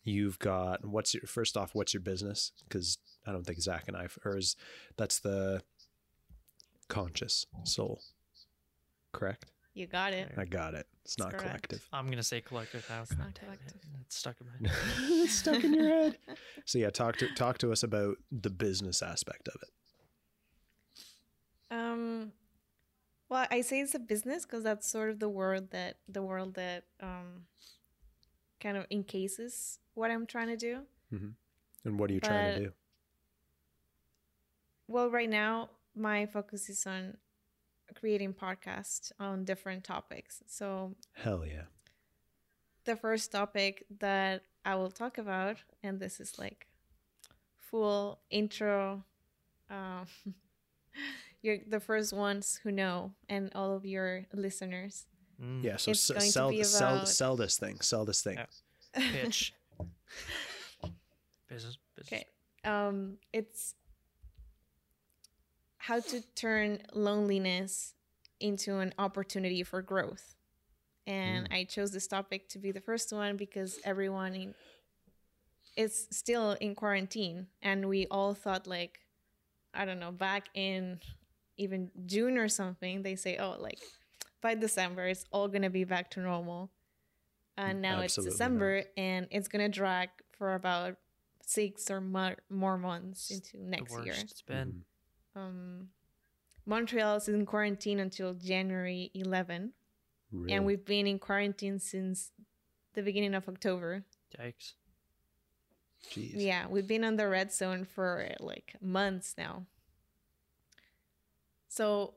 You've 0.05 0.39
got 0.39 0.85
what's 0.87 1.15
your 1.15 1.23
first 1.27 1.57
off? 1.57 1.75
What's 1.75 1.93
your 1.95 2.01
business? 2.03 2.53
Because 2.67 2.99
I 3.27 3.33
don't 3.33 3.45
think 3.47 3.61
Zak 3.61 3.85
and 3.89 3.97
I 3.97 4.09
or 4.25 4.37
is 4.37 4.57
That's 4.97 5.19
the 5.19 5.63
conscious 6.89 7.47
soul. 7.65 8.01
Correct. 9.13 9.47
You 9.75 9.87
got 9.87 10.13
it. 10.13 10.31
I 10.37 10.45
got 10.45 10.75
it. 10.75 10.87
It's 11.05 11.19
not 11.19 11.31
correct. 11.31 11.45
collective. 11.45 11.89
I'm 11.93 12.09
gonna 12.09 12.23
say 12.23 12.41
collective 12.41 12.87
now. 12.89 13.03
It's 13.03 13.17
not 13.17 13.35
collective. 13.35 13.75
It's 14.01 14.17
stuck 14.17 14.37
in 14.41 14.47
my 14.47 14.69
head. 14.69 14.79
it's 15.25 15.35
stuck 15.35 15.63
in 15.63 15.75
your 15.75 15.89
head. 15.89 16.19
So 16.65 16.79
yeah, 16.79 16.89
talk 16.91 17.17
to 17.19 17.29
talk 17.35 17.59
to 17.59 17.73
us 17.73 17.83
about 17.83 18.17
the 18.33 18.49
business 18.49 19.03
aspect 19.03 19.49
of 19.49 19.57
it. 19.63 19.69
Um, 21.71 22.33
well, 23.29 23.47
I 23.51 23.61
say 23.61 23.81
it's 23.81 23.95
a 23.95 23.99
business 23.99 24.47
because 24.47 24.65
that's 24.65 24.89
sort 24.91 25.11
of 25.11 25.19
the 25.19 25.29
world 25.29 25.71
that 25.73 25.97
the 26.09 26.23
world 26.23 26.55
that 26.55 26.85
um, 27.03 27.47
kind 28.61 28.77
of 28.79 28.87
encases 28.91 29.79
what 29.93 30.11
I'm 30.11 30.27
trying 30.27 30.49
to 30.49 30.57
do. 30.57 30.81
And 31.85 31.99
what 31.99 32.11
are 32.11 32.15
you 32.15 32.21
trying 32.21 32.55
to 32.55 32.61
do? 32.61 32.73
Well, 34.89 35.11
right 35.11 35.29
now 35.29 35.71
my 35.95 36.27
focus 36.27 36.69
is 36.69 36.87
on 36.87 37.19
creating 37.95 38.35
podcasts 38.35 39.13
on 39.19 39.45
different 39.45 39.85
topics. 39.85 40.43
So 40.47 40.95
Hell 41.13 41.45
yeah. 41.47 41.63
the 42.85 42.97
first 42.97 43.33
topic 43.33 43.85
that 44.01 44.43
I 44.65 44.75
will 44.77 44.91
talk 44.91 45.19
about, 45.19 45.57
and 45.83 46.01
this 46.01 46.21
is 46.21 46.39
like 46.39 46.67
full 47.57 48.21
intro. 48.31 49.05
Um, 49.71 50.07
you're 51.43 51.59
the 51.67 51.81
first 51.81 52.13
ones 52.13 52.61
who 52.63 52.71
know, 52.73 53.13
and 53.29 53.51
all 53.55 53.75
of 53.75 53.85
your 53.85 54.25
listeners. 54.33 55.07
Mm, 55.43 55.65
Yeah. 55.65 55.77
So 55.77 55.91
s- 55.91 56.11
sell 56.33 56.51
be 56.51 56.63
sell 56.65 57.07
sell 57.07 57.37
this 57.37 57.59
thing. 57.59 57.81
Sell 57.81 58.05
this 58.05 58.23
thing. 58.23 58.39
Yeah. 58.39 59.11
Pitch. 59.13 59.53
business. 61.49 61.77
Business. 61.97 62.13
Okay. 62.13 62.25
Um, 62.65 63.19
it's 63.33 63.75
how 65.87 66.01
to 66.01 66.21
turn 66.35 66.79
loneliness 66.95 67.95
into 68.41 68.79
an 68.79 68.95
opportunity 68.99 69.63
for 69.63 69.83
growth. 69.83 70.35
And 71.07 71.47
I 71.51 71.65
chose 71.65 71.91
this 71.91 72.07
topic 72.07 72.49
to 72.51 72.59
be 72.59 72.73
the 72.73 72.81
first 72.81 73.13
one 73.13 73.37
because 73.37 73.79
everyone 73.85 74.35
in, 74.35 74.55
is 75.77 76.09
still 76.11 76.53
in 76.53 76.75
quarantine. 76.75 77.49
And 77.61 77.87
we 77.89 78.07
all 78.11 78.33
thought, 78.33 78.67
like, 78.67 79.01
I 79.75 79.85
don't 79.85 79.99
know, 80.01 80.11
back 80.13 80.49
in 80.55 81.01
even 81.59 81.91
June 82.07 82.39
or 82.39 82.49
something, 82.49 83.03
they 83.03 83.17
say, 83.17 83.37
oh, 83.37 83.57
like 83.61 83.79
by 84.41 84.55
December, 84.55 85.07
it's 85.09 85.27
all 85.31 85.49
going 85.49 85.63
to 85.63 85.71
be 85.71 85.85
back 85.85 86.11
to 86.13 86.21
normal. 86.21 86.71
And 87.59 87.83
now 87.83 88.01
Absolutely 88.01 88.29
it's 88.29 88.39
December 88.39 88.83
and 88.97 89.29
it's 89.31 89.49
going 89.49 89.65
to 89.65 89.69
drag 89.69 90.09
for 90.39 90.55
about 90.55 90.97
six 91.47 91.91
or 91.91 92.01
more, 92.01 92.37
more 92.49 92.79
months 92.79 93.31
into 93.31 93.59
The 93.59 93.65
next 93.65 93.93
worst 93.93 94.07
year. 94.07 94.15
it's 94.19 94.41
been. 94.43 94.69
Mhm. 94.69 94.81
Um, 95.37 95.89
Montreal 96.67 97.17
is 97.17 97.29
in 97.29 97.45
quarantine 97.47 97.99
until 98.01 98.35
January 98.35 99.11
11, 99.15 99.73
Really? 100.33 100.53
and 100.53 100.65
we've 100.65 100.85
been 100.85 101.07
in 101.07 101.19
quarantine 101.19 101.79
since 101.79 102.31
the 102.95 103.03
beginning 103.03 103.35
of 103.35 103.49
October. 103.49 104.05
Yikes. 104.39 104.73
Jeez. 106.11 106.33
Yeah, 106.37 106.67
we've 106.69 106.87
been 106.87 107.05
on 107.05 107.17
the 107.17 107.29
red 107.29 107.53
zone 107.53 107.85
for 107.85 108.29
like 108.41 108.75
months 108.81 109.35
now. 109.39 109.65
So 111.69 112.15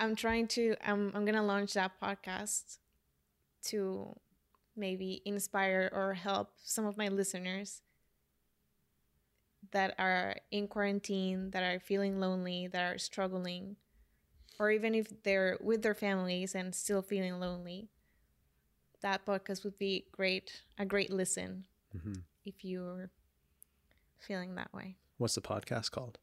I'm 0.00 0.14
trying 0.14 0.46
to 0.48 0.76
I'm 0.84 1.08
I'm 1.14 1.24
going 1.24 1.34
to 1.34 1.42
launch 1.42 1.72
that 1.74 1.92
podcast 2.00 2.78
to 3.64 4.14
maybe 4.76 5.20
inspire 5.24 5.90
or 5.92 6.14
help 6.14 6.50
some 6.62 6.86
of 6.86 6.96
my 6.96 7.08
listeners 7.08 7.82
that 9.76 9.94
are 9.98 10.36
in 10.50 10.66
quarantine, 10.68 11.50
that 11.50 11.62
are 11.62 11.78
feeling 11.78 12.18
lonely, 12.18 12.66
that 12.66 12.94
are 12.94 12.96
struggling, 12.96 13.76
or 14.58 14.70
even 14.70 14.94
if 14.94 15.22
they're 15.22 15.58
with 15.60 15.82
their 15.82 15.94
families 15.94 16.54
and 16.54 16.74
still 16.74 17.02
feeling 17.02 17.38
lonely. 17.38 17.90
That 19.02 19.26
podcast 19.26 19.64
would 19.64 19.76
be 19.78 20.06
great, 20.12 20.62
a 20.78 20.86
great 20.86 21.10
listen 21.10 21.66
Mhm. 21.94 22.22
if 22.42 22.64
you're 22.64 23.10
feeling 24.18 24.54
that 24.54 24.72
way. 24.72 24.96
What's 25.18 25.34
the 25.34 25.42
podcast 25.42 25.90
called? 25.90 26.18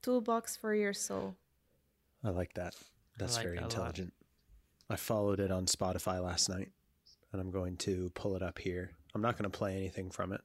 Toolbox 0.00 0.56
for 0.56 0.76
your 0.76 0.94
soul. 0.94 1.34
I 2.22 2.30
like 2.30 2.54
that. 2.54 2.76
That's 3.18 3.34
like 3.34 3.42
very 3.46 3.56
that 3.56 3.64
intelligent. 3.64 4.14
I 4.88 4.94
followed 4.94 5.40
it 5.40 5.50
on 5.50 5.66
Spotify 5.66 6.22
last 6.22 6.48
night, 6.48 6.70
and 7.32 7.40
I'm 7.40 7.50
going 7.50 7.78
to 7.78 8.10
pull 8.10 8.36
it 8.36 8.42
up 8.44 8.58
here. 8.60 8.92
I'm 9.12 9.22
not 9.22 9.36
going 9.36 9.50
to 9.50 9.58
play 9.58 9.74
anything 9.76 10.08
from 10.12 10.32
it, 10.32 10.40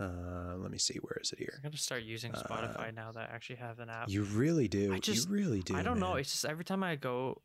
Uh, 0.00 0.54
let 0.58 0.70
me 0.70 0.78
see. 0.78 0.94
Where 1.02 1.18
is 1.20 1.32
it 1.32 1.38
here? 1.38 1.54
I'm 1.56 1.62
gonna 1.70 1.76
start 1.76 2.02
using 2.04 2.32
Uh, 2.34 2.42
Spotify 2.42 2.94
now 2.94 3.10
that 3.12 3.30
I 3.30 3.34
actually 3.34 3.56
have 3.56 3.80
an 3.80 3.90
app. 3.90 4.08
You 4.08 4.22
really 4.22 4.68
do. 4.68 4.92
I 4.94 4.98
just- 5.00 5.28
you 5.28 5.34
really 5.34 5.60
do. 5.62 5.74
I 5.76 5.82
don't 5.82 5.98
know. 5.98 6.14
It's 6.14 6.30
just 6.30 6.44
every 6.44 6.64
time 6.64 6.82
I 6.84 6.94
go, 6.96 7.42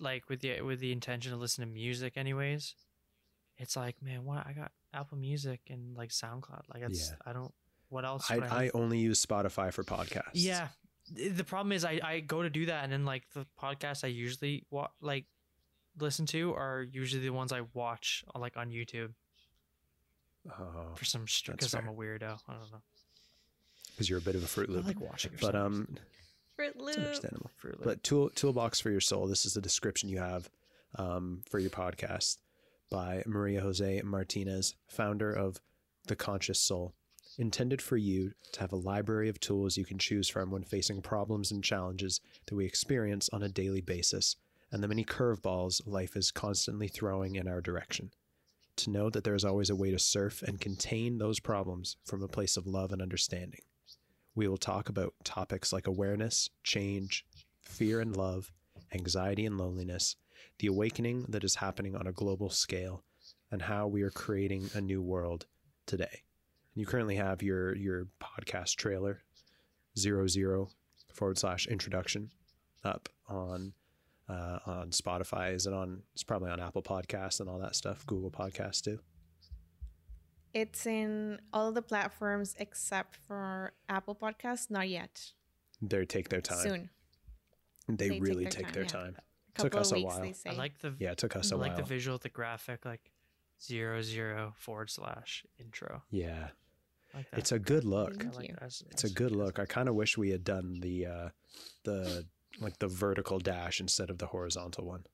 like 0.00 0.28
with 0.28 0.40
the 0.40 0.60
with 0.62 0.80
the 0.80 0.92
intention 0.92 1.32
to 1.32 1.38
listen 1.38 1.64
to 1.66 1.70
music, 1.72 2.16
anyways. 2.16 2.74
It's 3.58 3.76
like, 3.76 4.00
man, 4.02 4.24
what 4.24 4.46
I 4.46 4.52
got 4.52 4.72
Apple 4.94 5.18
Music 5.18 5.60
and 5.68 5.96
like 5.96 6.10
SoundCloud. 6.10 6.62
Like, 6.72 6.82
it's 6.84 7.10
Yeah. 7.10 7.16
I 7.26 7.32
don't. 7.32 7.52
What 7.88 8.04
else? 8.04 8.30
I, 8.30 8.36
would 8.36 8.44
I 8.44 8.70
only 8.74 8.98
use 8.98 9.24
Spotify 9.24 9.72
for 9.72 9.82
podcasts. 9.82 10.30
Yeah. 10.34 10.68
The 11.10 11.42
problem 11.42 11.72
is 11.72 11.84
I, 11.86 12.00
I 12.04 12.20
go 12.20 12.42
to 12.42 12.50
do 12.50 12.66
that 12.66 12.84
and 12.84 12.92
then 12.92 13.06
like 13.06 13.24
the 13.32 13.46
podcasts 13.58 14.04
I 14.04 14.08
usually 14.08 14.66
wa- 14.70 14.90
like 15.00 15.24
listen 15.98 16.26
to 16.26 16.52
are 16.52 16.82
usually 16.82 17.22
the 17.22 17.30
ones 17.30 17.50
I 17.50 17.62
watch 17.72 18.24
like 18.38 18.58
on 18.58 18.68
YouTube 18.70 19.14
Oh, 20.48 20.94
for 20.94 21.04
some 21.04 21.22
That's 21.22 21.42
because 21.42 21.74
I'm 21.74 21.88
a 21.88 21.92
weirdo. 21.92 22.38
I 22.48 22.52
don't 22.52 22.72
know. 22.72 22.82
because 23.90 24.08
you're 24.08 24.18
a 24.18 24.22
bit 24.22 24.34
of 24.34 24.42
a 24.44 24.46
Fruit 24.46 24.70
I 24.70 24.72
Loop. 24.74 24.86
like 24.86 25.00
watching. 25.00 25.32
but 25.40 25.54
um, 25.54 25.72
reason. 25.80 25.98
Fruit 26.56 26.72
it's 26.74 26.84
Loop. 26.84 26.96
understandable. 26.98 27.50
Fruit 27.56 27.74
Loop. 27.78 27.84
But 27.84 28.02
tool 28.02 28.30
toolbox 28.30 28.80
for 28.80 28.90
your 28.90 29.00
soul. 29.00 29.26
This 29.26 29.44
is 29.46 29.54
the 29.54 29.60
description 29.60 30.08
you 30.08 30.18
have 30.18 30.48
um, 30.96 31.42
for 31.50 31.58
your 31.58 31.70
podcast 31.70 32.38
by 32.90 33.22
Maria 33.26 33.60
Jose 33.60 34.00
Martinez, 34.02 34.74
founder 34.86 35.30
of 35.32 35.60
the 36.06 36.16
Conscious 36.16 36.58
Soul, 36.58 36.94
intended 37.36 37.82
for 37.82 37.96
you 37.98 38.32
to 38.52 38.60
have 38.60 38.72
a 38.72 38.76
library 38.76 39.28
of 39.28 39.38
tools 39.40 39.76
you 39.76 39.84
can 39.84 39.98
choose 39.98 40.28
from 40.28 40.50
when 40.50 40.62
facing 40.64 41.02
problems 41.02 41.52
and 41.52 41.62
challenges 41.62 42.20
that 42.46 42.54
we 42.54 42.64
experience 42.64 43.28
on 43.32 43.42
a 43.42 43.48
daily 43.48 43.82
basis, 43.82 44.36
and 44.72 44.82
the 44.82 44.88
many 44.88 45.04
curveballs 45.04 45.82
life 45.86 46.16
is 46.16 46.30
constantly 46.30 46.88
throwing 46.88 47.36
in 47.36 47.46
our 47.46 47.60
direction. 47.60 48.10
To 48.78 48.90
know 48.90 49.10
that 49.10 49.24
there 49.24 49.34
is 49.34 49.44
always 49.44 49.70
a 49.70 49.76
way 49.76 49.90
to 49.90 49.98
surf 49.98 50.40
and 50.40 50.60
contain 50.60 51.18
those 51.18 51.40
problems 51.40 51.96
from 52.04 52.22
a 52.22 52.28
place 52.28 52.56
of 52.56 52.64
love 52.64 52.92
and 52.92 53.02
understanding. 53.02 53.62
We 54.36 54.46
will 54.46 54.56
talk 54.56 54.88
about 54.88 55.14
topics 55.24 55.72
like 55.72 55.88
awareness, 55.88 56.48
change, 56.62 57.24
fear 57.60 58.00
and 58.00 58.16
love, 58.16 58.52
anxiety 58.94 59.44
and 59.46 59.58
loneliness, 59.58 60.14
the 60.60 60.68
awakening 60.68 61.26
that 61.28 61.42
is 61.42 61.56
happening 61.56 61.96
on 61.96 62.06
a 62.06 62.12
global 62.12 62.50
scale, 62.50 63.02
and 63.50 63.62
how 63.62 63.88
we 63.88 64.02
are 64.02 64.10
creating 64.10 64.70
a 64.74 64.80
new 64.80 65.02
world 65.02 65.46
today. 65.86 66.22
You 66.74 66.86
currently 66.86 67.16
have 67.16 67.42
your 67.42 67.74
your 67.74 68.06
podcast 68.22 68.76
trailer, 68.76 69.24
zero 69.98 70.28
zero 70.28 70.70
forward 71.12 71.38
slash 71.38 71.66
introduction, 71.66 72.30
up 72.84 73.08
on 73.28 73.72
uh, 74.28 74.58
on 74.66 74.90
Spotify. 74.90 75.54
Is 75.54 75.66
it 75.66 75.72
on? 75.72 76.02
It's 76.14 76.22
probably 76.24 76.50
on 76.50 76.60
Apple 76.60 76.82
Podcasts 76.82 77.40
and 77.40 77.48
all 77.48 77.58
that 77.58 77.74
stuff. 77.76 78.04
Google 78.06 78.30
Podcasts 78.30 78.82
too. 78.82 78.98
It's 80.54 80.86
in 80.86 81.38
all 81.52 81.72
the 81.72 81.82
platforms 81.82 82.54
except 82.58 83.16
for 83.16 83.72
Apple 83.88 84.14
Podcasts. 84.14 84.70
Not 84.70 84.88
yet. 84.88 85.32
They 85.82 86.04
take 86.04 86.28
their 86.30 86.40
time. 86.40 86.58
Soon. 86.58 86.90
They, 87.88 87.94
They 87.96 88.08
take 88.14 88.22
really 88.22 88.44
their 88.44 88.50
take 88.50 88.64
time, 88.66 88.72
their 88.74 88.82
yeah. 88.84 88.88
time. 88.88 89.16
A 89.56 89.60
Took 89.62 89.74
us 89.74 89.90
of 89.92 89.96
a 89.98 90.00
weeks, 90.00 90.14
while. 90.14 90.20
they 90.22 90.32
say. 90.32 90.50
I 90.50 90.54
like 90.54 90.78
the 90.78 90.94
Yeah, 90.98 91.12
it 91.12 91.18
took 91.18 91.36
us 91.36 91.52
I 91.52 91.56
a 91.56 91.58
like 91.58 91.68
while. 91.72 91.78
the 91.78 91.84
visual, 91.84 92.18
the 92.18 92.28
graphic, 92.28 92.84
like 92.84 93.10
zero 93.62 94.02
zero 94.02 94.54
forward 94.56 94.88
slash 94.90 95.44
intro. 95.58 96.02
yeah, 96.10 96.48
like 97.14 97.26
it's 97.32 97.50
a 97.52 97.58
good 97.58 97.84
look. 97.84 98.14
Thank 98.22 98.36
like 98.36 98.48
you. 98.48 98.56
It's 98.90 99.04
a 99.04 99.10
good 99.10 99.32
look. 99.32 99.58
I 99.58 99.64
kind 99.66 99.88
of 99.88 99.94
wish 99.94 100.16
we 100.16 100.30
had 100.30 100.44
done 100.44 100.78
the 100.80 101.06
uh, 101.06 101.28
the 101.84 102.26
like 102.60 102.78
the 102.78 102.88
vertical 102.88 103.38
dash 103.38 103.80
instead 103.80 104.10
of 104.10 104.18
the 104.18 104.26
horizontal 104.26 104.84
one. 104.86 105.04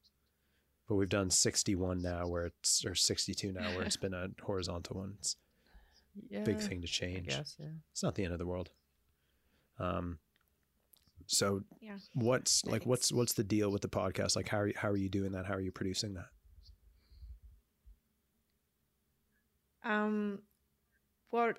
But 0.88 0.96
we've 0.96 1.08
done 1.08 1.30
61 1.30 2.02
now 2.02 2.26
where 2.26 2.46
it's 2.46 2.84
or 2.84 2.94
62 2.94 3.52
now 3.52 3.74
where 3.74 3.84
it's 3.84 3.96
been 4.04 4.14
a 4.14 4.28
horizontal 4.42 4.98
one. 4.98 5.14
It's 5.18 5.36
a 6.34 6.40
big 6.44 6.60
thing 6.60 6.80
to 6.82 6.86
I 6.86 6.90
change. 6.90 7.28
guess. 7.28 7.56
Yeah. 7.58 7.66
It's 7.92 8.02
not 8.02 8.14
the 8.14 8.24
end 8.24 8.32
of 8.32 8.38
the 8.38 8.46
world. 8.46 8.70
Um 9.78 10.18
so 11.26 11.62
Yeah. 11.80 11.96
what's 12.12 12.64
like 12.66 12.84
what's 12.84 13.10
what's 13.12 13.32
the 13.32 13.44
deal 13.44 13.70
with 13.70 13.80
the 13.82 13.88
podcast? 13.88 14.36
Like 14.36 14.48
how 14.48 14.58
are 14.58 14.66
you, 14.68 14.74
how 14.76 14.90
are 14.90 14.96
you 14.96 15.08
doing 15.08 15.32
that? 15.32 15.46
How 15.46 15.54
are 15.54 15.60
you 15.60 15.72
producing 15.72 16.14
that? 16.14 16.26
Um, 19.84 20.40
well, 21.30 21.52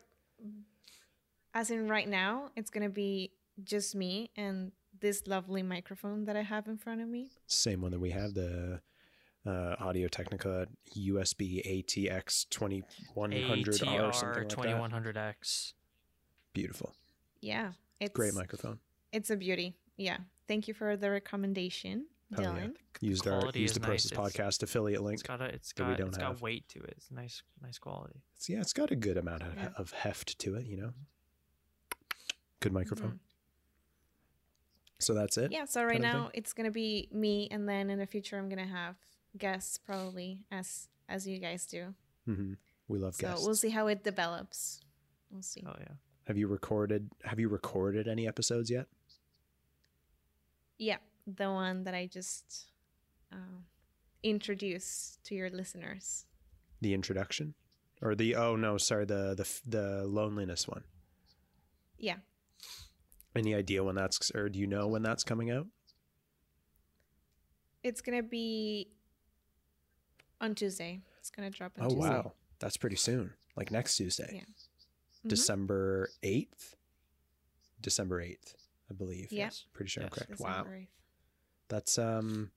as 1.54 1.70
in 1.72 1.88
right 1.88 2.08
now, 2.08 2.50
it's 2.56 2.70
gonna 2.70 2.90
be 2.90 3.32
just 3.64 3.96
me 3.96 4.32
and 4.36 4.72
this 5.00 5.28
lovely 5.28 5.64
microphone 5.64 6.26
that 6.26 6.36
I 6.36 6.42
have 6.42 6.68
in 6.68 6.78
front 6.78 7.02
of 7.02 7.08
me. 7.08 7.30
Same 7.48 7.82
one 7.82 7.92
that 7.92 8.00
we 8.00 8.12
have 8.12 8.34
the 8.34 8.82
uh, 9.46 9.76
Audio 9.80 10.08
Technica 10.08 10.68
USB 10.98 11.66
ATX 11.66 12.48
2100R 12.48 14.10
or 14.10 14.14
something 14.14 14.30
like 14.30 14.36
that. 14.36 14.50
twenty 14.50 14.74
one 14.74 14.92
hundred 14.92 15.18
X. 15.18 15.74
Beautiful. 16.54 16.94
Yeah, 17.42 17.72
it's 18.00 18.14
Great 18.14 18.34
microphone. 18.34 18.80
It's 19.12 19.30
a 19.30 19.36
beauty. 19.36 19.76
Yeah, 19.98 20.18
thank 20.48 20.68
you 20.68 20.74
for 20.74 20.98
the 20.98 21.10
recommendation, 21.12 22.06
Hell 22.36 22.42
yeah. 22.42 22.50
Dylan. 22.68 22.74
Used 23.02 23.28
our 23.28 23.40
quality 23.40 23.60
used 23.60 23.76
is 23.76 23.82
the 23.82 23.86
Purses 23.88 24.12
nice. 24.12 24.32
It's- 24.36 24.48
podcast 24.58 24.64
affiliate 24.64 25.02
link. 25.04 25.16
It's 25.20 25.24
got 25.28 25.42
a, 25.42 25.46
it's 25.46 25.74
that 25.74 25.84
we 25.84 25.90
got 25.92 25.98
don't 26.00 26.08
it's 26.10 26.18
have. 26.18 26.34
got 26.36 26.42
weight 26.42 26.68
to 26.70 26.80
it. 26.80 26.94
It's 26.98 27.12
nice 27.12 27.44
nice 27.62 27.78
quality. 27.78 28.22
It's, 28.36 28.50
yeah, 28.50 28.62
it's 28.62 28.74
got 28.74 28.90
a 28.92 28.96
good 28.96 29.18
amount 29.18 29.44
of, 29.44 29.54
Yeah. 29.56 29.70
of 29.78 29.92
heft 29.92 30.40
to 30.40 30.56
it, 30.56 30.66
you 30.66 30.78
know. 30.78 30.94
Good 32.62 32.74
microphone. 32.74 33.12
Mhm. 33.12 33.20
So 35.00 35.14
that's 35.14 35.38
it. 35.38 35.52
Yeah, 35.52 35.66
so 35.66 35.84
right 35.84 36.02
kind 36.02 36.06
of 36.06 36.14
now 36.14 36.30
it's 36.34 36.54
gonna 36.54 36.72
be 36.72 37.10
me, 37.12 37.48
and 37.52 37.68
then 37.68 37.90
in 37.90 38.00
the 38.00 38.06
future 38.06 38.38
I'm 38.38 38.50
gonna 38.50 38.66
have 38.68 38.96
guests 39.38 39.78
probably 39.78 40.44
as 40.52 40.88
as 41.10 41.28
you 41.28 41.40
guys 41.40 41.66
do. 41.66 41.94
Mm-hmm. 42.28 42.54
We 42.88 43.00
love 43.00 43.16
so 43.16 43.28
guests. 43.28 43.42
So 43.42 43.48
we'll 43.48 43.56
see 43.56 43.70
how 43.70 43.88
it 43.88 44.04
develops. 44.04 44.82
We'll 45.32 45.42
see. 45.42 45.64
Oh 45.68 45.76
yeah. 45.80 45.94
Have 46.28 46.38
you 46.38 46.48
recorded? 46.48 47.10
Have 47.24 47.40
you 47.40 47.50
recorded 47.50 48.08
any 48.08 48.28
episodes 48.28 48.70
yet? 48.70 48.88
Yeah, 50.78 50.98
the 51.28 51.52
one 51.52 51.84
that 51.84 51.94
I 51.94 52.08
just 52.08 52.68
uh, 53.32 53.62
introduced 54.24 55.24
to 55.26 55.36
your 55.36 55.50
listeners. 55.50 56.26
The 56.82 56.94
introduction, 56.94 57.54
or 58.02 58.16
the 58.16 58.36
oh 58.36 58.56
no, 58.56 58.78
sorry, 58.78 59.06
the 59.06 59.36
the 59.36 59.70
the 59.70 60.06
loneliness 60.06 60.68
one. 60.68 60.84
Yeah, 61.98 62.18
Any 63.36 63.54
idea 63.54 63.84
when 63.84 63.96
that's 63.96 64.32
or 64.32 64.48
do 64.50 64.60
you 64.60 64.68
know 64.68 64.88
when 64.88 65.04
that's 65.04 65.24
coming 65.24 65.52
out? 65.52 65.68
it's 67.84 68.02
gonna 68.02 68.24
be 68.24 68.90
on 70.42 70.56
Tuesday. 70.56 71.02
It's 71.20 71.30
gonna 71.30 71.50
drop 71.52 71.74
on 71.80 71.86
Oh 71.86 71.90
Tuesday. 71.90 72.10
wow, 72.10 72.34
that's 72.60 72.78
pretty 72.78 72.96
soon. 72.96 73.34
Like 73.56 73.72
next 73.72 73.98
Tuesday, 73.98 74.30
Yeah. 74.38 74.42
Mhm. 75.26 75.30
December 75.30 76.10
eighth. 76.24 76.76
December 77.82 78.22
eighth, 78.22 78.56
I 78.90 78.94
believe. 78.94 79.32
Yeah. 79.32 79.46
Yes, 79.46 79.66
pretty 79.74 79.90
sure 79.90 80.04
I'm 80.04 80.10
Yes. 80.12 80.26
correct. 80.26 80.40
Wow, 80.40 80.66
8th. 80.68 80.88
that's 81.68 81.98
um, 82.00 82.52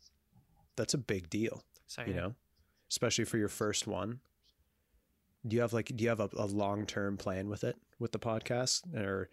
that's 0.76 0.94
a 0.94 0.98
big 0.98 1.28
deal. 1.30 1.62
Exciting. 1.86 2.14
you 2.14 2.20
know 2.20 2.34
especially 2.90 3.24
for 3.24 3.36
your 3.38 3.48
first 3.48 3.86
one 3.86 4.20
do 5.46 5.54
you 5.56 5.60
have 5.62 5.72
like 5.74 5.86
do 5.94 6.02
you 6.04 6.08
have 6.08 6.20
a, 6.20 6.28
a 6.34 6.44
long-term 6.46 7.16
plan 7.18 7.48
with 7.48 7.64
it 7.64 7.76
with 7.98 8.12
the 8.12 8.18
podcast 8.18 8.94
or 8.94 9.28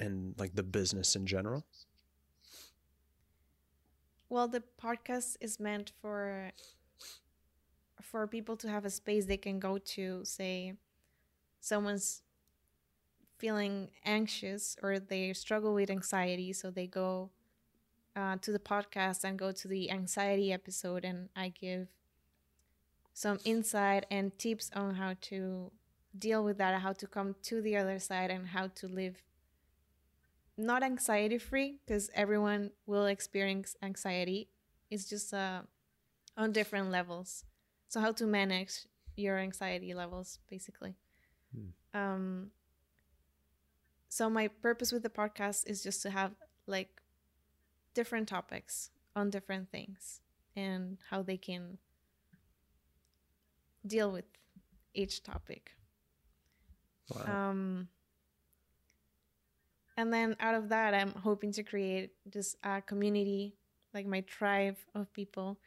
and 0.00 0.34
like 0.38 0.54
the 0.54 0.62
business 0.62 1.14
in 1.16 1.26
general 1.26 1.64
Well, 4.28 4.48
the 4.48 4.62
podcast 4.82 5.36
is 5.40 5.60
meant 5.60 5.92
for 6.00 6.50
for 8.02 8.26
people 8.26 8.56
to 8.56 8.68
have 8.68 8.84
a 8.84 8.90
space 8.90 9.26
they 9.26 9.36
can 9.36 9.60
go 9.60 9.78
to. 9.78 10.24
Say, 10.24 10.74
someone's 11.60 12.22
feeling 13.38 13.90
anxious 14.04 14.76
or 14.82 14.98
they 14.98 15.32
struggle 15.34 15.74
with 15.74 15.90
anxiety, 15.90 16.52
so 16.52 16.70
they 16.70 16.86
go 16.86 17.30
uh, 18.16 18.36
to 18.40 18.52
the 18.52 18.58
podcast 18.58 19.24
and 19.24 19.38
go 19.38 19.52
to 19.52 19.68
the 19.68 19.90
anxiety 19.90 20.52
episode, 20.52 21.04
and 21.04 21.28
I 21.36 21.48
give 21.50 21.88
some 23.12 23.38
insight 23.44 24.06
and 24.10 24.36
tips 24.38 24.70
on 24.74 24.94
how 24.96 25.14
to 25.22 25.70
deal 26.18 26.42
with 26.44 26.58
that, 26.58 26.80
how 26.80 26.92
to 26.92 27.06
come 27.06 27.36
to 27.42 27.60
the 27.60 27.76
other 27.76 27.98
side, 27.98 28.30
and 28.30 28.48
how 28.48 28.68
to 28.68 28.88
live 28.88 29.22
not 30.56 30.82
anxiety 30.82 31.38
free 31.38 31.78
because 31.84 32.10
everyone 32.14 32.70
will 32.86 33.06
experience 33.06 33.76
anxiety. 33.82 34.48
It's 34.90 35.08
just 35.08 35.34
uh, 35.34 35.62
on 36.36 36.52
different 36.52 36.90
levels. 36.90 37.44
So 37.88 38.00
how 38.00 38.12
to 38.12 38.26
manage 38.26 38.86
your 39.16 39.38
anxiety 39.38 39.94
levels 39.94 40.38
basically. 40.48 40.94
Hmm. 41.54 41.98
um, 41.98 42.50
so 44.08 44.30
my 44.30 44.48
purpose 44.48 44.92
with 44.92 45.02
the 45.02 45.10
podcast 45.10 45.68
is 45.68 45.82
just 45.82 46.02
to 46.02 46.10
have 46.10 46.32
like 46.66 47.02
different 47.94 48.28
topics 48.28 48.90
on 49.16 49.30
different 49.30 49.70
things 49.70 50.20
and 50.56 50.98
how 51.10 51.22
they 51.22 51.36
can 51.36 51.78
deal 53.86 54.10
with 54.12 54.24
each 54.94 55.22
topic. 55.22 55.72
Wow. 57.08 57.50
Um, 57.50 57.88
and 59.96 60.12
then 60.12 60.36
out 60.40 60.54
of 60.54 60.68
that, 60.70 60.94
I'm 60.94 61.12
hoping 61.12 61.52
to 61.52 61.62
create 61.62 62.10
just 62.28 62.56
uh, 62.64 62.76
a 62.78 62.82
community, 62.82 63.54
like 63.92 64.06
my 64.06 64.20
tribe 64.22 64.76
of 64.94 65.12
people 65.12 65.58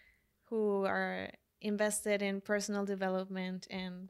who 0.46 0.86
are 0.86 1.30
invested 1.62 2.22
in 2.22 2.42
personal 2.42 2.86
development 2.86 3.68
and 3.70 4.10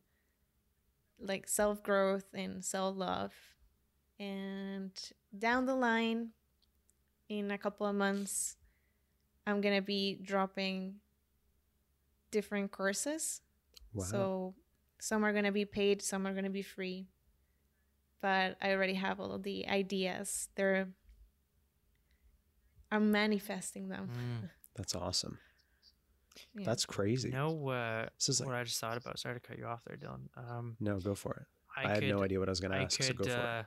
like 1.19 1.47
self 1.47 1.83
growth 1.83 2.25
and 2.33 2.63
self 2.63 2.97
love. 2.97 3.33
And 4.19 4.91
down 5.37 5.65
the 5.65 5.75
line, 5.75 6.29
in 7.29 7.51
a 7.51 7.57
couple 7.57 7.85
of 7.85 7.95
months, 7.95 8.55
I'm 9.45 9.61
gonna 9.61 9.81
be 9.81 10.17
dropping 10.21 10.95
different 12.31 12.71
courses. 12.71 13.41
Wow. 13.93 14.03
So 14.05 14.55
some 14.99 15.23
are 15.23 15.33
gonna 15.33 15.51
be 15.51 15.65
paid, 15.65 16.01
some 16.01 16.25
are 16.25 16.33
gonna 16.33 16.49
be 16.49 16.61
free. 16.61 17.07
But 18.21 18.57
I 18.61 18.71
already 18.71 18.95
have 18.95 19.19
all 19.19 19.33
of 19.33 19.43
the 19.43 19.67
ideas. 19.67 20.49
They're 20.55 20.87
I'm 22.91 23.11
manifesting 23.11 23.89
them. 23.89 24.09
Mm. 24.11 24.49
That's 24.75 24.95
awesome. 24.95 25.39
Yeah. 26.55 26.65
That's 26.65 26.85
crazy. 26.85 27.29
You 27.29 27.35
know 27.35 27.69
uh, 27.69 28.07
This 28.17 28.29
is 28.29 28.39
like, 28.39 28.49
what 28.49 28.55
I 28.55 28.63
just 28.63 28.79
thought 28.79 28.97
about? 28.97 29.19
Sorry 29.19 29.35
to 29.35 29.39
cut 29.39 29.57
you 29.57 29.65
off 29.65 29.81
there, 29.85 29.97
Dylan. 29.97 30.27
Um, 30.37 30.77
no, 30.79 30.99
go 30.99 31.15
for 31.15 31.33
it. 31.33 31.45
I, 31.75 31.91
I, 31.91 31.93
had 31.95 32.03
no 32.03 32.23
idea 32.23 32.39
what 32.39 32.47
I 32.47 32.51
was 32.51 32.59
going 32.59 32.71
to 32.71 32.77
I 32.77 32.83
ask, 32.83 33.01
so 33.01 33.07
could, 33.07 33.17
go 33.17 33.23
for 33.25 33.31
uh, 33.31 33.59
it. 33.61 33.65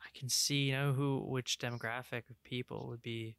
I 0.00 0.18
can 0.18 0.28
see, 0.28 0.64
you 0.64 0.72
know, 0.72 0.92
who 0.92 1.24
which 1.26 1.58
demographic 1.58 2.30
of 2.30 2.42
people 2.44 2.86
would 2.88 3.02
be 3.02 3.36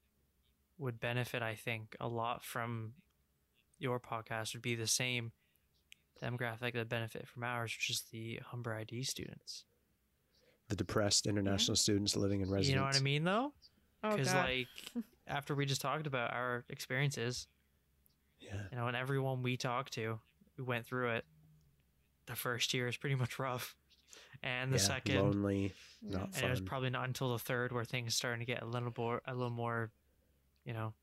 would 0.78 1.00
benefit. 1.00 1.42
I 1.42 1.56
think 1.56 1.96
a 2.00 2.08
lot 2.08 2.44
from 2.44 2.94
your 3.80 4.00
podcast 4.00 4.54
would 4.54 4.62
be 4.62 4.76
the 4.76 4.88
same 4.88 5.32
demographic 6.22 6.74
that 6.74 6.90
benefit 6.90 7.28
from 7.28 7.44
ours, 7.44 7.74
which 7.76 7.90
is 7.90 8.04
the 8.12 8.40
Humber 8.52 8.74
ID 8.74 9.04
students. 9.04 9.66
The 10.70 10.76
depressed 10.76 11.26
international 11.28 11.76
students 11.76 12.16
living 12.16 12.42
in 12.42 12.50
residence. 12.50 12.70
You 12.70 12.76
know 12.76 12.84
what 12.86 12.96
I 12.96 13.00
mean, 13.00 13.24
though? 13.24 13.54
oh, 14.04 14.12
Because 14.12 14.32
God. 14.32 14.46
like 14.46 14.68
after 15.28 15.56
we 15.56 15.66
just 15.66 15.82
talked 15.82 16.08
about 16.08 16.32
our 16.34 16.64
experiences, 16.70 17.48
Yeah. 18.40 18.54
you 18.72 18.78
know, 18.78 18.88
and 18.88 18.96
everyone 18.96 19.42
we 19.44 19.58
talked 19.58 19.94
to 19.94 20.20
who 20.58 20.64
went 20.64 20.86
through 20.86 21.10
it, 21.12 21.26
the 22.28 22.36
first 22.36 22.74
year 22.74 22.88
is 22.88 22.98
pretty 22.98 23.16
much 23.16 23.40
rough, 23.40 23.76
and 24.44 24.72
the 24.72 24.78
yeah, 24.78 24.84
second, 24.84 25.16
lonely, 25.20 25.74
not 26.04 26.30
and 26.36 26.46
it 26.46 26.50
was 26.52 26.62
probably 26.62 26.92
not 26.92 27.08
until 27.08 27.32
the 27.34 27.40
third 27.40 27.72
where 27.72 27.84
things 27.84 28.14
starting 28.14 28.40
to 28.40 28.46
get 28.46 28.62
a 28.62 28.66
little 28.66 28.94
more, 28.96 29.22
a 29.26 29.34
little 29.34 29.50
more, 29.50 29.90
you 30.66 30.74
know, 30.74 30.94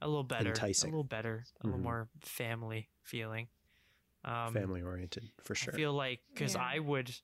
a 0.00 0.08
little 0.08 0.24
better, 0.24 0.48
Enticing. 0.48 0.88
a 0.88 0.92
little 0.92 1.04
better, 1.04 1.44
a 1.60 1.66
little 1.66 1.78
Mhm. 1.80 1.82
more 1.84 2.08
family 2.22 2.88
feeling. 3.02 3.48
Um, 4.24 4.54
family 4.54 4.80
oriented 4.82 5.30
for 5.42 5.54
sure. 5.54 5.74
I 5.74 5.76
feel 5.76 5.92
like 5.92 6.22
because 6.32 6.54
Yeah. 6.54 6.62
I 6.64 6.78
would 6.78 7.14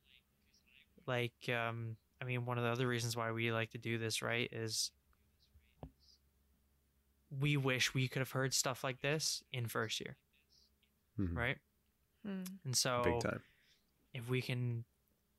like 1.07 1.35
um 1.49 1.97
I 2.21 2.25
mean 2.25 2.45
one 2.45 2.59
of 2.59 2.65
the 2.65 2.71
other 2.71 2.87
reasons 2.87 3.17
why 3.17 3.31
we 3.33 3.53
like 3.53 3.71
to 3.73 3.79
do 3.79 3.99
this 3.99 4.23
right 4.23 4.49
is 4.53 4.91
we 7.41 7.57
wish 7.57 7.95
we 7.95 8.09
could 8.09 8.21
have 8.21 8.31
heard 8.31 8.55
stuff 8.55 8.85
like 8.85 9.01
this 9.01 9.43
in 9.53 9.67
first 9.67 10.01
year, 10.01 10.17
Mhm. 11.19 11.37
right? 11.37 11.59
Mm. 12.27 12.47
And 12.65 12.77
so 12.77 13.03
Big 13.05 13.21
time. 13.21 13.43
if 14.15 14.29
we 14.29 14.41
can 14.41 14.85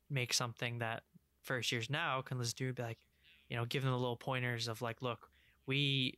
make 0.10 0.34
something 0.34 0.80
that 0.80 1.04
first 1.42 1.72
years 1.72 1.90
now 1.90 2.22
can 2.22 2.38
listen 2.38 2.56
to 2.58 2.74
be 2.74 2.84
like, 2.84 3.00
you 3.50 3.56
know, 3.56 3.66
give 3.66 3.84
them 3.84 3.92
the 3.92 3.98
little 3.98 4.18
pointers 4.18 4.68
of 4.68 4.82
like, 4.82 5.02
look, 5.02 5.32
we 5.66 6.18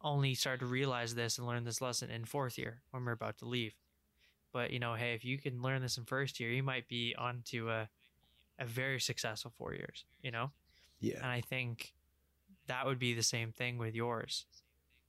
only 0.00 0.34
started 0.34 0.60
to 0.60 0.66
realize 0.66 1.14
this 1.14 1.36
and 1.38 1.46
learn 1.46 1.64
this 1.64 1.80
lesson 1.80 2.10
in 2.10 2.24
fourth 2.24 2.56
year 2.58 2.82
when 2.90 3.04
we're 3.04 3.12
about 3.12 3.36
to 3.38 3.44
leave. 3.46 3.74
But 4.52 4.70
you 4.70 4.78
know, 4.78 4.94
hey, 4.94 5.14
if 5.14 5.24
you 5.24 5.38
can 5.38 5.60
learn 5.62 5.82
this 5.82 5.98
in 5.98 6.04
first 6.04 6.40
year, 6.40 6.50
you 6.50 6.62
might 6.62 6.88
be 6.88 7.14
on 7.16 7.42
to 7.46 7.70
a 7.70 7.88
a 8.60 8.64
very 8.64 9.00
successful 9.00 9.50
four 9.56 9.74
years, 9.74 10.04
you 10.22 10.30
know? 10.30 10.52
Yeah. 11.00 11.16
And 11.16 11.26
I 11.26 11.40
think 11.40 11.92
that 12.66 12.86
would 12.86 12.98
be 12.98 13.14
the 13.14 13.22
same 13.22 13.50
thing 13.50 13.78
with 13.78 13.94
yours. 13.94 14.46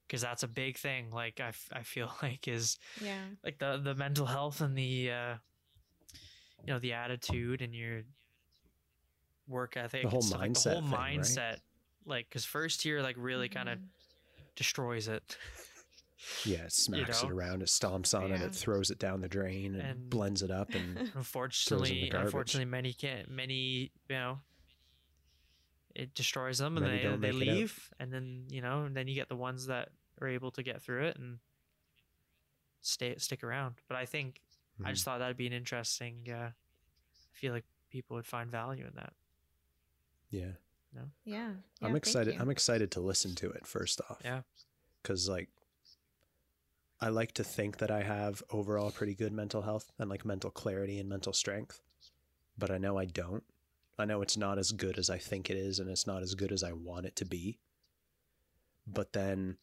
Because 0.07 0.22
that's 0.22 0.44
a 0.44 0.48
big 0.48 0.78
thing. 0.78 1.11
Like 1.11 1.40
I, 1.40 1.49
f- 1.49 1.69
I 1.72 1.84
feel 1.84 2.11
like 2.23 2.48
is 2.48 2.78
Yeah. 3.02 3.19
like 3.44 3.60
the 3.60 3.78
the 3.84 3.94
mental 3.95 4.26
health 4.26 4.61
and 4.61 4.78
the 4.78 5.11
uh 5.11 5.36
you 6.65 6.73
know 6.73 6.80
the 6.80 6.94
attitude 6.94 7.61
and 7.61 7.73
your 7.76 8.03
work 9.48 9.76
ethic 9.78 10.03
The 10.03 10.10
whole 10.10 10.19
and 10.19 10.26
stuff, 10.26 10.41
like, 10.41 10.53
the 10.53 10.69
whole 10.69 10.82
mindset 10.82 11.38
right? 11.38 11.60
like 12.06 12.30
because 12.30 12.45
first 12.45 12.86
year 12.86 13.02
like 13.02 13.15
really 13.18 13.49
kind 13.49 13.68
of 13.69 13.80
destroys 14.56 15.07
it 15.07 15.38
Yeah, 16.45 16.65
it 16.65 16.72
smacks 16.72 17.23
know? 17.23 17.30
it 17.30 17.31
around, 17.34 17.61
it 17.64 17.68
stomps 17.69 18.18
on 18.18 18.31
it, 18.31 18.39
Yeah. 18.39 18.45
it 18.45 18.53
throws 18.56 18.91
it 18.91 18.99
down 18.99 19.22
the 19.22 19.27
drain 19.27 19.73
and, 19.76 19.81
And- 19.81 20.10
blends 20.10 20.41
it 20.43 20.52
up 20.52 20.69
and 20.76 20.98
unfortunately 21.15 22.10
garbage. 22.10 22.26
unfortunately 22.27 22.65
many 22.65 22.93
can't 22.93 23.30
many 23.30 23.91
you 24.10 24.15
know 24.15 24.39
it 25.95 26.14
destroys 26.14 26.57
them 26.60 26.77
and 26.77 26.85
Many 26.85 26.99
they, 27.03 27.10
they 27.10 27.18
make 27.18 27.34
it 27.41 27.49
out. 27.49 27.56
leave 27.56 27.89
and 27.99 28.14
then 28.14 28.45
you 28.49 28.61
know 28.61 28.84
and 28.84 28.95
then 28.95 29.07
you 29.07 29.15
get 29.15 29.30
the 29.30 29.35
ones 29.35 29.65
that 29.68 29.89
are 30.22 30.27
able 30.27 30.52
to 30.52 30.64
get 30.64 30.81
through 30.81 31.06
it 31.06 31.18
and 31.18 31.39
stay 32.81 33.15
stick 33.18 33.43
around 33.43 33.76
but 33.88 33.98
i 33.98 34.06
think 34.06 34.41
i 34.84 34.89
Mhm. 34.89 34.93
just 34.93 35.03
thought 35.06 35.19
that'd 35.19 35.38
be 35.38 35.48
an 35.48 35.53
interesting 35.53 36.27
uh 36.31 36.52
i 36.52 37.34
feel 37.34 37.52
like 37.53 37.65
people 37.89 38.15
would 38.15 38.26
find 38.26 38.49
value 38.52 38.85
in 38.85 38.93
that 38.95 39.14
yeah. 40.30 40.52
Yeah. 40.95 41.02
yeah 41.26 41.48
I'm 41.81 41.91
thank 41.91 41.98
excited. 41.98 42.35
I'm 42.39 42.49
excited 42.49 42.89
to 42.91 43.02
listen 43.02 43.35
to 43.35 43.49
it 43.52 43.65
first 43.68 43.99
off. 44.10 44.22
Yeah. 44.23 44.43
Cuz 45.03 45.27
like 45.27 45.49
I 47.02 47.10
like 47.10 47.32
to 47.34 47.44
think 47.44 47.78
that 47.78 47.90
I 47.90 48.03
have 48.03 48.44
overall 48.52 48.91
pretty 48.91 49.15
good 49.15 49.34
mental 49.34 49.64
health 49.64 49.91
and 49.98 50.10
like 50.10 50.23
mental 50.23 50.52
clarity 50.52 50.99
and 50.99 51.10
mental 51.10 51.34
strength, 51.34 51.82
but 52.57 52.69
I 52.69 52.78
know 52.78 52.98
I 52.98 53.06
don't. 53.06 53.44
I 53.98 54.06
know 54.06 54.22
it's 54.22 54.38
not 54.38 54.60
as 54.60 54.72
good 54.72 54.99
as 54.99 55.10
I 55.10 55.18
think 55.18 55.49
it 55.49 55.57
is 55.57 55.80
and 55.80 55.90
it's 55.90 56.06
not 56.06 56.22
as 56.22 56.36
good 56.36 56.52
as 56.52 56.64
I 56.64 56.73
want 56.73 57.07
it 57.07 57.15
to 57.18 57.26
be. 57.26 57.57
But 58.86 59.14
then 59.14 59.57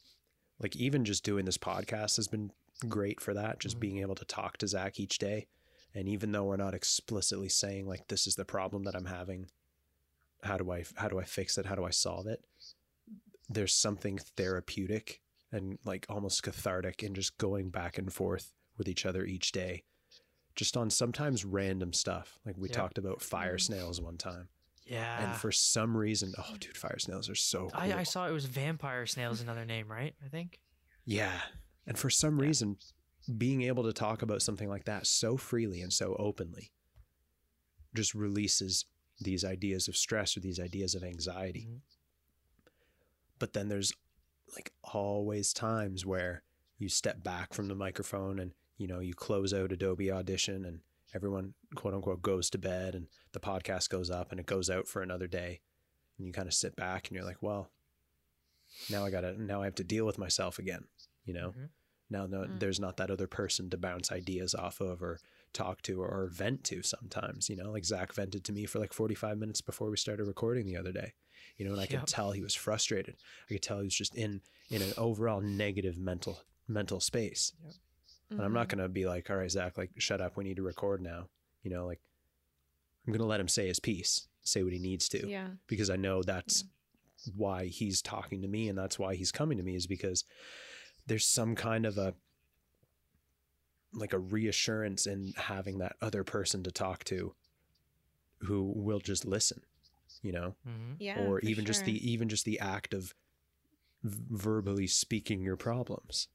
like 0.59 0.75
even 0.75 1.05
just 1.05 1.23
doing 1.25 1.45
this 1.45 1.59
podcast 1.59 2.17
has 2.17 2.27
been 2.27 2.51
great 2.89 3.21
for 3.21 3.35
that, 3.35 3.61
just 3.61 3.77
Mhm. 3.77 3.81
being 3.81 3.99
able 3.99 4.15
to 4.17 4.25
talk 4.25 4.57
to 4.59 4.69
Zak 4.69 4.99
each 4.99 5.19
day. 5.19 5.47
And 5.95 6.09
even 6.09 6.33
though 6.33 6.45
we're 6.45 6.57
not 6.57 6.75
explicitly 6.75 7.49
saying 7.49 7.87
like 7.87 8.09
this 8.09 8.27
is 8.27 8.35
the 8.35 8.45
problem 8.45 8.83
that 8.85 8.97
I'm 8.97 9.07
having, 9.07 9.51
how 10.43 10.57
do 10.57 10.71
I 10.73 10.85
how 10.97 11.09
do 11.09 11.19
I 11.19 11.25
fix 11.25 11.57
it? 11.57 11.67
How 11.67 11.77
do 11.77 11.85
I 11.85 11.91
solve 11.91 12.27
it? 12.27 12.45
There's 13.49 13.75
something 13.75 14.19
therapeutic 14.19 15.23
and 15.53 15.79
like 15.85 16.07
almost 16.09 16.43
cathartic 16.43 17.03
in 17.03 17.15
just 17.15 17.37
going 17.39 17.71
back 17.71 17.99
and 17.99 18.13
forth 18.13 18.53
with 18.77 18.89
each 18.89 19.07
other 19.07 19.25
each 19.25 19.53
day. 19.53 19.85
Just 20.55 20.77
on 20.77 20.91
sometimes 20.91 21.45
random 21.45 21.93
stuff. 21.93 22.39
Like 22.45 22.57
we 22.59 22.69
Yeah. 22.69 22.75
talked 22.77 22.99
about 22.99 23.23
fire 23.23 23.57
Mhm. 23.57 23.61
snails 23.63 24.01
one 24.01 24.19
time. 24.19 24.49
yeah 24.85 25.23
And 25.23 25.37
for 25.41 25.53
some 25.53 25.95
reason, 25.97 26.33
oh 26.39 26.57
dude, 26.59 26.77
fire 26.77 26.99
snails 26.99 27.29
are 27.29 27.35
so 27.35 27.69
cool. 27.69 27.81
I, 27.81 27.93
I 27.99 28.03
saw 28.05 28.27
it 28.27 28.33
was 28.33 28.47
vampire 28.47 29.05
snails 29.07 29.41
another 29.43 29.65
name 29.67 29.91
right 29.91 30.15
i 30.25 30.29
think 30.29 30.61
Yeah. 31.05 31.41
And 31.87 31.99
for 31.99 32.09
some 32.11 32.39
Yeah. 32.39 32.47
reason, 32.47 32.77
being 33.37 33.63
able 33.63 33.85
to 33.85 33.93
talk 33.93 34.23
about 34.23 34.41
something 34.43 34.69
like 34.69 34.85
that 34.85 35.07
so 35.07 35.37
freely 35.37 35.83
and 35.83 35.93
so 35.93 36.15
openly 36.17 36.73
just 37.95 38.15
releases 38.15 38.87
these 39.21 39.45
ideas 39.45 39.89
of 39.89 39.97
stress 39.97 40.37
or 40.37 40.41
these 40.41 40.59
ideas 40.61 40.95
of 40.95 41.03
anxiety. 41.03 41.67
Mhm. 41.69 41.81
But 43.39 43.53
then 43.53 43.69
there's 43.69 43.93
like 44.55 44.73
always 44.83 45.53
times 45.53 46.05
where 46.07 46.43
you 46.79 46.89
step 46.89 47.23
back 47.23 47.53
from 47.55 47.69
the 47.69 47.75
microphone 47.75 48.39
and 48.39 48.53
you 48.77 48.87
know 48.87 49.01
you 49.01 49.15
close 49.15 49.53
out 49.53 49.73
Adobe 49.73 50.11
Audition 50.11 50.65
and 50.65 50.81
everyone 51.15 51.55
quote 51.75 51.95
unquote 51.95 52.23
goes 52.23 52.51
to 52.51 52.59
bed 52.59 52.95
and 52.95 53.07
the 53.33 53.41
podcast 53.41 53.89
goes 53.91 54.11
up 54.11 54.31
and 54.31 54.39
it 54.41 54.47
goes 54.47 54.69
out 54.71 54.87
for 54.87 55.03
another 55.03 55.27
day 55.27 55.61
and 56.17 56.27
you 56.27 56.33
kind 56.33 56.49
of 56.49 56.55
sit 56.55 56.77
back 56.77 57.09
and 57.09 57.17
you're 57.17 57.25
like, 57.27 57.43
well, 57.43 57.71
now 58.91 59.05
I 59.05 59.11
gotta 59.11 59.41
now 59.41 59.63
I 59.63 59.67
have 59.67 59.75
to 59.77 59.85
deal 59.85 60.05
with 60.07 60.19
myself 60.19 60.59
again, 60.59 60.85
you 61.25 61.35
know. 61.35 61.51
Mhm. 61.57 61.69
Now 62.11 62.27
no, 62.27 62.41
Mm. 62.41 62.61
there's 62.61 62.81
not 62.81 62.97
that 62.99 63.11
other 63.11 63.27
person 63.27 63.69
to 63.71 63.77
bounce 63.77 64.11
ideas 64.13 64.55
off 64.55 64.81
of 64.81 65.03
or 65.03 65.19
talk 65.53 65.83
to 65.83 66.01
or, 66.03 66.09
or 66.09 66.27
vent 66.29 66.63
to 66.65 66.83
sometimes, 66.83 67.49
you 67.51 67.57
know, 67.57 67.71
like 67.71 67.85
Zak 67.85 68.13
vented 68.13 68.45
to 68.45 68.53
me 68.53 68.67
for 68.67 68.79
like 68.79 68.93
45 68.93 69.39
minutes 69.39 69.61
before 69.61 69.91
we 69.91 69.97
started 69.97 70.25
recording 70.27 70.67
the 70.67 70.77
other 70.77 70.93
day, 70.93 71.15
you 71.57 71.65
know, 71.65 71.73
and 71.73 71.81
I 71.81 71.85
Yep. 71.85 71.91
could 72.01 72.07
tell 72.09 72.33
he 72.33 72.43
was 72.43 72.55
frustrated. 72.55 73.17
I 73.49 73.55
could 73.55 73.63
tell 73.63 73.79
he 73.79 73.85
was 73.85 73.95
just 73.95 74.15
in, 74.15 74.41
in 74.71 74.83
an 74.83 74.93
overall 74.97 75.41
negative 75.41 75.97
mental, 75.99 76.43
mental 76.67 77.01
space. 77.01 77.53
And 78.31 78.43
I'm 78.43 78.53
not 78.53 78.67
Mhm. 78.69 78.71
going 78.77 78.83
to 78.83 78.89
be 78.89 79.07
like, 79.07 79.31
all 79.31 79.37
right, 79.37 79.51
Zak, 79.51 79.79
like 79.79 79.91
shut 79.99 80.21
up. 80.21 80.37
We 80.37 80.45
need 80.45 80.57
to 80.57 80.63
record 80.63 81.01
now. 81.01 81.29
You 81.63 81.71
know, 81.71 81.87
like 81.87 82.01
I'm 83.07 83.13
going 83.13 83.21
to 83.21 83.27
let 83.27 83.41
him 83.41 83.49
say 83.49 83.67
his 83.69 83.81
piece, 83.81 84.29
say 84.43 84.63
what 84.63 84.73
he 84.73 84.79
needs 84.79 85.09
to 85.11 85.27
Yeah. 85.29 85.51
because 85.67 85.89
I 85.91 85.97
know 85.97 86.23
that's 86.23 86.65
why 87.35 87.67
he's 87.67 88.01
talking 88.03 88.43
to 88.43 88.49
me 88.49 88.69
and 88.69 88.79
that's 88.79 88.99
why 88.99 89.15
he's 89.17 89.33
coming 89.33 89.59
to 89.59 89.65
me 89.65 89.75
is 89.75 89.87
because 89.87 90.25
there's 91.07 91.27
some 91.27 91.55
kind 91.57 91.85
of 91.87 91.97
a 91.99 92.15
like 93.93 94.13
a 94.13 94.19
reassurance 94.19 95.07
in 95.07 95.33
having 95.37 95.79
that 95.79 95.97
other 96.03 96.23
person 96.23 96.63
to 96.63 96.71
talk 96.71 97.03
to 97.05 97.35
who 98.43 98.73
will 98.77 99.01
just 99.01 99.25
listen, 99.25 99.63
you 100.23 100.33
know, 100.33 100.55
hmm 100.65 100.95
Yeah. 100.99 101.19
or 101.21 101.41
for 101.41 101.47
even 101.47 101.65
just 101.65 101.85
the 101.85 102.11
even 102.11 102.29
just 102.29 102.45
the 102.45 102.59
act 102.61 102.93
of 102.95 103.15
v- 104.03 104.23
verbally 104.31 104.87
speaking 104.87 105.43
your 105.43 105.57
problems. 105.57 106.29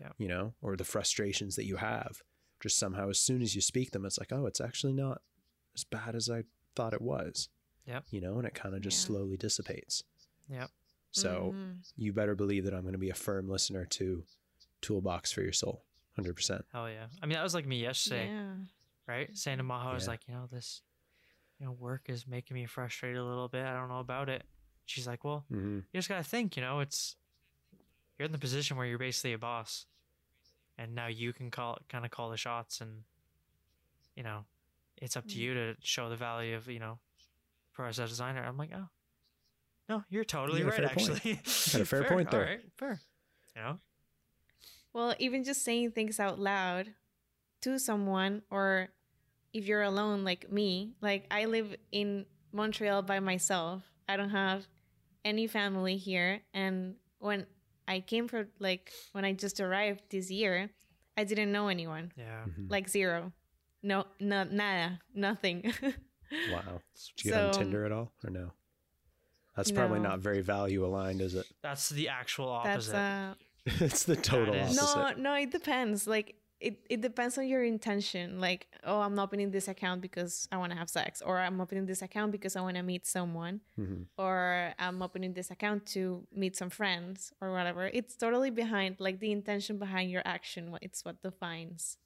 Yeah. 0.00 0.12
You 0.18 0.28
know, 0.28 0.54
or 0.60 0.76
the 0.76 0.84
frustrations 0.84 1.56
that 1.56 1.64
you 1.64 1.76
have. 1.76 2.22
Just 2.60 2.76
somehow 2.78 3.08
as 3.08 3.18
soon 3.20 3.40
as 3.42 3.54
you 3.54 3.60
speak 3.60 3.92
them 3.92 4.04
it's 4.04 4.18
like, 4.18 4.32
"Oh, 4.32 4.46
it's 4.46 4.60
actually 4.60 4.92
not 4.92 5.22
as 5.74 5.84
bad 5.84 6.14
as 6.14 6.28
I 6.28 6.44
thought 6.74 6.92
it 6.94 7.00
was." 7.02 7.48
yeah 7.86 8.00
You 8.10 8.20
know, 8.20 8.36
and 8.38 8.46
it 8.46 8.54
kind 8.54 8.74
of 8.74 8.82
just 8.82 9.00
Yeah. 9.02 9.06
slowly 9.06 9.36
dissipates. 9.36 10.02
yeah 10.48 10.66
So, 11.10 11.52
Mhm. 11.54 11.90
you 11.96 12.12
better 12.12 12.34
believe 12.34 12.64
that 12.64 12.74
I'm 12.74 12.82
going 12.82 12.92
to 12.92 12.98
be 12.98 13.08
a 13.10 13.14
firm 13.14 13.48
listener 13.48 13.86
to 13.86 14.24
Toolbox 14.82 15.32
for 15.32 15.42
Your 15.42 15.52
Soul. 15.52 15.84
100%. 16.18 16.64
hell 16.72 16.90
yeah 16.90 17.06
i 17.22 17.26
mean 17.26 17.34
that 17.36 17.44
was 17.44 17.54
like 17.54 17.64
me 17.66 17.80
yesterday 17.80 18.26
yeah. 18.26 18.56
right? 19.06 19.36
Saying 19.38 19.58
to 19.58 19.62
Majo, 19.64 19.88
I 19.90 19.94
was 19.94 20.08
like, 20.08 20.26
you 20.28 20.34
know, 20.34 20.46
this, 20.50 20.82
you 21.58 21.66
know, 21.66 21.72
work 21.72 22.02
is 22.08 22.26
making 22.26 22.54
me 22.54 22.66
frustrated 22.66 23.18
a 23.18 23.24
little 23.24 23.48
bit. 23.48 23.64
I 23.64 23.74
don't 23.74 23.88
know 23.88 23.98
about 24.00 24.28
it. 24.28 24.44
She's 24.86 25.06
like, 25.06 25.24
well, 25.24 25.44
hmm 25.48 25.76
you 25.92 25.98
just 25.98 26.08
gotta 26.08 26.22
think, 26.22 26.56
you 26.56 26.62
know, 26.62 26.80
it's 26.80 27.16
you're 28.18 28.26
in 28.26 28.32
the 28.32 28.38
position 28.38 28.76
where 28.76 28.86
you're 28.86 28.98
basically 28.98 29.32
a 29.32 29.38
boss, 29.38 29.86
and 30.76 30.94
now 30.94 31.06
you 31.08 31.32
can 31.32 31.50
call 31.50 31.78
kind 31.88 32.04
of 32.04 32.10
call 32.10 32.30
the 32.30 32.36
shots, 32.36 32.80
and 32.80 33.02
you 34.16 34.22
know, 34.22 34.44
it's 34.96 35.16
up 35.16 35.26
to 35.28 35.34
Mm. 35.36 35.40
you 35.40 35.54
to 35.54 35.76
show 35.82 36.08
the 36.08 36.16
value 36.16 36.56
of 36.56 36.68
you 36.68 36.78
know, 36.78 36.98
process 37.72 38.08
designer. 38.08 38.42
I'm 38.44 38.56
like, 38.56 38.70
oh, 38.74 38.88
no, 39.88 40.04
you're 40.10 40.24
totally 40.24 40.60
got 40.62 40.66
a 40.68 40.70
right, 40.70 40.76
fair 40.76 40.88
point. 40.90 41.10
actually. 41.10 41.34
got 41.72 41.80
a 41.80 41.84
fair 41.84 42.04
point 42.08 42.30
there. 42.30 42.40
All 42.40 42.46
right, 42.46 42.60
fair. 42.76 43.00
You 43.56 43.62
know, 43.62 43.78
Well, 44.92 45.14
even 45.18 45.44
just 45.44 45.64
saying 45.64 45.92
things 45.92 46.18
out 46.20 46.38
loud 46.38 46.94
to 47.62 47.78
someone, 47.78 48.42
or 48.50 48.88
if 49.52 49.66
you're 49.66 49.82
alone 49.82 50.24
like 50.24 50.50
me, 50.52 50.92
like 51.00 51.26
I 51.30 51.46
live 51.46 51.74
in 51.92 52.26
Montreal 52.52 53.02
by 53.02 53.20
myself. 53.20 53.82
I 54.08 54.16
don't 54.16 54.30
have 54.30 54.66
any 55.24 55.46
family 55.46 55.96
here. 55.96 56.40
And 56.54 56.94
when 57.18 57.46
I 57.86 58.00
came 58.00 58.28
for, 58.28 58.48
like, 58.58 58.92
when 59.12 59.24
I 59.24 59.32
just 59.32 59.60
arrived 59.60 60.02
this 60.10 60.30
year, 60.30 60.70
I 61.16 61.24
didn't 61.24 61.50
know 61.52 61.68
anyone, 61.68 62.12
yeah. 62.16 62.44
hmm 62.44 62.66
like 62.68 62.88
zero. 62.88 63.32
No, 63.82 64.04
no, 64.20 64.44
nada, 64.44 65.00
nothing. 65.14 65.72
Wow. 66.52 66.82
Did 67.16 67.24
you 67.24 67.30
get 67.32 67.40
on 67.40 67.52
Tinder 67.52 67.86
at 67.86 67.92
all 67.92 68.12
or 68.22 68.28
no? 68.28 68.52
That's 69.56 69.70
probably 69.72 69.98
No. 69.98 70.10
not 70.10 70.18
very 70.20 70.42
value 70.42 70.84
aligned, 70.84 71.22
is 71.22 71.34
it? 71.34 71.46
That's 71.62 71.88
the 71.88 72.08
actual 72.10 72.50
opposite. 72.50 72.92
That's 72.92 73.38
opposite. 73.66 73.82
uh, 73.82 73.84
it's 73.86 74.04
the 74.04 74.14
total 74.16 74.54
opposite. 74.60 75.16
No, 75.16 75.32
no, 75.32 75.34
it 75.40 75.50
depends. 75.50 76.06
Like 76.06 76.36
it, 76.60 76.80
it 76.90 77.00
depends 77.00 77.38
on 77.38 77.46
your 77.46 77.62
intention. 77.62 78.40
Like, 78.40 78.66
oh, 78.82 79.00
I'm 79.00 79.18
opening 79.18 79.50
this 79.52 79.68
account 79.68 80.00
because 80.00 80.48
I 80.50 80.56
want 80.56 80.72
to 80.72 80.78
have 80.78 80.88
sex, 80.90 81.22
or 81.22 81.38
I'm 81.38 81.60
opening 81.60 81.86
this 81.86 82.02
account 82.02 82.32
because 82.32 82.56
I 82.56 82.60
want 82.60 82.76
to 82.76 82.82
meet 82.82 83.06
someone, 83.06 83.60
hmm 83.76 84.02
or 84.16 84.72
I'm 84.78 85.00
opening 85.02 85.34
this 85.34 85.50
account 85.50 85.86
to 85.94 86.26
meet 86.34 86.56
some 86.56 86.70
friends, 86.70 87.32
or 87.40 87.52
whatever. 87.52 87.86
It's 87.92 88.16
totally 88.16 88.50
behind, 88.50 88.96
like 88.98 89.20
the 89.20 89.30
intention 89.30 89.78
behind 89.78 90.10
your 90.10 90.22
action. 90.24 90.76
It's 90.82 91.04
what 91.04 91.22
defines 91.22 91.98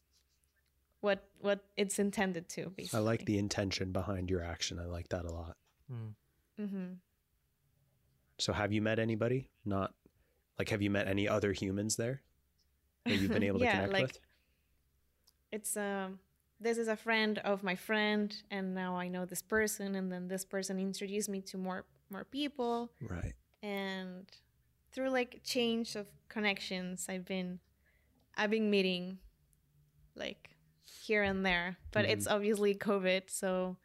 what 1.00 1.24
what 1.40 1.64
it's 1.76 1.98
intended 1.98 2.48
to. 2.50 2.70
Be. 2.70 2.88
I 2.92 2.98
like 2.98 3.24
the 3.24 3.38
intention 3.38 3.90
behind 3.90 4.30
your 4.30 4.42
action. 4.44 4.78
I 4.78 4.84
like 4.86 5.08
that 5.08 5.24
a 5.24 5.32
lot. 5.32 5.56
Hmm. 5.90 6.08
Mm-hmm. 6.60 6.86
So, 8.38 8.52
have 8.52 8.72
you 8.72 8.82
met 8.82 8.98
anybody? 8.98 9.48
Not 9.64 9.94
like, 10.58 10.68
have 10.68 10.82
you 10.82 10.90
met 10.90 11.08
any 11.08 11.26
other 11.28 11.52
humans 11.52 11.96
there 11.96 12.20
that 13.06 13.14
you've 13.16 13.32
been 13.32 13.42
able 13.50 13.60
to 13.60 13.64
Yeah, 13.64 13.72
connect 13.86 13.92
like- 13.92 14.02
with? 14.02 14.18
It's 15.52 15.76
um 15.76 16.18
this 16.60 16.78
is 16.78 16.88
a 16.88 16.96
friend 16.96 17.38
of 17.38 17.62
my 17.62 17.74
friend 17.74 18.34
and 18.50 18.74
now 18.74 18.96
i 18.96 19.08
know 19.08 19.24
this 19.24 19.42
person 19.42 19.94
and 19.94 20.10
then 20.12 20.28
this 20.28 20.44
person 20.44 20.78
introduced 20.78 21.28
me 21.28 21.40
to 21.40 21.58
more 21.58 21.84
more 22.10 22.24
people 22.24 22.90
Right. 23.00 23.34
and 23.62 24.26
through 24.92 25.10
like 25.10 25.40
change 25.44 25.96
of 25.96 26.06
connections 26.28 27.06
i've 27.08 27.24
been 27.26 27.58
i've 28.36 28.50
been 28.50 28.70
meeting 28.70 29.18
like 30.16 30.50
here 30.84 31.22
and 31.22 31.44
there 31.44 31.76
but 31.92 32.04
it's 32.04 32.26
obviously 32.26 32.74
covid 32.74 33.22
so 33.28 33.76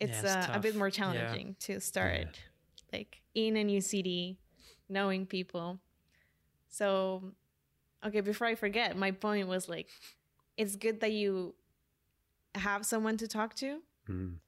it's, 0.00 0.18
Mm-hmm. 0.18 0.26
Yeah, 0.26 0.46
it's 0.46 0.48
uh, 0.48 0.52
a 0.54 0.60
bit 0.60 0.72
tough. 0.72 0.78
more 0.78 0.88
Yeah. 0.88 0.90
challenging 0.90 1.56
to 1.60 1.80
start 1.80 2.40
like 2.92 3.22
in 3.34 3.56
a 3.56 3.64
new 3.64 3.80
city 3.80 4.38
knowing 4.88 5.26
people 5.26 5.78
so 6.68 7.32
okay 8.04 8.20
before 8.20 8.46
i 8.46 8.54
forget 8.54 8.96
my 8.96 9.10
point 9.10 9.48
was 9.48 9.68
like 9.68 9.88
it's 10.56 10.76
good 10.76 11.00
that 11.00 11.12
you 11.12 11.54
have 12.54 12.84
someone 12.84 13.16
to 13.16 13.26
talk 13.28 13.54
to 13.54 13.80
Mhm. 14.08 14.38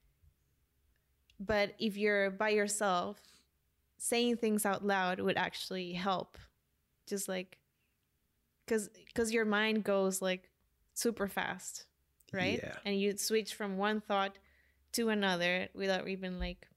but 1.40 1.74
if 1.78 1.97
you're 1.97 2.31
by 2.31 2.51
yourself 2.51 3.18
saying 3.98 4.36
things 4.36 4.66
out 4.66 4.85
loud 4.85 5.20
would 5.20 5.36
actually 5.36 5.93
help 5.93 6.36
just 7.06 7.28
like 7.28 7.59
because 8.66 8.89
because 9.06 9.32
your 9.32 9.44
mind 9.44 9.85
goes 9.85 10.20
like 10.22 10.51
super 10.94 11.26
fast 11.28 11.86
right 12.32 12.60
Yeah. 12.62 12.76
and 12.85 12.98
you 13.01 13.16
switch 13.16 13.55
from 13.55 13.78
one 13.78 14.01
thought 14.01 14.39
to 14.93 15.09
another 15.09 15.68
without 15.74 16.09
even 16.09 16.39
like 16.39 16.68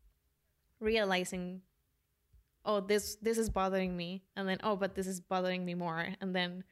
realizing 0.80 1.62
oh 2.66 2.80
this 2.80 3.16
this 3.16 3.38
is 3.38 3.50
bothering 3.50 3.96
me 3.96 4.24
and 4.36 4.48
then 4.48 4.60
oh 4.64 4.76
but 4.76 4.96
this 4.96 5.08
is 5.08 5.20
bothering 5.20 5.66
me 5.66 5.74
more 5.74 6.08
and 6.22 6.36
then 6.36 6.64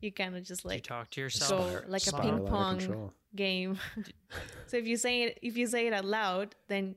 you 0.00 0.12
kind 0.12 0.36
of 0.36 0.44
just 0.44 0.62
Do 0.62 0.68
you 0.68 0.74
like 0.74 0.84
talk 0.84 1.10
to 1.10 1.20
go 1.20 1.22
yourself. 1.24 1.82
like 1.88 2.06
a 2.06 2.12
ping 2.20 2.46
pong 2.46 3.10
game. 3.34 3.78
so 4.66 4.76
if 4.76 4.86
you 4.86 4.96
say 4.96 5.24
it 5.24 5.38
if 5.42 5.56
you 5.56 5.66
say 5.66 5.86
it 5.86 5.92
out 5.92 6.04
loud, 6.04 6.54
then 6.68 6.96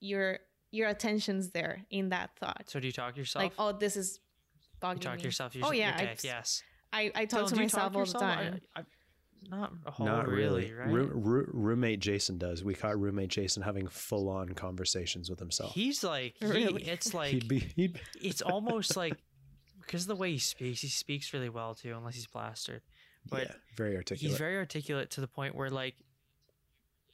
your 0.00 0.38
your 0.70 0.88
attention's 0.88 1.50
there 1.50 1.82
in 1.90 2.08
that 2.10 2.30
thought. 2.38 2.64
So 2.68 2.80
do 2.80 2.86
you 2.86 2.92
talk 2.92 3.14
to 3.14 3.20
yourself? 3.20 3.42
Like, 3.44 3.52
oh, 3.58 3.72
this 3.72 3.96
is 3.96 4.18
you 4.56 4.60
bugging 4.80 5.00
talk 5.00 5.14
me. 5.14 5.20
to 5.20 5.24
yourself. 5.26 5.56
Oh 5.62 5.72
yeah, 5.72 5.94
Okay. 5.96 6.08
I, 6.08 6.16
yes. 6.22 6.62
I, 6.92 7.10
I 7.14 7.24
talk 7.24 7.46
Dylan, 7.46 7.48
to 7.50 7.56
myself 7.56 7.92
to 7.92 7.98
all 7.98 8.04
the 8.04 8.10
yourself? 8.12 8.22
I- 8.24 8.34
time. 8.36 8.60
I, 8.76 8.82
not 9.50 9.72
a 9.84 9.90
whole 9.90 10.08
oh, 10.08 10.10
Not 10.10 10.28
really, 10.28 10.72
really. 10.72 10.72
right? 10.72 10.88
Roo- 10.88 11.10
roo- 11.14 11.50
roommate 11.52 12.00
Jason 12.00 12.38
does. 12.38 12.64
We 12.64 12.72
caught 12.72 12.98
roommate 12.98 13.28
Jason 13.28 13.62
having 13.62 13.86
full 13.88 14.30
on 14.30 14.48
conversations 14.54 15.28
with 15.28 15.38
himself. 15.38 15.74
He's 15.74 16.02
like, 16.02 16.34
he, 16.40 16.46
Really? 16.46 16.82
it's 16.84 17.12
like, 17.14 17.30
he'd 17.32 17.46
be 17.46 17.58
he'd 17.76 18.00
it's 18.22 18.40
almost 18.40 18.96
like, 18.96 19.18
because 19.86 20.02
of 20.02 20.08
the 20.08 20.16
way 20.16 20.32
he 20.32 20.38
speaks, 20.38 20.80
he 20.80 20.88
speaks 20.88 21.32
really 21.32 21.48
well 21.48 21.74
too, 21.74 21.94
unless 21.96 22.14
he's 22.14 22.26
plastered. 22.26 22.82
But 23.28 23.42
yeah, 23.44 23.52
very 23.76 23.96
articulate. 23.96 24.30
he's 24.32 24.38
very 24.38 24.56
articulate 24.56 25.10
to 25.12 25.20
the 25.20 25.26
point 25.28 25.54
where, 25.54 25.70
like, 25.70 25.94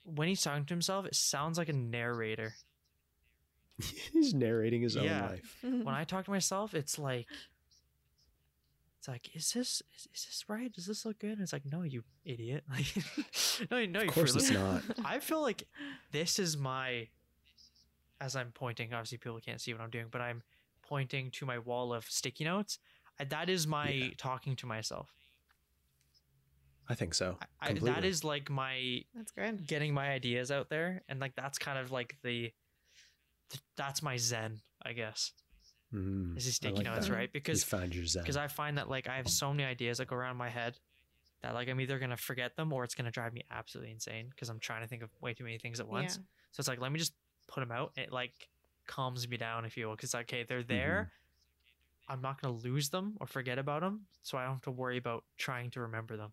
when 0.04 0.28
he's 0.28 0.42
talking 0.42 0.64
to 0.64 0.74
himself, 0.74 1.06
it 1.06 1.14
sounds 1.14 1.56
like 1.58 1.68
a 1.68 1.72
narrator. 1.72 2.54
he's 4.12 4.34
narrating 4.34 4.82
his 4.82 4.96
Yeah. 4.96 5.02
own 5.02 5.30
life. 5.30 5.56
Mm-hmm. 5.64 5.84
When 5.84 5.94
I 5.94 6.04
talk 6.04 6.24
to 6.24 6.30
myself, 6.30 6.74
it's 6.74 6.98
like, 6.98 7.26
it's 8.98 9.08
like, 9.08 9.34
is 9.34 9.52
this 9.52 9.82
is, 9.96 10.08
is 10.14 10.24
this 10.26 10.44
right? 10.48 10.72
Does 10.72 10.86
this 10.86 11.04
look 11.06 11.18
good? 11.18 11.32
And 11.32 11.40
it's 11.40 11.52
like, 11.52 11.64
no, 11.70 11.82
you 11.82 12.02
idiot! 12.24 12.64
Like, 12.70 12.86
no, 13.70 13.84
no, 13.86 14.00
you 14.02 14.08
Of 14.08 14.14
course, 14.14 14.32
foolish. 14.32 14.50
it's 14.50 14.58
not. 14.58 14.82
I 15.04 15.20
feel 15.20 15.40
like 15.42 15.66
this 16.12 16.38
is 16.38 16.56
my 16.56 17.08
as 18.20 18.36
I'm 18.36 18.52
pointing, 18.52 18.92
obviously 18.92 19.16
people 19.18 19.38
can't 19.40 19.60
see 19.60 19.72
what 19.72 19.80
I'm 19.80 19.88
doing, 19.90 20.06
but 20.10 20.20
I'm 20.20 20.42
pointing 20.90 21.30
to 21.30 21.46
my 21.46 21.58
wall 21.58 21.94
of 21.94 22.04
sticky 22.04 22.44
notes. 22.44 22.78
That 23.28 23.48
is 23.48 23.66
my 23.66 23.88
Yeah. 23.88 24.08
talking 24.18 24.56
to 24.56 24.66
myself. 24.66 25.14
I 26.88 26.94
think 26.94 27.14
so. 27.14 27.38
I, 27.40 27.46
I, 27.60 27.68
that 27.68 27.76
Completely. 27.76 28.08
is 28.08 28.24
like 28.24 28.50
my 28.50 29.04
That's 29.14 29.30
good. 29.30 29.66
getting 29.66 29.94
my 29.94 30.10
ideas 30.10 30.50
out 30.50 30.68
there, 30.68 31.02
and 31.08 31.20
like 31.20 31.36
that's 31.36 31.56
kind 31.58 31.78
of 31.78 31.92
like 31.92 32.16
the 32.22 32.52
th- 33.50 33.62
that's 33.76 34.02
my 34.02 34.16
zen, 34.16 34.60
I 34.84 34.92
guess. 34.92 35.32
Mm, 35.94 36.36
Is 36.36 36.44
these 36.46 36.54
I 36.54 36.56
sticky 36.56 36.76
like 36.78 36.84
notes, 36.86 37.06
that. 37.06 37.12
right? 37.14 37.22
You 37.32 37.40
Because 37.40 37.62
found 37.62 37.94
your 37.94 38.06
zen. 38.06 38.22
because 38.24 38.36
I 38.36 38.48
find 38.48 38.76
that 38.78 38.88
like 38.90 39.08
I 39.08 39.16
have 39.16 39.28
so 39.28 39.52
many 39.52 39.64
ideas 39.64 39.98
that 39.98 40.08
go 40.08 40.16
around 40.16 40.36
my 40.36 40.48
head 40.48 40.78
that 41.42 41.54
like 41.54 41.68
I'm 41.68 41.80
either 41.80 41.98
gonna 42.00 42.16
forget 42.16 42.56
them 42.56 42.72
or 42.72 42.82
it's 42.82 42.94
gonna 42.96 43.10
drive 43.12 43.32
me 43.34 43.42
absolutely 43.52 43.92
insane 43.92 44.26
because 44.30 44.48
I'm 44.48 44.58
trying 44.58 44.82
to 44.82 44.88
think 44.88 45.02
of 45.04 45.10
way 45.20 45.32
too 45.34 45.44
many 45.44 45.58
things 45.58 45.78
at 45.78 45.86
once. 45.88 46.16
Yeah. 46.16 46.22
So 46.52 46.60
it's 46.60 46.68
like 46.68 46.80
let 46.80 46.90
me 46.90 46.98
just 46.98 47.12
put 47.46 47.60
them 47.60 47.70
out. 47.70 47.92
It 47.96 48.10
like 48.12 48.48
calms 48.90 49.28
me 49.28 49.36
down, 49.36 49.64
if 49.64 49.76
you 49.76 49.86
will, 49.86 49.96
because 49.96 50.14
okay, 50.14 50.42
they're 50.42 50.58
Mm-hmm. 50.58 50.68
there. 50.68 51.12
I'm 52.08 52.20
not 52.20 52.40
gonna 52.40 52.54
lose 52.54 52.88
them 52.90 53.16
or 53.20 53.26
forget 53.26 53.58
about 53.58 53.82
them, 53.82 54.06
so 54.22 54.36
I 54.36 54.42
don't 54.44 54.54
have 54.54 54.62
to 54.62 54.70
worry 54.72 54.98
about 54.98 55.24
trying 55.38 55.70
to 55.72 55.80
remember 55.80 56.16
them. 56.16 56.32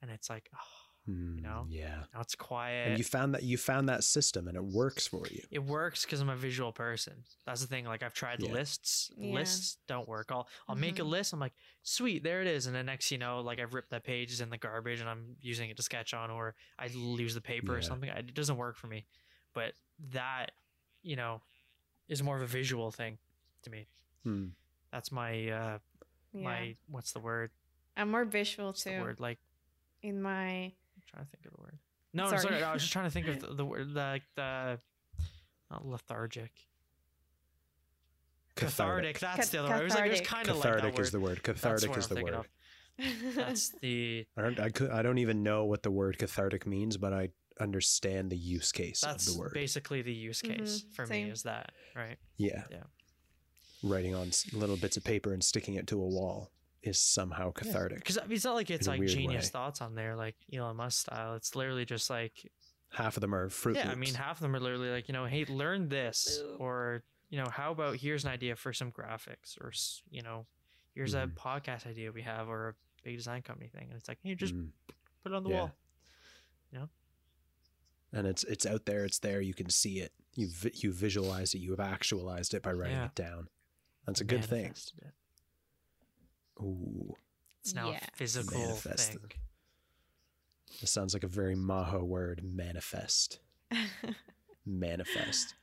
And 0.00 0.10
it's 0.10 0.30
like, 0.30 0.50
oh, 0.54 0.58
Mm, 1.08 1.42
know? 1.42 1.66
Yeah. 1.70 2.04
now 2.14 2.20
it's 2.20 2.34
quiet. 2.34 2.88
And 2.90 2.98
you 2.98 3.04
found 3.04 3.34
that 3.34 3.42
you 3.42 3.56
found 3.56 3.88
that 3.88 4.04
system 4.04 4.46
and 4.46 4.56
it 4.56 4.64
works 4.64 5.06
for 5.06 5.26
you. 5.30 5.42
it 5.50 5.60
works 5.60 6.04
because 6.04 6.20
I'm 6.20 6.28
a 6.28 6.36
visual 6.36 6.70
person. 6.72 7.24
That's 7.46 7.62
the 7.62 7.66
thing. 7.66 7.86
Like 7.86 8.02
I've 8.02 8.12
tried 8.12 8.42
Yeah. 8.42 8.52
lists. 8.52 9.10
Yeah. 9.16 9.32
Lists 9.34 9.78
don't 9.86 10.06
work. 10.06 10.28
I'll 10.30 10.48
I'll 10.68 10.76
make 10.76 10.98
a 10.98 11.02
Mhm. 11.02 11.08
list. 11.08 11.32
I'm 11.32 11.40
like, 11.40 11.54
sweet, 11.82 12.22
there 12.22 12.42
it 12.42 12.46
is. 12.46 12.66
And 12.66 12.76
the 12.76 12.82
next 12.82 13.10
you 13.10 13.16
know, 13.18 13.40
like 13.40 13.58
I've 13.58 13.72
ripped 13.74 13.90
that 13.90 14.04
page 14.04 14.30
is 14.32 14.40
in 14.42 14.50
the 14.50 14.58
garbage 14.58 15.00
and 15.00 15.08
I'm 15.08 15.36
using 15.40 15.70
it 15.70 15.76
to 15.78 15.82
sketch 15.82 16.12
on, 16.12 16.30
or 16.30 16.54
I 16.78 16.88
lose 16.88 17.34
the 17.34 17.40
paper 17.40 17.74
or 17.76 17.80
something. 17.80 18.10
It 18.10 18.34
doesn't 18.34 18.56
work 18.58 18.76
for 18.76 18.86
me. 18.88 19.06
But 19.54 19.72
that, 20.12 20.52
you 21.02 21.16
know, 21.16 21.40
is 22.08 22.22
more 22.22 22.36
of 22.36 22.42
a 22.42 22.46
visual 22.46 22.90
thing 22.90 23.18
to 23.62 23.70
me. 23.70 23.86
Hmm. 24.24 24.46
That's 24.92 25.12
my 25.12 25.48
uh 25.50 25.78
Yeah. 26.32 26.42
my 26.42 26.76
what's 26.90 27.12
the 27.12 27.20
word? 27.20 27.50
I'm 27.96 28.10
more 28.10 28.24
visual 28.24 28.68
What's 28.68 28.84
the 28.84 28.90
too. 28.90 29.02
word? 29.02 29.20
Like 29.20 29.38
In 30.02 30.22
my 30.22 30.46
I'm 30.64 30.72
trying 31.06 31.24
to 31.24 31.30
think 31.30 31.46
of 31.46 31.52
the 31.56 31.62
word. 31.62 31.78
No, 32.14 32.24
no, 32.24 32.30
Sorry. 32.30 32.42
sorry. 32.42 32.62
I 32.62 32.72
was 32.72 32.82
just 32.82 32.92
trying 32.96 33.04
to 33.06 33.10
think 33.10 33.28
of 33.28 33.40
the, 33.40 33.54
the 33.54 33.64
word 33.64 33.92
like 33.94 34.22
the 34.36 34.78
not 35.70 35.86
lethargic. 35.86 36.52
Cathartic. 38.56 39.18
That's 39.20 39.36
Cat- 39.36 39.46
the 39.50 39.58
other 39.58 39.68
word. 39.70 39.80
It 39.80 39.84
was 39.84 39.94
like 39.94 40.06
it 40.06 40.10
was 40.10 40.20
cathartic. 40.20 40.46
kind 40.46 40.48
of 40.48 40.56
like 40.56 40.62
that 40.64 40.68
Cathartic 40.72 40.94
word. 40.98 41.02
is 41.02 41.10
the 41.12 41.20
word. 41.20 41.40
That's 41.44 41.60
Cathartic 41.60 41.90
what 41.90 41.98
is 41.98 42.10
I'm 42.10 42.16
the 42.16 42.24
word. 42.24 42.34
of. 42.34 42.46
That's 43.36 43.68
the 43.80 44.26
I 44.36 44.42
don't. 44.42 44.58
I 44.60 44.70
could. 44.70 44.90
I 44.90 45.02
don't 45.02 45.18
even 45.18 45.42
know 45.44 45.64
what 45.66 45.82
the 45.84 45.90
word 45.90 46.18
cathartic 46.18 46.66
means, 46.66 46.96
but 46.96 47.12
I 47.12 47.28
understand 47.60 48.30
the 48.30 48.36
use 48.36 48.72
case 48.72 49.00
that's 49.02 49.26
of 49.28 49.34
the 49.34 49.38
word. 49.40 49.52
basically 49.54 50.02
the 50.02 50.12
use 50.12 50.40
case 50.42 50.82
Mhm, 50.82 50.92
for 50.94 51.06
same. 51.06 51.26
me 51.26 51.30
is 51.32 51.42
that 51.44 51.72
right. 51.94 52.16
yeah. 52.36 52.64
Yeah. 52.70 52.84
Writing 53.82 54.14
on 54.14 54.30
little 54.52 54.76
bits 54.76 54.96
of 54.96 55.04
paper 55.04 55.32
and 55.32 55.42
sticking 55.42 55.74
it 55.74 55.86
to 55.88 56.00
a 56.00 56.06
wall 56.06 56.50
is 56.82 56.98
somehow 57.00 57.52
cathartic. 57.52 57.98
Because 57.98 58.18
I 58.18 58.22
mean, 58.22 58.32
it's 58.32 58.44
not 58.44 58.54
like 58.54 58.70
it's 58.70 58.86
like 58.88 59.04
genius 59.06 59.44
way. 59.46 59.50
thoughts 59.50 59.80
on 59.80 59.94
there, 59.94 60.16
like 60.16 60.34
Elon 60.52 60.76
Musk 60.76 61.00
style. 61.02 61.34
It's 61.34 61.54
literally 61.54 61.84
just 61.84 62.10
like, 62.10 62.50
Half 62.90 63.16
of 63.16 63.20
them 63.20 63.34
are 63.34 63.50
fruit 63.50 63.76
yeah, 63.76 63.90
I 63.90 63.94
mean, 63.96 64.14
half 64.14 64.38
of 64.38 64.40
them 64.40 64.56
are 64.56 64.60
literally 64.60 64.88
like, 64.88 65.08
you 65.08 65.12
know, 65.12 65.26
hey, 65.26 65.44
learn 65.44 65.88
this, 65.90 66.40
or 66.58 67.04
you 67.28 67.38
know, 67.38 67.48
how 67.50 67.70
about 67.72 67.96
here's 67.96 68.24
an 68.24 68.30
idea 68.30 68.56
for 68.56 68.72
some 68.72 68.90
graphics, 68.90 69.60
or 69.60 69.72
you 70.10 70.22
know, 70.22 70.46
here's 70.94 71.14
Mhm. 71.14 71.24
a 71.24 71.26
podcast 71.28 71.86
idea 71.86 72.10
we 72.10 72.22
have, 72.22 72.48
or 72.48 72.68
a 72.70 72.74
big 73.04 73.16
design 73.16 73.42
company 73.42 73.68
thing, 73.68 73.88
and 73.90 73.98
it's 73.98 74.08
like, 74.08 74.18
hey, 74.22 74.34
just 74.34 74.54
Mm. 74.54 74.70
put 75.22 75.32
it 75.32 75.34
on 75.34 75.42
the 75.42 75.50
wall. 75.50 75.70
Yeah. 76.72 76.78
wall. 76.80 76.90
And 78.12 78.26
it's 78.26 78.44
it's 78.44 78.64
out 78.66 78.86
there. 78.86 79.04
It's 79.04 79.18
there. 79.18 79.40
You 79.40 79.54
can 79.54 79.68
see 79.70 80.00
it. 80.00 80.12
You 80.34 80.48
vi- 80.48 80.72
you 80.76 80.92
visualize 80.92 81.54
it. 81.54 81.58
You 81.58 81.70
have 81.72 81.80
actualized 81.80 82.54
it 82.54 82.62
by 82.62 82.72
writing 82.72 82.96
Yeah. 82.96 83.06
it 83.06 83.14
down. 83.14 83.48
That's 84.06 84.20
a 84.20 84.24
good 84.24 84.44
thing. 84.44 84.66
It. 84.72 84.92
Ooh, 86.60 87.14
It's 87.60 87.74
now 87.74 87.90
Yeah. 87.90 87.98
a 88.02 88.16
physical 88.16 88.58
Manifested. 88.58 89.20
thing. 89.20 89.40
this 90.80 90.90
sounds 90.90 91.12
like 91.14 91.24
a 91.24 91.28
very 91.28 91.54
Majo 91.56 92.04
word. 92.04 92.42
Manifest. 92.44 93.40
Manifest. 94.66 95.54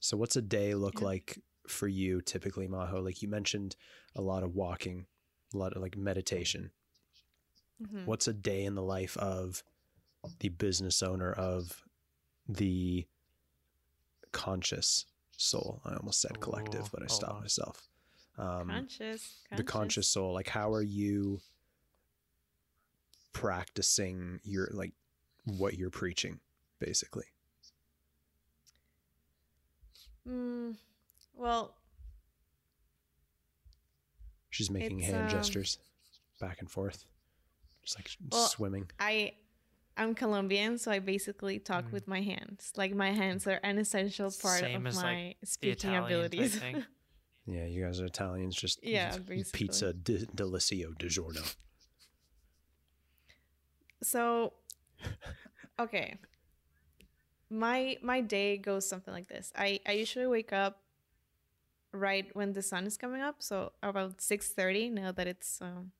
So, 0.00 0.16
what's 0.16 0.36
a 0.36 0.42
day 0.42 0.74
look 0.74 1.00
Yeah. 1.00 1.06
like 1.06 1.38
for 1.68 1.88
you 1.88 2.20
typically, 2.20 2.66
Majo? 2.68 3.00
Like 3.02 3.22
you 3.22 3.28
mentioned, 3.28 3.76
a 4.14 4.22
lot 4.22 4.42
of 4.42 4.54
walking, 4.54 5.06
a 5.54 5.56
lot 5.58 5.74
of 5.74 5.82
like 5.82 5.96
meditation. 5.96 6.70
Mhm. 7.82 8.06
What's 8.06 8.26
a 8.28 8.32
day 8.32 8.64
in 8.64 8.74
the 8.74 8.82
life 8.82 9.16
of 9.18 9.62
the 10.40 10.48
business 10.48 11.02
owner 11.02 11.32
of 11.32 11.84
the 12.48 13.06
conscious 14.32 15.06
soul? 15.36 15.80
I 15.84 15.94
almost 15.94 16.20
said 16.20 16.40
collective, 16.40 16.90
but 16.92 17.02
I 17.02 17.06
stopped 17.06 17.40
myself. 17.40 17.88
Um, 18.38 18.68
conscious, 18.68 19.38
the 19.56 19.62
conscious 19.62 20.08
soul. 20.08 20.32
Like, 20.34 20.48
how 20.48 20.72
are 20.72 20.82
you 20.82 21.40
practicing 23.32 24.40
your 24.44 24.68
like 24.72 24.92
what 25.44 25.74
you're 25.74 25.90
preaching, 25.90 26.40
basically? 26.78 27.24
Mm, 30.28 30.76
well, 31.34 31.76
She's 34.50 34.70
making 34.70 35.00
hand 35.00 35.24
um, 35.24 35.28
gestures 35.28 35.78
back 36.40 36.60
and 36.60 36.70
forth, 36.70 37.04
just 37.82 37.98
like 37.98 38.10
Well, 38.32 38.46
swimming. 38.46 38.90
I 38.98 39.34
I'm 39.96 40.14
Colombian, 40.14 40.76
so 40.78 40.90
I 40.90 40.98
basically 40.98 41.58
talk 41.58 41.86
Mm. 41.86 41.92
with 41.92 42.06
my 42.06 42.20
hands. 42.20 42.72
Like 42.76 42.94
my 42.94 43.12
hands 43.12 43.46
are 43.46 43.60
an 43.62 43.78
essential 43.78 44.30
part 44.30 44.60
Same 44.60 44.86
of 44.86 44.86
as, 44.88 44.96
my 44.96 45.02
like, 45.28 45.40
The 45.40 45.46
speaking 45.46 45.90
Italians, 45.94 46.04
I 46.04 46.06
abilities. 46.06 46.60
Yeah, 47.48 47.64
you 47.64 47.84
guys 47.84 48.00
are 48.00 48.06
Italians. 48.06 48.56
Just 48.56 48.82
Yeah, 48.82 49.10
just 49.10 49.26
basically. 49.26 49.58
pizza 49.68 49.92
di- 49.92 50.26
delicio 50.34 50.92
di 50.98 51.06
giorno. 51.08 51.42
so, 54.02 54.52
okay, 55.78 56.18
my 57.48 57.96
my 58.02 58.20
day 58.20 58.56
goes 58.58 58.86
something 58.88 59.14
like 59.14 59.28
this. 59.28 59.52
I 59.56 59.80
I 59.86 59.92
usually 59.92 60.26
wake 60.26 60.52
up 60.52 60.82
right 61.92 62.26
when 62.34 62.52
the 62.52 62.62
sun 62.62 62.84
is 62.86 62.96
coming 62.96 63.22
up, 63.22 63.36
so 63.42 63.72
about 63.82 64.20
six 64.20 64.48
thirty. 64.52 64.90
Now 64.90 65.12
that 65.12 65.26
it's 65.26 65.60
um, 65.62 65.92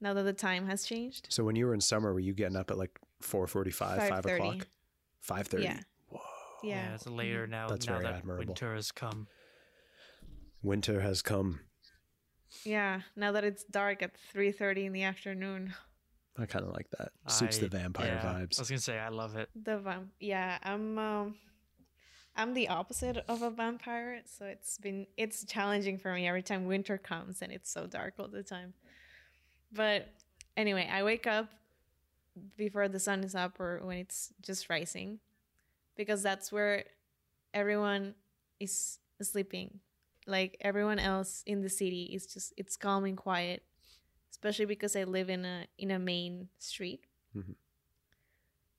now 0.00 0.14
that 0.14 0.22
the 0.22 0.32
time 0.32 0.66
has 0.66 0.84
changed. 0.84 1.26
So 1.30 1.44
when 1.44 1.56
you 1.56 1.66
were 1.66 1.74
in 1.74 1.80
summer, 1.80 2.12
were 2.12 2.20
you 2.20 2.32
getting 2.32 2.56
up 2.56 2.70
at 2.70 2.78
like 2.78 2.98
four 3.20 3.46
forty-five, 3.46 4.08
five 4.08 4.26
o'clock, 4.26 4.66
five 5.20 5.46
thirty? 5.46 5.64
Yeah. 5.64 5.80
Whoa. 6.08 6.20
Yeah. 6.62 6.88
Yeah, 6.88 6.94
it's 6.94 7.06
later 7.06 7.46
now. 7.46 7.68
That's 7.68 7.86
now 7.86 7.94
very 7.94 8.04
that 8.04 8.14
admirable. 8.14 8.46
winter 8.46 8.74
has 8.74 8.92
come. 8.92 9.28
Winter 10.62 11.00
has 11.00 11.22
come. 11.22 11.60
Yeah, 12.64 13.02
now 13.16 13.32
that 13.32 13.44
it's 13.44 13.64
dark 13.64 14.02
at 14.02 14.12
three 14.32 14.52
thirty 14.52 14.86
in 14.86 14.92
the 14.92 15.04
afternoon. 15.04 15.74
I 16.38 16.46
kind 16.46 16.64
of 16.64 16.72
like 16.72 16.88
that. 16.98 17.12
Suits 17.28 17.58
the 17.58 17.68
vampire 17.68 18.18
yeah, 18.22 18.30
I 18.30 18.46
was 18.46 18.68
gonna 18.68 18.80
say 18.80 18.98
I 18.98 19.08
love 19.08 19.36
it. 19.36 19.50
The 19.54 19.78
vamp. 19.78 20.10
Yeah, 20.20 20.58
I'm. 20.62 20.98
Um, 20.98 21.34
I'm 22.36 22.54
the 22.54 22.68
opposite 22.68 23.18
of 23.28 23.42
a 23.42 23.50
vampire, 23.50 24.22
so 24.24 24.46
it's 24.46 24.78
been 24.78 25.06
it's 25.16 25.44
challenging 25.44 25.98
for 25.98 26.14
me 26.14 26.28
every 26.28 26.42
time 26.42 26.64
winter 26.64 26.96
comes 26.96 27.42
and 27.42 27.52
it's 27.52 27.70
so 27.70 27.86
dark 27.86 28.14
all 28.18 28.28
the 28.28 28.42
time. 28.42 28.72
But 29.72 30.08
anyway, 30.56 30.88
I 30.90 31.02
wake 31.02 31.26
up 31.26 31.48
before 32.56 32.88
the 32.88 32.98
sun 33.00 33.22
is 33.24 33.34
up 33.34 33.58
or 33.60 33.80
when 33.84 33.98
it's 33.98 34.32
just 34.42 34.68
rising, 34.70 35.18
because 35.96 36.22
that's 36.22 36.50
where 36.52 36.84
everyone 37.54 38.14
is 38.58 38.98
sleeping. 39.22 39.80
Like 40.26 40.56
everyone 40.60 40.98
else 40.98 41.42
in 41.46 41.62
the 41.62 41.68
city 41.68 42.04
is 42.12 42.26
just 42.26 42.52
it's 42.56 42.76
calm 42.76 43.04
and 43.04 43.16
quiet, 43.16 43.62
especially 44.30 44.66
because 44.66 44.94
I 44.96 45.04
live 45.04 45.28
in 45.30 45.44
a 45.44 45.66
in 45.78 45.90
a 45.90 45.98
main 45.98 46.48
street. 46.58 47.04
Mhm. 47.36 47.54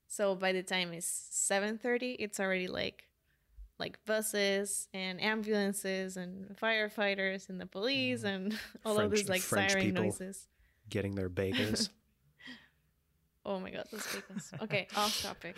So 0.07 0.35
by 0.35 0.51
the 0.51 0.63
time 0.63 0.93
it's 0.93 1.07
seven 1.07 1.77
thirty, 1.77 2.11
it's 2.13 2.39
already 2.39 2.67
like 2.67 3.07
like 3.79 3.97
buses 4.05 4.87
and 4.93 5.19
ambulances 5.21 6.15
and 6.15 6.55
firefighters 6.61 7.49
and 7.49 7.59
the 7.59 7.65
police 7.65 8.23
and 8.23 8.57
all 8.85 8.93
of 8.99 9.09
French- 9.09 9.15
these 9.21 9.29
like 9.29 9.41
French 9.41 9.71
siren 9.71 9.85
people. 9.87 10.03
noises. 10.03 10.47
Getting 10.91 11.15
their 11.15 11.29
bagels. 11.29 11.89
Oh 13.43 13.59
my 13.59 13.71
god, 13.71 13.85
those 13.91 14.03
bagels. 14.03 14.61
Okay, 14.61 14.87
off 14.95 15.19
topic. 15.23 15.57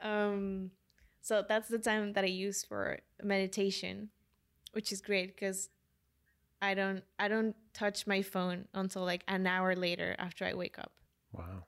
Um, 0.00 0.70
so 1.20 1.44
that's 1.46 1.68
the 1.68 1.78
time 1.78 2.14
that 2.14 2.24
I 2.24 2.28
use 2.28 2.64
for 2.64 3.00
meditation, 3.22 4.08
which 4.72 4.92
is 4.92 5.02
great 5.02 5.34
because 5.34 5.68
I 6.62 6.72
don't 6.72 7.04
I 7.18 7.28
don't 7.28 7.54
touch 7.74 8.06
my 8.06 8.22
phone 8.22 8.64
until 8.72 9.04
like 9.04 9.24
an 9.28 9.46
hour 9.46 9.76
later 9.76 10.16
after 10.18 10.46
I 10.46 10.54
wake 10.54 10.78
up. 10.78 10.92
wow. 11.32 11.64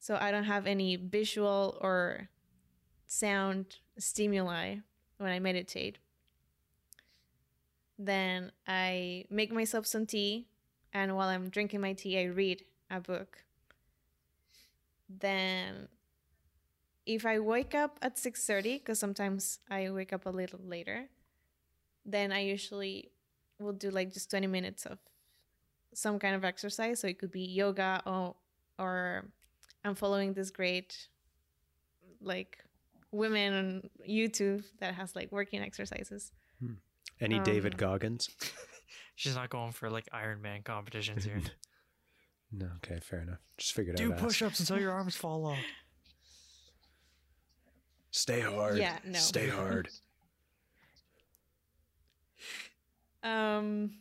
So 0.00 0.18
I 0.20 0.30
don't 0.30 0.44
have 0.44 0.66
any 0.66 0.96
visual 0.96 1.78
or 1.80 2.28
sound 3.06 3.76
stimuli 3.98 4.76
when 5.16 5.30
I 5.30 5.38
meditate. 5.38 5.96
Then 7.98 8.52
I 8.66 9.24
make 9.30 9.50
myself 9.50 9.86
some 9.86 10.04
tea, 10.04 10.46
and 10.92 11.16
while 11.16 11.28
I'm 11.28 11.48
drinking 11.50 11.80
my 11.80 11.92
tea, 11.92 12.18
I 12.18 12.24
read 12.24 12.64
a 12.90 13.00
book. 13.00 13.44
Then 15.08 15.88
if 17.06 17.26
I 17.26 17.38
wake 17.38 17.74
up 17.74 17.98
at 18.02 18.16
6:30 18.18 18.78
because 18.78 18.98
sometimes 18.98 19.58
I 19.70 19.90
wake 19.90 20.12
up 20.12 20.26
a 20.26 20.30
little 20.30 20.60
later, 20.62 21.08
then 22.04 22.32
I 22.32 22.40
usually 22.40 23.10
will 23.58 23.72
do 23.72 23.90
like 23.90 24.12
just 24.12 24.30
20 24.30 24.46
minutes 24.46 24.86
of 24.86 24.98
some 25.94 26.18
kind 26.18 26.34
of 26.36 26.44
exercise. 26.44 27.00
So 27.00 27.08
it 27.08 27.18
could 27.18 27.32
be 27.32 27.42
yoga 27.44 28.02
or 28.06 28.36
or 28.78 29.26
I'm 29.84 29.94
following 29.94 30.34
this 30.34 30.50
great 30.50 31.08
like 32.20 32.58
women 33.12 33.52
on 33.54 33.90
YouTube 34.08 34.62
that 34.78 34.94
has 34.94 35.16
like 35.16 35.32
working 35.32 35.60
exercises. 35.60 36.32
Any 37.20 37.40
David 37.40 37.74
Um, 37.74 37.78
Goggins? 37.78 38.30
She's 39.20 39.34
not 39.34 39.50
going 39.50 39.72
for 39.72 39.90
like 39.90 40.08
Iron 40.14 40.40
Man 40.40 40.62
competitions 40.62 41.24
here. 41.24 41.42
No. 42.52 42.66
Okay, 42.78 42.98
fair 42.98 43.20
enough. 43.20 43.38
Just 43.58 43.74
figured 43.74 43.94
Do 43.94 44.10
out. 44.12 44.18
Do 44.18 44.24
push-ups 44.24 44.58
until 44.58 44.80
your 44.80 44.90
arms 44.90 45.14
fall 45.14 45.46
off. 45.46 45.58
Stay 48.10 48.40
hard. 48.40 48.76
Yeah, 48.78 48.98
no. 49.04 49.20
Stay 49.20 49.48
hard. 49.48 49.88
Um 53.22 53.92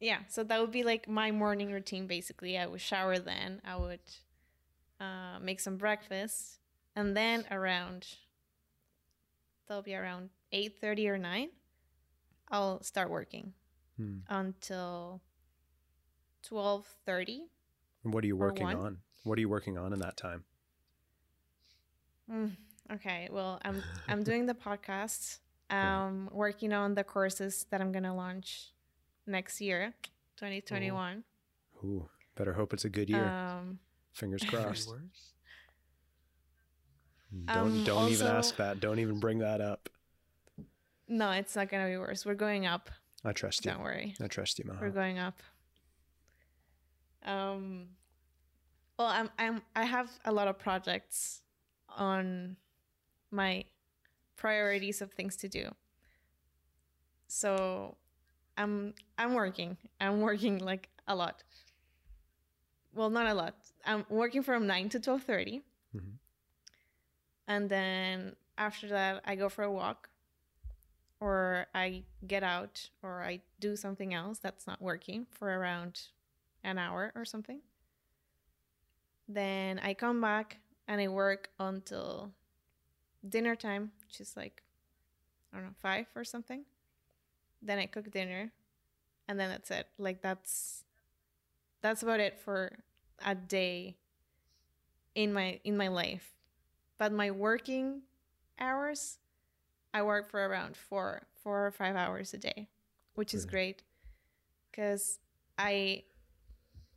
yeah, 0.00 0.20
so 0.28 0.42
that 0.42 0.60
would 0.60 0.72
be 0.72 0.82
like 0.82 1.08
my 1.08 1.30
morning 1.30 1.70
routine 1.70 2.08
basically. 2.08 2.58
I 2.58 2.66
would 2.66 2.80
shower 2.80 3.20
then, 3.20 3.60
I 3.64 3.76
would 3.76 4.00
uh, 4.98 5.38
make 5.40 5.60
some 5.60 5.76
breakfast, 5.76 6.58
and 6.96 7.16
then 7.16 7.44
around 7.48 8.08
that'll 9.68 9.84
be 9.84 9.94
around 9.94 10.30
8:30 10.52 11.06
or 11.10 11.18
9, 11.18 11.50
I'll 12.50 12.82
start 12.82 13.08
working 13.10 13.52
Hmm. 14.00 14.20
until 14.30 15.20
12:30. 16.48 17.42
And 18.04 18.14
What 18.14 18.24
are 18.24 18.26
you 18.26 18.36
working 18.36 18.66
on? 18.66 18.96
What 19.24 19.36
are 19.36 19.40
you 19.42 19.48
working 19.50 19.76
on 19.76 19.92
in 19.92 19.98
that 19.98 20.16
time? 20.16 20.44
Mm, 22.30 22.56
okay, 22.94 23.28
well, 23.30 23.60
I'm 23.62 23.82
I'm 24.08 24.22
doing 24.22 24.46
the 24.46 24.54
podcast. 24.54 25.40
Um 25.68 26.30
working 26.32 26.72
on 26.72 26.94
the 26.94 27.04
courses 27.04 27.66
that 27.70 27.82
I'm 27.82 27.92
going 27.92 28.04
to 28.04 28.14
launch 28.14 28.72
next 29.26 29.60
year, 29.60 29.92
2021. 30.36 31.22
Ooh, 31.84 32.08
better 32.36 32.54
hope 32.54 32.72
it's 32.72 32.86
a 32.86 32.88
good 32.88 33.10
year. 33.10 33.28
Um 33.28 33.80
Fingers 34.12 34.42
crossed. 34.48 34.88
Don't 34.88 35.10
Um, 37.48 37.84
don't 37.84 38.10
even 38.10 38.26
ask 38.26 38.56
that. 38.56 38.80
Don't 38.80 38.98
even 38.98 39.20
bring 39.20 39.40
that 39.40 39.60
up. 39.60 39.90
no, 41.06 41.30
it's 41.32 41.54
not 41.54 41.68
going 41.68 41.84
to 41.84 41.90
be 41.90 41.98
worse. 41.98 42.24
We're 42.24 42.34
going 42.34 42.64
up. 42.66 42.90
I 43.24 43.32
trust 43.32 43.64
you. 43.64 43.70
Don't 43.72 43.82
worry. 43.82 44.14
I 44.22 44.26
trust 44.28 44.58
you, 44.58 44.64
Mom. 44.66 44.78
We're 44.80 44.90
going 44.90 45.18
up. 45.18 45.42
Um 47.24 47.88
well, 48.98 49.08
I'm 49.08 49.30
I'm 49.38 49.62
I 49.74 49.84
have 49.84 50.10
a 50.24 50.32
lot 50.32 50.48
of 50.48 50.58
projects 50.58 51.42
on 51.88 52.56
my 53.30 53.64
priorities 54.36 55.00
of 55.02 55.12
things 55.12 55.36
to 55.36 55.48
do. 55.48 55.70
So 57.26 57.96
I'm 58.56 58.94
I'm 59.18 59.34
working. 59.34 59.76
I'm 60.00 60.20
working 60.20 60.58
like 60.58 60.88
a 61.06 61.14
lot. 61.14 61.42
Well, 62.94 63.10
not 63.10 63.26
a 63.26 63.34
lot. 63.34 63.54
I'm 63.86 64.04
working 64.08 64.42
from 64.42 64.66
nine 64.66 64.88
to 64.90 65.00
twelve 65.00 65.22
thirty, 65.22 65.62
Mhm. 65.94 66.18
and 67.46 67.70
then 67.70 68.36
after 68.58 68.88
that, 68.88 69.22
I 69.24 69.36
go 69.36 69.48
for 69.48 69.64
a 69.64 69.70
walk, 69.72 70.09
or 71.20 71.66
I 71.74 72.04
get 72.26 72.42
out, 72.42 72.88
or 73.02 73.22
I 73.22 73.42
do 73.60 73.76
something 73.76 74.14
else 74.14 74.38
that's 74.38 74.66
not 74.66 74.80
working 74.80 75.26
for 75.30 75.48
around 75.48 76.00
an 76.64 76.78
hour 76.78 77.12
or 77.14 77.24
something. 77.24 77.60
Then 79.28 79.78
I 79.78 79.94
come 79.94 80.20
back 80.20 80.58
and 80.88 81.00
I 81.00 81.08
work 81.08 81.50
until 81.58 82.32
dinner 83.26 83.54
time, 83.54 83.92
which 84.04 84.20
is 84.20 84.36
like 84.36 84.62
I 85.52 85.56
don't 85.56 85.66
know 85.66 85.74
five 85.78 86.06
or 86.16 86.24
something. 86.24 86.64
Then 87.62 87.78
I 87.78 87.86
cook 87.86 88.10
dinner, 88.10 88.52
and 89.28 89.38
then 89.38 89.50
that's 89.50 89.70
it. 89.70 89.86
Like 89.98 90.22
that's 90.22 90.84
that's 91.82 92.02
about 92.02 92.20
it 92.20 92.38
for 92.38 92.78
a 93.24 93.34
day 93.34 93.96
in 95.14 95.32
my 95.32 95.60
in 95.64 95.76
my 95.76 95.88
life. 95.88 96.32
But 96.98 97.12
my 97.12 97.30
working 97.30 98.02
hours, 98.58 99.18
I 99.92 100.02
work 100.02 100.28
for 100.30 100.46
around 100.46 100.76
four 100.76 101.22
four 101.42 101.66
or 101.66 101.70
five 101.70 101.96
hours 101.96 102.34
a 102.34 102.38
day, 102.38 102.68
which 103.14 103.34
is 103.34 103.44
great 103.46 103.82
because 104.70 105.18
I 105.58 106.04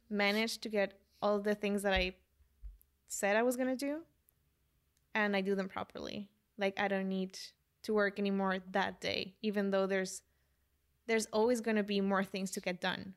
managed 0.10 0.62
to 0.64 0.70
get 0.70 1.00
all 1.22 1.40
the 1.40 1.56
things 1.56 1.82
that 1.84 1.94
I 1.94 2.16
said 3.08 3.36
I 3.36 3.44
was 3.44 3.56
gonna 3.56 3.76
do, 3.76 4.02
and 5.16 5.36
I 5.36 5.42
do 5.42 5.56
them 5.56 5.70
properly. 5.70 6.30
Like 6.58 6.80
I 6.80 6.88
don't 6.88 7.10
need 7.10 7.40
to 7.84 7.94
work 7.94 8.20
anymore 8.20 8.60
that 8.72 9.02
day, 9.02 9.36
even 9.42 9.72
though 9.72 9.88
there's 9.88 10.22
there's 11.08 11.26
always 11.34 11.62
gonna 11.62 11.84
be 11.84 12.00
more 12.02 12.24
things 12.24 12.52
to 12.52 12.62
get 12.62 12.80
done. 12.80 13.16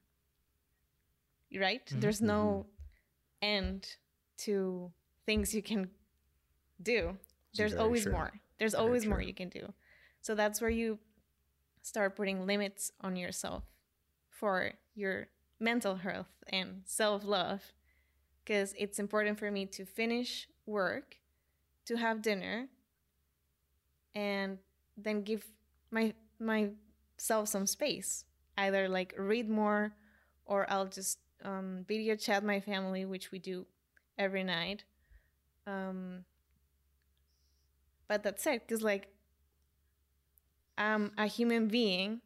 Right? 1.55 1.85
Mhm. 1.87 2.01
There's 2.01 2.21
no 2.21 2.67
end 3.43 3.97
to 4.39 4.93
things 5.27 5.55
you 5.55 5.63
can 5.63 5.91
do. 6.83 7.17
It's 7.51 7.59
There's 7.59 7.75
always 7.75 8.03
true. 8.03 8.13
more. 8.13 8.33
There's 8.59 8.73
Very 8.73 8.85
always 8.85 9.07
more 9.07 9.21
you 9.21 9.35
can 9.35 9.49
do. 9.49 9.73
So 10.21 10.35
that's 10.35 10.61
where 10.61 10.71
you 10.71 10.99
start 11.83 12.17
putting 12.17 12.47
limits 12.47 12.91
on 13.01 13.17
yourself 13.17 13.65
for 14.29 14.73
your 14.95 15.29
mental 15.61 15.97
health 15.97 16.27
and 16.49 16.83
self 16.85 17.25
love. 17.25 17.63
Because 18.45 18.75
it's 18.79 18.99
important 18.99 19.39
for 19.39 19.51
me 19.51 19.67
to 19.67 19.85
finish 19.85 20.49
work, 20.67 21.17
to 21.87 21.97
have 21.97 22.23
dinner, 22.23 22.69
and 24.15 24.59
then 24.97 25.23
give 25.23 25.45
my 25.91 26.15
myself 26.39 27.49
some 27.49 27.67
space. 27.67 28.25
Either 28.57 28.89
like 28.89 29.15
read 29.19 29.49
more, 29.49 29.93
or 30.45 30.71
I'll 30.71 30.87
just 30.87 31.19
um, 31.45 31.85
video 31.87 32.17
chat 32.17 32.45
my 32.45 32.61
family, 32.61 33.05
which 33.05 33.33
we 33.33 33.39
do 33.39 33.67
every 34.19 34.45
night. 34.45 34.85
Um, 35.67 36.25
but 38.09 38.23
that's 38.23 38.47
it, 38.47 38.63
because 38.67 38.83
like 38.83 39.09
I'm 40.79 41.13
a 41.17 41.27
human 41.27 41.69
being 41.69 42.21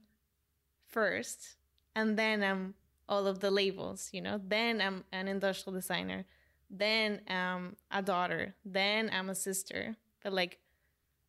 first, 0.88 1.56
and 1.94 2.18
then 2.18 2.42
I'm 2.42 2.74
all 3.08 3.26
of 3.26 3.40
the 3.40 3.50
labels, 3.50 4.08
you 4.12 4.20
know. 4.20 4.40
Then 4.46 4.80
I'm 4.80 5.04
an 5.12 5.28
industrial 5.28 5.74
designer, 5.74 6.24
then 6.70 7.20
I'm 7.28 7.76
a 7.90 8.02
daughter, 8.02 8.54
then 8.64 9.10
I'm 9.12 9.30
a 9.30 9.34
sister. 9.34 9.96
But 10.22 10.32
like, 10.32 10.58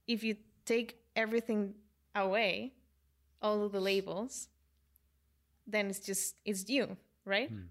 if 0.08 0.24
you 0.24 0.36
take 0.66 0.98
everything 1.16 1.76
away, 2.16 2.74
all 3.42 3.64
of 3.64 3.72
the 3.72 3.80
labels, 3.80 4.50
then 5.68 5.88
it's 5.88 6.00
just 6.00 6.36
it's 6.46 6.68
you, 6.70 6.98
right? 7.26 7.50
Hmm. 7.50 7.62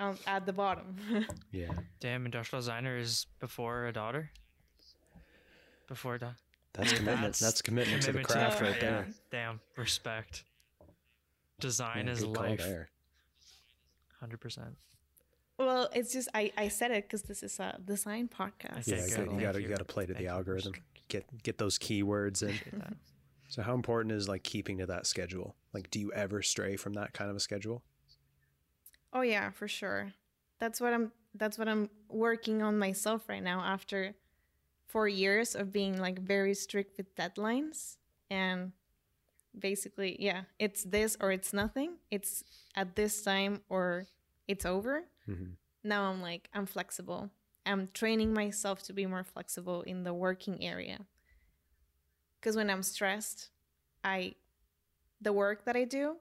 Um, 0.00 0.18
at 0.26 0.44
the 0.44 0.52
bottom. 0.52 0.96
Yeah. 1.52 1.70
Damn, 2.00 2.24
industrial 2.24 2.60
designer 2.60 2.96
is 2.96 3.26
before 3.38 3.86
a 3.86 3.92
daughter. 3.92 4.30
Before 5.86 6.18
that. 6.18 6.34
That's 6.72 6.92
commitment. 6.98 7.34
That's, 7.36 7.62
commitment, 7.62 8.02
to 8.02 8.12
the 8.12 8.22
craft 8.22 8.58
the- 8.58 8.64
right 8.64 8.74
yeah, 8.76 8.80
there. 8.90 9.06
Damn, 9.30 9.60
respect. 9.76 10.44
Design 11.60 12.06
Yeah, 12.06 12.12
is 12.12 12.24
life. 12.24 12.58
there. 12.58 12.88
Hundred 14.20 14.40
percent. 14.40 14.76
well, 15.58 15.88
it's 15.94 16.12
just 16.12 16.28
I 16.34 16.50
I 16.56 16.68
said 16.68 16.90
it 16.90 17.04
because 17.04 17.22
this 17.22 17.42
is 17.42 17.60
a 17.60 17.78
design 17.84 18.28
podcast. 18.28 18.86
Yeah, 18.86 19.06
good. 19.16 19.30
you 19.32 19.40
got 19.40 19.52
to 19.52 19.60
you. 19.60 19.64
you 19.68 19.70
got 19.70 19.78
to 19.78 19.84
play 19.84 20.06
to 20.06 20.14
Thank 20.14 20.24
the 20.26 20.32
algorithm. 20.32 20.72
st- 20.74 20.84
Get 21.08 21.42
get 21.42 21.58
those 21.58 21.78
keywords 21.78 22.42
in. 22.42 22.54
So 23.48 23.62
how 23.62 23.74
important 23.74 24.10
is 24.12 24.26
like 24.28 24.42
keeping 24.42 24.78
to 24.78 24.86
that 24.86 25.06
schedule? 25.06 25.54
Like, 25.74 25.88
do 25.90 26.00
you 26.00 26.10
ever 26.12 26.42
stray 26.42 26.74
from 26.76 26.94
that 26.94 27.12
kind 27.12 27.30
of 27.30 27.36
a 27.36 27.40
schedule? 27.40 27.82
Oh 29.12 29.20
yeah, 29.20 29.50
for 29.50 29.68
sure. 29.68 30.12
That's 30.58 30.80
what 30.80 30.92
I'm 30.94 31.12
that's 31.34 31.56
what 31.58 31.68
I'm 31.68 31.90
working 32.08 32.62
on 32.62 32.78
myself 32.78 33.28
right 33.28 33.42
now 33.42 33.60
after 33.60 34.14
4 34.94 35.08
years 35.08 35.56
of 35.56 35.72
being 35.72 35.98
like 36.00 36.20
very 36.20 36.54
strict 36.54 36.96
with 36.98 37.14
deadlines 37.16 37.98
and 38.30 38.72
basically, 39.58 40.16
yeah, 40.20 40.42
it's 40.58 40.84
this 40.84 41.16
or 41.20 41.32
it's 41.32 41.52
nothing. 41.52 41.98
It's 42.10 42.44
at 42.76 42.96
this 42.96 43.22
time 43.22 43.62
or 43.68 44.06
it's 44.48 44.64
over. 44.64 45.04
hmm 45.26 45.54
Now 45.82 46.04
I'm 46.10 46.22
like 46.22 46.48
I'm 46.54 46.66
flexible. 46.66 47.30
I'm 47.66 47.88
training 47.92 48.32
myself 48.32 48.82
to 48.84 48.92
be 48.92 49.06
more 49.06 49.24
flexible 49.24 49.82
in 49.82 50.04
the 50.04 50.14
working 50.14 50.62
area. 50.62 51.06
Cuz 52.42 52.56
when 52.56 52.70
I'm 52.70 52.82
stressed, 52.82 53.50
I 54.04 54.36
the 55.20 55.32
work 55.32 55.64
that 55.64 55.76
I 55.76 55.84
do 55.84 56.18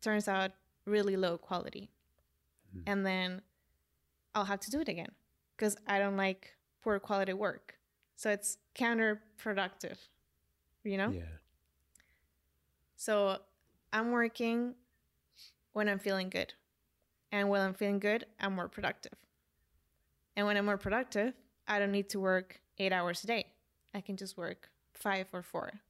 turns 0.00 0.28
out 0.28 0.52
really 0.86 1.16
low 1.16 1.38
quality. 1.38 1.90
Mhm. 2.74 2.82
And 2.86 3.06
then 3.06 3.42
I'll 4.34 4.46
have 4.46 4.60
to 4.60 4.70
do 4.70 4.80
it 4.80 4.88
again 4.88 5.14
cuz 5.56 5.76
I 5.86 5.98
don't 5.98 6.16
like 6.16 6.56
poor 6.82 6.98
quality 7.00 7.32
work. 7.34 7.73
So 8.16 8.30
it's 8.30 8.58
counterproductive. 8.74 9.98
You 10.84 10.98
know? 10.98 11.10
Yeah. 11.10 11.22
So 12.96 13.38
I'm 13.92 14.10
working 14.12 14.74
when 15.72 15.88
I'm 15.88 15.98
feeling 15.98 16.30
good. 16.30 16.54
And 17.32 17.48
when 17.48 17.60
I'm 17.60 17.74
feeling 17.74 17.98
good, 17.98 18.26
I'm 18.38 18.54
more 18.54 18.68
productive. 18.68 19.12
And 20.36 20.46
when 20.46 20.56
I'm 20.56 20.64
more 20.64 20.78
productive, 20.78 21.34
I 21.66 21.78
don't 21.78 21.92
need 21.92 22.08
to 22.10 22.20
work 22.20 22.60
eight 22.78 22.92
hours 22.92 23.24
a 23.24 23.26
day. 23.26 23.46
I 23.94 24.00
can 24.00 24.16
just 24.16 24.36
work 24.36 24.70
five 24.92 25.26
or 25.32 25.42
four. 25.42 25.80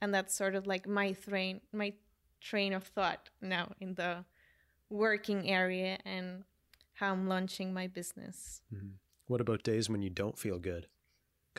And 0.00 0.14
that's 0.14 0.34
sort 0.34 0.54
of 0.54 0.66
like 0.66 0.86
my 0.86 1.12
train 1.12 1.60
my 1.72 1.92
train 2.40 2.72
of 2.72 2.84
thought 2.84 3.30
now 3.42 3.72
in 3.80 3.94
the 3.94 4.24
working 4.90 5.50
area 5.50 5.98
and 6.04 6.44
how 6.94 7.12
I'm 7.12 7.28
launching 7.28 7.74
my 7.74 7.88
business. 7.88 8.62
Mhm. 8.72 8.92
What 9.26 9.40
about 9.40 9.64
days 9.64 9.90
when 9.90 10.02
you 10.02 10.10
don't 10.10 10.38
feel 10.38 10.58
good? 10.58 10.88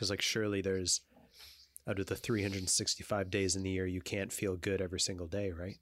Because 0.00 0.08
like 0.08 0.22
surely 0.22 0.62
there's 0.62 1.02
out 1.86 1.98
of 1.98 2.06
the 2.06 2.16
365 2.16 3.28
days 3.30 3.54
in 3.54 3.62
the 3.62 3.68
year, 3.68 3.84
you 3.86 4.00
can't 4.00 4.32
feel 4.32 4.56
good 4.56 4.80
every 4.80 4.98
single 4.98 5.26
day, 5.26 5.50
right? 5.52 5.76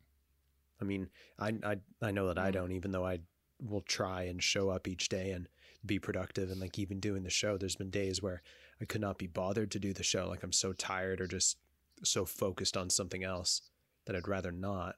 I 0.81 0.85
mean, 0.85 1.11
I 1.39 1.53
I 1.63 1.77
I 2.03 2.11
know 2.11 2.27
that 2.27 2.37
I 2.37 2.51
Mm. 2.51 2.55
don't, 2.55 2.73
even 2.73 2.91
though 2.91 3.07
I 3.07 3.21
will 3.61 3.83
try 3.83 4.25
and 4.25 4.43
show 4.43 4.71
up 4.71 4.89
each 4.89 5.09
day 5.09 5.31
and 5.31 5.47
be 5.87 6.01
productive 6.01 6.51
and 6.51 6.61
like 6.61 6.81
even 6.81 6.99
doing 6.99 7.23
the 7.23 7.31
show. 7.31 7.57
There's 7.57 7.77
been 7.77 7.91
days 7.91 8.21
where 8.21 8.43
I 8.81 8.87
could 8.87 9.01
not 9.01 9.19
be 9.19 9.29
bothered 9.29 9.71
to 9.71 9.79
do 9.79 9.93
the 9.93 10.03
show, 10.03 10.29
like 10.29 10.43
I'm 10.43 10.51
so 10.51 10.73
tired 10.73 11.21
or 11.21 11.29
just 11.29 11.57
so 12.03 12.25
focused 12.25 12.77
on 12.77 12.91
something 12.91 13.23
else 13.23 13.63
that 14.07 14.17
I'd 14.17 14.27
rather 14.27 14.51
not. 14.51 14.97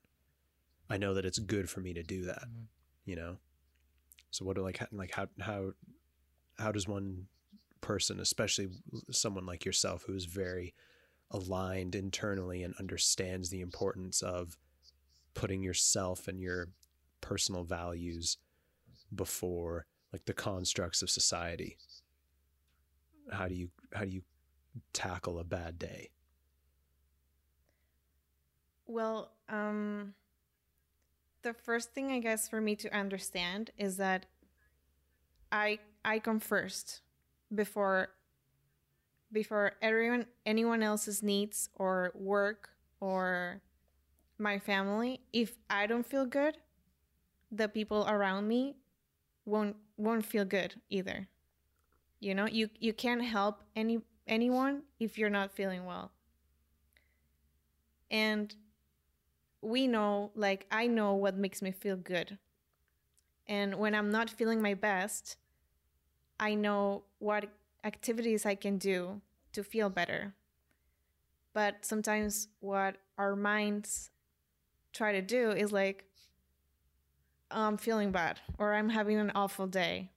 I 0.88 0.96
know 0.96 1.12
that 1.12 1.26
it's 1.26 1.38
good 1.38 1.68
for 1.68 1.80
me 1.80 1.92
to 1.92 2.02
do 2.02 2.24
that, 2.24 2.48
Mhm. 2.48 2.68
you 3.04 3.16
know. 3.16 3.36
So 4.30 4.46
what 4.46 4.56
do 4.56 4.62
like 4.62 4.80
like 4.90 5.10
how 5.10 5.28
how 5.40 5.74
how 6.58 6.72
does 6.72 6.88
one 6.88 7.28
person, 7.80 8.20
especially 8.20 8.68
someone 9.10 9.46
like 9.46 9.64
yourself 9.64 10.04
who 10.06 10.14
is 10.14 10.24
very 10.24 10.74
aligned 11.30 11.94
internally 11.94 12.62
and 12.62 12.74
understands 12.78 13.50
the 13.50 13.60
importance 13.60 14.22
of 14.22 14.56
putting 15.34 15.62
yourself 15.62 16.28
and 16.28 16.40
your 16.40 16.68
personal 17.20 17.64
values 17.64 18.38
before 19.14 19.86
like 20.12 20.24
the 20.24 20.34
constructs 20.34 21.02
of 21.02 21.10
society. 21.10 21.76
How 23.30 23.46
do 23.46 23.54
you 23.54 23.70
how 23.92 24.04
do 24.04 24.10
you 24.10 24.22
tackle 24.92 25.38
a 25.38 25.44
bad 25.44 25.78
day? 25.78 26.10
Well, 28.86 29.30
um, 29.48 30.14
the 31.42 31.54
first 31.54 31.92
thing 31.92 32.10
I 32.10 32.18
guess 32.18 32.48
for 32.48 32.60
me 32.60 32.74
to 32.76 32.96
understand 32.96 33.70
is 33.78 33.98
that 33.98 34.26
I 35.52 35.78
I 36.04 36.18
come 36.18 36.40
first 36.40 37.02
before 37.54 38.10
before 39.32 39.72
everyone 39.80 40.26
anyone 40.44 40.82
else's 40.82 41.22
needs 41.22 41.68
or 41.74 42.12
work 42.14 42.70
or 43.00 43.60
my 44.38 44.58
family. 44.58 45.20
If 45.32 45.58
I 45.68 45.86
don't 45.86 46.06
feel 46.06 46.26
good, 46.26 46.56
the 47.52 47.68
people 47.68 48.06
around 48.08 48.48
me 48.48 48.76
won't 49.44 49.76
won't 49.96 50.24
feel 50.24 50.44
good 50.44 50.74
either. 50.88 51.28
You 52.20 52.34
know, 52.34 52.46
you 52.46 52.70
you 52.78 52.92
can't 52.92 53.22
help 53.24 53.62
any 53.76 54.00
anyone 54.26 54.82
if 54.98 55.18
you're 55.18 55.30
not 55.30 55.52
feeling 55.52 55.84
well. 55.84 56.12
And 58.10 58.54
we 59.62 59.86
know, 59.86 60.32
like, 60.34 60.66
I 60.70 60.86
know 60.86 61.14
what 61.14 61.36
makes 61.36 61.62
me 61.62 61.70
feel 61.70 61.96
good. 61.96 62.38
And 63.46 63.76
when 63.76 63.94
I'm 63.94 64.10
not 64.10 64.30
feeling 64.30 64.62
my 64.62 64.74
best, 64.74 65.36
I 66.40 66.54
know 66.54 67.02
what 67.18 67.50
activities 67.84 68.46
I 68.46 68.54
can 68.54 68.78
do 68.78 69.20
to 69.52 69.62
feel 69.62 69.90
better. 69.90 70.34
But 71.52 71.84
sometimes 71.84 72.48
what 72.60 72.96
our 73.18 73.36
minds 73.36 74.10
try 74.92 75.12
to 75.12 75.20
do 75.20 75.50
is 75.50 75.70
like, 75.70 76.06
I'm 77.50 77.76
feeling 77.76 78.10
bad 78.10 78.40
or 78.58 78.74
I'm 78.74 78.88
having 78.88 79.18
an 79.18 79.32
awful 79.34 79.66
day. 79.66 80.10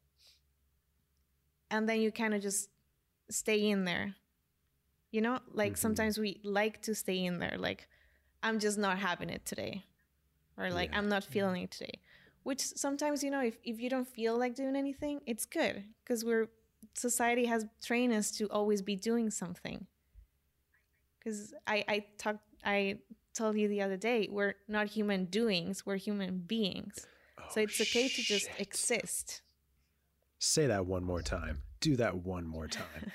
And 1.70 1.90
then 1.90 2.00
you 2.00 2.12
kind 2.12 2.34
of 2.34 2.42
just 2.42 2.70
stay 3.30 3.70
in 3.70 3.84
there. 3.84 4.16
You 5.12 5.22
know, 5.22 5.40
like 5.52 5.74
Mhm. 5.74 5.78
sometimes 5.78 6.18
we 6.18 6.40
like 6.44 6.82
to 6.84 6.96
stay 6.96 7.26
in 7.26 7.40
there, 7.40 7.58
like, 7.58 7.90
I'm 8.42 8.60
just 8.60 8.78
not 8.78 9.00
having 9.00 9.30
it 9.30 9.46
today. 9.46 9.86
Or 10.58 10.70
like, 10.70 10.92
Yeah. 10.92 11.00
I'm 11.00 11.10
not 11.10 11.24
feeling 11.24 11.64
it 11.64 11.72
today. 11.72 12.00
Which 12.44 12.62
sometimes, 12.62 13.24
you 13.24 13.32
know, 13.32 13.42
if, 13.42 13.58
if 13.64 13.80
you 13.80 13.90
don't 13.90 14.08
feel 14.08 14.38
like 14.38 14.56
doing 14.56 14.76
anything, 14.76 15.22
it's 15.26 15.46
good 15.46 15.84
because 16.04 16.26
we're, 16.26 16.50
society 16.94 17.46
has 17.46 17.66
trained 17.82 18.14
us 18.14 18.32
to 18.32 18.48
always 18.48 18.82
be 18.82 18.96
doing 18.96 19.30
something. 19.30 19.88
Because 21.20 21.54
I, 21.66 21.86
I 21.88 22.06
talked, 22.18 22.44
I 22.66 22.98
told 23.34 23.58
you 23.58 23.68
the 23.70 23.82
other 23.82 23.98
day, 23.98 24.28
we're 24.30 24.56
not 24.68 24.88
human 24.88 25.26
doings, 25.26 25.86
we're 25.86 25.96
human 25.96 26.40
beings. 26.40 27.08
Oh, 27.40 27.44
so 27.50 27.62
Oh, 27.62 27.64
it's 27.64 27.80
okay 27.80 28.10
to 28.10 28.22
just 28.22 28.50
exist. 28.60 29.42
Say 30.40 30.68
that 30.68 30.86
one 30.86 31.04
more 31.06 31.22
time. 31.22 31.64
Do 31.80 31.96
that 31.96 32.18
one 32.18 32.46
more 32.46 32.68
time. 32.84 33.12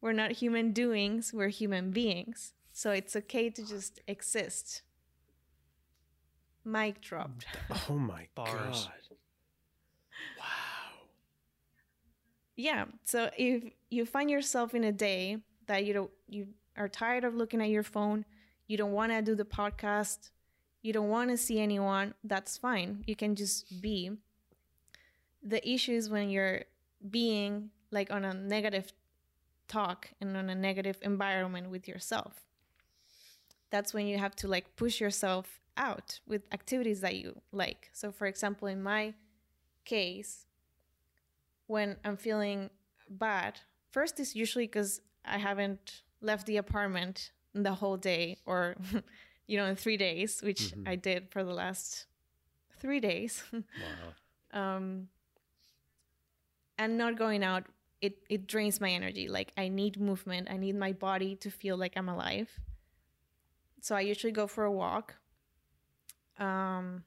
We're 0.00 0.12
not 0.12 0.32
human 0.32 0.72
doings, 0.72 1.32
we're 1.34 1.48
human 1.48 1.90
beings. 1.90 2.52
So 2.72 2.92
it's 2.92 3.16
okay 3.16 3.50
to 3.50 3.66
just 3.66 4.00
exist. 4.06 4.82
Mic 6.64 7.00
dropped. 7.00 7.46
oh 7.88 7.94
my 7.94 8.26
Bars. 8.34 8.86
god. 8.86 9.16
Wow. 10.38 10.44
Yeah. 12.56 12.84
So 13.04 13.30
if 13.36 13.64
you 13.90 14.04
find 14.06 14.30
yourself 14.30 14.74
in 14.74 14.84
a 14.84 14.92
day 14.92 15.38
that 15.66 15.84
you 15.84 15.92
don't 15.92 16.10
you 16.28 16.48
are 16.76 16.88
tired 16.88 17.24
of 17.24 17.34
looking 17.34 17.60
at 17.60 17.68
your 17.68 17.82
phone, 17.82 18.24
you 18.66 18.76
don't 18.76 18.92
want 18.92 19.12
to 19.12 19.22
do 19.22 19.34
the 19.34 19.44
podcast, 19.44 20.30
you 20.82 20.92
don't 20.92 21.08
want 21.08 21.30
to 21.30 21.36
see 21.36 21.60
anyone, 21.60 22.14
that's 22.24 22.56
fine. 22.56 23.04
You 23.06 23.16
can 23.16 23.34
just 23.34 23.80
be. 23.80 24.10
The 25.42 25.66
issue 25.68 25.92
is 25.92 26.10
when 26.10 26.30
you're 26.30 26.64
being 27.10 27.70
like 27.90 28.10
on 28.10 28.24
a 28.24 28.34
negative 28.34 28.92
talk 29.68 30.10
and 30.20 30.36
on 30.36 30.50
a 30.50 30.54
negative 30.54 30.98
environment 31.02 31.70
with 31.70 31.88
yourself. 31.88 32.44
That's 33.70 33.94
when 33.94 34.06
you 34.06 34.18
have 34.18 34.36
to 34.36 34.48
like 34.48 34.76
push 34.76 35.00
yourself 35.00 35.60
out 35.80 36.20
with 36.26 36.42
activities 36.52 37.00
that 37.00 37.16
you 37.16 37.40
like. 37.52 37.90
So 37.92 38.12
for 38.12 38.26
example, 38.26 38.68
in 38.68 38.82
my 38.82 39.14
case, 39.84 40.46
when 41.66 41.96
I'm 42.04 42.16
feeling 42.16 42.70
bad, 43.08 43.60
first 43.90 44.20
is 44.20 44.36
usually 44.36 44.66
because 44.66 45.00
I 45.24 45.38
haven't 45.38 46.02
left 46.20 46.46
the 46.46 46.58
apartment 46.58 47.32
the 47.54 47.74
whole 47.74 47.96
day 47.96 48.36
or, 48.46 48.76
you 49.46 49.56
know, 49.56 49.66
in 49.66 49.76
three 49.76 49.96
days, 49.96 50.40
which 50.42 50.72
Mhm. 50.74 50.88
I 50.88 50.96
did 50.96 51.30
for 51.30 51.42
the 51.44 51.54
last 51.54 52.06
three 52.80 53.00
days. 53.00 53.42
Wow. 54.52 54.76
um, 54.76 55.08
and 56.78 56.96
not 56.96 57.16
going 57.16 57.42
out, 57.44 57.64
it, 58.00 58.18
it 58.28 58.46
drains 58.46 58.80
my 58.80 58.90
energy. 58.90 59.28
Like, 59.28 59.52
I 59.56 59.68
need 59.68 60.00
movement, 60.00 60.48
I 60.50 60.56
need 60.56 60.76
my 60.76 60.92
body 60.92 61.36
to 61.36 61.50
feel 61.50 61.76
like 61.76 61.92
I'm 61.96 62.08
alive. 62.08 62.48
So 63.80 63.94
I 63.94 64.00
usually 64.00 64.32
go 64.32 64.46
for 64.46 64.64
a 64.64 64.72
walk. 64.72 65.16
Um, 66.40 67.04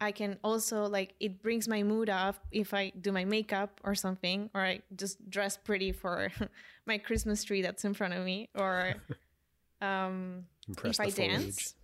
I 0.00 0.10
can 0.10 0.38
also 0.42 0.86
like 0.88 1.14
it 1.20 1.42
brings 1.42 1.68
my 1.68 1.82
mood 1.84 2.08
up 2.10 2.36
if 2.50 2.74
I 2.74 2.90
do 3.00 3.12
my 3.12 3.24
makeup 3.24 3.80
or 3.84 3.94
something, 3.94 4.50
or 4.54 4.60
I 4.62 4.80
just 4.96 5.30
dress 5.30 5.56
pretty 5.56 5.92
for 5.92 6.32
my 6.86 6.98
Christmas 6.98 7.44
tree 7.44 7.62
that's 7.62 7.84
in 7.84 7.94
front 7.94 8.14
of 8.14 8.24
me, 8.24 8.48
or 8.56 8.94
um, 9.80 10.44
Impress 10.66 10.92
if 10.92 10.96
the 10.98 11.02
I 11.04 11.10
foliage. 11.10 11.30
dance. 11.44 11.74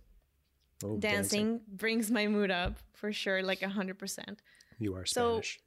Oh, 0.83 0.97
Dancing 0.97 1.61
brings 1.67 2.09
my 2.09 2.27
mood 2.27 2.51
up 2.51 2.77
for 2.93 3.11
sure, 3.13 3.41
like 3.43 3.61
a 3.61 3.69
hundred 3.69 3.97
percent. 3.99 4.41
You 4.79 4.95
are 4.95 5.05
So- 5.05 5.35
Spanish. 5.41 5.59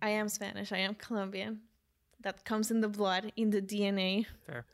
I 0.00 0.10
am 0.10 0.28
Spanish. 0.28 0.72
I 0.72 0.78
am 0.78 0.94
Colombian. 0.96 1.60
That 2.22 2.44
comes 2.44 2.72
in 2.72 2.80
the 2.80 2.88
blood, 2.88 3.30
in 3.36 3.50
the 3.50 3.62
DNA. 3.62 4.26
Fair. 4.46 4.64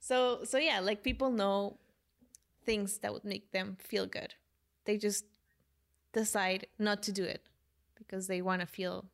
So 0.00 0.44
so 0.44 0.58
yeah, 0.58 0.78
like 0.80 1.02
people 1.02 1.30
know 1.30 1.78
things 2.68 2.98
that 2.98 3.10
would 3.14 3.24
make 3.24 3.50
them 3.52 3.76
feel 3.90 4.06
good. 4.06 4.34
They 4.84 4.96
just 4.98 5.24
decide 6.12 6.66
not 6.78 7.02
to 7.04 7.12
do 7.12 7.24
it 7.24 7.42
because 7.96 8.26
they 8.26 8.40
want 8.42 8.60
to 8.60 8.66
feel 8.66 9.06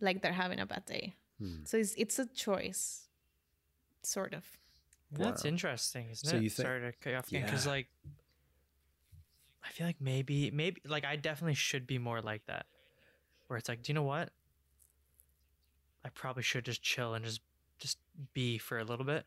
like 0.00 0.22
they're 0.22 0.32
having 0.44 0.58
a 0.60 0.66
bad 0.66 0.84
day. 0.84 1.14
Hmm. 1.38 1.62
So 1.64 1.76
it's 1.78 1.94
it's 1.96 2.18
a 2.18 2.26
choice, 2.26 3.08
sort 4.02 4.34
of. 4.34 4.44
That's 5.12 5.44
interesting, 5.44 6.04
isn't 6.10 6.28
So 6.30 6.36
it? 6.36 6.42
you 6.42 6.50
think- 6.50 6.66
Sorry 6.66 6.80
to 6.80 6.92
cut 7.02 7.10
you 7.10 7.16
off 7.18 7.28
again, 7.28 7.44
because 7.44 7.64
Yeah. 7.66 7.72
like, 7.76 7.88
I 9.62 9.68
feel 9.74 9.86
like 9.86 10.00
maybe, 10.00 10.50
maybe, 10.50 10.80
like, 10.84 11.04
I 11.04 11.14
definitely 11.16 11.54
should 11.54 11.86
be 11.86 11.98
more 11.98 12.20
like 12.20 12.44
that, 12.46 12.66
where 13.46 13.56
it's 13.56 13.68
like, 13.68 13.82
do 13.84 13.90
you 13.90 13.94
know 13.94 14.02
what? 14.14 14.28
I 16.04 16.08
probably 16.10 16.42
should 16.42 16.64
just 16.64 16.82
chill 16.82 17.14
and 17.14 17.24
just, 17.24 17.40
just 17.78 17.98
be 18.34 18.58
for 18.58 18.78
a 18.78 18.84
little 18.84 19.06
bit, 19.06 19.24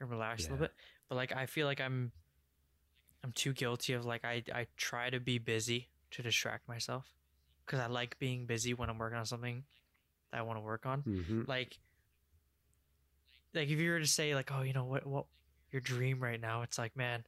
and 0.00 0.10
relax 0.10 0.40
a 0.46 0.50
little 0.50 0.66
bit. 0.66 0.72
But 1.08 1.14
like, 1.16 1.32
I 1.34 1.46
feel 1.46 1.66
like 1.66 1.80
I'm, 1.80 2.12
I'm 3.24 3.32
too 3.32 3.52
guilty 3.54 3.94
of 3.94 4.04
like, 4.04 4.24
I, 4.24 4.44
I 4.54 4.66
try 4.76 5.08
to 5.10 5.18
be 5.18 5.38
busy 5.38 5.88
to 6.12 6.22
distract 6.22 6.68
myself, 6.68 7.06
because 7.64 7.80
I 7.80 7.86
like 7.86 8.18
being 8.18 8.44
busy 8.46 8.74
when 8.74 8.88
I'm 8.90 8.98
working 8.98 9.18
on 9.18 9.24
something 9.26 9.64
that 10.30 10.38
I 10.38 10.42
want 10.42 10.58
to 10.58 10.62
work 10.62 10.84
on. 10.86 11.00
Hmm 11.00 11.42
like 11.48 11.78
like 13.54 13.68
if 13.70 13.78
you 13.78 13.90
were 13.90 14.00
to 14.00 14.06
say 14.06 14.34
like 14.34 14.50
oh 14.52 14.62
you 14.62 14.72
know 14.72 14.84
what 14.84 15.06
what 15.06 15.26
your 15.70 15.80
dream 15.80 16.20
right 16.20 16.40
now 16.40 16.62
it's 16.62 16.76
like 16.76 16.96
man 16.96 17.24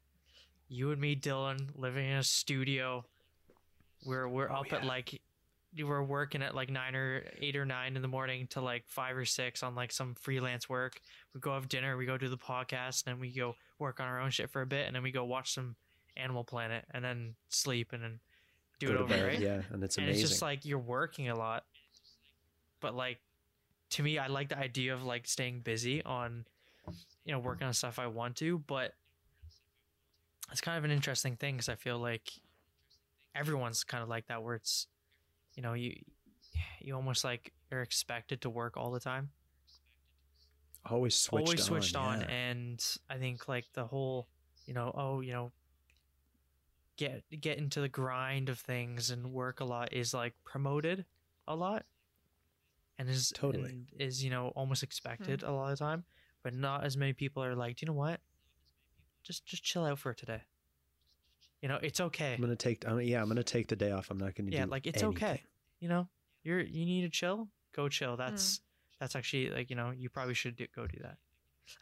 you 0.69 0.91
and 0.91 1.01
me 1.01 1.15
dylan 1.17 1.69
living 1.77 2.05
in 2.09 2.17
a 2.17 2.23
studio 2.25 3.05
we're 4.05 4.29
we're 4.29 4.51
Oh, 4.51 4.57
up 4.57 4.73
at 4.73 4.85
like 4.85 5.21
you 5.73 5.87
were 5.87 6.03
working 6.03 6.43
at 6.43 6.55
like 6.55 6.71
nine 6.71 6.95
or 6.97 7.23
eight 7.39 7.55
or 7.55 7.65
nine 7.65 7.97
in 7.97 8.03
the 8.03 8.09
morning 8.09 8.47
to 8.49 8.61
like 8.61 8.85
five 8.89 9.17
or 9.17 9.25
six 9.25 9.63
on 9.63 9.75
like 9.75 9.93
some 9.93 10.15
freelance 10.15 10.69
work. 10.71 10.99
We 11.35 11.41
go 11.41 11.53
have 11.55 11.69
dinner 11.69 11.97
we 11.97 12.07
go 12.07 12.17
do 12.17 12.29
the 12.29 12.39
podcast 12.39 13.05
and 13.07 13.15
then 13.15 13.21
we 13.21 13.31
go 13.31 13.55
work 13.79 14.01
on 14.01 14.07
our 14.07 14.21
own 14.21 14.31
shit 14.31 14.51
for 14.51 14.63
a 14.63 14.67
bit 14.67 14.87
and 14.87 14.97
then 14.97 15.03
we 15.03 15.13
go 15.13 15.25
watch 15.25 15.53
some 15.55 15.77
animal 16.17 16.45
planet 16.45 16.85
and 16.93 17.05
then 17.05 17.35
sleep 17.49 17.93
and 17.93 18.03
then 18.03 18.21
do 18.79 18.89
Go 18.89 18.93
it 18.93 18.99
over 18.99 19.09
bed, 19.09 19.27
right 19.27 19.39
Yeah, 19.41 19.63
and 19.73 19.83
it's 19.83 19.97
and 19.97 20.07
amazing. 20.07 20.23
it's 20.23 20.31
just 20.31 20.43
like 20.43 20.65
you're 20.65 20.79
working 20.79 21.29
a 21.29 21.35
lot 21.37 21.65
but 22.81 22.95
like 22.95 23.19
to 23.91 24.03
me 24.03 24.19
i 24.19 24.27
like 24.27 24.49
the 24.51 24.59
idea 24.59 24.93
of 24.93 25.03
like 25.05 25.27
staying 25.27 25.61
busy 25.61 26.03
on 26.05 26.45
you 27.25 27.33
know 27.33 27.39
working 27.39 27.67
on 27.67 27.73
stuff 27.73 27.99
i 27.99 28.07
want 28.07 28.37
to 28.37 28.59
but 28.67 28.93
it's 30.53 30.61
kind 30.61 30.77
of 30.79 30.85
an 30.85 30.91
interesting 30.91 31.37
thing 31.37 31.55
because 31.55 31.69
i 31.69 31.75
feel 31.75 31.99
like 31.99 32.31
everyone's 33.35 33.83
kind 33.85 34.03
of 34.03 34.09
like 34.09 34.27
that 34.27 34.43
where 34.43 34.55
it's 34.55 34.87
you 35.55 35.63
know 35.63 35.73
you 35.73 35.95
you 36.81 36.95
almost 36.95 37.25
like 37.25 37.53
you're 37.71 37.83
expected 37.83 38.41
to 38.43 38.51
work 38.51 38.77
all 38.77 38.91
the 38.91 39.01
time 39.01 39.31
always 40.89 41.15
switched 41.17 41.47
always 41.47 41.61
on. 41.61 41.67
switched 41.67 41.97
on, 41.97 42.21
yeah. 42.21 42.27
and 42.29 42.97
i 43.11 43.17
think 43.17 43.49
like 43.49 43.65
the 43.75 43.85
whole 43.85 44.29
you 44.67 44.75
know 44.75 44.93
oh 44.97 45.21
you 45.21 45.33
know 45.33 45.51
get 46.97 47.23
get 47.41 47.59
into 47.59 47.81
the 47.81 47.89
grind 47.89 48.49
of 48.49 48.59
things 48.59 49.11
and 49.11 49.33
work 49.33 49.61
a 49.61 49.65
lot 49.65 49.93
is 49.93 50.15
like 50.15 50.35
promoted 50.45 51.05
a 51.47 51.55
lot 51.55 51.85
and 52.99 53.09
is 53.09 53.33
Totally. 53.35 53.71
and 53.71 53.87
is 53.99 54.25
you 54.25 54.31
know 54.31 54.49
almost 54.57 54.81
hmm. 54.81 54.87
expected 54.87 55.43
a 55.43 55.53
lot 55.53 55.73
of 55.73 55.79
the 55.79 55.85
time 55.85 56.05
but 56.43 56.55
not 56.55 56.85
as 56.85 56.97
many 56.97 57.13
people 57.13 57.43
are 57.43 57.55
like 57.55 57.77
do 57.77 57.85
you 57.85 57.93
know 57.93 57.99
what 57.99 58.21
just 59.23 59.45
just 59.45 59.63
chill 59.63 59.85
out 59.85 59.99
for 59.99 60.15
today 60.15 60.43
you 61.63 61.69
know 61.69 61.79
it's 61.83 62.01
okay 62.01 62.35
I'm 62.35 62.41
gonna 62.41 62.57
take. 62.57 62.87
I'm, 62.87 63.01
yeah, 63.01 63.21
I'm 63.21 63.29
gonna 63.29 63.43
take 63.43 63.69
the 63.69 63.77
day 63.77 63.91
off. 63.91 64.11
I'm 64.11 64.19
not 64.19 64.35
gonna 64.35 64.51
yeah 64.51 64.65
do. 64.65 64.71
like 64.71 64.87
it's 64.87 65.03
okay 65.03 65.43
you 65.81 65.89
know 65.89 66.09
you're 66.43 66.61
you 66.61 66.85
need 66.85 67.03
to 67.03 67.09
chill 67.09 67.49
go 67.75 67.89
chill 67.89 68.13
hmm. 68.13 68.19
that's 68.19 68.61
that's 69.01 69.17
actually 69.17 69.51
like 69.51 69.71
you 69.71 69.77
know 69.77 69.91
you 69.91 70.09
probably 70.09 70.35
should 70.35 70.57
do, 70.57 70.67
go 70.75 70.87
do 70.87 70.99
that 71.03 71.17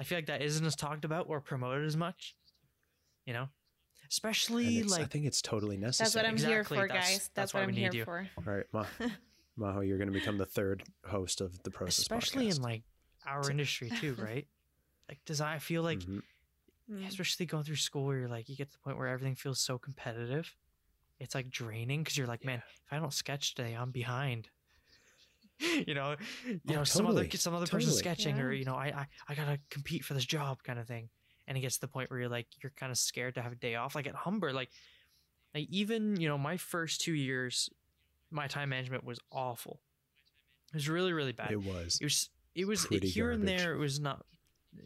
i 0.00 0.04
feel 0.04 0.18
like 0.18 0.26
that 0.26 0.42
isn't 0.42 0.64
as 0.64 0.74
talked 0.74 1.04
about 1.04 1.26
or 1.28 1.40
promoted 1.40 1.84
as 1.84 1.96
much 1.96 2.34
you 3.26 3.32
know 3.32 3.42
And 3.42 3.48
especially 4.14 4.82
like 4.84 5.00
I 5.02 5.04
think 5.06 5.26
it's 5.26 5.42
totally 5.42 5.76
necessary. 5.76 6.04
That's 6.06 6.14
what 6.16 6.26
I'm 6.26 6.36
here 6.52 6.64
for, 6.64 6.86
that's- 6.88 6.90
guys. 7.08 7.18
that's 7.18 7.30
That's, 7.34 7.54
why 7.54 7.60
what 7.60 7.68
I'm 7.68 7.74
we 7.74 7.80
here 7.80 7.90
you. 7.92 8.04
for. 8.04 8.28
All 8.38 8.44
right, 8.54 8.64
Ma- 8.72 8.86
Majo, 9.56 9.80
you're 9.80 9.98
gonna 9.98 10.10
become 10.12 10.38
the 10.38 10.46
third 10.46 10.82
host 11.06 11.40
of 11.40 11.62
the 11.62 11.70
process. 11.70 11.98
especially 11.98 12.46
podcast. 12.48 12.56
in 12.56 12.62
like 12.62 12.82
our 13.26 13.50
industry 13.50 13.90
too 14.00 14.14
right 14.18 14.46
like 15.08 15.18
does 15.24 15.40
i 15.40 15.58
feel 15.58 15.82
like 15.82 16.00
Mhm. 16.00 16.22
Mm. 16.92 17.08
especially 17.08 17.46
going 17.46 17.64
through 17.64 17.76
school 17.76 18.04
where 18.04 18.18
you're 18.18 18.28
like 18.28 18.48
you 18.50 18.56
get 18.56 18.66
to 18.70 18.72
the 18.74 18.78
point 18.80 18.98
where 18.98 19.08
everything 19.08 19.34
feels 19.34 19.58
so 19.60 19.78
competitive 19.78 20.54
it's 21.18 21.34
like 21.34 21.48
draining 21.48 22.02
because 22.02 22.18
you're 22.18 22.26
like 22.26 22.44
man 22.44 22.58
if 22.58 22.82
i 22.90 22.98
don't 22.98 23.14
sketch 23.14 23.54
today 23.54 23.72
i'm 23.74 23.90
behind 23.92 24.48
you 25.86 25.94
know 25.94 26.16
you 26.46 26.60
Oh, 26.68 26.72
know 26.74 26.84
some 26.84 27.06
other 27.06 27.22
totally, 27.22 27.38
some 27.38 27.54
other 27.54 27.66
person's 27.66 27.94
totally. 27.96 28.14
sketching 28.16 28.38
or 28.40 28.52
you 28.52 28.66
know 28.66 28.74
I, 28.74 28.88
I 28.88 29.06
i 29.30 29.34
gotta 29.34 29.58
compete 29.70 30.04
for 30.04 30.12
this 30.12 30.26
job 30.26 30.62
kind 30.62 30.78
of 30.78 30.86
thing 30.86 31.08
and 31.46 31.56
it 31.58 31.60
gets 31.60 31.76
to 31.76 31.80
the 31.82 31.88
point 31.88 32.10
where 32.10 32.20
you're 32.20 32.28
like 32.28 32.46
you're 32.62 32.72
kind 32.76 32.90
of 32.90 32.98
scared 32.98 33.34
to 33.34 33.42
have 33.42 33.52
a 33.52 33.56
day 33.56 33.74
off. 33.74 33.94
Like 33.94 34.06
at 34.06 34.14
Humber, 34.14 34.52
like 34.52 34.70
like 35.54 35.66
even 35.70 36.20
you 36.20 36.28
know 36.28 36.38
my 36.38 36.56
first 36.56 37.00
two 37.00 37.14
years, 37.14 37.70
my 38.30 38.46
time 38.46 38.68
management 38.70 39.04
was 39.04 39.18
awful. 39.30 39.80
It 40.72 40.76
was 40.76 40.88
really 40.88 41.12
really 41.12 41.32
bad. 41.32 41.52
It 41.52 41.62
was. 41.62 41.98
It 42.00 42.04
was 42.04 42.30
it 42.54 42.66
was 42.66 42.86
Pretty 42.86 43.08
here 43.08 43.30
and 43.30 43.46
there. 43.46 43.74
It 43.74 43.78
was 43.78 44.00
not 44.00 44.24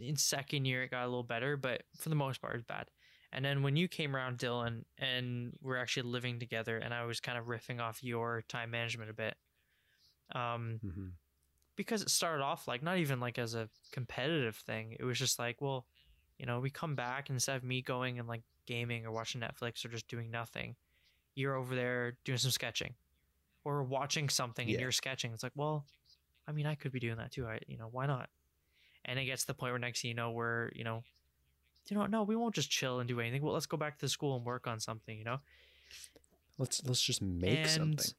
in 0.01 0.17
second 0.17 0.65
year. 0.65 0.83
It 0.83 0.91
got 0.91 1.05
a 1.05 1.09
little 1.09 1.23
better, 1.23 1.57
but 1.57 1.83
for 1.97 2.09
the 2.09 2.15
most 2.15 2.41
part, 2.41 2.55
it 2.55 2.59
was 2.59 2.65
bad. 2.65 2.91
And 3.31 3.45
then 3.45 3.63
when 3.63 3.77
you 3.77 3.89
came 3.89 4.17
around, 4.17 4.39
Dylan, 4.39 4.85
and 4.97 5.53
we're 5.61 5.77
actually 5.77 6.09
living 6.11 6.39
together, 6.41 6.79
and 6.79 6.95
I 6.95 7.05
was 7.05 7.21
kind 7.21 7.37
of 7.39 7.45
riffing 7.45 7.79
off 7.79 8.03
your 8.03 8.43
time 8.49 8.71
management 8.71 9.11
a 9.11 9.13
bit, 9.13 9.37
um, 10.35 10.81
Mhm. 10.83 11.13
because 11.77 12.03
it 12.03 12.11
started 12.11 12.43
off 12.43 12.67
like 12.67 12.83
not 12.83 12.99
even 12.99 13.21
like 13.21 13.39
as 13.39 13.55
a 13.55 13.69
competitive 13.93 14.57
thing. 14.57 14.97
It 14.99 15.05
was 15.05 15.19
just 15.19 15.39
like, 15.39 15.61
well, 15.61 15.87
you 16.39 16.47
know, 16.47 16.61
we 16.61 16.71
come 16.71 16.95
back 16.95 17.29
and 17.29 17.37
instead 17.37 17.57
of 17.57 17.65
me 17.65 17.83
going 17.83 18.19
and 18.19 18.29
like 18.29 18.43
gaming 18.67 19.05
or 19.07 19.13
watching 19.13 19.41
Netflix 19.41 19.85
or 19.85 19.89
just 19.89 20.09
doing 20.09 20.31
nothing, 20.31 20.77
you're 21.35 21.55
over 21.55 21.75
there 21.75 22.17
doing 22.25 22.39
some 22.39 22.51
sketching 22.51 22.95
or 23.65 23.83
watching 23.83 24.29
something 24.29 24.67
and 24.67 24.81
you're 24.81 24.93
sketching. 24.93 25.33
It's 25.33 25.43
like, 25.43 25.53
well, 25.57 25.85
I 26.47 26.53
mean, 26.53 26.67
I 26.67 26.75
could 26.75 26.93
be 26.93 27.01
doing 27.01 27.17
that 27.17 27.33
too. 27.33 27.47
I, 27.47 27.61
you 27.67 27.77
know, 27.77 27.89
why 27.91 28.07
not? 28.07 28.29
And 29.05 29.19
it 29.19 29.25
gets 29.27 29.43
to 29.43 29.49
the 29.49 29.55
point 29.55 29.73
where 29.73 29.79
next 29.79 30.03
thing 30.03 30.11
you 30.11 30.15
know, 30.15 30.31
we're, 30.31 30.71
you 30.75 30.85
know, 30.85 31.03
you 31.89 31.97
know, 31.97 32.07
no, 32.07 32.23
we 32.23 32.37
won't 32.37 32.55
just 32.55 32.71
chill 32.71 33.01
and 33.01 33.09
do 33.09 33.21
anything. 33.21 33.43
Well, 33.43 33.55
let's 33.55 33.67
go 33.67 33.77
back 33.77 33.97
to 33.97 34.01
the 34.01 34.09
school 34.09 34.37
and 34.37 34.45
work 34.45 34.67
on 34.67 34.79
something, 34.81 35.17
you 35.19 35.25
know? 35.25 35.39
Let's 36.59 36.83
let's 36.85 37.01
just 37.01 37.23
make 37.23 37.67
something. 37.69 38.15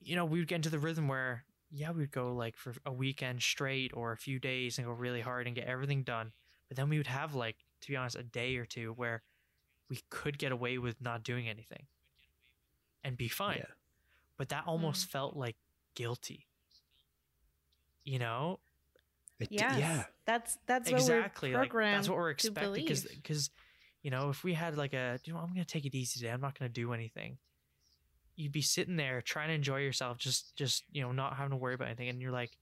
you 0.00 0.16
know, 0.16 0.24
we 0.24 0.38
would 0.38 0.48
get 0.48 0.56
into 0.56 0.70
the 0.70 0.78
rhythm 0.78 1.08
where, 1.08 1.44
yeah, 1.70 1.90
we 1.90 2.00
would 2.00 2.12
go 2.12 2.32
like 2.34 2.56
for 2.56 2.74
a 2.86 2.92
weekend 2.92 3.42
straight 3.42 3.90
or 3.94 4.12
a 4.12 4.16
few 4.16 4.38
days 4.38 4.78
and 4.78 4.86
go 4.86 4.92
really 4.92 5.20
hard 5.20 5.46
and 5.46 5.56
get 5.56 5.66
everything 5.66 6.02
done. 6.04 6.32
But 6.68 6.76
then 6.76 6.88
we 6.88 6.98
would 6.98 7.06
have 7.06 7.34
like, 7.34 7.56
to 7.82 7.88
be 7.88 7.96
honest, 7.96 8.16
a 8.16 8.22
day 8.22 8.56
or 8.56 8.64
two 8.64 8.92
where 8.92 9.22
we 9.88 10.00
could 10.10 10.38
get 10.38 10.52
away 10.52 10.78
with 10.78 11.00
not 11.00 11.22
doing 11.22 11.48
anything 11.48 11.86
and 13.04 13.16
be 13.16 13.28
fine. 13.28 13.58
Yeah. 13.58 13.74
But 14.36 14.48
that 14.50 14.64
almost 14.66 15.06
hmm. 15.06 15.10
felt 15.10 15.36
like 15.36 15.56
guilty. 15.94 16.46
You 18.04 18.18
know? 18.18 18.60
It, 19.38 19.48
Yes. 19.50 19.78
yeah. 19.78 20.04
That's 20.24 20.58
that's 20.66 20.90
exactly. 20.90 21.52
what 21.52 21.72
we're 21.72 21.82
Like 21.82 21.94
that's 21.94 22.08
what 22.08 22.18
we're 22.18 22.30
expecting 22.30 22.72
because 22.72 23.02
because 23.02 23.50
you 24.02 24.10
know 24.10 24.30
if 24.30 24.42
we 24.42 24.54
had 24.54 24.76
like 24.76 24.94
a 24.94 25.18
you 25.24 25.32
know 25.32 25.38
I'm 25.38 25.48
gonna 25.48 25.64
take 25.64 25.84
it 25.84 25.94
easy 25.94 26.18
today 26.18 26.32
I'm 26.32 26.40
not 26.40 26.58
gonna 26.58 26.68
do 26.68 26.92
anything 26.92 27.38
you'd 28.36 28.52
be 28.52 28.62
sitting 28.62 28.96
there 28.96 29.20
trying 29.20 29.48
to 29.48 29.54
enjoy 29.54 29.80
yourself 29.80 30.18
just 30.18 30.56
just 30.56 30.84
you 30.92 31.02
know 31.02 31.12
not 31.12 31.36
having 31.36 31.50
to 31.50 31.56
worry 31.56 31.74
about 31.74 31.88
anything 31.88 32.08
and 32.08 32.20
you're 32.20 32.32
like 32.32 32.56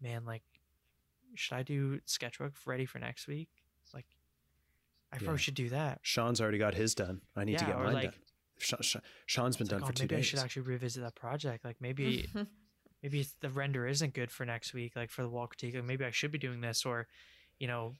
man 0.00 0.24
like 0.24 0.42
should 1.36 1.54
I 1.54 1.62
do 1.62 2.00
sketchbook 2.04 2.52
ready 2.66 2.86
for 2.86 2.98
next 2.98 3.26
week? 3.28 3.48
Like 3.94 4.06
I 5.12 5.18
probably 5.18 5.38
should 5.38 5.54
do 5.54 5.68
that. 5.70 6.00
Sean's 6.02 6.40
already 6.40 6.58
got 6.58 6.74
his 6.74 6.94
done. 6.94 7.20
I 7.36 7.44
need 7.44 7.58
to 7.58 7.64
get 7.64 7.76
mine 7.78 7.92
like- 7.94 8.02
done. 8.12 8.14
Sean, 8.58 8.80
Sean, 8.80 9.02
Sean's 9.26 9.56
been 9.58 9.66
done 9.66 9.80
like, 9.80 9.88
for 9.88 9.92
oh, 9.92 9.96
two 9.96 10.02
maybe 10.04 10.16
days. 10.16 10.24
I 10.24 10.28
should 10.28 10.38
actually 10.38 10.62
revisit 10.62 11.02
that 11.02 11.14
project. 11.14 11.62
Like 11.64 11.76
maybe 11.80 12.26
maybe 13.02 13.26
the 13.40 13.50
render 13.50 13.86
isn't 13.86 14.14
good 14.14 14.30
for 14.30 14.46
next 14.46 14.72
week 14.72 14.96
like 14.96 15.10
for 15.10 15.22
the 15.22 15.28
wall 15.28 15.46
critique. 15.46 15.74
Like 15.74 15.84
maybe 15.84 16.04
i 16.06 16.10
should 16.10 16.32
be 16.32 16.38
doing 16.38 16.62
this 16.62 16.86
or 16.86 17.06
you 17.58 17.66
know 17.66 17.92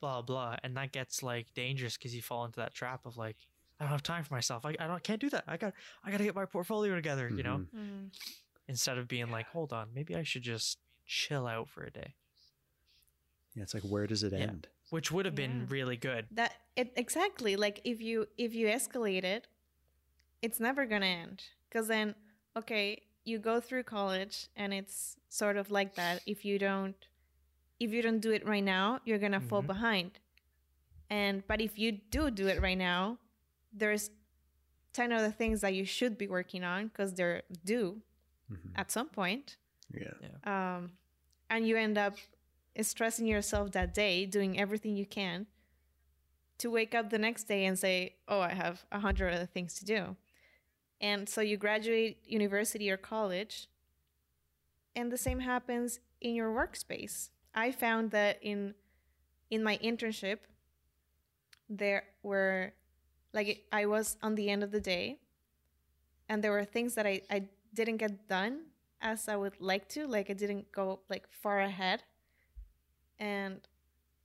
blah 0.00 0.22
blah. 0.22 0.56
And 0.62 0.76
that 0.76 0.92
gets 0.92 1.22
like 1.22 1.52
dangerous 1.54 1.96
because 1.96 2.14
you 2.14 2.22
fall 2.22 2.44
into 2.44 2.60
that 2.60 2.74
trap 2.74 3.06
of 3.06 3.16
like 3.16 3.36
i 3.80 3.84
don't 3.84 3.90
have 3.90 4.04
time 4.04 4.22
for 4.22 4.34
myself. 4.34 4.64
I, 4.64 4.76
I 4.78 4.86
don't 4.86 5.02
can't 5.02 5.20
do 5.20 5.30
that. 5.30 5.42
I 5.48 5.56
got 5.56 5.72
i 6.04 6.12
gotta 6.12 6.22
get 6.24 6.34
my 6.36 6.44
portfolio 6.44 6.94
together 6.94 7.28
you 7.28 7.42
know? 7.42 7.58
Mhm. 7.58 7.66
Mhm. 7.76 8.10
instead 8.68 8.96
of 8.98 9.08
being 9.08 9.30
like 9.32 9.46
hold 9.48 9.72
on 9.72 9.88
maybe 9.92 10.14
i 10.14 10.22
should 10.22 10.42
just 10.42 10.78
chill 11.06 11.46
out 11.48 11.68
for 11.68 11.82
a 11.82 11.90
day 11.90 12.14
Yeah, 13.54 13.62
it's 13.62 13.74
like 13.74 13.82
where 13.84 14.06
does 14.06 14.22
it 14.22 14.32
Yeah. 14.32 14.38
end? 14.40 14.68
which 14.90 15.10
would 15.10 15.24
have 15.26 15.34
been 15.34 15.60
Yeah. 15.60 15.66
really 15.70 15.96
good 15.96 16.26
that 16.30 16.52
it 16.76 16.92
exactly 16.96 17.56
like 17.56 17.80
if 17.84 18.00
you 18.00 18.28
if 18.36 18.54
you 18.54 18.66
escalate 18.68 19.24
it 19.24 19.48
it's 20.42 20.60
never 20.60 20.84
gonna 20.86 21.06
end 21.06 21.42
because 21.68 21.88
then 21.88 22.14
okay 22.56 23.02
you 23.24 23.38
go 23.38 23.60
through 23.60 23.82
college 23.82 24.48
and 24.56 24.72
it's 24.74 25.16
sort 25.30 25.56
of 25.56 25.70
like 25.70 25.94
that 25.94 26.20
if 26.26 26.44
you 26.44 26.58
don't 26.58 27.08
if 27.80 27.92
you 27.92 28.02
don't 28.02 28.20
do 28.20 28.30
it 28.30 28.46
right 28.46 28.62
now 28.62 29.00
you're 29.04 29.18
gonna 29.18 29.40
fall 29.40 29.62
Mhm. 29.62 29.66
behind 29.68 30.18
and 31.10 31.46
but 31.48 31.60
if 31.60 31.78
you 31.78 31.90
do 32.10 32.30
do 32.30 32.46
it 32.46 32.60
right 32.60 32.78
now 32.78 33.18
there's 33.72 34.10
10 34.92 35.10
other 35.12 35.30
things 35.32 35.60
that 35.62 35.74
you 35.74 35.84
should 35.84 36.16
be 36.18 36.28
working 36.28 36.62
on 36.62 36.88
because 36.88 37.14
they're 37.14 37.42
due 37.64 38.02
Mhm. 38.52 38.72
at 38.76 38.90
some 38.92 39.08
point 39.08 39.56
Yeah. 39.90 40.12
um, 40.44 40.92
and 41.50 41.66
you 41.66 41.76
end 41.76 41.96
up 41.98 42.16
stressing 42.82 43.26
yourself 43.26 43.72
that 43.72 43.94
day, 43.94 44.26
doing 44.26 44.58
everything 44.58 44.96
you 44.96 45.06
can 45.06 45.46
to 46.58 46.70
wake 46.70 46.94
up 46.94 47.10
the 47.10 47.18
next 47.18 47.44
day 47.44 47.64
and 47.64 47.78
say, 47.78 48.16
"Oh, 48.28 48.40
I 48.40 48.54
have 48.54 48.84
a 48.90 49.00
hundred 49.00 49.32
other 49.32 49.46
things 49.46 49.74
to 49.74 49.84
do," 49.84 50.16
and 51.00 51.28
so 51.28 51.40
you 51.40 51.56
graduate 51.56 52.18
university 52.24 52.90
or 52.90 52.96
college, 52.96 53.68
and 54.94 55.10
the 55.10 55.18
same 55.18 55.40
happens 55.40 56.00
in 56.20 56.34
your 56.34 56.52
workspace. 56.52 57.30
I 57.54 57.70
found 57.70 58.10
that 58.10 58.38
in 58.42 58.74
in 59.50 59.62
my 59.62 59.78
internship, 59.78 60.38
there 61.68 62.04
were 62.22 62.74
like 63.32 63.66
I 63.72 63.86
was 63.86 64.16
on 64.22 64.34
the 64.34 64.48
end 64.50 64.62
of 64.62 64.70
the 64.70 64.80
day, 64.80 65.18
and 66.28 66.42
there 66.42 66.52
were 66.52 66.64
things 66.64 66.94
that 66.94 67.06
I 67.06 67.22
I 67.30 67.48
didn't 67.72 67.98
get 67.98 68.28
done 68.28 68.66
as 69.00 69.28
I 69.28 69.36
would 69.36 69.60
like 69.60 69.88
to. 69.90 70.06
Like 70.06 70.30
I 70.30 70.34
didn't 70.34 70.72
go 70.72 71.00
like 71.08 71.28
far 71.28 71.60
ahead. 71.60 72.02
And 73.18 73.60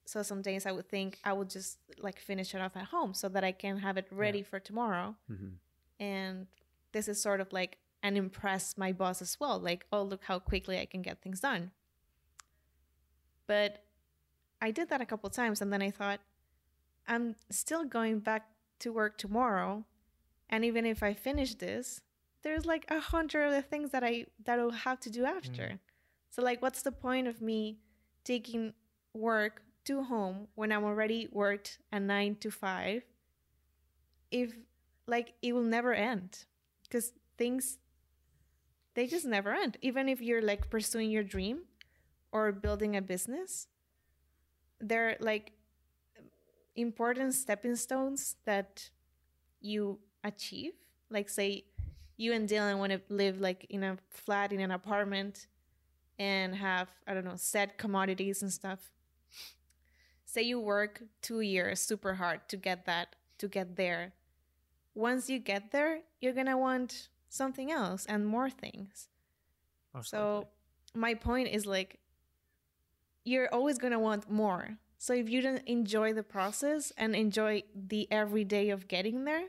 so 0.06 0.24
some 0.24 0.42
days 0.42 0.66
I 0.66 0.72
would 0.72 0.90
think 0.90 1.20
I 1.24 1.34
would 1.34 1.50
just 1.50 1.78
like 2.00 2.20
finish 2.20 2.56
it 2.56 2.62
off 2.62 2.76
at 2.76 2.86
home 2.86 3.14
so 3.14 3.30
that 3.30 3.44
I 3.44 3.52
can 3.52 3.78
have 3.78 3.98
it 3.98 4.08
ready 4.12 4.42
for 4.44 4.60
tomorrow. 4.60 5.16
Mhm. 5.30 5.58
And 6.00 6.48
this 6.92 7.08
is 7.08 7.22
sort 7.22 7.42
of 7.42 7.54
like 7.54 7.78
and 8.02 8.18
impress 8.18 8.78
my 8.78 8.92
boss 8.94 9.22
as 9.22 9.40
well. 9.40 9.60
Like, 9.60 9.86
oh 9.92 10.02
look 10.02 10.24
how 10.24 10.40
quickly 10.40 10.80
I 10.80 10.86
can 10.86 11.02
get 11.02 11.22
things 11.22 11.42
done. 11.42 11.72
But 13.48 13.84
I 14.62 14.72
did 14.72 14.90
that 14.90 15.02
a 15.02 15.06
couple 15.06 15.30
times 15.30 15.62
and 15.62 15.72
then 15.72 15.82
I 15.82 15.92
thought, 15.92 16.22
I'm 17.08 17.36
still 17.50 17.84
going 17.86 18.20
back 18.20 18.50
to 18.80 18.94
work 18.94 19.18
tomorrow. 19.18 19.86
And 20.50 20.64
even 20.66 20.86
if 20.86 21.04
I 21.04 21.14
finish 21.14 21.56
this, 21.56 22.02
there's 22.42 22.66
like 22.66 22.86
a 22.90 23.00
hundred 23.00 23.46
other 23.48 23.62
things 23.62 23.92
that 23.92 24.04
I 24.04 24.26
that 24.46 24.60
I'll 24.60 24.72
have 24.72 25.00
to 25.02 25.10
do 25.10 25.26
after. 25.26 25.80
So 26.30 26.42
like 26.42 26.62
what's 26.62 26.82
the 26.82 26.92
point 26.92 27.28
of 27.28 27.42
me 27.42 27.80
taking 28.24 28.74
work 29.14 29.62
to 29.86 30.04
home 30.04 30.48
when 30.56 30.72
I'm 30.72 30.84
already 30.84 31.28
worked 31.32 31.80
a 31.92 32.00
nine 32.00 32.36
to 32.42 32.52
five 32.52 33.04
if 34.32 34.56
like 35.08 35.34
it 35.42 35.54
will 35.54 35.64
never 35.64 35.94
end. 35.94 36.46
Because 36.84 37.14
things 37.38 37.78
they 38.94 39.08
just 39.08 39.26
never 39.26 39.54
end. 39.54 39.78
Even 39.82 40.10
if 40.10 40.22
you're 40.22 40.42
like 40.42 40.70
pursuing 40.70 41.10
your 41.12 41.24
dream 41.24 41.60
or 42.32 42.52
building 42.52 42.96
a 42.96 43.02
business, 43.02 43.68
they're 44.80 45.18
like 45.20 45.54
important 46.76 47.34
stepping 47.34 47.76
stones 47.76 48.36
that 48.46 48.90
you 49.62 50.00
achieve. 50.24 50.74
Like 51.10 51.30
say 51.30 51.66
you 52.18 52.34
and 52.34 52.48
Dylan 52.48 52.78
want 52.78 52.92
to 52.92 53.02
live 53.10 53.40
like 53.40 53.66
in 53.70 53.84
a 53.84 53.98
flat 54.10 54.52
in 54.52 54.60
an 54.60 54.72
apartment 54.72 55.48
and 56.18 56.56
have 56.56 56.90
I 57.08 57.14
don't 57.14 57.26
know 57.26 57.38
set 57.38 57.78
commodities 57.78 58.42
and 58.42 58.52
stuff. 58.52 58.92
Say 60.26 60.44
you 60.44 60.60
work 60.60 61.02
2 61.22 61.42
years 61.42 61.82
super 61.82 62.16
hard 62.16 62.48
to 62.50 62.58
get 62.58 62.86
that 62.86 63.16
to 63.40 63.48
get 63.48 63.76
there. 63.76 64.14
Once 64.94 65.30
you 65.30 65.40
get 65.40 65.72
there, 65.72 66.02
you're 66.20 66.34
going 66.34 66.46
to 66.48 66.58
want 66.58 67.10
something 67.30 67.72
else 67.72 68.06
and 68.06 68.26
more 68.28 68.50
things. 68.50 69.08
most 69.94 70.10
So 70.10 70.36
likely. 70.36 70.50
my 70.94 71.14
point 71.16 71.48
is 71.50 71.66
like 71.66 72.00
you're 73.24 73.54
always 73.54 73.78
going 73.78 73.94
to 73.94 74.00
want 74.00 74.30
more. 74.30 74.78
So 74.98 75.14
if 75.14 75.30
you 75.30 75.42
don't 75.42 75.64
enjoy 75.66 76.14
the 76.14 76.24
process 76.24 76.92
and 76.98 77.16
enjoy 77.16 77.64
the 77.74 78.08
everyday 78.12 78.70
of 78.70 78.88
getting 78.88 79.24
there, 79.24 79.46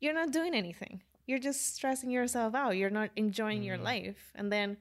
you're 0.00 0.14
not 0.14 0.32
doing 0.32 0.54
anything. 0.54 1.02
You're 1.26 1.38
just 1.38 1.74
stressing 1.74 2.10
yourself 2.10 2.54
out. 2.54 2.76
You're 2.76 2.90
not 2.90 3.10
enjoying 3.16 3.62
your 3.62 3.78
Mhm. 3.78 3.82
life. 3.84 4.32
And 4.34 4.50
then 4.52 4.76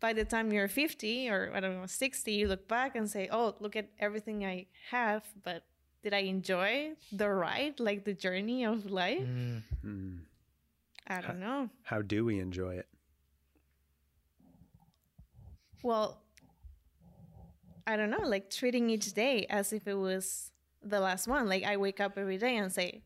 by 0.00 0.12
the 0.12 0.24
time 0.24 0.52
you're 0.52 0.68
50 0.68 1.28
or 1.28 1.52
I 1.54 1.60
don't 1.60 1.80
know 1.80 1.86
60, 1.86 2.32
you 2.32 2.48
look 2.48 2.66
back 2.68 2.96
and 2.96 3.08
say, 3.08 3.28
"Oh, 3.30 3.54
look 3.60 3.76
at 3.76 3.88
everything 3.98 4.44
I 4.44 4.66
have, 4.90 5.24
but 5.44 5.64
did 6.02 6.14
I 6.14 6.24
enjoy 6.24 6.92
the 7.12 7.28
ride, 7.28 7.78
like 7.78 8.04
the 8.04 8.14
journey 8.14 8.64
of 8.64 8.90
life?" 8.90 9.20
Mm. 9.20 9.62
Mm. 9.84 10.18
I 11.06 11.20
don't 11.20 11.40
know. 11.40 11.68
How 11.82 12.02
do 12.02 12.24
we 12.24 12.38
enjoy 12.38 12.76
it? 12.76 12.88
Well, 15.82 16.22
I 17.86 17.96
don't 17.96 18.10
know, 18.10 18.24
like 18.24 18.50
treating 18.50 18.90
each 18.90 19.12
day 19.12 19.46
as 19.50 19.72
if 19.72 19.88
it 19.88 19.94
was 19.94 20.52
the 20.82 21.00
last 21.00 21.26
one. 21.26 21.48
Like 21.48 21.64
I 21.64 21.76
wake 21.76 22.00
up 22.00 22.16
every 22.16 22.38
day 22.38 22.56
and 22.56 22.72
say, 22.72 23.02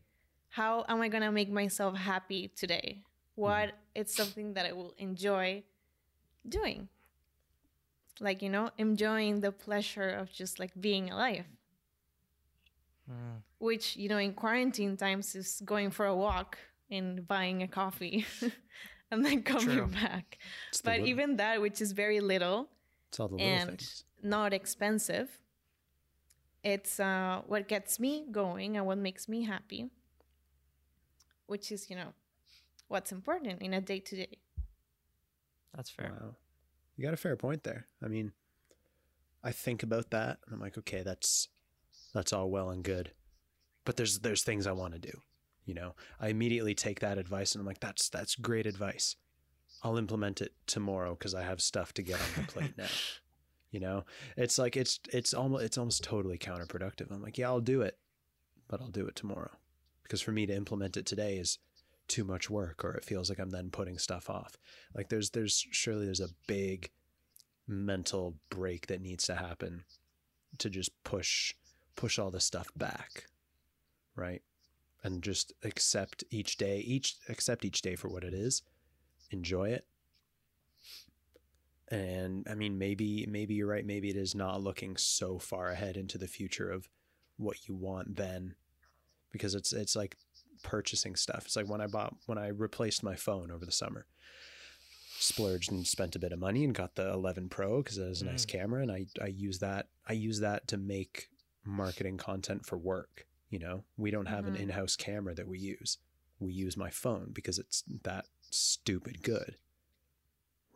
how 0.55 0.85
am 0.87 1.01
I 1.01 1.09
going 1.09 1.23
to 1.23 1.31
make 1.31 1.51
myself 1.51 1.97
happy 1.97 2.49
today? 2.55 3.03
What 3.35 3.73
it's 3.93 4.15
something 4.15 4.53
that 4.53 4.65
I 4.65 4.71
will 4.71 4.93
enjoy 4.97 5.63
doing. 6.49 6.89
Like, 8.19 8.41
you 8.41 8.49
know, 8.49 8.69
enjoying 8.77 9.41
the 9.41 9.51
pleasure 9.51 10.09
of 10.09 10.31
just 10.31 10.59
like 10.59 10.71
being 10.79 11.09
alive. 11.11 11.45
Mm. 13.07 13.43
which 13.59 13.95
you 13.97 14.09
know 14.09 14.17
in 14.17 14.33
quarantine 14.33 14.97
times 14.97 15.35
is 15.35 15.61
going 15.63 15.91
for 15.91 16.07
a 16.07 16.15
walk 16.15 16.57
and 16.89 17.27
buying 17.27 17.61
a 17.61 17.67
coffee 17.67 18.25
and 19.11 19.23
then 19.23 19.43
coming 19.43 19.77
True. 19.77 19.85
back 19.87 20.39
It's 20.69 20.81
but 20.81 21.01
even 21.01 21.35
that 21.35 21.61
which 21.61 21.81
is 21.81 21.91
very 21.91 22.19
little 22.19 22.67
it's 23.09 23.19
all 23.19 23.27
the 23.27 23.35
little 23.35 23.47
and 23.47 23.69
things. 23.69 24.05
not 24.23 24.53
expensive 24.53 25.37
it's 26.63 26.99
uh, 26.99 27.43
what 27.45 27.67
gets 27.67 27.99
me 27.99 28.25
going 28.31 28.75
and 28.75 28.87
what 28.87 28.97
makes 28.97 29.29
me 29.29 29.43
happy 29.43 29.91
which 31.45 31.71
is 31.71 31.91
you 31.91 31.95
know 31.95 32.11
what's 32.87 33.11
important 33.11 33.61
in 33.61 33.71
a 33.75 33.81
day 33.81 33.99
to 33.99 34.15
day 34.15 34.37
That's 35.75 35.89
fair. 35.89 36.17
Wow. 36.19 36.35
You 36.95 37.03
got 37.03 37.13
a 37.13 37.17
fair 37.17 37.35
point 37.35 37.63
there. 37.63 37.87
I 38.03 38.07
mean, 38.07 38.31
I 39.43 39.51
think 39.51 39.83
about 39.83 40.11
that 40.11 40.39
and 40.45 40.53
I'm 40.53 40.61
like, 40.61 40.77
okay, 40.77 41.03
that's 41.03 41.49
that's 42.13 42.33
all 42.33 42.49
well 42.49 42.69
and 42.69 42.83
good. 42.83 43.11
But 43.83 43.97
there's 43.97 44.19
there's 44.19 44.43
things 44.43 44.65
I 44.65 44.71
want 44.71 44.93
to 44.93 44.99
do. 44.99 45.19
You 45.65 45.73
know, 45.73 45.95
I 46.19 46.29
immediately 46.29 46.75
take 46.75 46.99
that 46.99 47.17
advice 47.17 47.53
and 47.53 47.61
I'm 47.61 47.65
like, 47.65 47.79
that's 47.79 48.09
that's 48.09 48.35
great 48.35 48.65
advice. 48.65 49.15
I'll 49.83 49.97
implement 49.97 50.41
it 50.41 50.53
tomorrow 50.67 51.15
because 51.15 51.35
I 51.35 51.43
have 51.43 51.61
stuff 51.61 51.93
to 51.93 52.01
get 52.01 52.19
on 52.19 52.43
the 52.43 52.51
plate 52.51 52.77
now. 52.77 52.87
You 53.71 53.81
know, 53.81 54.05
it's 54.37 54.57
like 54.57 54.77
it's 54.77 55.01
it's 55.11 55.33
almost 55.33 55.65
it's 55.65 55.77
almost 55.77 56.01
totally 56.01 56.37
counterproductive. 56.37 57.11
I'm 57.11 57.21
like, 57.21 57.37
yeah, 57.37 57.47
I'll 57.47 57.59
do 57.59 57.81
it, 57.81 57.97
but 58.69 58.79
I'll 58.79 58.87
do 58.87 59.05
it 59.05 59.17
tomorrow 59.17 59.51
because 60.03 60.21
for 60.21 60.31
me 60.31 60.45
to 60.45 60.55
implement 60.55 60.95
it 60.95 61.05
today 61.05 61.35
is 61.35 61.59
too 62.07 62.23
much 62.23 62.49
work, 62.49 62.83
or 62.83 62.93
it 62.93 63.05
feels 63.05 63.29
like 63.29 63.39
I'm 63.39 63.49
then 63.49 63.69
putting 63.71 63.97
stuff 63.97 64.29
off. 64.29 64.57
Like 64.93 65.09
there's 65.09 65.31
there's 65.31 65.65
surely 65.71 66.05
there's 66.05 66.19
a 66.19 66.29
big 66.47 66.89
mental 67.67 68.35
break 68.49 68.87
that 68.87 69.01
needs 69.01 69.25
to 69.25 69.35
happen 69.35 69.83
to 70.59 70.69
just 70.69 70.91
push 71.03 71.53
push 71.95 72.19
all 72.19 72.31
this 72.31 72.45
stuff 72.45 72.69
back, 72.75 73.25
right? 74.15 74.41
And 75.03 75.21
just 75.21 75.53
accept 75.63 76.23
each 76.31 76.57
day, 76.57 76.79
each 76.79 77.17
accept 77.29 77.65
each 77.65 77.81
day 77.81 77.95
for 77.95 78.09
what 78.09 78.23
it 78.23 78.33
is, 78.33 78.63
enjoy 79.31 79.69
it, 79.69 79.85
and 81.89 82.47
I 82.49 82.55
mean, 82.55 82.77
maybe 82.77 83.25
maybe 83.29 83.53
you're 83.53 83.67
right. 83.67 83.85
Maybe 83.85 84.09
it 84.09 84.15
is 84.15 84.33
not 84.33 84.61
looking 84.61 84.97
so 84.97 85.37
far 85.37 85.69
ahead 85.69 85.97
into 85.97 86.17
the 86.17 86.27
future 86.27 86.69
of 86.71 86.89
what 87.37 87.67
you 87.67 87.75
want 87.75 88.15
then, 88.15 88.55
because 89.31 89.53
it's 89.53 89.71
it's 89.71 89.95
like 89.95 90.17
purchasing 90.63 91.15
stuff. 91.15 91.45
It's 91.45 91.55
like 91.55 91.67
when 91.67 91.81
I 91.81 91.87
bought 91.87 92.15
when 92.25 92.37
I 92.37 92.47
replaced 92.47 93.03
my 93.03 93.15
phone 93.15 93.51
over 93.51 93.65
the 93.65 93.71
summer, 93.71 94.05
splurged 95.19 95.71
and 95.71 95.85
spent 95.87 96.15
a 96.15 96.19
bit 96.19 96.31
of 96.31 96.39
money 96.39 96.63
and 96.63 96.73
got 96.73 96.95
the 96.95 97.09
11 97.11 97.49
Pro 97.49 97.81
because 97.81 97.97
it 97.97 98.07
has 98.07 98.21
a 98.21 98.25
nice 98.25 98.45
Mm. 98.45 98.49
camera, 98.49 98.81
and 98.81 98.91
I 98.91 99.07
I 99.21 99.27
use 99.27 99.59
that 99.59 99.87
I 100.05 100.13
use 100.13 100.39
that 100.39 100.67
to 100.69 100.77
make 100.77 101.29
marketing 101.63 102.17
content 102.17 102.65
for 102.65 102.77
work. 102.77 103.27
You 103.49 103.59
know, 103.59 103.85
we 103.97 104.11
don't 104.11 104.25
have 104.27 104.47
an 104.47 104.53
Mhm. 104.55 104.59
in-house 104.61 104.95
camera 104.95 105.33
that 105.35 105.47
we 105.47 105.59
use. 105.59 105.97
We 106.39 106.53
use 106.53 106.75
my 106.75 106.89
phone 106.89 107.31
because 107.31 107.57
it's 107.59 107.83
that 108.03 108.27
stupid 108.51 109.21
good, 109.23 109.57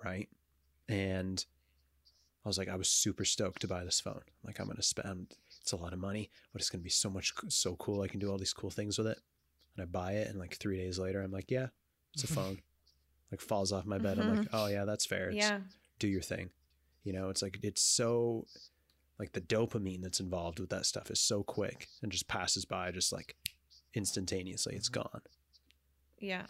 right? 0.04 0.30
and 0.88 1.46
I 2.44 2.48
was 2.50 2.58
like, 2.58 2.70
I 2.70 2.76
was 2.78 2.90
super 2.90 3.26
stoked 3.26 3.62
to 3.62 3.68
buy 3.68 3.84
this 3.84 4.00
phone. 4.00 4.24
Like, 4.44 4.60
I'm 4.60 4.66
gonna 4.68 4.82
spend. 4.82 5.36
It's 5.62 5.72
a 5.74 5.76
lot 5.76 5.94
of 5.94 6.00
money, 6.00 6.32
but 6.52 6.62
it's 6.62 6.70
gonna 6.72 6.82
be 6.82 6.90
so 6.90 7.10
much 7.10 7.34
so 7.50 7.76
cool. 7.76 8.02
I 8.02 8.08
can 8.08 8.20
do 8.20 8.32
all 8.32 8.40
these 8.40 8.54
cool 8.54 8.72
things 8.72 8.98
with 8.98 9.06
it. 9.08 9.20
And 9.80 9.82
I 9.82 9.86
buy 9.86 10.14
it, 10.14 10.28
and 10.28 10.40
like 10.40 10.56
three 10.58 10.78
days 10.78 11.00
later, 11.00 11.22
I'm 11.22 11.32
like, 11.32 11.50
yeah, 11.50 11.68
it's 12.14 12.24
a 12.24 12.28
phone. 12.34 12.60
like 13.32 13.42
falls 13.42 13.72
off 13.72 13.86
my 13.86 13.98
bed. 13.98 14.20
I'm 14.20 14.30
like, 14.30 14.48
mm-hmm. 14.48 14.56
oh 14.56 14.68
yeah, 14.68 14.86
that's 14.86 15.06
fair. 15.06 15.30
It's, 15.30 15.38
yeah 15.38 15.60
do 16.00 16.08
your 16.08 16.22
thing. 16.22 16.50
You 17.04 17.14
know, 17.14 17.30
it's 17.30 17.42
like 17.42 17.60
it's 17.62 17.82
so 17.82 18.46
like 19.20 19.34
the 19.34 19.42
dopamine 19.42 20.02
that's 20.02 20.20
involved 20.20 20.60
with 20.60 20.70
that 20.70 20.86
stuff 20.86 21.12
is 21.12 21.20
so 21.20 21.44
quick 21.44 21.88
and 22.02 22.12
just 22.12 22.28
passes 22.28 22.66
by 22.66 22.92
just 22.92 23.12
like 23.12 23.36
instantaneously. 23.94 24.76
It's 24.76 24.90
mm-hmm. 24.90 25.02
gone. 25.02 25.22
yeah 26.20 26.44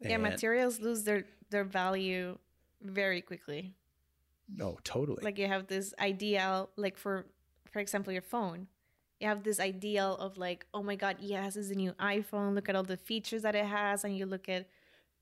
yeah 0.00 0.18
materials 0.18 0.80
lose 0.80 1.04
their 1.04 1.24
their 1.50 1.64
value 1.64 2.36
very 2.82 3.22
quickly 3.22 3.74
Oh, 4.60 4.78
totally. 4.84 5.22
like 5.22 5.38
you 5.38 5.46
have 5.46 5.68
this 5.68 5.94
ideal 5.98 6.68
like 6.76 6.98
for 6.98 7.24
for 7.70 7.78
example 7.78 8.12
your 8.12 8.20
phone 8.20 8.66
you 9.20 9.28
have 9.28 9.42
this 9.42 9.60
ideal 9.60 10.16
of 10.16 10.36
like 10.36 10.66
oh 10.74 10.82
my 10.82 10.96
god 10.96 11.16
yes 11.20 11.56
it's 11.56 11.70
a 11.70 11.74
new 11.74 11.92
iphone 11.94 12.54
look 12.54 12.68
at 12.68 12.76
all 12.76 12.82
the 12.82 12.96
features 12.96 13.42
that 13.42 13.54
it 13.54 13.64
has 13.64 14.04
and 14.04 14.16
you 14.16 14.26
look 14.26 14.48
at 14.48 14.66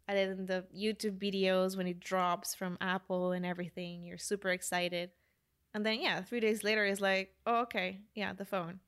at 0.08 0.16
it 0.16 0.30
in 0.30 0.46
the 0.46 0.64
youtube 0.76 1.18
videos 1.18 1.76
when 1.76 1.86
it 1.86 2.00
drops 2.00 2.54
from 2.54 2.76
apple 2.80 3.32
and 3.32 3.46
everything 3.46 4.02
you're 4.02 4.18
super 4.18 4.48
excited 4.48 5.10
and 5.74 5.86
then 5.86 6.00
yeah 6.00 6.20
three 6.22 6.40
days 6.40 6.64
later 6.64 6.84
it's 6.84 7.00
like 7.00 7.34
oh 7.46 7.60
okay 7.62 8.00
yeah 8.14 8.32
the 8.32 8.44
phone 8.44 8.80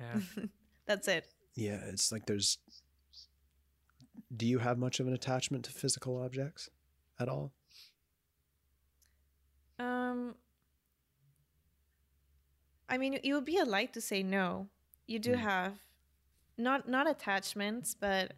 Yeah. 0.00 0.20
that's 0.86 1.08
it 1.08 1.26
Yeah, 1.54 1.80
it's 1.90 2.12
like 2.12 2.26
there's. 2.26 2.58
Do 4.36 4.46
you 4.46 4.58
have 4.60 4.78
much 4.78 5.00
of 5.00 5.08
an 5.08 5.12
attachment 5.12 5.64
to 5.64 5.72
physical 5.72 6.22
objects 6.22 6.70
at 7.18 7.28
all? 7.28 7.50
Um, 9.80 10.34
I 12.88 12.98
mean, 12.98 13.14
it 13.14 13.32
would 13.32 13.44
be 13.44 13.58
a 13.58 13.64
lie 13.64 13.86
to 13.86 14.00
say 14.00 14.22
no. 14.22 14.68
You 15.06 15.18
do 15.18 15.34
Mm. 15.34 15.40
have 15.40 15.74
not 16.56 16.88
not 16.88 17.08
attachments, 17.08 17.94
but 17.94 18.34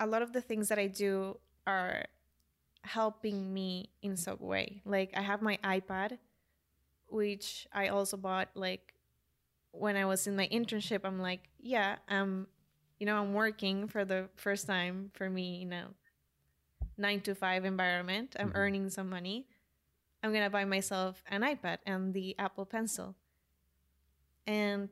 a 0.00 0.06
lot 0.06 0.22
of 0.22 0.32
the 0.32 0.40
things 0.40 0.68
that 0.68 0.78
I 0.78 0.86
do 0.86 1.38
are 1.66 2.04
helping 2.82 3.52
me 3.52 3.90
in 4.02 4.16
some 4.16 4.38
way. 4.40 4.82
Like 4.84 5.12
I 5.16 5.22
have 5.22 5.42
my 5.42 5.58
iPad, 5.64 6.18
which 7.08 7.66
I 7.72 7.88
also 7.88 8.16
bought 8.16 8.48
like 8.54 8.94
when 9.72 9.96
I 9.96 10.04
was 10.04 10.26
in 10.26 10.36
my 10.36 10.48
internship. 10.48 11.00
I'm 11.04 11.20
like, 11.20 11.48
yeah, 11.58 11.96
um, 12.08 12.46
you 12.98 13.06
know, 13.06 13.16
I'm 13.20 13.34
working 13.34 13.88
for 13.88 14.04
the 14.04 14.28
first 14.36 14.66
time 14.66 15.10
for 15.14 15.28
me 15.28 15.62
in 15.62 15.72
a 15.72 15.88
nine 16.96 17.20
to 17.22 17.34
five 17.34 17.64
environment. 17.64 18.36
I'm 18.38 18.50
Mhm. 18.50 18.56
earning 18.56 18.90
some 18.90 19.08
money. 19.08 19.46
I'm 20.26 20.32
gonna 20.32 20.50
buy 20.50 20.64
myself 20.64 21.22
an 21.28 21.42
iPad 21.42 21.78
and 21.86 22.12
the 22.12 22.34
Apple 22.38 22.66
Pencil. 22.66 23.14
And 24.46 24.88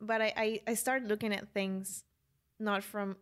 but 0.00 0.22
I, 0.22 0.32
I, 0.36 0.60
I 0.66 0.74
started 0.74 1.08
looking 1.08 1.32
at 1.32 1.48
things 1.52 2.04
not 2.58 2.82
from 2.82 3.16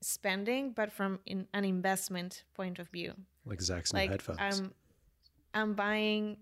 spending, 0.00 0.70
but 0.70 0.92
from 0.92 1.18
in, 1.26 1.48
an 1.52 1.64
investment 1.64 2.44
point 2.54 2.78
of 2.78 2.88
view. 2.88 3.14
Like 3.44 3.60
Zak's 3.60 3.92
new 3.92 4.00
Like 4.00 4.10
headphones. 4.10 4.38
I'm 4.40 4.72
I'm 5.52 5.74
buying 5.74 6.36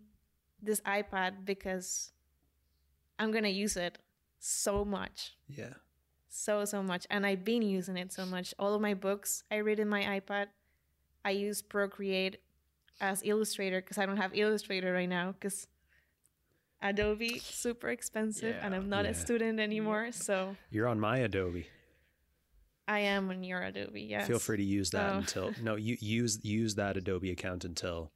this 0.63 0.81
iPad 0.83 1.45
because 1.45 2.13
I'm 3.19 3.33
gonna 3.33 3.49
use 3.49 3.77
it 3.77 3.99
so 4.39 4.85
much 4.85 5.39
yeah. 5.49 5.73
so 6.29 6.67
so 6.67 6.83
much 6.83 7.07
and 7.09 7.25
i've 7.25 7.47
been 7.47 7.63
using 7.63 7.97
it 7.97 8.13
so 8.13 8.27
much 8.27 8.53
all 8.59 8.75
of 8.75 8.81
my 8.83 8.93
books 8.93 9.43
i 9.51 9.57
read 9.57 9.81
in 9.81 9.89
my 9.89 10.21
ipad 10.21 10.49
i 11.25 11.31
use 11.31 11.63
procreate 11.63 12.37
as 13.01 13.23
illustrator 13.25 13.81
because 13.81 13.99
i 13.99 14.07
don't 14.07 14.17
have 14.19 14.35
illustrator 14.35 14.93
right 14.93 15.09
now 15.09 15.33
because 15.33 15.67
adobe 16.83 17.39
super 17.39 17.89
expensive 17.89 18.57
and 18.63 18.75
i'm 18.75 18.89
not 18.89 19.05
Yeah. 19.05 19.11
a 19.13 19.15
student 19.15 19.59
anymore 19.61 20.07
mm. 20.09 20.15
so 20.15 20.57
You're 20.71 20.87
on 20.89 21.01
my 21.01 21.19
Adobe. 21.19 21.67
i 22.87 23.01
am 23.01 23.31
on 23.31 23.43
your 23.43 23.63
adobe 23.63 24.03
yes 24.03 24.27
Feel 24.27 24.39
free 24.39 24.59
to 24.59 24.63
use 24.63 24.91
that 24.91 25.13
Oh. 25.15 25.19
until 25.19 25.55
no, 25.63 25.75
you 25.77 25.97
use 26.01 26.45
use 26.45 26.75
that 26.77 26.97
Adobe 26.97 27.31
account 27.31 27.65
until 27.65 28.11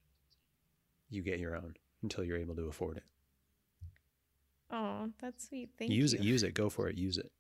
you 1.11 1.23
get 1.23 1.39
your 1.41 1.57
own, 1.57 1.75
until 2.03 2.23
you're 2.23 2.37
able 2.37 2.55
to 2.57 2.67
afford 2.69 2.99
it. 2.99 3.05
oh 4.71 5.09
that's 5.21 5.49
sweet 5.49 5.71
thank 5.79 5.91
use 5.91 6.13
you 6.13 6.19
Use 6.19 6.21
it, 6.21 6.21
use 6.21 6.43
it, 6.43 6.55
go 6.55 6.69
for 6.69 6.89
it, 6.89 6.99
use 6.99 7.17
it. 7.19 7.31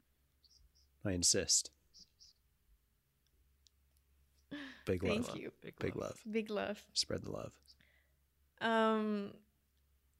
I 1.04 1.12
insist. 1.12 1.70
Big 4.88 5.02
love. 5.02 5.12
Thank 5.12 5.28
love. 5.28 5.36
you. 5.36 5.52
Big 5.80 5.96
love. 5.96 6.16
big 6.30 6.50
love 6.50 6.82
Spread 6.94 7.22
the 7.22 7.30
love. 7.30 7.52
Um, 8.60 9.32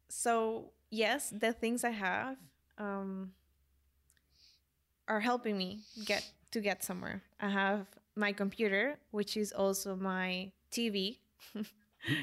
so 0.09 0.73
yes, 0.91 1.31
the 1.31 1.53
things 1.53 1.85
I 1.85 1.91
have 1.91 2.37
um, 2.77 3.33
are 5.09 5.21
helping 5.21 5.57
me 5.57 5.81
get 6.05 6.31
to 6.51 6.61
get 6.61 6.85
somewhere. 6.85 7.23
I 7.41 7.49
have 7.49 7.87
my 8.15 8.33
computer, 8.33 8.99
which 9.11 9.37
is 9.37 9.53
also 9.53 9.97
my 9.97 10.53
TV, 10.71 11.17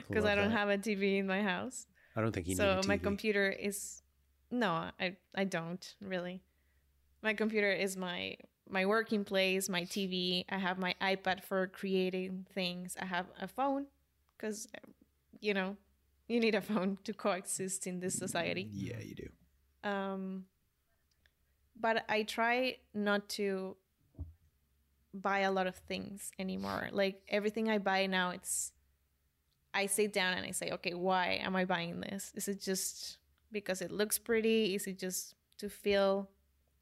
because 0.08 0.26
I 0.32 0.36
don't 0.36 0.50
that. 0.50 0.58
have 0.58 0.70
a 0.70 0.78
TV 0.78 1.18
in 1.18 1.26
my 1.26 1.42
house. 1.42 1.88
I 2.16 2.22
don't 2.22 2.32
think 2.32 2.48
you 2.48 2.56
so 2.56 2.76
need 2.76 2.86
a 2.86 2.88
my 2.88 2.98
computer 2.98 3.50
is 3.50 4.04
no, 4.52 4.92
I 5.00 5.16
I 5.34 5.46
don't 5.46 5.96
really. 6.00 6.42
My 7.24 7.34
computer 7.34 7.72
is 7.72 7.98
my 7.98 8.38
my 8.70 8.86
working 8.86 9.24
place, 9.24 9.70
my 9.70 9.84
TV. 9.84 10.46
I 10.50 10.58
have 10.58 10.78
my 10.78 10.96
iPad 11.02 11.44
for 11.44 11.68
creating 11.68 12.46
things. 12.54 12.96
I 13.00 13.06
have 13.06 13.28
a 13.42 13.48
phone 13.48 13.86
because 14.38 14.68
you 15.40 15.54
know 15.54 15.78
you 16.28 16.40
need 16.40 16.56
a 16.56 16.62
phone 16.62 16.98
to 17.04 17.14
coexist 17.14 17.88
in 17.88 18.00
this 18.00 18.16
society. 18.16 18.68
Yeah, 18.72 19.00
you 19.00 19.16
do. 19.16 19.90
Um, 19.90 20.46
but 21.80 22.06
I 22.10 22.24
try 22.24 22.78
not 22.94 23.30
to 23.30 23.76
buy 25.14 25.40
a 25.40 25.52
lot 25.52 25.68
of 25.68 25.76
things 25.76 26.32
anymore. 26.40 26.90
Like 26.92 27.22
everything 27.30 27.70
I 27.70 27.78
buy 27.78 28.06
now, 28.08 28.32
it's 28.32 28.72
I 29.74 29.88
sit 29.88 30.14
down 30.14 30.34
and 30.34 30.46
I 30.46 30.52
say, 30.52 30.72
okay, 30.72 30.94
why 30.94 31.40
am 31.44 31.56
I 31.56 31.66
buying 31.66 32.00
this? 32.00 32.32
Is 32.36 32.48
it 32.48 32.62
just 32.62 33.18
because 33.52 33.82
it 33.82 33.92
looks 33.92 34.18
pretty? 34.18 34.76
Is 34.76 34.88
it 34.88 34.98
just 34.98 35.36
to 35.60 35.70
feel 35.70 36.30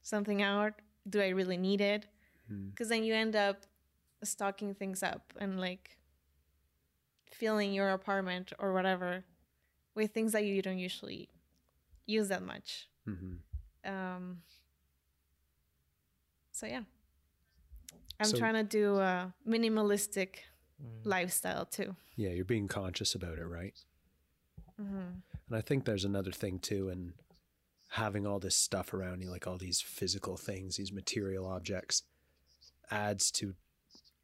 something 0.01 0.41
out? 0.41 0.73
Do 1.09 1.21
I 1.21 1.29
really 1.29 1.57
need 1.57 1.81
it? 1.81 2.07
Hmm. 2.47 2.69
Because 2.69 2.89
then 2.89 3.03
you 3.03 3.13
end 3.13 3.35
up 3.35 3.65
stocking 4.23 4.73
things 4.73 5.03
up 5.03 5.33
and 5.39 5.59
like 5.59 5.97
filling 7.31 7.73
your 7.73 7.89
apartment 7.89 8.53
or 8.59 8.73
whatever 8.73 9.23
with 9.95 10.11
things 10.13 10.31
that 10.31 10.45
you 10.45 10.61
don't 10.61 10.77
usually 10.77 11.29
use 12.05 12.27
that 12.29 12.41
much. 12.43 12.87
hmm 13.05 13.35
Um, 13.85 14.41
so 16.51 16.65
yeah, 16.67 16.83
I'm 18.19 18.27
So- 18.27 18.37
trying 18.37 18.53
to 18.53 18.63
do 18.63 18.97
a 18.99 19.33
minimalistic 19.47 20.37
Mm. 20.81 21.05
lifestyle 21.05 21.65
too. 21.65 21.95
Yeah, 22.15 22.29
you're 22.29 22.45
being 22.45 22.67
conscious 22.67 23.13
about 23.15 23.37
it, 23.39 23.45
right? 23.45 23.75
hmm 24.77 25.19
And 25.47 25.55
I 25.55 25.61
think 25.61 25.85
there's 25.85 26.05
another 26.05 26.31
thing 26.31 26.59
too, 26.59 26.89
in 26.89 27.13
having 27.93 28.25
all 28.25 28.39
this 28.39 28.55
stuff 28.55 28.93
around 28.93 29.21
you, 29.21 29.29
like 29.29 29.45
all 29.47 29.57
these 29.57 29.79
physical 29.81 30.35
things, 30.37 30.77
these 30.77 30.91
material 30.91 31.45
objects, 31.45 32.03
adds 32.89 33.31
to 33.31 33.53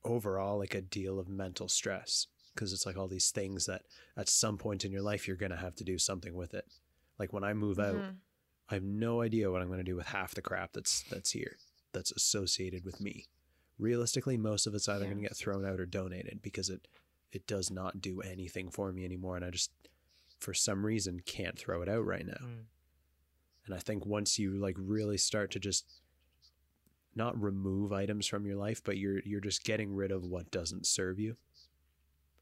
overall 0.04 0.58
like 0.58 0.74
a 0.74 0.82
deal 0.82 1.20
of 1.20 1.28
mental 1.28 1.68
stress 1.68 2.28
because 2.54 2.74
it's 2.74 2.86
like 2.86 2.98
all 2.98 3.08
these 3.08 3.32
things 3.32 3.66
that 3.66 3.84
at 4.18 4.28
some 4.30 4.58
point 4.58 4.84
in 4.86 4.92
your 4.92 5.02
life 5.02 5.28
you're 5.28 5.38
going 5.38 5.52
to 5.52 5.58
have 5.58 5.76
to 5.76 5.84
do 5.84 5.98
something 5.98 6.34
with 6.34 6.54
it. 6.54 6.66
Like 7.20 7.32
when 7.34 7.44
I 7.44 7.54
move 7.54 7.80
out, 7.80 7.96
Mhm. 7.96 8.16
I 8.70 8.74
have 8.76 8.84
no 8.84 9.22
idea 9.22 9.50
what 9.52 9.62
I'm 9.62 9.68
going 9.68 9.80
to 9.80 9.84
do 9.84 9.96
with 9.96 10.08
half 10.08 10.34
the 10.36 10.42
crap 10.42 10.74
that's 10.74 11.04
that's 11.10 11.32
here 11.32 11.58
that's 11.92 12.12
associated 12.12 12.86
with 12.86 13.00
me. 13.02 13.26
Realistically, 13.78 14.38
most 14.38 14.68
of 14.68 14.74
it's 14.76 14.88
either 14.88 15.06
Yeah. 15.06 15.12
going 15.12 15.24
to 15.24 15.28
get 15.30 15.38
thrown 15.38 15.66
out 15.66 15.80
or 15.80 15.86
donated 15.86 16.42
because 16.42 16.70
it 16.70 16.88
it 17.32 17.46
does 17.46 17.70
not 17.70 18.02
do 18.02 18.22
anything 18.22 18.72
for 18.72 18.92
me 18.92 19.06
anymore 19.06 19.36
and 19.36 19.46
I 19.46 19.52
just 19.52 19.72
for 20.40 20.54
some 20.54 20.86
reason 20.86 21.20
can't 21.20 21.58
throw 21.60 21.82
it 21.84 21.90
out 21.90 22.06
right 22.06 22.26
now. 22.26 22.42
Mm. 22.42 22.66
And 23.70 23.78
I 23.78 23.80
think 23.80 24.04
once 24.04 24.40
you 24.40 24.54
like 24.58 24.76
really 24.80 25.18
start 25.20 25.52
to 25.52 25.60
just 25.60 25.86
not 27.16 27.40
remove 27.40 27.94
items 27.94 28.26
from 28.26 28.46
your 28.48 28.56
life, 28.56 28.82
but 28.84 28.98
you're 28.98 29.20
you're 29.26 29.40
just 29.42 29.64
getting 29.64 29.94
rid 29.94 30.12
of 30.12 30.24
what 30.26 30.50
doesn't 30.50 30.88
serve 30.88 31.20
you 31.20 31.36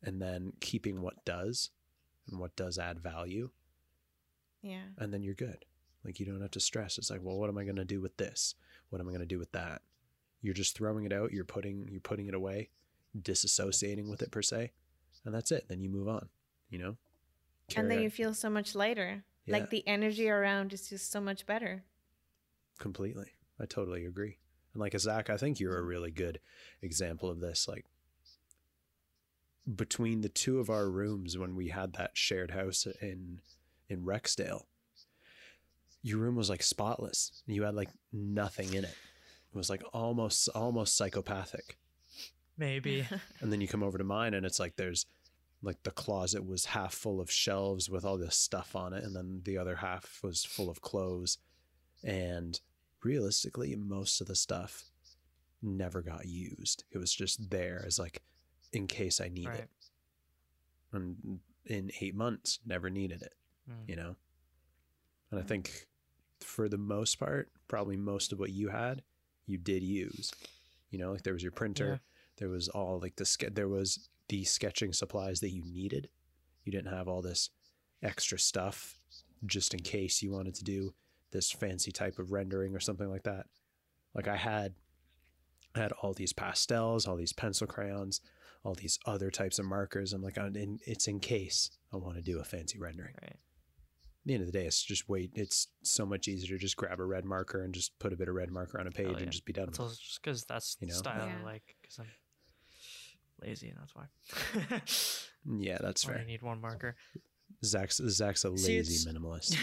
and 0.02 0.22
then 0.22 0.54
keeping 0.62 1.02
what 1.02 1.26
does 1.26 1.72
and 2.30 2.40
what 2.40 2.56
does 2.56 2.78
add 2.80 3.00
value 3.00 3.50
Yeah. 4.62 4.84
and 4.98 5.14
then 5.14 5.22
you're 5.22 5.34
good. 5.34 5.66
Like 6.06 6.18
you 6.20 6.26
don't 6.26 6.40
have 6.42 6.52
to 6.52 6.60
stress. 6.62 6.98
It's 6.98 7.10
like, 7.10 7.20
well, 7.22 7.38
what 7.38 7.50
am 7.50 7.58
I 7.58 7.66
going 7.66 7.76
to 7.76 7.84
do 7.84 8.00
with 8.00 8.16
this? 8.16 8.56
What 8.90 9.02
am 9.02 9.08
I 9.10 9.12
going 9.12 9.20
to 9.20 9.26
do 9.26 9.40
with 9.40 9.52
that? 9.52 9.82
You're 10.42 10.54
just 10.54 10.78
throwing 10.78 11.04
it 11.04 11.12
out. 11.12 11.34
You're 11.34 11.44
putting 11.44 11.90
you're 11.92 12.00
putting 12.00 12.28
it 12.28 12.34
away, 12.36 12.70
disassociating 13.22 14.08
with 14.10 14.22
it 14.22 14.32
per 14.32 14.42
se, 14.42 14.72
and 15.26 15.34
that's 15.36 15.52
it. 15.52 15.66
Then 15.68 15.82
you 15.82 15.90
move 15.90 16.08
on. 16.08 16.30
You 16.70 16.80
know. 16.80 16.98
and 17.76 17.90
then 17.90 17.98
Carry 17.98 18.04
you 18.04 18.10
feel 18.10 18.34
so 18.34 18.50
much 18.50 18.76
lighter. 18.76 19.24
Yeah. 19.48 19.54
Like 19.54 19.70
the 19.72 19.88
energy 19.88 20.30
around 20.30 20.74
is 20.74 20.90
just 20.90 21.12
so 21.12 21.20
much 21.22 21.46
better. 21.46 21.84
completely. 22.80 23.32
I 23.60 23.66
totally 23.66 24.06
agree. 24.06 24.38
And 24.74 24.82
like 24.82 24.98
Zak, 25.00 25.30
I 25.32 25.38
think 25.38 25.60
you're 25.60 25.80
a 25.80 25.84
really 25.84 26.12
good 26.12 26.40
example 26.82 27.30
of 27.30 27.40
this. 27.40 27.68
Like 27.68 27.86
between 29.76 30.22
the 30.22 30.30
two 30.30 30.60
of 30.60 30.70
our 30.70 30.90
rooms 30.90 31.38
when 31.38 31.56
we 31.56 31.70
had 31.70 31.94
that 31.94 32.12
shared 32.14 32.52
house 32.52 32.86
in 33.02 33.40
in 33.90 34.04
Rexdale, 34.04 34.66
your 36.04 36.20
room 36.20 36.36
was 36.36 36.50
like 36.50 36.62
spotless. 36.64 37.42
You 37.48 37.64
had 37.64 37.74
like 37.76 37.90
nothing 38.14 38.74
in 38.74 38.84
it. 38.84 38.96
It 39.54 39.58
was 39.58 39.70
like 39.70 39.84
almost 39.94 40.50
almost 40.50 40.96
psychopathic. 40.96 41.78
Maybe. 42.58 43.08
And 43.42 43.52
then 43.52 43.62
you 43.62 43.68
come 43.68 43.84
over 43.84 43.98
to 43.98 44.04
mine 44.04 44.34
and 44.34 44.46
it's 44.46 44.60
like 44.60 44.76
there's 44.76 45.06
like 45.62 45.82
the 45.84 45.92
closet 45.92 46.46
was 46.46 46.66
half 46.66 46.94
full 46.94 47.20
of 47.20 47.32
shelves 47.32 47.90
with 47.90 48.06
all 48.06 48.18
this 48.18 48.36
stuff 48.36 48.76
on 48.76 48.94
it 48.94 49.04
and 49.04 49.16
then 49.16 49.42
the 49.44 49.58
other 49.58 49.78
half 49.78 50.20
was 50.24 50.44
full 50.46 50.70
of 50.70 50.82
clothes. 50.82 51.38
And 52.04 52.60
realistically, 53.04 53.76
most 53.76 54.22
of 54.22 54.28
the 54.28 54.36
stuff 54.36 54.92
never 55.62 56.02
got 56.02 56.28
used. 56.28 56.84
It 56.92 57.00
was 57.00 57.14
just 57.14 57.50
there 57.50 57.84
as 57.86 57.98
like 57.98 58.22
in 58.72 58.86
case 58.88 59.20
I 59.20 59.30
need 59.30 59.48
Right. 59.48 59.60
it. 59.62 59.70
And 60.92 61.40
in 61.66 61.92
8 62.00 62.16
months 62.16 62.60
never 62.66 62.90
needed 62.90 63.22
it, 63.22 63.34
Mm. 63.70 63.90
you 63.90 63.96
know. 63.96 64.16
And 65.32 65.40
I 65.40 65.44
think 65.44 65.88
for 66.40 66.70
the 66.70 66.78
most 66.78 67.16
part, 67.20 67.52
probably 67.68 67.98
most 67.98 68.32
of 68.32 68.40
what 68.40 68.52
you 68.52 68.70
had, 68.70 69.04
you 69.46 69.58
did 69.58 69.84
use. 69.84 70.32
You 70.92 71.00
know, 71.00 71.12
like 71.12 71.24
there 71.24 71.34
was 71.34 71.44
your 71.44 71.52
printer, 71.52 71.88
Yeah. 71.90 71.98
there 72.38 72.50
was 72.50 72.70
all 72.70 73.00
like 73.00 73.16
the 73.18 73.26
ske- 73.26 73.54
there 73.54 73.68
was 73.68 74.08
the 74.30 74.44
sketching 74.44 74.94
supplies 74.94 75.40
that 75.40 75.52
you 75.52 75.64
needed. 75.66 76.10
You 76.64 76.72
didn't 76.72 76.94
have 76.94 77.08
all 77.08 77.22
this 77.22 77.50
extra 78.04 78.38
stuff 78.38 79.00
just 79.46 79.74
in 79.74 79.80
case 79.82 80.22
you 80.22 80.32
wanted 80.32 80.56
to 80.56 80.64
do 80.64 80.94
this 81.32 81.52
fancy 81.52 81.92
type 81.92 82.20
of 82.20 82.32
rendering 82.32 82.76
or 82.76 82.80
something 82.80 83.10
like 83.10 83.24
that. 83.24 83.46
Like 84.14 84.28
I 84.28 84.36
had 84.38 84.74
I 85.76 85.80
had 85.80 85.92
all 86.02 86.14
these 86.14 86.34
pastels, 86.34 87.08
all 87.08 87.16
these 87.16 87.34
pencil 87.34 87.68
crayons, 87.68 88.22
all 88.64 88.74
these 88.74 88.98
other 89.06 89.30
types 89.30 89.60
of 89.60 89.66
markers. 89.66 90.12
I'm 90.14 90.24
like, 90.24 90.38
oh, 90.38 90.44
I'm 90.46 90.56
in, 90.56 90.80
it's 90.88 91.08
in 91.08 91.20
case 91.20 91.70
I 91.94 91.98
want 91.98 92.16
to 92.16 92.22
do 92.22 92.40
a 92.40 92.44
fancy 92.44 92.80
rendering. 92.80 93.14
Right. 93.22 93.32
At 93.32 94.26
the 94.26 94.34
end 94.34 94.42
of 94.42 94.52
the 94.52 94.58
day, 94.58 94.66
it's 94.66 94.82
just 94.82 95.08
wait. 95.08 95.32
It's 95.36 95.68
so 95.84 96.06
much 96.06 96.28
easier 96.28 96.58
to 96.58 96.62
just 96.62 96.76
grab 96.78 97.00
a 97.00 97.06
red 97.06 97.26
marker 97.26 97.64
and 97.64 97.74
just 97.74 97.98
put 98.00 98.12
a 98.12 98.18
bit 98.18 98.28
of 98.28 98.36
red 98.36 98.52
marker 98.52 98.80
on 98.80 98.88
a 98.88 98.90
oh, 98.90 98.92
page 98.92 99.06
Hell 99.06 99.16
yeah. 99.18 99.24
and 99.24 99.32
just 99.32 99.46
be 99.46 99.54
done 99.54 99.68
with 99.68 99.76
That's 99.76 99.80
it. 99.80 99.84
also 99.84 100.02
just 100.04 100.22
because 100.22 100.44
that's 100.46 100.78
You 100.82 100.88
the 100.88 100.94
know? 100.94 100.98
style 100.98 101.28
Yeah. 101.28 101.36
I 101.42 101.46
like. 101.46 101.76
Because 101.82 102.00
I'm 102.00 102.08
lazy, 103.42 103.70
and 103.70 103.78
that's 103.80 103.96
why. 103.96 104.82
Yeah, 105.60 105.78
that's 105.82 106.08
I 106.08 106.14
fair. 106.14 106.24
need 106.26 106.42
one 106.42 106.60
marker. 106.62 106.96
Zak's 107.64 107.98
Zak's 108.10 108.44
a 108.44 108.50
lazy 108.50 108.78
it's- 108.78 109.06
minimalist. 109.08 109.58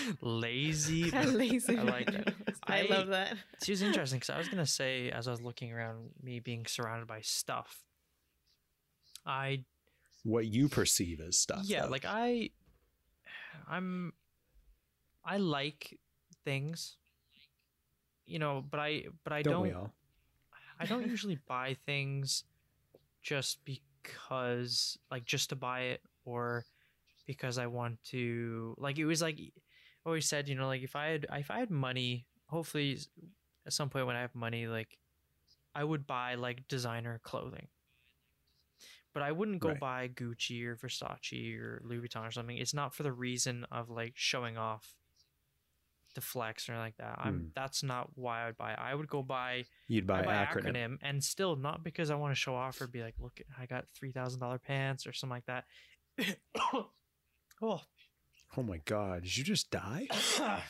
lazy. 0.20 1.10
Lazy. 1.10 1.78
I 1.78 1.82
like 1.82 2.10
that. 2.12 2.34
I, 2.66 2.80
I- 2.80 2.86
love 2.90 3.08
that. 3.08 3.36
She 3.62 3.72
was 3.72 3.82
interesting 3.82 4.18
because 4.18 4.30
I 4.30 4.38
was 4.38 4.48
gonna 4.48 4.66
say 4.66 5.10
as 5.10 5.28
I 5.28 5.30
was 5.30 5.40
looking 5.40 5.72
around 5.72 6.10
me 6.22 6.40
being 6.40 6.66
surrounded 6.66 7.06
by 7.06 7.20
stuff. 7.22 7.84
I 9.24 9.64
What 10.24 10.46
you 10.46 10.68
perceive 10.68 11.20
as 11.20 11.38
stuff. 11.38 11.62
yeah, 11.64 11.82
though. 11.84 11.88
like 11.90 12.04
I, 12.04 12.50
I'm, 13.68 14.12
I 15.24 15.38
like 15.38 15.98
things, 16.44 16.96
you 18.26 18.38
know, 18.38 18.62
but 18.68 18.80
I 18.80 19.04
but 19.22 19.32
I 19.32 19.42
don't, 19.42 19.54
don't. 19.54 19.62
we 19.62 19.72
all? 19.72 19.92
I 20.78 20.84
don't 20.86 21.06
usually 21.06 21.38
buy 21.46 21.76
things 21.86 22.44
just 23.24 23.60
because, 23.66 24.98
like, 25.10 25.26
just 25.26 25.50
to 25.50 25.56
buy 25.56 25.82
it 25.82 26.02
or 26.26 26.66
because 27.26 27.58
I 27.58 27.68
want 27.68 28.02
to. 28.06 28.76
Like, 28.78 28.98
it 28.98 29.06
was 29.06 29.22
like 29.22 29.38
I 29.40 29.52
always 30.06 30.28
said, 30.28 30.48
you 30.48 30.56
know, 30.56 30.68
like 30.68 30.82
if 30.82 30.96
I 30.96 31.08
had 31.08 31.26
if 31.32 31.50
I 31.50 31.60
had 31.60 31.70
money, 31.70 32.28
hopefully 32.48 32.98
at 33.66 33.74
some 33.74 33.90
point 33.90 34.06
when 34.06 34.16
I 34.16 34.22
have 34.22 34.34
money, 34.36 34.68
like 34.68 34.98
I 35.74 35.84
would 35.84 36.06
buy 36.06 36.36
like 36.36 36.68
designer 36.68 37.20
clothing. 37.24 37.68
But 39.14 39.22
I 39.22 39.32
wouldn't 39.32 39.60
go 39.60 39.74
Right. 39.74 39.76
buy 39.76 40.08
Gucci 40.08 40.64
or 40.64 40.76
Versace 40.76 41.58
or 41.58 41.80
Louis 41.84 42.06
Vuitton 42.08 42.26
or 42.28 42.32
something. 42.32 42.58
It's 42.58 42.74
not 42.74 42.94
for 42.94 43.02
the 43.04 43.12
reason 43.12 43.64
of 43.70 43.88
like 43.90 44.14
showing 44.16 44.56
off 44.58 44.94
the 46.14 46.20
flex 46.20 46.68
or 46.68 46.76
like 46.78 46.96
that. 46.98 47.16
I'm 47.18 47.34
Hmm. 47.38 47.44
that's 47.54 47.82
not 47.82 48.10
why 48.14 48.42
I 48.42 48.46
would 48.46 48.56
buy. 48.56 48.74
I 48.74 48.94
would 48.94 49.08
go 49.08 49.22
buy 49.22 49.64
You'd 49.88 50.06
buy, 50.06 50.22
buy 50.22 50.34
acronym. 50.34 50.72
acronym. 50.74 50.98
and 51.02 51.22
still 51.22 51.56
not 51.56 51.82
because 51.84 52.10
I 52.10 52.14
want 52.14 52.32
to 52.32 52.40
show 52.40 52.54
off 52.54 52.80
or 52.80 52.86
be 52.86 53.02
like, 53.02 53.14
look, 53.18 53.40
I 53.60 53.66
got 53.66 53.84
three 53.94 54.12
thousand 54.12 54.40
dollar 54.40 54.58
pants 54.58 55.06
or 55.06 55.12
something 55.12 55.34
like 55.36 55.46
that. 55.46 55.64
oh, 57.62 57.80
Oh 58.56 58.62
my 58.62 58.78
god! 58.84 59.24
Did 59.24 59.36
you 59.36 59.44
just 59.44 59.70
die? 59.70 60.06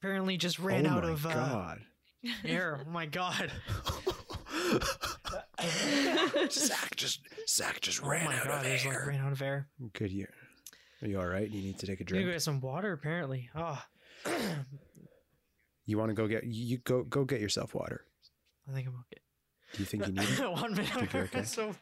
apparently 0.00 0.36
just 0.36 0.58
ran 0.58 0.86
oh 0.86 0.90
out 0.90 1.04
of 1.04 1.24
uh, 1.26 1.32
god! 1.32 1.80
air. 2.44 2.84
Oh 2.86 2.90
my 2.90 3.06
god! 3.06 3.50
Zak 6.50 6.96
just 6.96 7.20
Zak 7.48 7.80
just 7.80 8.02
oh 8.04 8.08
ran 8.08 8.24
my 8.24 8.36
out 8.36 8.44
god! 8.44 8.58
of 8.58 8.64
There's 8.64 8.84
like 8.84 8.94
air. 8.94 9.04
ran 9.08 9.20
out 9.20 9.32
of 9.32 9.42
air. 9.42 9.68
Good 9.92 10.12
year. 10.12 10.32
Are 11.02 11.08
you 11.08 11.18
all 11.20 11.26
right? 11.26 11.48
You 11.48 11.62
need 11.62 11.78
to 11.78 11.86
take 11.86 12.00
a 12.00 12.04
drink. 12.04 12.26
go 12.26 12.32
get 12.32 12.42
some 12.42 12.60
water. 12.60 12.92
Apparently. 12.92 13.48
Oh, 13.54 13.80
You 15.86 15.96
want 15.96 16.10
to 16.10 16.14
go 16.14 16.26
get 16.26 16.44
you 16.44 16.78
go 16.78 17.02
go 17.02 17.24
get 17.24 17.40
yourself 17.40 17.74
water. 17.74 18.04
I 18.68 18.74
think 18.74 18.88
I'm 18.88 18.94
okay. 18.94 19.22
Do 19.72 19.78
you 19.80 19.84
think 19.86 20.06
you 20.06 20.12
need 20.12 20.28
it? 20.28 20.52
One 20.52 20.74
minute. 20.74 20.88
Think 20.88 21.14
okay? 21.14 21.42
so 21.44 21.74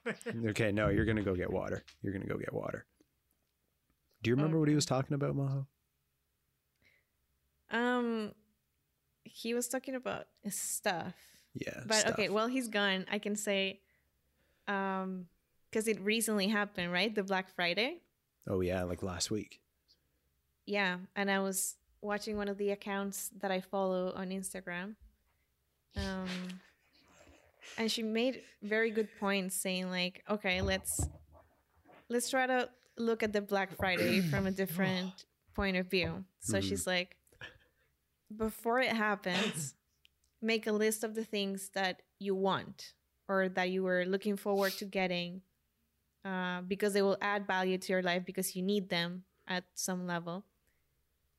Okay, 0.48 0.72
no, 0.72 0.88
you're 0.88 1.04
gonna 1.04 1.22
go 1.22 1.34
get 1.34 1.52
water. 1.52 1.82
You're 2.02 2.12
gonna 2.12 2.26
go 2.26 2.38
get 2.38 2.52
water. 2.52 2.86
Do 4.22 4.30
you 4.30 4.36
remember 4.36 4.58
what 4.58 4.68
he 4.68 4.74
was 4.74 4.86
talking 4.86 5.14
about, 5.14 5.34
Majo? 5.36 5.66
Um, 7.70 8.32
he 9.24 9.54
was 9.54 9.68
talking 9.68 9.94
about 9.94 10.26
stuff. 10.48 11.14
Yeah. 11.54 11.80
But 11.86 12.06
okay, 12.10 12.24
stuff. 12.24 12.34
well 12.34 12.46
he's 12.46 12.68
gone. 12.68 13.06
I 13.10 13.18
can 13.18 13.36
say, 13.36 13.80
um, 14.68 15.26
because 15.70 15.88
it 15.88 16.00
recently 16.00 16.48
happened, 16.48 16.92
right? 16.92 17.14
The 17.14 17.22
Black 17.22 17.48
Friday. 17.54 18.02
Oh 18.48 18.60
yeah, 18.60 18.84
like 18.84 19.02
last 19.02 19.30
week. 19.30 19.60
Yeah, 20.64 20.98
and 21.14 21.30
I 21.30 21.40
was 21.40 21.76
watching 22.02 22.36
one 22.36 22.48
of 22.48 22.58
the 22.58 22.70
accounts 22.70 23.30
that 23.40 23.50
I 23.50 23.60
follow 23.60 24.12
on 24.14 24.30
Instagram. 24.30 24.94
Um, 25.96 26.60
and 27.78 27.90
she 27.90 28.02
made 28.02 28.42
very 28.62 28.90
good 28.90 29.08
points, 29.18 29.56
saying 29.56 29.90
like, 29.90 30.22
okay, 30.28 30.62
let's 30.62 31.08
let's 32.08 32.30
try 32.30 32.46
to 32.46 32.68
look 32.98 33.22
at 33.22 33.32
the 33.32 33.40
Black 33.40 33.76
Friday 33.76 34.20
from 34.30 34.46
a 34.46 34.50
different 34.50 35.24
point 35.54 35.76
of 35.76 35.86
view. 35.90 36.24
So 36.40 36.58
Mhm. 36.58 36.62
she's 36.62 36.86
like, 36.86 37.16
before 38.34 38.80
it 38.80 38.92
happens, 38.92 39.74
make 40.42 40.66
a 40.66 40.72
list 40.72 41.04
of 41.04 41.14
the 41.14 41.24
things 41.24 41.70
that 41.74 42.02
you 42.18 42.34
want 42.34 42.94
or 43.28 43.48
that 43.48 43.70
you 43.70 43.82
were 43.82 44.04
looking 44.04 44.36
forward 44.36 44.76
to 44.78 44.84
getting 44.84 45.42
uh, 46.24 46.60
because 46.62 46.92
they 46.92 47.02
will 47.02 47.18
add 47.20 47.46
value 47.46 47.78
to 47.78 47.92
your 47.92 48.02
life 48.02 48.24
because 48.24 48.54
you 48.56 48.62
need 48.62 48.88
them 48.88 49.24
at 49.46 49.64
some 49.74 50.06
level. 50.06 50.44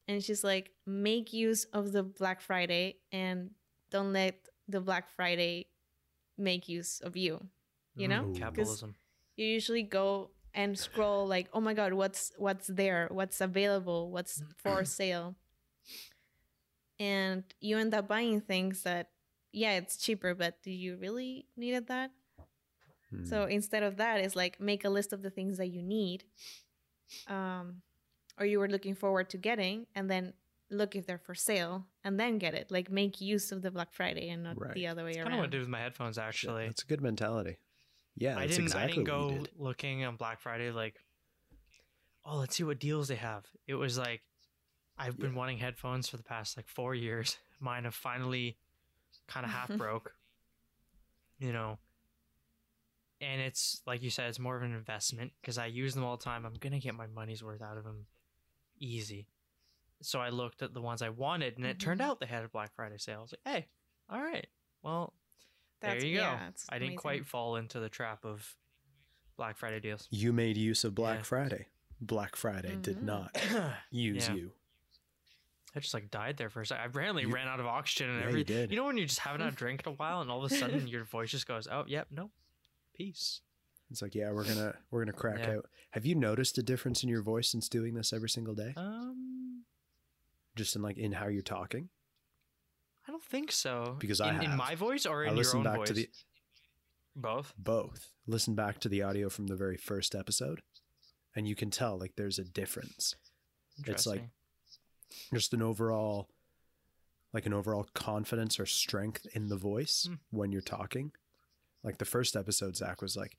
And 0.07 0.23
she's 0.23 0.43
like, 0.43 0.71
make 0.85 1.34
use 1.34 1.65
of 1.73 1.91
the 1.91 2.03
Black 2.03 2.39
Friday 2.41 2.95
and 3.11 3.51
don't 3.91 4.13
let 4.13 4.35
the 4.67 4.79
Black 4.79 5.09
Friday 5.09 5.67
make 6.38 6.69
use 6.69 6.99
of 7.01 7.17
you. 7.17 7.45
You 7.95 8.07
know? 8.07 8.27
Ooh. 8.29 8.34
capitalism. 8.34 8.95
you 9.35 9.45
usually 9.47 9.84
go 9.84 10.29
and 10.53 10.77
scroll 10.77 11.27
like 11.27 11.47
oh 11.53 11.59
my 11.59 11.73
god 11.73 11.93
what's 11.93 12.31
what's 12.38 12.67
there 12.67 13.07
what's 13.11 13.41
available 13.41 14.09
what's 14.11 14.41
for 14.57 14.84
sale 14.99 15.35
and 16.99 17.43
you 17.59 17.77
end 17.77 17.93
up 17.93 18.07
buying 18.07 18.41
things 18.41 18.84
that 18.84 19.09
yeah 19.51 19.73
it's 19.77 19.97
cheaper 19.97 20.34
but 20.34 20.61
do 20.63 20.71
you 20.71 20.95
really 20.97 21.45
needed 21.55 21.88
that 21.88 22.11
Hmm. 23.09 23.23
so 23.23 23.45
instead 23.45 23.84
of 23.84 23.95
that 23.97 24.19
it's 24.19 24.35
like 24.35 24.59
make 24.59 24.84
a 24.84 24.89
list 24.89 25.13
of 25.13 25.21
the 25.21 25.29
things 25.29 25.57
that 25.59 25.67
you 25.67 25.81
need 25.81 26.25
um 27.27 27.81
or 28.39 28.45
you 28.45 28.59
were 28.59 28.68
looking 28.69 28.95
forward 28.95 29.30
to 29.31 29.38
getting 29.38 29.88
and 29.95 30.09
then 30.09 30.34
look 30.69 30.95
if 30.95 31.05
they're 31.05 31.18
for 31.18 31.34
sale 31.34 31.85
and 32.03 32.19
then 32.19 32.38
get 32.38 32.53
it 32.53 32.69
like 32.69 32.91
make 32.91 33.22
use 33.22 33.51
of 33.53 33.61
the 33.61 33.72
black 33.72 33.93
friday 33.93 34.30
and 34.30 34.43
not 34.43 34.59
Right. 34.59 34.73
the 34.73 34.88
other 34.88 35.03
way 35.05 35.11
It's 35.11 35.18
around 35.19 35.26
kind 35.27 35.35
of 35.35 35.39
what 35.39 35.47
I 35.47 35.51
did 35.51 35.59
with 35.61 35.69
my 35.69 35.80
headphones, 35.80 36.15
Shit, 36.15 36.23
actually. 36.26 36.65
that's 36.68 36.84
a 36.84 36.88
good 36.88 37.01
mentality. 37.01 37.57
Yeah, 38.18 38.35
I 38.38 38.41
that's 38.41 38.51
didn't. 38.57 38.64
exactly 38.65 38.84
I 38.84 38.95
didn't 38.95 39.03
go 39.05 39.30
did. 39.30 39.49
looking 39.57 40.03
on 40.03 40.15
Black 40.18 40.39
Friday 40.41 40.72
like, 40.72 40.95
oh, 42.26 42.38
let's 42.38 42.55
see 42.57 42.64
what 42.64 42.80
deals 42.80 43.07
they 43.07 43.15
have. 43.15 43.45
It 43.68 43.76
was 43.76 43.97
like, 43.97 44.22
I've 44.97 45.18
been 45.18 45.31
Yeah. 45.34 45.38
wanting 45.38 45.57
headphones 45.59 46.09
for 46.09 46.18
the 46.18 46.23
past 46.23 46.57
like 46.57 46.68
four 46.68 46.93
years. 46.95 47.38
Mine 47.61 47.85
have 47.85 47.95
finally, 47.95 48.57
kind 49.27 49.45
of 49.45 49.51
half 49.51 49.69
broke. 49.77 50.14
You 51.39 51.53
know. 51.53 51.77
And 53.22 53.41
it's 53.41 53.81
like 53.88 54.03
you 54.03 54.09
said, 54.09 54.27
it's 54.30 54.39
more 54.39 54.57
of 54.57 54.64
an 54.64 54.73
investment 54.73 55.31
because 55.41 55.57
I 55.57 55.68
use 55.68 55.93
them 55.95 56.03
all 56.03 56.18
the 56.18 56.23
time. 56.23 56.45
I'm 56.45 56.55
gonna 56.59 56.80
get 56.80 56.93
my 56.95 57.07
money's 57.07 57.43
worth 57.43 57.61
out 57.61 57.77
of 57.77 57.84
them, 57.84 58.05
easy. 58.80 59.28
So 60.02 60.20
I 60.20 60.30
looked 60.30 60.62
at 60.62 60.74
the 60.74 60.82
ones 60.82 61.02
I 61.02 61.10
wanted, 61.10 61.58
and 61.58 61.66
it 61.66 61.80
turned 61.80 62.02
Mhm. 62.02 62.06
out 62.06 62.20
they 62.20 62.26
had 62.28 62.44
a 62.44 62.49
Black 62.49 62.74
Friday 62.76 62.98
sale. 62.98 63.20
I 63.20 63.22
was 63.24 63.34
like, 63.34 63.54
hey, 63.56 63.68
all 64.10 64.22
right, 64.22 64.48
well, 64.84 65.14
That's- 65.80 66.02
there 66.04 66.10
you 66.10 66.18
go. 66.18 66.22
yeah, 66.24 66.48
it's 66.49 66.66
I 66.70 66.76
didn't 66.76 66.90
amazing. 66.90 66.98
quite 66.99 67.26
fall 67.26 67.56
into 67.56 67.80
the 67.80 67.90
trap 67.90 68.24
of 68.26 68.56
Black 69.38 69.58
Friday 69.58 69.80
deals. 69.80 70.08
You 70.12 70.34
made 70.34 70.56
use 70.58 70.84
of 70.84 70.94
Black 70.95 71.20
Yeah. 71.20 71.24
Friday. 71.24 71.68
Black 71.99 72.36
Friday 72.36 72.76
did 72.76 72.98
Mhm. 72.98 73.04
not 73.04 73.32
use 73.91 74.28
Yeah. 74.28 74.36
you. 74.36 74.54
I 75.76 75.80
just 75.80 75.94
like 75.94 76.10
died 76.10 76.38
there 76.38 76.49
for 76.49 76.62
a 76.62 76.66
second. 76.66 76.84
I 76.84 76.88
randomly 76.88 77.24
You- 77.24 77.30
ran 77.34 77.48
out 77.48 77.60
of 77.60 77.66
oxygen 77.68 78.10
and 78.10 78.18
Yeah, 78.18 78.24
you 78.24 78.30
everything. 78.30 78.56
did. 78.56 78.72
You 78.72 78.78
know 78.78 78.86
when 78.86 78.98
you're 78.98 79.08
just 79.08 79.20
haven't 79.20 79.41
had 79.41 79.54
a 79.54 79.56
drink 79.56 79.82
in 79.86 79.91
a 79.91 79.95
while 79.95 80.22
and 80.22 80.30
all 80.32 80.44
of 80.44 80.52
a 80.52 80.56
sudden 80.56 80.88
your 80.88 81.04
voice 81.04 81.30
just 81.32 81.48
goes, 81.48 81.68
"Oh, 81.68 81.86
yep, 81.88 82.10
no, 82.12 82.32
peace." 82.94 83.41
It's 83.89 84.01
like, 84.01 84.15
yeah, 84.15 84.31
we're 84.31 84.43
gonna 84.45 84.76
we're 84.91 85.03
gonna 85.03 85.14
crack 85.18 85.39
Yeah. 85.39 85.55
out. 85.57 85.69
Have 85.91 86.05
you 86.05 86.15
noticed 86.15 86.57
a 86.57 86.64
difference 86.64 87.03
in 87.03 87.09
your 87.09 87.22
voice 87.22 87.49
since 87.49 87.69
doing 87.69 87.93
this 87.93 88.11
every 88.14 88.30
single 88.30 88.53
day? 88.55 88.73
Um, 88.76 89.64
Just 90.55 90.76
in 90.76 90.81
like 90.81 90.97
in 90.97 91.14
how 91.14 91.27
you're 91.27 91.41
talking? 91.41 91.89
I 93.07 93.11
don't 93.11 93.23
think 93.23 93.51
so. 93.51 93.95
Because 93.99 94.19
in, 94.19 94.26
I 94.27 94.43
in 94.43 94.57
my 94.57 94.76
voice 94.76 95.05
or 95.05 95.26
I 95.26 95.30
in 95.30 95.38
your 95.38 95.55
own 95.55 95.64
back 95.64 95.77
voice. 95.77 95.88
to 95.88 95.93
the 95.93 96.09
Both. 97.15 97.53
both. 97.57 98.11
Listen 98.26 98.53
back 98.55 98.80
to 98.81 98.89
the 98.89 99.01
audio 99.03 99.30
from 99.30 99.47
the 99.47 99.55
very 99.55 99.77
first 99.77 100.14
episode, 100.14 100.61
and 101.35 101.47
you 101.47 101.55
can 101.55 101.69
tell 101.72 101.97
like 101.97 102.15
there's 102.18 102.38
a 102.39 102.43
difference. 102.43 103.15
It's 103.85 104.05
like- 104.05 104.30
Just 105.34 105.53
an 105.53 105.61
overall, 105.61 106.30
like 107.31 107.45
an 107.45 107.53
overall 107.53 107.85
confidence 107.93 108.59
or 108.59 108.65
strength 108.65 109.26
in 109.34 109.47
the 109.47 109.55
voice 109.55 110.05
Hmm. 110.09 110.15
when 110.31 110.51
you're 110.51 110.61
talking. 110.61 111.14
Like 111.84 111.97
the 111.99 112.05
first 112.05 112.35
episode, 112.35 112.76
Zak 112.76 113.01
was 113.01 113.15
like, 113.15 113.38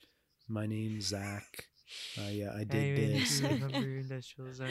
"My 0.49 0.67
name's 0.67 1.07
Zak. 1.07 1.67
I 2.19 2.43
uh, 2.43 2.55
I 2.59 2.65
did 2.65 2.73
Hey, 2.73 3.19
this." 3.19 3.41
do 3.41 3.47
you 3.47 3.53
remember 3.55 3.77
industrial 3.99 4.53
zone? 4.55 4.69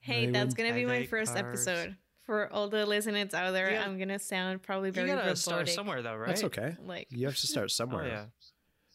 Hey, 0.00 0.28
I 0.28 0.30
that's 0.30 0.54
gonna 0.54 0.72
be 0.74 0.84
my 0.86 0.98
like 1.00 1.08
first 1.08 1.34
cars. 1.34 1.66
episode. 1.66 1.96
For 2.26 2.52
all 2.52 2.68
the 2.68 2.86
listeners 2.86 3.34
out 3.34 3.52
there, 3.52 3.70
You 3.70 3.76
gotta- 3.78 3.90
I'm 3.90 3.98
gonna 3.98 4.18
sound 4.18 4.62
probably 4.62 4.90
very. 4.90 5.08
You 5.08 5.14
gotta 5.14 5.22
robotic. 5.28 5.42
start 5.42 5.68
somewhere 5.68 6.02
though, 6.02 6.14
right? 6.16 6.28
That's 6.28 6.44
okay. 6.44 6.76
Like 6.84 7.08
You 7.10 7.26
have 7.26 7.36
to 7.36 7.46
start 7.46 7.64
Oh 7.66 7.68
somewhere. 7.68 8.06
yeah, 8.06 8.26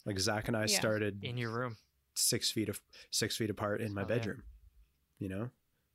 Like 0.06 0.18
Zak 0.20 0.48
and 0.48 0.56
I 0.56 0.62
Yeah. 0.62 0.80
started 0.80 1.24
in 1.24 1.38
your 1.38 1.52
room. 1.52 1.78
six 2.14 2.50
feet 2.50 2.70
of 2.70 2.80
six 3.12 3.36
feet 3.36 3.50
apart 3.50 3.82
in 3.82 3.94
my 3.94 4.02
Oh, 4.04 4.06
yeah. 4.08 4.16
bedroom. 4.16 4.44
You 5.20 5.30
know, 5.30 5.50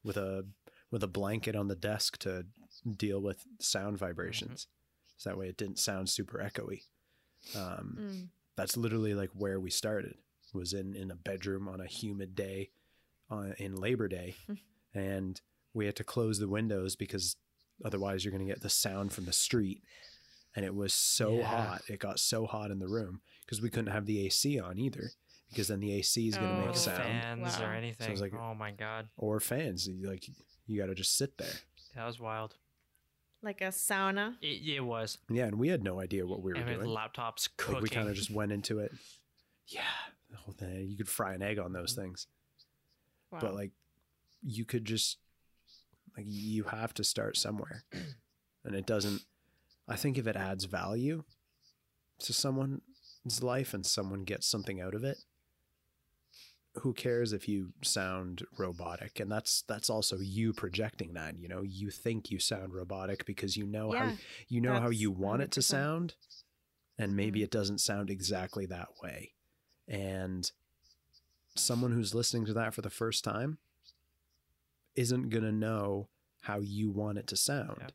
with 0.04 0.16
a 0.18 0.46
with 0.90 1.02
a 1.02 1.08
blanket 1.08 1.56
on 1.56 1.68
the 1.68 1.76
desk 1.76 2.18
to 2.18 2.46
deal 2.96 3.20
with 3.20 3.44
sound 3.58 3.96
vibrations. 3.98 4.66
So 5.16 5.30
that 5.30 5.36
way 5.38 5.48
it 5.48 5.56
didn't 5.56 5.78
sound 5.78 6.08
super 6.10 6.38
echoey. 6.38 6.82
Um, 7.54 7.96
mm, 7.98 8.28
that's 8.60 8.76
literally 8.76 9.14
like 9.14 9.30
where 9.34 9.58
we 9.58 9.70
started. 9.70 10.14
Was 10.52 10.72
in 10.72 10.94
in 10.96 11.10
a 11.10 11.14
bedroom 11.16 11.68
on 11.68 11.80
a 11.80 11.86
humid 11.86 12.34
day, 12.34 12.70
on 13.28 13.54
in 13.58 13.76
Labor 13.76 14.08
Day, 14.08 14.34
and 14.94 15.40
we 15.72 15.86
had 15.86 15.94
to 15.96 16.04
close 16.04 16.38
the 16.40 16.48
windows 16.48 16.96
because 16.96 17.36
otherwise 17.84 18.24
you're 18.24 18.32
going 18.32 18.44
to 18.46 18.52
get 18.52 18.60
the 18.60 18.68
sound 18.68 19.12
from 19.12 19.24
the 19.26 19.32
street. 19.32 19.82
And 20.56 20.64
it 20.64 20.74
was 20.74 20.92
so 20.92 21.36
Yeah. 21.38 21.46
hot. 21.46 21.82
It 21.88 22.00
got 22.00 22.18
so 22.18 22.44
hot 22.46 22.72
in 22.72 22.80
the 22.80 22.88
room 22.88 23.20
because 23.46 23.62
we 23.62 23.70
couldn't 23.70 23.92
have 23.92 24.06
the 24.06 24.26
AC 24.26 24.58
on 24.58 24.78
either 24.80 25.10
because 25.48 25.68
then 25.68 25.78
the 25.78 25.92
AC 25.94 26.26
is 26.26 26.36
going 26.36 26.48
to 26.50 26.62
Oh. 26.62 26.64
Make 26.64 26.74
the 26.74 26.78
sound 26.80 26.98
fans 27.22 27.60
or 27.60 27.66
Wow. 27.66 27.72
anything. 27.72 28.18
like- 28.20 28.34
oh 28.34 28.54
my 28.54 28.72
god, 28.72 29.08
or 29.16 29.38
fans. 29.38 29.88
Like 29.88 30.26
you 30.66 30.80
got 30.80 30.86
to 30.86 30.94
just 30.96 31.16
sit 31.16 31.38
there. 31.38 31.54
that 31.94 32.06
was 32.06 32.18
wild. 32.18 32.56
Like 33.42 33.60
a 33.60 33.68
sauna. 33.68 34.34
It, 34.42 34.76
it 34.76 34.80
was. 34.80 35.18
Yeah, 35.30 35.46
and 35.46 35.58
we 35.58 35.68
had 35.68 35.82
no 35.82 36.00
idea 36.00 36.26
what 36.26 36.42
we 36.42 36.52
were 36.52 36.58
and 36.58 36.80
doing. 36.80 36.88
laptops 36.88 37.48
cooking. 37.56 37.74
Like 37.74 37.82
we 37.82 37.88
kind 37.88 38.08
of 38.08 38.14
just 38.14 38.30
went 38.30 38.52
into 38.52 38.78
it. 38.80 38.92
Yeah, 39.72 39.82
the 40.28 40.36
whole 40.36 40.52
thing. 40.54 40.88
You 40.88 40.96
could 40.96 41.08
fry 41.08 41.32
an 41.32 41.42
egg 41.42 41.60
on 41.60 41.72
those 41.72 41.92
things. 41.92 42.26
Wow. 43.30 43.38
but 43.40 43.54
like 43.54 43.70
you 44.42 44.64
could 44.64 44.84
just 44.84 45.18
like 46.16 46.26
you 46.28 46.64
have 46.64 46.92
to 46.94 47.04
start 47.04 47.36
somewhere 47.36 47.84
and 48.64 48.74
it 48.74 48.86
doesn't 48.86 49.22
i 49.88 49.94
think 49.94 50.18
if 50.18 50.26
it 50.26 50.34
adds 50.34 50.64
value 50.64 51.22
to 52.18 52.32
someone's 52.32 52.80
life 53.42 53.72
and 53.72 53.86
someone 53.86 54.24
gets 54.24 54.48
something 54.48 54.80
out 54.80 54.94
of 54.94 55.04
it 55.04 55.18
who 56.74 56.92
cares 56.92 57.32
if 57.32 57.48
you 57.48 57.72
sound 57.82 58.44
robotic? 58.58 59.18
And 59.20 59.30
that's 59.30 59.62
that's 59.62 59.90
also 59.90 60.18
you 60.18 60.52
projecting 60.52 61.14
that 61.14 61.36
you 61.38 61.48
know? 61.48 61.62
You 61.62 61.90
think 61.90 62.30
you 62.30 62.38
sound 62.38 62.72
robotic 62.74 63.24
because 63.26 63.56
you 63.56 63.66
know 63.66 63.90
how 63.92 64.12
you 64.48 64.60
know 64.60 64.74
how 64.80 64.90
you 64.90 65.10
want 65.10 65.42
it 65.42 65.50
to 65.52 65.62
sound 65.62 66.14
and 66.98 67.16
maybe 67.16 67.40
Mhm. 67.40 67.44
it 67.44 67.50
doesn't 67.50 67.78
sound 67.78 68.10
exactly 68.10 68.66
that 68.66 68.88
way. 69.02 69.32
And 69.88 70.50
someone 71.56 71.92
who's 71.92 72.14
listening 72.14 72.44
to 72.46 72.52
that 72.54 72.74
for 72.74 72.82
the 72.82 72.90
first 72.90 73.24
time 73.24 73.58
isn't 74.94 75.30
going 75.30 75.44
to 75.44 75.52
know 75.52 76.08
how 76.42 76.58
you 76.60 76.90
want 76.90 77.18
it 77.18 77.26
to 77.28 77.36
sound. 77.36 77.78
Yeah. 77.80 77.88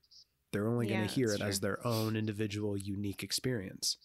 they're 0.52 0.68
only 0.68 0.88
going 0.88 1.02
Yeah, 1.02 1.07
to 1.07 1.14
hear 1.14 1.27
it 1.34 1.39
that's 1.39 1.56
as 1.56 1.60
their 1.60 1.85
own 1.85 2.15
individual 2.15 2.77
unique 2.77 3.23
experience. 3.23 3.97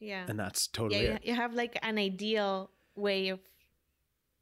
Yeah, 0.00 0.26
and 0.28 0.38
that's 0.38 0.68
yeah. 0.72 0.76
totally 0.78 1.00
You, 1.04 1.10
it. 1.12 1.24
you 1.24 1.34
have 1.34 1.54
like 1.54 1.78
an 1.82 1.98
ideal 1.98 2.70
way 2.98 3.28
of 3.28 3.40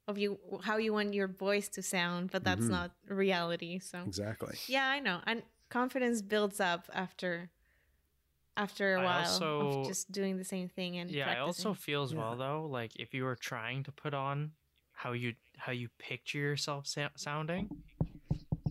of 0.08 0.18
you 0.18 0.38
how 0.62 0.76
you 0.76 0.92
want 0.92 1.14
your 1.14 1.26
voice 1.28 1.68
to 1.70 1.82
sound, 1.82 2.30
but 2.30 2.44
that's 2.44 2.62
Mhm. 2.66 2.70
not 2.70 2.90
reality. 3.08 3.78
So 3.80 4.02
exactly 4.06 4.56
yeah, 4.68 4.86
I 4.88 5.00
know, 5.00 5.20
and 5.26 5.42
confidence 5.68 6.22
builds 6.22 6.60
up 6.60 6.88
after 6.92 7.50
after 8.56 8.94
a 8.94 9.00
I 9.00 9.04
while 9.04 9.18
also- 9.26 9.80
of 9.82 9.86
just 9.88 10.10
doing 10.12 10.38
the 10.38 10.44
same 10.44 10.68
thing 10.68 10.96
and 10.96 11.10
yeah 11.10 11.28
i 11.30 11.38
also 11.40 11.70
practicing. 11.70 11.74
feel 11.84 12.02
as 12.04 12.12
Yeah. 12.12 12.18
well 12.20 12.36
though 12.36 12.64
like 12.66 12.96
if 12.96 13.12
you 13.12 13.24
were 13.24 13.36
trying 13.36 13.82
to 13.84 13.92
put 13.92 14.14
on 14.14 14.52
how 14.92 15.12
you 15.12 15.34
how 15.58 15.72
you 15.72 15.88
picture 15.98 16.38
yourself 16.38 16.86
sa- 16.86 17.10
sounding 17.16 17.68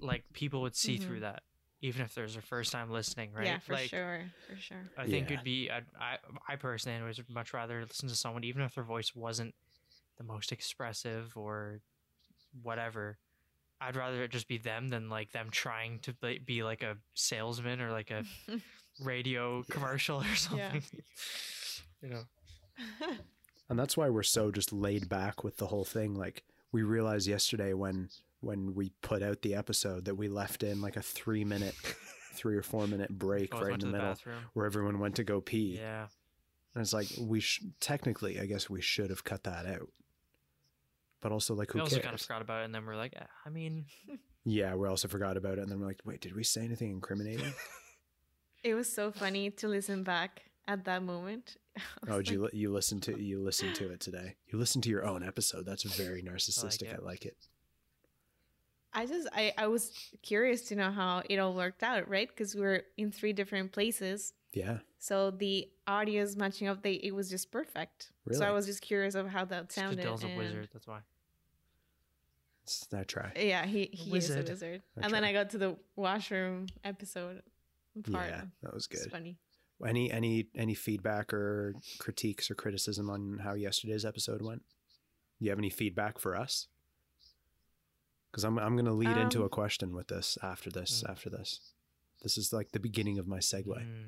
like 0.02 0.24
people 0.34 0.62
would 0.62 0.76
see 0.76 0.98
Mhm. 0.98 1.04
through 1.04 1.20
that 1.20 1.44
even 1.82 2.02
if 2.04 2.16
there's 2.16 2.36
a 2.36 2.42
first 2.42 2.72
time 2.72 2.90
listening 2.90 3.32
right 3.34 3.46
Yeah, 3.46 3.60
for 3.60 3.74
like 3.74 3.90
sure, 3.90 4.32
for 4.48 4.56
sure. 4.56 4.90
i 4.98 5.06
think 5.06 5.30
Yeah. 5.30 5.34
it'd 5.36 5.44
be 5.46 5.70
I'd, 5.70 5.86
i 6.00 6.18
i 6.48 6.56
personally 6.56 7.04
would 7.04 7.30
much 7.30 7.54
rather 7.54 7.82
listen 7.86 8.10
to 8.10 8.16
someone 8.16 8.44
even 8.44 8.64
if 8.64 8.74
their 8.74 8.84
voice 8.84 9.14
wasn't 9.14 9.54
the 10.18 10.24
most 10.24 10.52
expressive 10.52 11.34
or 11.36 11.80
whatever 12.64 13.18
i'd 13.82 13.96
rather 13.96 14.24
it 14.24 14.32
just 14.32 14.48
be 14.48 14.58
them 14.58 14.90
than 14.90 15.10
like 15.10 15.32
them 15.32 15.50
trying 15.52 16.00
to 16.00 16.14
be, 16.14 16.40
be 16.40 16.64
like 16.64 16.82
a 16.84 16.96
salesman 17.14 17.82
or 17.82 17.92
like 17.92 18.12
a 18.12 18.24
radio 19.04 19.64
commercial 19.70 20.22
or 20.22 20.36
something. 20.36 20.82
You 22.02 22.10
know? 22.10 22.24
And 23.70 23.80
that's 23.80 23.98
why 23.98 24.10
we're 24.10 24.22
so 24.22 24.52
just 24.52 24.72
laid 24.72 25.10
back 25.10 25.44
with 25.44 25.58
the 25.58 25.66
whole 25.66 25.86
thing. 25.86 26.14
Like 26.14 26.44
we 26.72 26.84
realized 26.84 27.28
yesterday 27.28 27.74
when 27.74 28.10
when 28.42 28.76
we 28.76 28.92
put 29.02 29.24
out 29.24 29.42
the 29.42 29.56
episode 29.56 30.06
that 30.06 30.16
we 30.16 30.28
left 30.28 30.62
in 30.62 30.82
like 30.82 30.96
a 30.96 31.02
three 31.02 31.44
minute 31.44 31.74
three 32.34 32.56
or 32.56 32.62
four 32.62 32.86
minute 32.86 33.10
break 33.18 33.52
right 33.56 33.74
in 33.74 33.80
the 33.80 33.86
the 33.88 33.92
middle 33.92 34.08
bathroom. 34.10 34.38
where 34.54 34.68
everyone 34.68 35.00
went 35.00 35.16
to 35.16 35.24
go 35.24 35.42
pee. 35.42 35.80
Yeah. 35.82 36.06
And 36.76 36.82
it's 36.84 36.94
like 36.94 37.08
we 37.20 37.40
sh- 37.40 37.64
technically 37.80 38.40
i 38.40 38.46
guess 38.46 38.70
we 38.70 38.82
should 38.82 39.10
have 39.10 39.24
cut 39.24 39.44
that 39.46 39.66
out 39.66 39.90
but 41.26 41.32
also 41.32 41.56
like 41.56 41.72
who 41.72 41.80
we 41.80 41.82
also 41.82 41.96
cares? 41.96 42.04
kind 42.06 42.14
of 42.14 42.22
forgot 42.22 42.42
about 42.44 42.62
it, 42.62 42.66
and 42.66 42.76
then 42.76 42.86
we're 42.86 42.96
like, 42.96 43.14
eh, 43.16 43.26
I 43.48 43.50
mean, 43.50 43.86
yeah, 44.46 44.76
we 44.76 44.88
also 44.88 45.08
forgot 45.08 45.38
about 45.38 45.58
it, 45.58 45.62
and 45.62 45.72
then 45.72 45.80
we're 45.80 45.88
like, 45.88 46.00
wait, 46.06 46.22
did 46.22 46.36
we 46.36 46.44
say 46.44 46.64
anything 46.64 46.92
incriminating? 46.92 47.52
It 48.64 48.74
was 48.74 48.92
so 48.92 49.12
funny 49.12 49.52
to 49.52 49.68
listen 49.68 50.02
back 50.04 50.44
at 50.68 50.86
that 50.86 51.02
moment. 51.04 51.58
Oh, 52.08 52.18
was 52.18 52.26
did 52.26 52.34
you 52.34 52.44
li- 52.44 52.50
you 52.54 52.72
listen 52.72 53.00
to 53.02 53.20
you 53.20 53.44
listened 53.44 53.76
to 53.76 53.92
it 53.92 54.00
today? 54.00 54.36
You 54.48 54.58
listen 54.58 54.82
to 54.84 54.90
your 54.90 55.06
own 55.06 55.24
episode. 55.24 55.66
That's 55.66 55.84
very 55.84 56.24
narcissistic. 56.24 56.90
I 56.90 56.96
it. 56.96 57.04
like 57.04 57.26
it. 57.26 57.38
I 58.94 59.06
just 59.06 59.28
I, 59.34 59.54
I 59.58 59.68
was 59.68 59.92
curious 60.24 60.62
to 60.70 60.76
know 60.76 60.90
how 60.90 61.22
it 61.30 61.38
all 61.38 61.54
worked 61.54 61.84
out, 61.84 62.08
right? 62.08 62.30
Because 62.30 62.56
we 62.56 62.62
were 62.62 62.84
in 62.98 63.12
three 63.12 63.34
different 63.34 63.72
places. 63.74 64.34
Yeah, 64.54 64.78
So 65.00 65.32
the 65.32 65.68
audio 65.86 66.24
is 66.24 66.38
matching 66.38 66.70
up. 66.70 66.82
They 66.82 66.94
it 66.94 67.14
was 67.14 67.30
just 67.30 67.52
perfect. 67.52 68.14
really. 68.26 68.40
So 68.40 68.46
I 68.46 68.52
was 68.52 68.66
just 68.66 68.82
curious 68.82 69.14
of 69.14 69.28
how 69.28 69.44
that 69.46 69.72
sounded. 69.74 70.02
Dyl's 70.02 70.24
a 70.24 70.30
wizard. 70.38 70.70
That's 70.72 70.88
why. 70.88 71.00
S- 72.68 72.88
I 72.94 73.04
try. 73.04 73.32
Yeah, 73.36 73.66
he, 73.66 73.90
he 73.92 74.12
wizard. 74.12 74.44
is 74.44 74.50
a 74.50 74.52
wizard. 74.54 74.82
I 75.00 75.06
and 75.06 75.14
then. 75.14 75.24
I 75.24 75.34
got 75.34 75.50
to 75.52 75.58
the 75.58 75.76
washroom 75.96 76.68
episode 76.84 77.42
part. 78.12 78.28
Yeah, 78.30 78.42
that 78.64 78.74
was 78.74 78.88
It's 78.92 79.04
good. 79.04 79.12
funny. 79.12 79.38
Any 79.86 80.10
any 80.12 80.48
any 80.56 80.74
feedback 80.74 81.34
or 81.34 81.76
critiques 82.00 82.50
or 82.50 82.56
criticism 82.56 83.10
on 83.10 83.40
how 83.44 83.54
yesterday's 83.56 84.06
episode 84.06 84.42
went? 84.42 84.64
Do 85.40 85.46
you 85.46 85.52
have 85.52 85.60
any 85.60 85.70
feedback 85.70 86.18
for 86.18 86.36
us? 86.36 86.68
Because 88.32 88.44
I'm 88.46 88.58
I'm 88.58 88.76
gonna 88.78 88.94
lead 88.94 89.18
into 89.18 89.40
Um, 89.40 89.46
a 89.46 89.50
question 89.50 89.94
with 89.94 90.08
this 90.08 90.38
after 90.42 90.70
this 90.70 91.04
Mm. 91.04 91.10
after 91.12 91.30
this. 91.30 91.60
This 92.24 92.38
is 92.38 92.52
like 92.54 92.72
the 92.72 92.80
beginning 92.80 93.20
of 93.20 93.28
my 93.28 93.40
segue. 93.40 93.66
Mm. 93.68 94.06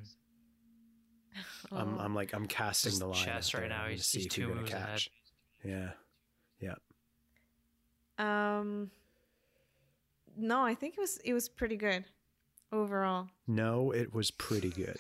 I'm 1.72 1.98
Oh. 1.98 2.00
I'm 2.02 2.16
like 2.16 2.34
I'm 2.34 2.48
casting 2.48 2.92
Just 2.92 3.00
the 3.02 3.08
line 3.08 3.26
chess 3.26 3.54
right 3.54 3.60
there. 3.62 3.70
now, 3.70 3.84
I'm 3.84 3.92
he's- 3.92 4.06
see 4.08 4.20
he's 4.20 4.26
if 4.28 4.32
two 4.32 4.42
you're 4.42 4.50
gonna 4.52 4.62
moves 4.62 4.74
ahead. 4.74 4.88
catch. 4.88 5.12
Yeah, 5.66 6.76
Um, 8.18 8.90
no, 10.36 10.62
I 10.64 10.76
think 10.76 10.96
it 10.98 11.00
was 11.00 11.18
it 11.24 11.34
was 11.34 11.50
pretty 11.50 11.76
good 11.78 12.06
overall. 12.72 13.28
no, 13.48 13.92
it 13.92 14.14
was 14.14 14.32
pretty 14.32 14.70
good. 14.70 14.98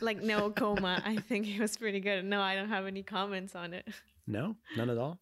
Like 0.00 0.22
no 0.22 0.50
coma, 0.62 1.02
I 1.04 1.16
think 1.16 1.46
it 1.48 1.60
was 1.60 1.76
pretty 1.76 2.00
good. 2.00 2.24
No, 2.24 2.40
I 2.40 2.54
don't 2.54 2.68
have 2.68 2.86
any 2.86 3.02
comments 3.02 3.54
on 3.54 3.72
it. 3.74 3.86
No, 4.26 4.56
none 4.76 4.90
at 4.90 4.98
all. 4.98 5.18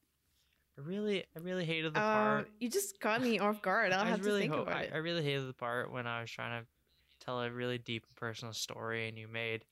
I 0.78 0.82
really, 0.82 1.24
I 1.34 1.38
really 1.40 1.64
hated 1.64 1.94
the 1.94 2.00
Um, 2.00 2.12
part. 2.12 2.50
you 2.60 2.68
just 2.68 3.00
caught 3.00 3.22
me 3.22 3.38
off 3.38 3.62
guard. 3.62 3.92
I'll 3.92 4.04
I 4.04 4.08
have 4.08 4.24
really 4.26 4.40
to 4.40 4.42
think 4.42 4.54
hope, 4.54 4.66
about 4.66 4.76
I, 4.78 4.82
it. 4.82 4.90
I 4.92 4.98
really 4.98 5.22
hated 5.22 5.48
the 5.48 5.54
part 5.54 5.90
when 5.90 6.06
I 6.06 6.20
was 6.20 6.30
trying 6.30 6.60
to 6.62 6.66
tell 7.24 7.40
a 7.40 7.50
really 7.50 7.78
deep 7.78 8.04
and 8.06 8.14
personal 8.16 8.52
story, 8.52 9.08
and 9.08 9.16
you 9.16 9.26
made 9.28 9.64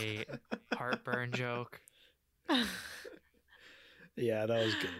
a 0.00 0.24
heartburn 0.74 1.32
joke. 1.32 1.80
Yeah, 4.18 4.46
that 4.46 4.64
was 4.64 4.74
good. 4.76 4.90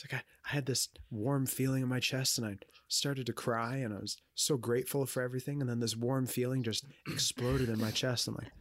It's 0.00 0.12
like 0.12 0.22
I, 0.22 0.24
I 0.48 0.54
had 0.54 0.66
this 0.66 0.88
warm 1.10 1.44
feeling 1.46 1.82
in 1.82 1.88
my 1.88 1.98
chest 1.98 2.38
and 2.38 2.46
I 2.46 2.56
started 2.86 3.26
to 3.26 3.32
cry 3.32 3.78
and 3.78 3.92
I 3.92 3.98
was 3.98 4.16
so 4.36 4.56
grateful 4.56 5.04
for 5.06 5.22
everything 5.22 5.60
and 5.60 5.68
then 5.68 5.80
this 5.80 5.96
warm 5.96 6.26
feeling 6.26 6.62
just 6.62 6.84
exploded 7.08 7.68
in 7.68 7.80
my 7.80 7.90
chest. 7.90 8.28
I'm 8.28 8.36
like, 8.36 8.52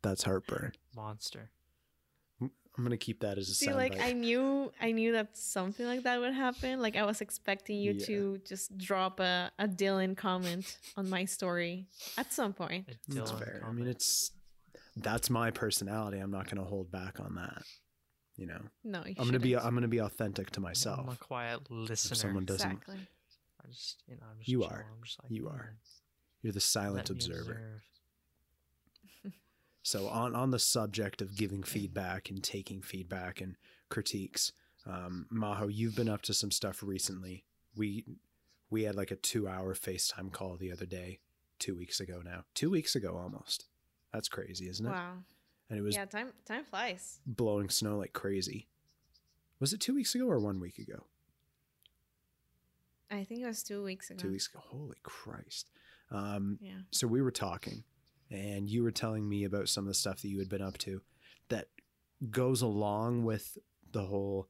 that's 0.00 0.22
heartburn. 0.22 0.72
Monster. 0.96 1.50
I'm 2.40 2.84
gonna 2.84 2.96
keep 2.96 3.20
that 3.20 3.36
as 3.38 3.48
a 3.50 3.54
See, 3.54 3.66
soundbite. 3.66 3.74
like 3.74 4.00
I 4.00 4.12
knew, 4.12 4.72
I 4.80 4.92
knew 4.92 5.12
that 5.12 5.36
something 5.36 5.84
like 5.84 6.04
that 6.04 6.20
would 6.20 6.32
happen. 6.32 6.80
Like 6.80 6.96
I 6.96 7.04
was 7.04 7.20
expecting 7.20 7.76
you 7.80 7.92
Yeah. 7.92 8.06
to 8.06 8.40
just 8.46 8.78
drop 8.78 9.18
a, 9.20 9.50
a 9.58 9.66
Dylan 9.68 10.16
comment 10.16 10.78
on 10.96 11.10
my 11.10 11.24
story 11.26 11.86
at 12.16 12.32
some 12.32 12.52
point. 12.54 12.88
A 12.88 12.94
That's 13.14 13.32
Dylan 13.32 13.38
fair. 13.40 13.64
I 13.68 13.72
mean, 13.72 13.88
it's 13.88 14.30
that's 14.96 15.28
my 15.28 15.50
personality. 15.50 16.18
I'm 16.18 16.30
not 16.30 16.48
gonna 16.48 16.64
hold 16.64 16.90
back 16.90 17.18
on 17.20 17.34
that. 17.34 17.62
You 18.38 18.46
know, 18.46 18.60
No, 18.84 19.04
you 19.04 19.14
I'm 19.18 19.26
gonna 19.26 19.38
be 19.40 19.50
shouldn't. 19.50 19.66
I'm 19.66 19.74
gonna 19.74 19.88
be 19.88 19.98
authentic 20.00 20.50
to 20.52 20.60
myself 20.60 21.00
I'm 21.00 21.08
a 21.12 21.16
quiet 21.16 21.70
listener. 21.70 22.14
someone 22.16 22.44
doesn't- 22.46 22.70
exactly. 22.70 22.96
I 23.62 23.68
just, 23.68 24.02
you 24.06 24.14
know, 24.14 24.22
I'm 24.30 24.38
just 24.38 24.48
You 24.48 24.60
chilling. 24.60 24.72
are. 24.74 24.86
I'm 24.96 25.02
just 25.04 25.22
like, 25.22 25.30
You 25.32 25.42
"Hmm, 25.48 25.54
are. 25.56 25.76
You're 26.42 26.52
the 26.52 26.60
silent 26.60 27.10
me 27.10 27.16
observer. 27.16 27.82
So 29.82 30.06
on 30.08 30.34
on 30.34 30.50
the 30.50 30.58
subject 30.58 31.22
of 31.22 31.36
giving 31.36 31.62
feedback 31.74 32.30
and 32.30 32.42
taking 32.42 32.82
feedback 32.82 33.40
and 33.40 33.56
critiques, 33.88 34.52
um, 34.86 35.26
Majo, 35.30 35.66
you've 35.68 35.96
been 35.96 36.08
up 36.08 36.22
to 36.22 36.34
some 36.34 36.50
stuff 36.50 36.82
recently. 36.82 37.44
We 37.76 38.04
we 38.70 38.82
had 38.84 38.94
like 38.96 39.10
a 39.10 39.16
two 39.16 39.48
hour 39.48 39.74
FaceTime 39.74 40.30
call 40.32 40.56
the 40.56 40.70
other 40.72 40.86
day, 40.86 41.20
two 41.58 41.74
weeks 41.74 42.00
ago 42.00 42.20
now. 42.24 42.44
Two 42.54 42.70
weeks 42.70 42.94
ago 42.94 43.16
almost. 43.16 43.64
That's 44.12 44.28
crazy, 44.28 44.68
isn't 44.68 44.86
it? 44.86 44.90
Wow. 44.90 45.24
And 45.70 45.78
it 45.78 45.82
was 45.82 45.94
Yeah, 45.94 46.06
time 46.06 46.32
time 46.44 46.64
flies. 46.64 47.20
blowing 47.26 47.68
snow 47.68 47.98
like 47.98 48.12
crazy. 48.12 48.68
Was 49.60 49.72
it 49.72 49.80
two 49.80 49.94
weeks 49.94 50.14
ago 50.14 50.26
or 50.26 50.38
one 50.38 50.60
week 50.60 50.78
ago? 50.78 51.04
I 53.10 53.24
think 53.24 53.40
it 53.40 53.46
was 53.46 53.62
two 53.62 53.82
weeks 53.82 54.10
ago. 54.10 54.18
Two 54.20 54.30
weeks 54.30 54.48
ago. 54.48 54.60
Holy 54.62 54.96
Christ. 55.02 55.70
Um, 56.10 56.58
Yeah. 56.60 56.80
so 56.90 57.06
we 57.06 57.22
were 57.22 57.30
talking 57.30 57.84
and 58.30 58.68
you 58.68 58.82
were 58.82 58.90
telling 58.90 59.28
me 59.28 59.44
about 59.44 59.68
some 59.68 59.84
of 59.84 59.88
the 59.88 59.94
stuff 59.94 60.20
that 60.22 60.28
you 60.28 60.38
had 60.38 60.48
been 60.48 60.62
up 60.62 60.78
to 60.78 61.02
that 61.48 61.68
goes 62.30 62.62
along 62.62 63.24
with 63.24 63.56
the 63.92 64.06
whole 64.06 64.48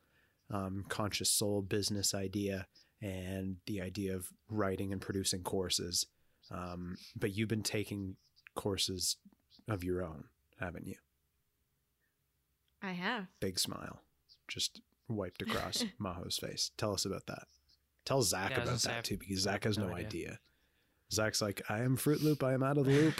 um, 0.50 0.84
conscious 0.88 1.30
soul 1.30 1.62
business 1.62 2.14
idea 2.14 2.66
and 3.00 3.58
the 3.66 3.80
idea 3.80 4.14
of 4.16 4.28
writing 4.48 4.92
and 4.92 5.00
producing 5.00 5.42
courses 5.42 6.06
um, 6.50 6.96
but 7.14 7.32
you've 7.36 7.48
been 7.48 7.62
taking 7.62 8.16
courses 8.54 9.16
of 9.68 9.84
your 9.84 10.02
own 10.02 10.24
haven't 10.58 10.86
you 10.86 10.96
I 12.82 12.92
have. 12.92 13.26
big 13.40 13.58
smile 13.58 14.02
just 14.48 14.80
wiped 15.08 15.42
across 15.42 15.84
Majo's 16.00 16.38
face 16.38 16.70
tell 16.76 16.92
us 16.94 17.04
about 17.04 17.26
that 17.26 17.44
tell 18.04 18.22
Zak 18.22 18.50
Yeah, 18.50 18.62
about 18.62 18.78
that 18.80 18.92
I've- 18.98 19.02
too 19.02 19.16
because 19.18 19.40
Zak 19.40 19.64
has 19.64 19.76
no 19.78 19.88
no 19.88 19.94
idea. 19.94 20.06
idea. 20.06 20.38
Zak's 21.12 21.40
like 21.42 21.62
i 21.70 21.80
am 21.80 21.96
fruit 21.96 22.22
loop 22.22 22.42
i 22.44 22.52
am 22.52 22.62
out 22.62 22.76
of 22.78 22.84
the 22.86 22.92
loop 22.92 23.14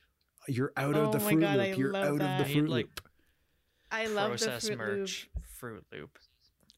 you're 0.48 0.72
out 0.76 0.94
of 0.96 1.08
Oh 1.08 1.12
the 1.12 1.18
my 1.18 1.30
fruit 1.30 1.40
God, 1.40 1.56
loop 1.56 1.60
I 1.66 1.72
you're 1.74 1.96
out 1.96 2.18
that. 2.18 2.40
of 2.40 2.46
the 2.46 2.52
He'd, 2.52 2.58
fruit 2.60 2.70
like, 2.70 2.84
loop 2.86 3.08
I 3.92 4.06
love 4.06 4.38
the 4.38 4.46
Process 4.46 4.66
Fruit 4.68 4.78
merch, 4.78 5.28
Fruit 5.58 5.84
Loop. 5.92 6.18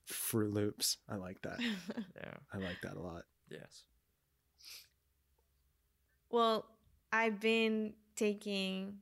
fruit 0.06 0.52
loops 0.52 0.98
i 1.08 1.16
like 1.16 1.40
that 1.42 1.60
Yeah. 2.16 2.34
i 2.52 2.56
like 2.58 2.80
that 2.82 2.96
a 2.96 3.00
lot 3.00 3.22
Yes. 3.50 3.82
well, 6.30 6.64
I've 7.12 7.40
been 7.40 7.92
taking 8.16 8.98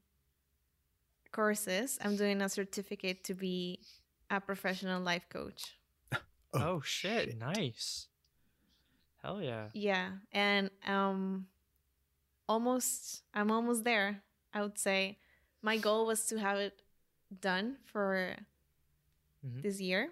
courses. 1.33 1.99
I'm 2.03 2.17
doing 2.17 2.43
a 2.43 2.49
certificate 2.49 3.25
to 3.25 3.35
be 3.35 3.81
a 4.31 4.41
professional 4.41 5.01
life 5.03 5.29
coach. 5.29 5.77
Oh, 6.53 6.81
shit, 6.81 7.39
Nice. 7.39 8.09
Hell 9.23 9.41
yeah. 9.43 9.69
Yeah, 9.75 10.13
and 10.33 10.71
um 10.87 11.47
almost 12.49 13.23
I'm 13.35 13.51
almost 13.51 13.85
there. 13.85 14.23
I 14.53 14.63
would 14.63 14.79
say 14.79 15.19
my 15.63 15.77
goal 15.77 16.07
was 16.07 16.27
to 16.27 16.39
have 16.39 16.59
it 16.59 16.81
done 17.41 17.77
for 17.85 18.35
Mhm. 19.47 19.63
this 19.63 19.81
year. 19.81 20.11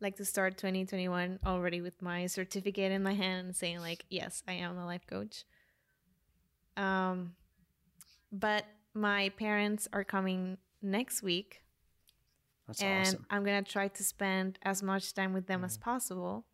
Like 0.00 0.16
to 0.16 0.24
start 0.24 0.56
2021 0.56 1.40
already 1.44 1.80
with 1.80 2.00
my 2.00 2.26
certificate 2.28 2.92
in 2.92 3.02
my 3.02 3.14
hand 3.14 3.46
and 3.48 3.56
saying 3.56 3.80
like, 3.80 4.04
yes, 4.08 4.42
I 4.46 4.52
am 4.52 4.78
a 4.78 4.86
life 4.86 5.06
coach. 5.06 5.44
Um 6.76 7.34
but 8.30 8.64
my 8.98 9.30
parents 9.30 9.88
are 9.92 10.04
coming 10.04 10.58
next 10.82 11.22
week 11.22 11.62
that's 12.66 12.82
and 12.82 13.16
awesome 13.16 13.26
I'm 13.30 13.44
gonna 13.44 13.62
try 13.62 13.88
to 13.88 14.04
spend 14.04 14.58
as 14.62 14.82
much 14.82 15.14
time 15.14 15.32
with 15.32 15.46
them 15.46 15.64
as 15.64 15.76
Mm. 15.76 15.80
possible. 15.80 16.44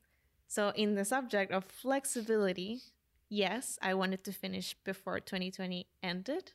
So, 0.47 0.71
in 0.77 0.95
the 0.95 1.05
subject 1.05 1.53
of 1.53 1.65
flexibility, 1.65 2.83
yes, 3.29 3.79
I 3.83 3.95
wanted 3.95 4.25
to 4.25 4.33
finish 4.33 4.75
before 4.85 5.19
2020 5.21 5.87
ended, 6.03 6.53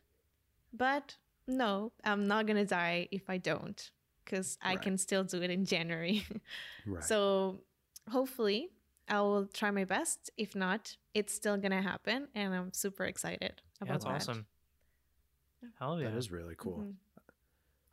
but 0.74 1.18
no, 1.48 1.92
I'm 2.04 2.28
not 2.28 2.46
gonna 2.48 2.66
die 2.66 3.08
if 3.12 3.30
I 3.30 3.38
don't, 3.38 3.92
because 4.24 4.58
I 4.62 4.76
Right. 4.76 4.82
can 4.84 4.98
still 4.98 5.24
do 5.24 5.42
it 5.42 5.50
in 5.50 5.66
January. 5.66 6.26
right 6.86 7.04
So, 7.04 7.62
hopefully, 8.10 8.70
I 9.10 9.22
will 9.22 9.48
try 9.48 9.72
my 9.72 9.86
best. 9.86 10.30
If 10.38 10.56
not, 10.56 10.98
it's 11.14 11.34
still 11.34 11.58
gonna 11.58 11.82
happen, 11.82 12.28
and 12.36 12.54
I'm 12.54 12.74
super 12.74 13.06
excited 13.06 13.62
Yeah, 13.84 13.92
about 13.92 13.94
that's 13.94 14.06
that. 14.06 14.30
awesome. 14.30 14.46
Hell 15.80 16.02
yeah. 16.02 16.10
that 16.10 16.18
is 16.18 16.32
really 16.32 16.56
cool 16.58 16.80
Mhm. 16.80 16.94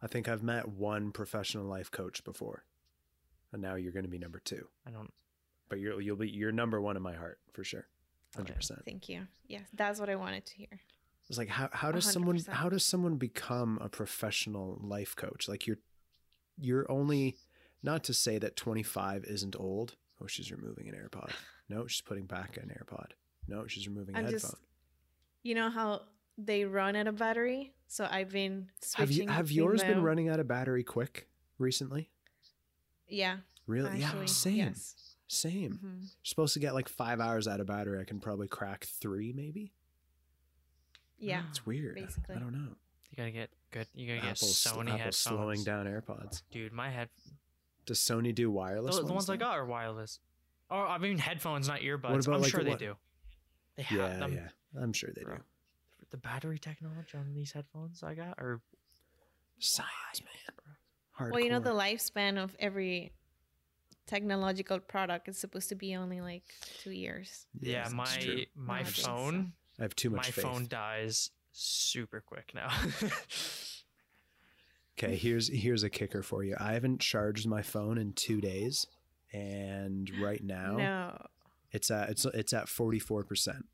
i 0.03 0.07
think 0.07 0.29
i've 0.29 0.43
met 0.43 0.69
one 0.69 1.11
professional 1.13 1.65
life 1.67 1.91
coach 1.91 2.23
before 2.25 2.65
and 3.53 3.63
now 3.63 3.75
you're 3.75 3.93
going 3.93 4.05
to 4.05 4.11
be 4.11 4.19
number 4.19 4.39
two 4.41 4.69
I 4.87 4.91
don't. 4.91 5.13
but 5.69 5.79
you're 5.79 6.01
you'll 6.01 6.17
be 6.17 6.29
you're 6.29 6.53
number 6.53 6.81
one 6.81 6.97
in 6.97 7.03
my 7.03 7.15
heart 7.15 7.39
for 7.53 7.65
sure 7.65 7.87
Oh, 8.39 8.43
100% 8.43 8.85
Thank 8.85 9.09
you. 9.09 9.27
Yes, 9.47 9.63
that's 9.73 9.99
what 9.99 10.11
I 10.11 10.17
wanted 10.17 10.45
to 10.47 10.55
hear. 10.57 10.81
It's 11.29 11.39
like 11.39 11.49
how 11.49 11.71
how 11.73 11.91
does 11.91 12.05
someone 12.11 12.37
100%. 12.37 12.49
how 12.53 12.69
does 12.69 12.85
someone 12.85 13.17
become 13.17 13.79
a 13.81 13.89
professional 13.89 14.79
life 14.83 15.17
coach? 15.17 15.49
Like 15.49 15.67
you're 15.67 15.79
you're 16.59 16.91
only 16.91 17.37
not 17.83 18.05
to 18.05 18.13
say 18.15 18.37
that 18.39 18.55
25 18.57 19.25
isn't 19.25 19.57
old. 19.59 19.95
Oh, 20.21 20.27
she's 20.27 20.53
removing 20.53 20.89
an 20.89 20.95
AirPod. 20.95 21.31
No, 21.69 21.87
she's 21.87 22.01
putting 22.03 22.27
back 22.27 22.57
an 22.59 22.69
AirPod. 22.77 23.13
No, 23.49 23.67
she's 23.67 23.89
removing 23.89 24.15
a 24.15 24.19
I'm 24.19 24.25
headphone. 24.25 24.41
just 24.41 24.55
you 25.43 25.55
know 25.55 25.71
how 25.71 26.03
they 26.39 26.65
run 26.65 26.97
out 26.97 27.07
of 27.07 27.17
battery 27.17 27.73
so 27.89 28.07
i've 28.11 28.31
been 28.31 28.69
have 28.97 29.11
you 29.11 29.17
switching 29.17 29.29
have 29.29 29.47
between 29.47 29.65
yours 29.65 29.83
been 29.83 30.03
running 30.03 30.29
out 30.29 30.39
of 30.41 30.47
battery 30.49 30.83
quick 30.85 31.29
recently? 31.59 32.11
yeah 33.09 33.37
Really? 33.67 33.99
yeah, 33.99 34.25
same. 34.27 34.57
Yes. 34.59 34.95
Same. 35.27 35.81
Mhm. 35.85 36.01
You're 36.03 36.09
supposed 36.23 36.55
to 36.55 36.61
get 36.61 36.73
like 36.73 36.89
five 36.89 37.19
hours 37.19 37.49
out 37.49 37.59
of 37.59 37.67
battery. 37.67 38.01
I 38.01 38.05
can 38.05 38.21
probably 38.21 38.47
crack 38.47 38.85
three, 38.85 39.33
maybe. 39.33 39.73
Yeah. 41.19 41.43
It's 41.51 41.67
weird. 41.67 41.97
Basically. 41.97 42.37
I 42.37 42.39
don't 42.39 42.53
know. 42.53 42.77
You 43.11 43.17
gotta 43.17 43.31
get 43.33 43.51
good. 43.73 43.89
You 43.95 44.07
gotta 44.15 44.29
Apple's, 44.29 44.63
get 44.63 44.73
Sony 44.73 44.79
Apple's 44.83 44.91
headphones. 45.01 45.17
slowing 45.17 45.65
down 45.65 45.87
AirPods. 45.87 46.43
Dude, 46.53 46.73
my 46.73 46.91
head. 46.91 47.09
Does 47.87 47.99
Sony 47.99 48.33
do 48.35 48.51
wireless? 48.53 48.97
The, 48.99 49.03
the 49.03 49.13
ones 49.13 49.29
I 49.29 49.37
got 49.37 49.57
are 49.59 49.65
wireless. 49.67 50.21
Oh, 50.71 50.77
I 50.79 50.99
mean 50.99 51.19
headphones, 51.19 51.67
not 51.67 51.81
earbuds. 51.81 52.03
What 52.11 52.25
about, 52.27 52.35
I'm 52.37 52.41
like, 52.43 52.51
sure 52.51 52.63
they 52.63 52.75
do. 52.77 52.95
They 53.77 53.83
have 53.85 53.99
Yeah, 53.99 54.19
them. 54.19 54.33
yeah. 54.33 54.49
I'm 54.81 54.93
sure 54.93 55.11
they 55.15 55.23
bro. 55.25 55.37
do. 55.37 55.43
The 56.11 56.17
battery 56.17 56.59
technology 56.59 57.17
on 57.19 57.35
these 57.35 57.53
headphones 57.53 58.03
I 58.03 58.15
got 58.15 58.39
are 58.39 58.61
Science, 59.59 60.21
man. 60.21 60.55
bro. 60.57 61.27
Hardcore. 61.27 61.31
Well, 61.33 61.41
you 61.41 61.51
know 61.51 61.61
the 61.61 61.71
lifespan 61.71 62.37
of 62.43 62.55
every 62.59 63.13
technological 64.07 64.79
product 64.79 65.29
is 65.29 65.39
supposed 65.39 65.69
to 65.71 65.75
be 65.75 65.97
only 65.97 66.21
like 66.21 66.45
two 66.83 66.93
years. 66.93 67.47
Yeah, 67.59 67.89
Yes, 67.91 67.93
it's 68.17 68.25
true. 68.25 68.35
my 68.55 68.75
my 68.75 68.81
I 68.81 68.85
think 68.85 68.97
phone 69.07 69.53
I 69.79 69.83
have 69.83 69.97
too 69.97 70.11
my 70.11 70.17
much 70.17 70.31
faith. 70.31 70.45
phone 70.45 70.67
dies 70.69 71.31
super 71.53 72.21
quick 72.21 72.53
now. 72.55 72.69
Okay, 74.99 75.15
here's 75.15 75.49
here's 75.49 75.83
a 75.83 75.91
kicker 75.91 76.23
for 76.23 76.43
you. 76.43 76.57
I 76.59 76.73
haven't 76.73 77.03
charged 77.03 77.47
my 77.47 77.61
phone 77.61 77.99
in 77.99 78.15
two 78.15 78.41
days, 78.41 78.87
and 79.31 80.11
right 80.23 80.43
now 80.43 80.77
No. 80.77 81.27
it's 81.71 81.91
at 81.91 82.09
it's 82.09 82.25
it's 82.25 82.55
at 82.55 82.67
forty 82.67 82.99
four 82.99 83.23
percent. 83.23 83.67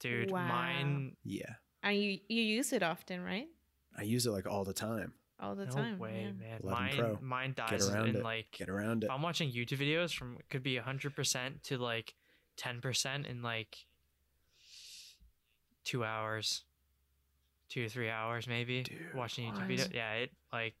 Dude, 0.00 0.30
Wow. 0.30 0.46
mine 0.46 1.16
Yeah, 1.24 1.54
And 1.82 1.96
you 2.00 2.20
you 2.28 2.42
use 2.42 2.72
it 2.72 2.82
often, 2.82 3.22
right? 3.22 3.48
I 3.96 4.02
use 4.02 4.26
it 4.26 4.30
like 4.30 4.46
all 4.46 4.64
the 4.64 4.72
time. 4.72 5.12
All 5.40 5.54
the 5.54 5.66
no 5.66 5.70
time. 5.72 5.98
way, 5.98 6.32
yeah. 6.40 6.58
man. 6.58 6.60
Mine 6.64 6.96
Pro. 6.96 7.18
mine 7.20 7.54
dies 7.56 7.88
in 7.88 8.16
it. 8.16 8.22
like 8.24 8.50
Get 8.52 8.68
around 8.68 9.04
it. 9.04 9.10
I'm 9.10 9.22
watching 9.22 9.50
YouTube 9.50 9.78
videos 9.78 10.12
from 10.14 10.36
it 10.38 10.48
could 10.50 10.62
be 10.62 10.76
hundred 10.76 11.14
percent 11.16 11.62
to 11.64 11.78
like 11.78 12.14
ten 12.56 12.80
percent 12.80 13.26
in 13.26 13.42
like 13.42 13.86
two 15.84 16.04
hours, 16.04 16.64
two 17.68 17.82
to 17.84 17.88
three 17.88 18.10
hours 18.10 18.46
maybe. 18.46 18.82
Dude, 18.82 18.98
watching 19.14 19.50
YouTube 19.52 19.68
videos. 19.68 19.94
yeah, 19.94 20.12
it 20.14 20.32
like 20.52 20.74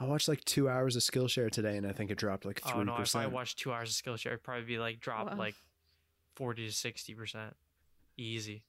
I 0.00 0.04
watched 0.04 0.28
like 0.28 0.44
two 0.44 0.68
hours 0.68 0.96
of 0.96 1.02
Skillshare 1.02 1.50
today, 1.50 1.76
and 1.76 1.86
I 1.86 1.92
think 1.92 2.10
it 2.10 2.18
dropped 2.18 2.44
like 2.44 2.60
oh 2.66 2.70
three 2.70 2.84
no, 2.84 2.96
if 2.98 3.14
I 3.16 3.26
watched 3.26 3.58
two 3.58 3.72
hours 3.72 3.90
of 3.90 3.96
Skillshare, 4.04 4.26
it'd 4.28 4.42
probably 4.42 4.64
be 4.64 4.78
like 4.78 5.00
drop 5.00 5.26
Wow. 5.30 5.36
like 5.36 5.54
forty 6.36 6.66
to 6.66 6.72
sixty 6.72 7.14
percent, 7.14 7.54
easy. 8.18 8.64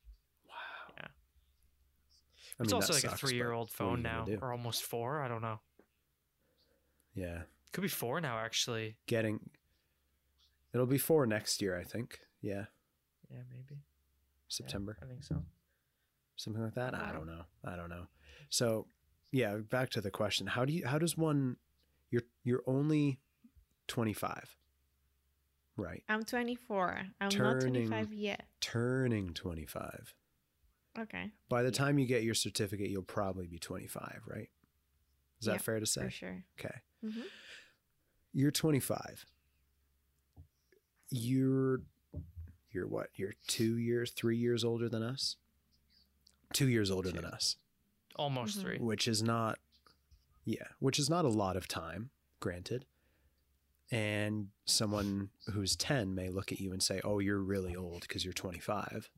wow. 0.48 0.94
Yeah. 0.98 1.08
I 2.60 2.64
it's 2.64 2.72
mean, 2.72 2.82
also 2.82 2.94
like 2.94 3.04
a 3.04 3.08
sucks, 3.10 3.22
but 3.22 3.28
three-year-old 3.28 3.72
phone 3.72 4.02
now, 4.02 4.26
or 4.42 4.52
almost 4.52 4.84
four. 4.84 5.22
I 5.22 5.28
don't 5.28 5.42
know. 5.42 5.60
Yeah, 7.16 7.42
Could 7.74 7.82
be 7.82 7.88
four 7.88 8.22
now, 8.22 8.38
actually. 8.38 8.96
getting. 9.08 9.40
It'll 10.74 10.86
be 10.86 10.98
four 11.00 11.26
next 11.26 11.62
year, 11.62 11.78
I 11.78 11.84
think. 11.84 12.20
Yeah, 12.42 12.66
Yeah, 13.30 13.40
maybe. 13.50 13.66
Yeah, 13.72 13.78
September. 14.48 14.98
I 15.02 15.06
think 15.06 15.24
so. 15.24 15.44
something 16.36 16.64
like 16.64 16.76
that. 16.76 16.94
I 16.94 17.12
don't 17.12 17.26
know. 17.26 17.42
I 17.66 17.76
don't 17.76 17.90
know. 17.90 18.08
So, 18.50 18.86
yeah, 19.32 19.56
back 19.58 19.90
to 19.92 20.02
the 20.02 20.12
question. 20.12 20.48
How 20.48 20.64
do 20.66 20.72
you 20.74 20.88
how 20.88 20.98
does 21.00 21.18
one 21.18 21.58
you're 22.12 22.24
you're 22.44 22.64
only 22.68 23.20
25. 23.88 24.56
Right. 25.80 26.04
I'm 26.10 26.24
24. 26.24 27.08
I'm 27.22 27.26
not 27.30 27.32
Turning- 27.32 27.88
25 27.88 28.14
yet. 28.14 28.48
Turning 28.60 29.34
25. 29.34 30.14
Okay, 30.98 31.32
By 31.48 31.62
the 31.64 31.70
Yeah. 31.70 31.74
time 31.78 31.98
you 32.00 32.06
get 32.06 32.24
your 32.24 32.34
certificate, 32.36 32.90
you'll 32.90 33.04
probably 33.04 33.48
be 33.48 33.58
25, 33.60 34.24
right? 34.26 34.50
Is 35.40 35.46
that 35.46 35.54
Yeah, 35.54 35.58
fair 35.60 35.80
to 35.80 35.86
say? 35.86 36.04
for 36.06 36.10
sure. 36.10 36.44
Okay. 36.60 36.82
hmm 37.02 37.22
You're 38.34 38.52
25. 38.52 39.26
You're 41.10 41.82
you're 42.72 42.88
what? 42.88 43.10
You're 43.16 43.34
2 43.48 43.78
years, 43.78 44.12
3 44.12 44.38
years 44.38 44.64
older 44.64 44.88
than 44.90 45.02
us? 45.02 45.38
2 46.54 46.68
years 46.68 46.92
older 46.92 47.12
than 47.12 47.26
us. 47.26 47.58
Almost 48.16 48.58
Mhm. 48.60 48.62
three. 48.62 48.78
which 48.80 49.08
is 49.08 49.24
not 49.24 49.60
yeah 50.44 50.68
which 50.80 51.00
is 51.00 51.10
not 51.10 51.24
a 51.26 51.30
lot 51.30 51.56
of 51.56 51.68
time 51.68 52.10
granted 52.42 52.86
and 53.92 54.48
someone 54.66 55.30
who's 55.54 55.76
10 55.76 56.14
may 56.14 56.30
look 56.30 56.52
at 56.52 56.60
you 56.60 56.72
and 56.72 56.82
say 56.84 57.02
oh 57.04 57.20
you're 57.20 57.42
really 57.42 57.76
old 57.76 58.02
because 58.02 58.24
you're 58.24 58.34
25 58.34 59.10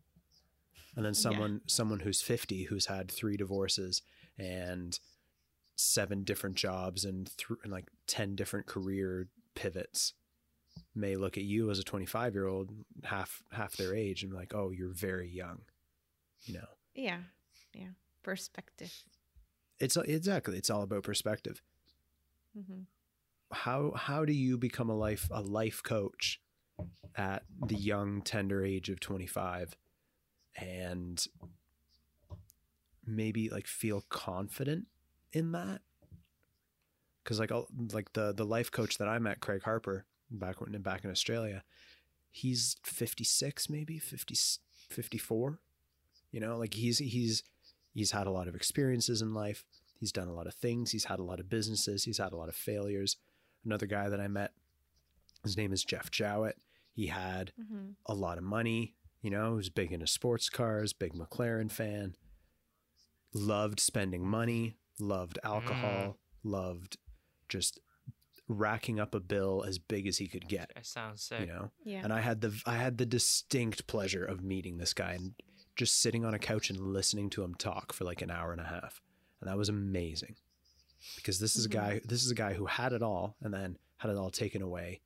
and 0.95 1.06
then 1.06 1.14
someone 1.14 1.61
someone 1.68 1.99
who's 1.99 2.22
50 2.22 2.64
who's 2.64 2.85
had 2.85 3.11
three 3.11 3.38
divorces 3.38 4.02
and 4.38 4.99
seven 5.76 6.23
different 6.23 6.56
jobs 6.56 7.03
and, 7.06 7.35
th- 7.38 7.60
and 7.64 7.72
like 7.72 7.89
10 8.07 8.35
different 8.35 8.65
career 8.65 9.27
pivots 9.56 10.14
may 10.95 11.15
look 11.15 11.38
at 11.38 11.43
you 11.43 11.69
as 11.69 11.80
a 11.80 11.84
25 11.84 12.34
year 12.34 12.48
old 12.48 12.69
half 13.03 13.43
half 13.52 13.76
their 13.76 13.93
age 13.93 14.23
and 14.23 14.31
be 14.31 14.38
like 14.38 14.53
oh 14.53 14.72
you're 14.72 14.93
very 14.93 15.30
young 15.30 15.61
you 16.45 16.56
know? 16.56 16.68
Yeah, 16.95 17.19
yeah. 17.73 17.89
Perspective. 18.23 18.93
it's 19.80 19.98
exactly. 19.98 20.57
It's 20.57 20.69
all 20.69 20.84
about 20.84 21.03
perspective. 21.03 21.61
Hmm 22.53 22.81
how 23.52 23.91
how 23.95 24.26
do 24.26 24.34
you 24.34 24.57
become 24.57 24.90
a 24.90 24.95
life 24.95 25.28
a 25.32 25.41
life 25.41 25.82
coach 25.84 26.41
at 27.15 27.44
the 27.68 27.76
young 27.76 28.22
tender 28.22 28.64
age 28.65 28.90
of 28.90 28.99
25 28.99 29.76
and 30.56 31.26
maybe 33.06 33.49
like 33.49 33.68
feel 33.68 34.06
confident 34.10 34.88
in 35.34 35.52
that? 35.52 35.82
Cuz 37.23 37.40
like 37.40 37.52
I'll- 37.52 37.69
like 37.94 38.14
the 38.14 38.34
the 38.34 38.45
life 38.45 38.72
coach 38.72 38.98
that 38.98 39.07
I 39.07 39.19
met 39.19 39.40
Craig 39.41 39.64
Harper 39.64 40.06
back 40.30 40.61
when 40.61 40.80
back 40.82 41.03
in 41.03 41.11
Australia 41.11 41.64
he's 42.34 42.78
56 42.84 43.69
maybe 43.69 43.99
50 43.99 44.36
54 44.90 45.60
you 46.32 46.40
know 46.40 46.57
like 46.57 46.73
he's 46.76 46.99
he's 46.99 47.44
he's 47.94 48.11
had 48.11 48.26
a 48.26 48.32
lot 48.32 48.48
of 48.48 48.56
experiences 48.56 49.22
in 49.22 49.34
life. 49.34 49.65
He's 49.99 50.14
done 50.14 50.30
a 50.30 50.34
lot 50.34 50.48
of 50.48 50.56
things. 50.56 50.91
He's 50.91 51.03
had 51.06 51.19
a 51.19 51.23
lot 51.23 51.40
of 51.40 51.49
businesses. 51.49 52.06
He's 52.06 52.18
had 52.18 52.32
a 52.32 52.38
lot 52.38 52.49
of 52.49 52.56
failures 52.56 53.18
another 53.66 53.86
guy 53.86 54.10
that 54.10 54.20
I 54.20 54.28
met. 54.28 54.52
His 55.44 55.58
name 55.58 55.74
is 55.74 55.84
Jeff 55.84 56.12
Jowett. 56.12 56.58
He 56.94 57.08
had 57.08 57.52
hmm 57.58 57.92
a 58.06 58.14
lot 58.14 58.38
of 58.38 58.44
money, 58.44 58.96
you 59.22 59.30
know, 59.30 59.52
he 59.52 59.56
was 59.58 59.70
big 59.70 59.92
into 59.92 60.08
sports 60.08 60.50
cars, 60.50 60.92
big 60.94 61.14
McLaren 61.14 61.72
fan, 61.72 62.16
loved 63.34 63.80
spending 63.80 64.26
money, 64.26 64.76
loved 65.00 65.40
alcohol, 65.44 66.18
loved 66.44 66.98
just 67.50 67.80
racking 68.48 69.00
up 69.00 69.16
a 69.16 69.20
bill 69.20 69.64
as 69.66 69.78
big 69.80 70.08
as 70.08 70.18
he 70.18 70.28
could 70.28 70.48
get, 70.50 70.72
That 70.76 70.86
sounds 70.86 71.24
sick. 71.24 71.42
you 71.42 71.46
know. 71.48 71.72
Yeah. 71.86 72.02
And 72.04 72.12
I 72.12 72.20
had 72.20 72.42
the 72.42 72.62
I 72.66 72.76
had 72.76 72.98
the 72.98 73.06
distinct 73.06 73.88
pleasure 73.88 74.26
of 74.26 74.44
meeting 74.44 74.78
this 74.78 74.94
guy 74.94 75.14
and 75.14 75.34
just 75.78 76.02
sitting 76.02 76.26
on 76.26 76.34
a 76.34 76.40
couch 76.40 76.70
and 76.70 76.80
listening 76.80 77.30
to 77.32 77.44
him 77.44 77.56
talk 77.56 77.94
for 77.94 78.04
like 78.04 78.22
an 78.22 78.30
hour 78.32 78.52
and 78.52 78.60
a 78.62 78.66
half. 78.66 79.02
And 79.40 79.50
that 79.50 79.58
was 79.58 79.70
amazing. 79.70 80.36
Because 81.15 81.40
this 81.40 81.56
is 81.56 81.68
Mhm. 81.68 81.72
a 81.72 81.73
guy 81.73 82.02
this 82.06 82.23
is 82.23 82.32
a 82.32 82.36
guy 82.36 82.53
who 82.53 82.65
had 82.65 82.94
it 82.94 83.02
all 83.02 83.36
and 83.41 83.53
then 83.53 83.78
had 83.98 84.11
it 84.11 84.18
all 84.18 84.32
taken 84.32 84.61
away 84.61 85.02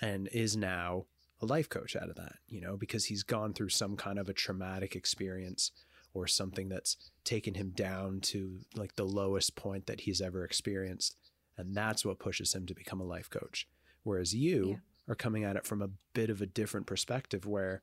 and 0.00 0.28
is 0.28 0.56
now 0.56 1.06
a 1.40 1.46
life 1.46 1.68
coach 1.68 1.96
out 1.96 2.08
of 2.10 2.16
that, 2.16 2.38
you 2.48 2.60
know, 2.60 2.76
because 2.76 3.06
he's 3.06 3.22
gone 3.22 3.52
through 3.52 3.68
some 3.70 3.96
kind 3.96 4.18
of 4.18 4.28
a 4.28 4.32
traumatic 4.34 4.94
experience 4.94 5.72
or 6.12 6.26
something 6.26 6.68
that's 6.68 6.96
taken 7.24 7.54
him 7.54 7.70
down 7.70 8.20
to 8.20 8.60
like 8.74 8.94
the 8.96 9.04
lowest 9.06 9.54
point 9.56 9.86
that 9.86 10.00
he's 10.00 10.20
ever 10.20 10.44
experienced. 10.44 11.16
And 11.56 11.74
that's 11.76 12.04
what 12.04 12.18
pushes 12.18 12.54
him 12.54 12.66
to 12.66 12.74
become 12.74 13.00
a 13.00 13.04
life 13.04 13.30
coach. 13.30 13.68
Whereas 14.02 14.34
you 14.34 14.68
Yeah. 14.70 14.76
are 15.08 15.14
coming 15.14 15.44
at 15.44 15.56
it 15.56 15.66
from 15.66 15.82
a 15.82 15.90
bit 16.14 16.30
of 16.30 16.40
a 16.42 16.46
different 16.46 16.86
perspective 16.86 17.46
where 17.46 17.82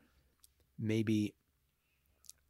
maybe, 0.77 1.33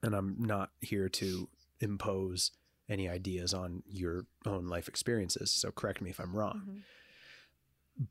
and 0.02 0.14
I'm 0.16 0.36
not 0.42 0.72
here 0.82 1.10
to 1.10 1.50
impose 1.80 2.52
any 2.90 3.10
ideas 3.10 3.54
on 3.54 3.84
your 3.86 4.26
own 4.46 4.68
life 4.68 4.88
experiences, 4.88 5.52
so 5.52 5.72
correct 5.72 6.02
me 6.02 6.10
if 6.10 6.20
I'm 6.20 6.36
wrong 6.36 6.62
Mhm. 6.68 6.84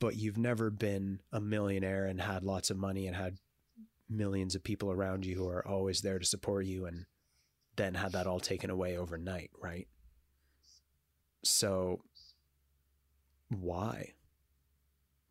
but 0.01 0.17
you've 0.17 0.37
never 0.37 0.69
been 0.69 1.21
a 1.33 1.41
millionaire 1.41 2.07
and 2.07 2.21
had 2.21 2.43
lots 2.43 2.71
of 2.71 2.77
money 2.77 3.07
and 3.07 3.15
had 3.17 3.39
millions 4.09 4.55
of 4.57 4.63
people 4.65 4.91
around 4.91 5.25
you 5.25 5.37
who 5.37 5.49
are 5.49 5.65
always 5.67 6.03
there 6.03 6.19
to 6.19 6.25
support 6.27 6.67
you 6.67 6.87
and 6.87 7.07
then 7.77 7.95
had 7.95 8.11
that 8.13 8.27
all 8.27 8.41
taken 8.41 8.69
away 8.69 8.97
overnight, 8.97 9.51
right? 9.61 9.87
So 11.45 12.03
why? 13.49 14.15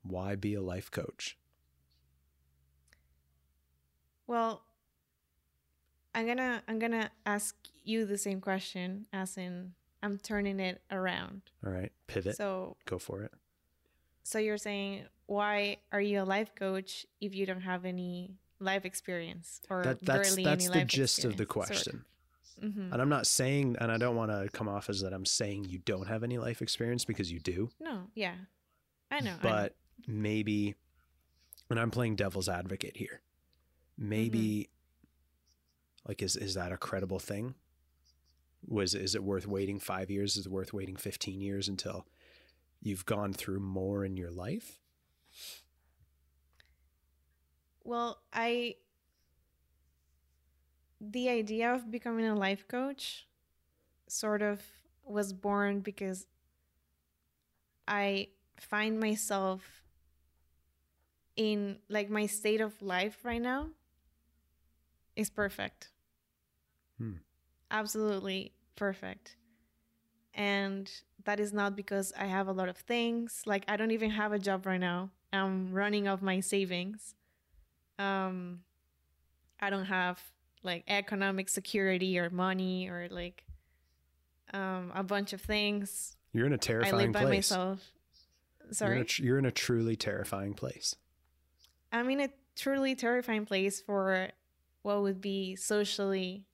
Why 0.04 0.36
be 0.36 0.54
a 0.54 0.62
life 0.62 0.90
coach? 0.90 1.38
Well, 4.28 4.64
I'm 6.16 6.26
gonna 6.26 6.64
I'm 6.68 6.80
gonna 6.80 7.12
ask 7.26 7.56
you 7.84 8.06
the 8.06 8.18
same 8.18 8.42
question 8.42 9.06
as 9.14 9.38
in 9.38 9.74
I'm 10.02 10.18
turning 10.18 10.60
it 10.60 10.82
around. 10.92 11.42
All 11.66 11.72
right, 11.72 11.92
pivot, 12.08 12.38
So 12.38 12.78
go 12.86 12.98
for 12.98 13.22
it. 13.22 13.32
so 14.24 14.40
you're 14.40 14.58
saying 14.58 15.06
why 15.28 15.78
are 15.92 16.02
you 16.02 16.22
a 16.22 16.24
life 16.24 16.54
coach 16.56 17.06
if 17.20 17.36
you 17.36 17.46
don't 17.46 17.62
have 17.62 17.84
any 17.86 18.36
life 18.60 18.86
experience 18.86 19.62
or 19.70 19.84
That, 19.84 20.04
that's 20.06 20.30
barely 20.30 20.44
that's 20.44 20.66
any 20.66 20.74
the 20.74 20.80
life 20.80 20.88
gist 20.88 21.26
of 21.26 21.38
the 21.38 21.44
experience, 21.44 21.48
sort 21.48 21.68
question. 21.84 22.06
Mhm. 22.64 22.94
And 22.94 23.02
I'm 23.02 23.10
not 23.10 23.28
saying, 23.28 23.76
and 23.82 23.92
I 23.92 23.98
don't 23.98 24.16
want 24.16 24.32
to 24.32 24.48
come 24.54 24.70
off 24.70 24.90
as 24.90 25.02
that 25.02 25.14
I'm 25.14 25.26
saying 25.26 25.66
you 25.66 25.80
don't 25.80 26.08
have 26.08 26.24
any 26.24 26.38
life 26.38 26.62
experience 26.62 27.04
because 27.04 27.30
you 27.32 27.40
do. 27.40 27.70
No, 27.82 28.08
yeah. 28.16 28.36
I 29.12 29.20
know. 29.20 29.32
I 29.32 29.34
know. 29.34 29.40
but 29.42 29.76
maybe 30.08 30.76
and 31.70 31.80
i'm 31.80 31.90
playing 31.90 32.16
devil's 32.16 32.48
advocate 32.50 32.98
here 32.98 33.22
maybe 33.98 34.70
like 36.08 36.22
is 36.22 36.36
is 36.36 36.54
that 36.56 36.72
a 36.72 36.78
credible 36.78 37.20
thing? 37.20 37.56
Was 38.68 38.96
is 38.96 39.16
it 39.16 39.24
worth 39.24 39.48
waiting 39.48 39.80
5 39.80 40.10
years? 40.10 40.38
Is 40.38 40.46
it 40.46 40.52
worth 40.52 40.74
waiting 40.74 40.96
15 40.96 41.42
years 41.42 41.68
until 41.68 42.06
you've 42.82 43.06
gone 43.06 43.34
through 43.34 43.60
more 43.60 44.06
in 44.06 44.18
your 44.18 44.32
life? 44.32 44.80
Well, 47.84 48.20
I 48.34 48.76
the 51.00 51.30
idea 51.30 51.74
of 51.74 51.92
becoming 51.92 52.26
a 52.26 52.36
life 52.36 52.68
coach 52.68 53.28
sort 54.08 54.42
of 54.42 54.62
was 55.04 55.34
born 55.34 55.82
because 55.82 56.26
I 57.88 58.30
find 58.60 59.00
myself 59.00 59.84
in 61.36 61.78
like 61.90 62.10
my 62.10 62.26
state 62.26 62.62
of 62.62 62.82
life 62.82 63.24
right 63.24 63.42
now 63.42 63.70
is 65.16 65.30
perfect. 65.30 65.90
Hmm. 66.98 67.14
Absolutely 67.72 68.54
perfect. 68.76 69.36
And 70.34 70.92
that 71.24 71.40
is 71.40 71.54
not 71.54 71.76
because 71.76 72.14
I 72.18 72.26
have 72.26 72.48
a 72.48 72.52
lot 72.52 72.70
of 72.70 72.78
things. 72.78 73.44
Like 73.46 73.64
I 73.68 73.78
don't 73.78 73.92
even 73.92 74.12
have 74.12 74.32
a 74.34 74.40
job 74.40 74.66
right 74.66 74.80
now. 74.80 75.12
I'm 75.34 75.74
running 75.74 76.08
off 76.08 76.22
my 76.22 76.40
savings 76.40 77.16
um 78.00 78.60
i 79.60 79.70
don't 79.70 79.86
have 79.86 80.20
like 80.64 80.84
economic 80.88 81.48
security 81.48 82.20
or 82.20 82.30
money 82.30 82.90
or 82.90 83.08
like 83.10 83.44
um 84.54 84.92
a 84.94 85.04
bunch 85.04 85.34
of 85.34 85.42
things 85.42 86.18
you're 86.34 86.46
in 86.46 86.54
a 86.54 86.58
terrifying 86.58 86.94
I 86.94 86.98
live 86.98 87.12
by 87.14 87.22
place 87.22 87.52
myself 87.52 87.92
You're, 88.60 88.70
in 88.70 88.76
sorry 88.76 89.02
a, 89.02 89.24
you're 89.24 89.38
in 89.38 89.46
a 89.46 89.52
truly 89.52 89.96
terrifying 89.96 90.54
place 90.54 90.96
i'm 91.92 92.10
in 92.10 92.20
a 92.20 92.30
truly 92.56 92.96
terrifying 92.96 93.46
place 93.46 93.80
for 93.80 94.30
what 94.82 95.02
would 95.02 95.22
be 95.22 95.56
socially 95.56 96.46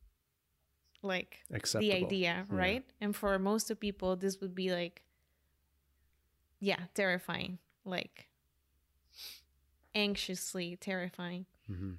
like 1.02 1.44
acceptable 1.52 1.90
the 1.90 2.06
idea 2.06 2.46
Yeah. 2.50 2.56
right 2.56 2.86
and 3.00 3.16
for 3.16 3.38
most 3.40 3.72
of 3.72 3.80
people 3.80 4.16
this 4.16 4.40
would 4.42 4.54
be 4.54 4.72
like 4.72 5.02
yeah 6.60 6.86
terrifying 6.94 7.58
like 7.86 8.28
anxiously 9.94 10.76
terrifying 10.78 11.46
Mhm. 11.70 11.98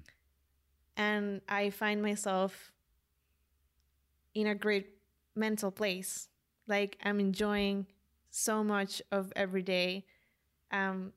and 0.97 1.41
I 1.47 1.69
find 1.69 2.01
myself 2.01 2.71
in 4.33 4.47
a 4.47 4.55
great 4.55 4.87
mental 5.35 5.71
place. 5.71 6.27
Like 6.67 6.97
I'm 7.03 7.19
enjoying 7.19 7.87
so 8.29 8.63
much 8.63 9.01
of 9.11 9.31
every 9.35 9.61
day. 9.61 10.05
Um, 10.71 11.13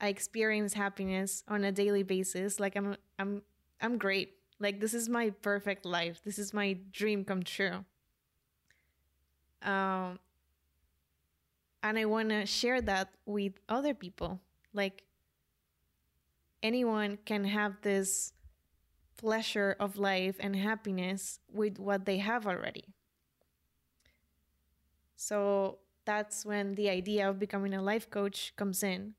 I 0.00 0.08
experience 0.08 0.74
happiness 0.74 1.44
on 1.46 1.62
a 1.62 1.70
daily 1.70 2.02
basis. 2.02 2.58
Like 2.58 2.76
I'm, 2.76 2.96
I'm, 3.18 3.42
I'm 3.80 3.96
great. 3.98 4.34
Like 4.62 4.78
this 4.78 4.94
is 4.94 5.08
my 5.08 5.30
perfect 5.30 5.84
life. 5.84 6.20
This 6.24 6.38
is 6.38 6.54
my 6.54 6.78
dream 6.92 7.24
come 7.24 7.42
true. 7.42 7.84
Um, 9.60 10.20
and 11.82 11.98
I 11.98 12.04
want 12.04 12.28
to 12.28 12.46
share 12.46 12.80
that 12.82 13.08
with 13.26 13.54
other 13.68 13.92
people. 13.92 14.38
Like 14.72 15.02
anyone 16.62 17.18
can 17.24 17.42
have 17.44 17.82
this 17.82 18.34
pleasure 19.16 19.74
of 19.80 19.98
life 19.98 20.36
and 20.38 20.54
happiness 20.54 21.40
with 21.52 21.80
what 21.80 22.06
they 22.06 22.18
have 22.18 22.46
already. 22.46 22.94
So 25.16 25.78
that's 26.04 26.46
when 26.46 26.76
the 26.76 26.88
idea 26.88 27.28
of 27.28 27.40
becoming 27.40 27.74
a 27.74 27.82
life 27.82 28.08
coach 28.08 28.52
comes 28.54 28.84
in. 28.84 29.14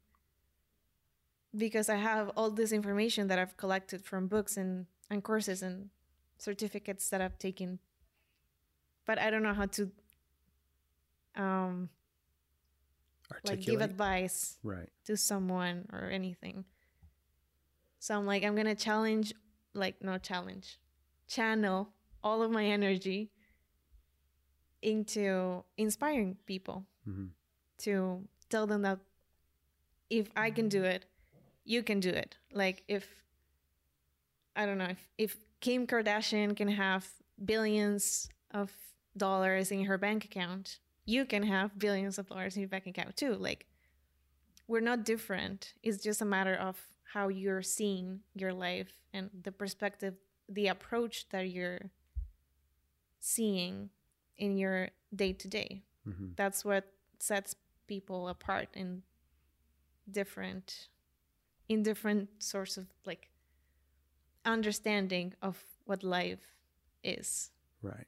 Because 1.54 1.90
I 1.90 1.98
have 1.98 2.32
all 2.38 2.50
this 2.50 2.72
information 2.72 3.28
that 3.28 3.40
I've 3.40 3.58
collected 3.58 4.06
from 4.06 4.28
books 4.28 4.56
and, 4.56 4.86
and 5.10 5.24
courses 5.24 5.62
and 5.62 5.90
certificates 6.38 7.10
that 7.10 7.22
I've 7.22 7.38
taken. 7.38 7.80
But 9.06 9.20
I 9.20 9.30
don't 9.30 9.44
know 9.44 9.54
how 9.54 9.66
to 9.68 9.92
um 11.36 11.90
like 13.44 13.62
give 13.62 13.82
advice 13.82 14.58
right 14.64 14.90
to 15.06 15.18
someone 15.18 15.88
or 15.92 16.10
anything. 16.10 16.66
So 18.00 18.16
I'm 18.18 18.26
like, 18.26 18.44
I'm 18.44 18.56
gonna 18.56 18.76
challenge, 18.76 19.34
like, 19.74 20.02
no 20.04 20.18
challenge, 20.18 20.78
channel 21.28 21.90
all 22.24 22.42
of 22.44 22.52
my 22.52 22.66
energy 22.66 23.32
into 24.82 25.64
inspiring 25.78 26.36
people 26.46 26.86
Mhm. 27.08 27.32
to 27.80 28.28
tell 28.50 28.68
them 28.68 28.82
that 28.82 29.00
if 30.10 30.30
I 30.36 30.52
can 30.52 30.70
do 30.70 30.84
it, 30.84 31.06
you 31.64 31.82
can 31.82 32.00
do 32.00 32.10
it. 32.10 32.38
Like, 32.52 32.84
if 32.88 33.24
I 34.56 34.66
don't 34.66 34.78
know, 34.78 34.90
if, 34.90 35.10
if 35.18 35.38
Kim 35.62 35.88
Kardashian 35.88 36.56
can 36.56 36.68
have 36.68 37.08
billions 37.44 38.30
of 38.52 38.72
dollars 39.18 39.72
in 39.72 39.86
her 39.86 39.98
bank 39.98 40.26
account, 40.26 40.80
you 41.06 41.26
can 41.26 41.44
have 41.44 41.78
billions 41.78 42.18
of 42.18 42.28
dollars 42.28 42.56
in 42.56 42.62
your 42.62 42.70
bank 42.70 42.88
account 42.88 43.18
too. 43.18 43.36
Like, 43.36 43.66
we're 44.68 44.80
not 44.80 45.04
different. 45.06 45.74
It's 45.84 46.02
just 46.04 46.22
a 46.22 46.26
matter 46.26 46.56
of 46.56 46.78
how 47.04 47.28
you're 47.28 47.62
seeing 47.62 48.22
your 48.34 48.54
life 48.54 48.92
and 49.14 49.30
the 49.44 49.52
perspective, 49.52 50.16
the 50.50 50.68
approach 50.68 51.30
that 51.30 51.50
you're 51.50 51.92
seeing 53.20 53.90
in 54.38 54.58
your 54.58 54.90
day 55.16 55.34
to 55.34 55.48
day. 55.48 55.84
That's 56.36 56.66
what 56.66 56.86
sets 57.20 57.56
people 57.88 58.28
apart 58.28 58.70
in 58.74 59.04
different 60.10 60.90
in 61.70 61.82
different 61.84 62.28
sorts 62.40 62.76
of 62.76 62.88
like 63.06 63.30
understanding 64.46 65.34
of 65.42 65.64
what 65.86 66.04
life 66.04 66.56
is. 67.04 67.52
right 67.82 68.08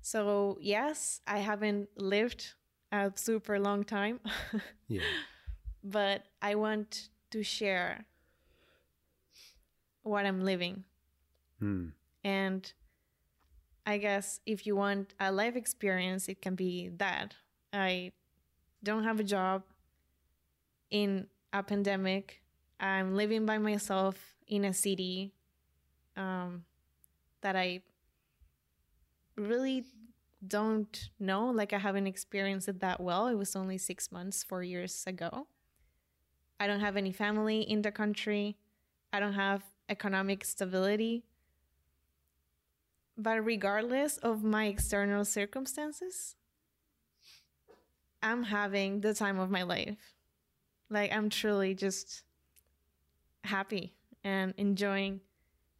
So, 0.00 0.58
yes, 0.60 1.20
I 1.26 1.38
haven't 1.38 1.88
lived 1.96 2.54
a 2.90 3.12
super 3.14 3.58
long 3.60 3.84
time. 3.84 4.20
yeah 4.88 5.02
but 5.82 6.26
I 6.40 6.54
want 6.54 7.08
to 7.30 7.42
share 7.42 8.04
what 10.02 10.26
I'm 10.26 10.44
living. 10.44 10.84
Hmm. 11.58 11.88
And 12.24 12.72
I 13.86 13.98
guess 13.98 14.40
if 14.46 14.66
you 14.66 14.76
want 14.76 15.14
a 15.18 15.32
life 15.32 15.56
experience, 15.56 16.28
it 16.28 16.40
can 16.40 16.54
be 16.54 16.90
that. 16.98 17.34
I 17.72 18.12
don't 18.82 19.04
have 19.04 19.18
a 19.18 19.24
job 19.24 19.62
in 20.90 21.26
a 21.52 21.62
pandemic. 21.62 22.41
I'm 22.82 23.14
living 23.14 23.46
by 23.46 23.58
myself 23.58 24.34
in 24.48 24.64
a 24.64 24.74
city 24.74 25.32
um, 26.16 26.64
that 27.40 27.54
I 27.54 27.82
really 29.36 29.84
don't 30.46 31.10
know. 31.20 31.46
Like, 31.50 31.72
I 31.72 31.78
haven't 31.78 32.08
experienced 32.08 32.68
it 32.68 32.80
that 32.80 33.00
well. 33.00 33.28
It 33.28 33.36
was 33.36 33.54
only 33.54 33.78
six 33.78 34.10
months, 34.10 34.42
four 34.42 34.64
years 34.64 35.04
ago. 35.06 35.46
I 36.58 36.66
don't 36.66 36.80
have 36.80 36.96
any 36.96 37.12
family 37.12 37.60
in 37.60 37.82
the 37.82 37.92
country. 37.92 38.56
I 39.12 39.20
don't 39.20 39.34
have 39.34 39.62
economic 39.88 40.44
stability. 40.44 41.22
But 43.16 43.44
regardless 43.44 44.16
of 44.18 44.42
my 44.42 44.66
external 44.66 45.24
circumstances, 45.24 46.34
I'm 48.22 48.42
having 48.44 49.02
the 49.02 49.14
time 49.14 49.38
of 49.38 49.50
my 49.50 49.62
life. 49.62 50.14
Like, 50.90 51.12
I'm 51.12 51.30
truly 51.30 51.74
just 51.74 52.24
happy 53.44 53.94
and 54.24 54.54
enjoying 54.56 55.20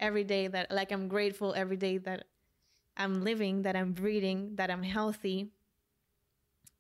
every 0.01 0.24
day 0.24 0.48
that, 0.48 0.70
like, 0.70 0.90
I'm 0.93 1.09
grateful 1.09 1.55
every 1.55 1.76
day 1.76 1.98
that 1.98 2.24
I'm 2.97 3.22
living, 3.22 3.62
that 3.62 3.76
I'm 3.76 3.93
breathing, 3.93 4.56
that 4.56 4.70
I'm 4.70 4.82
healthy, 4.82 5.51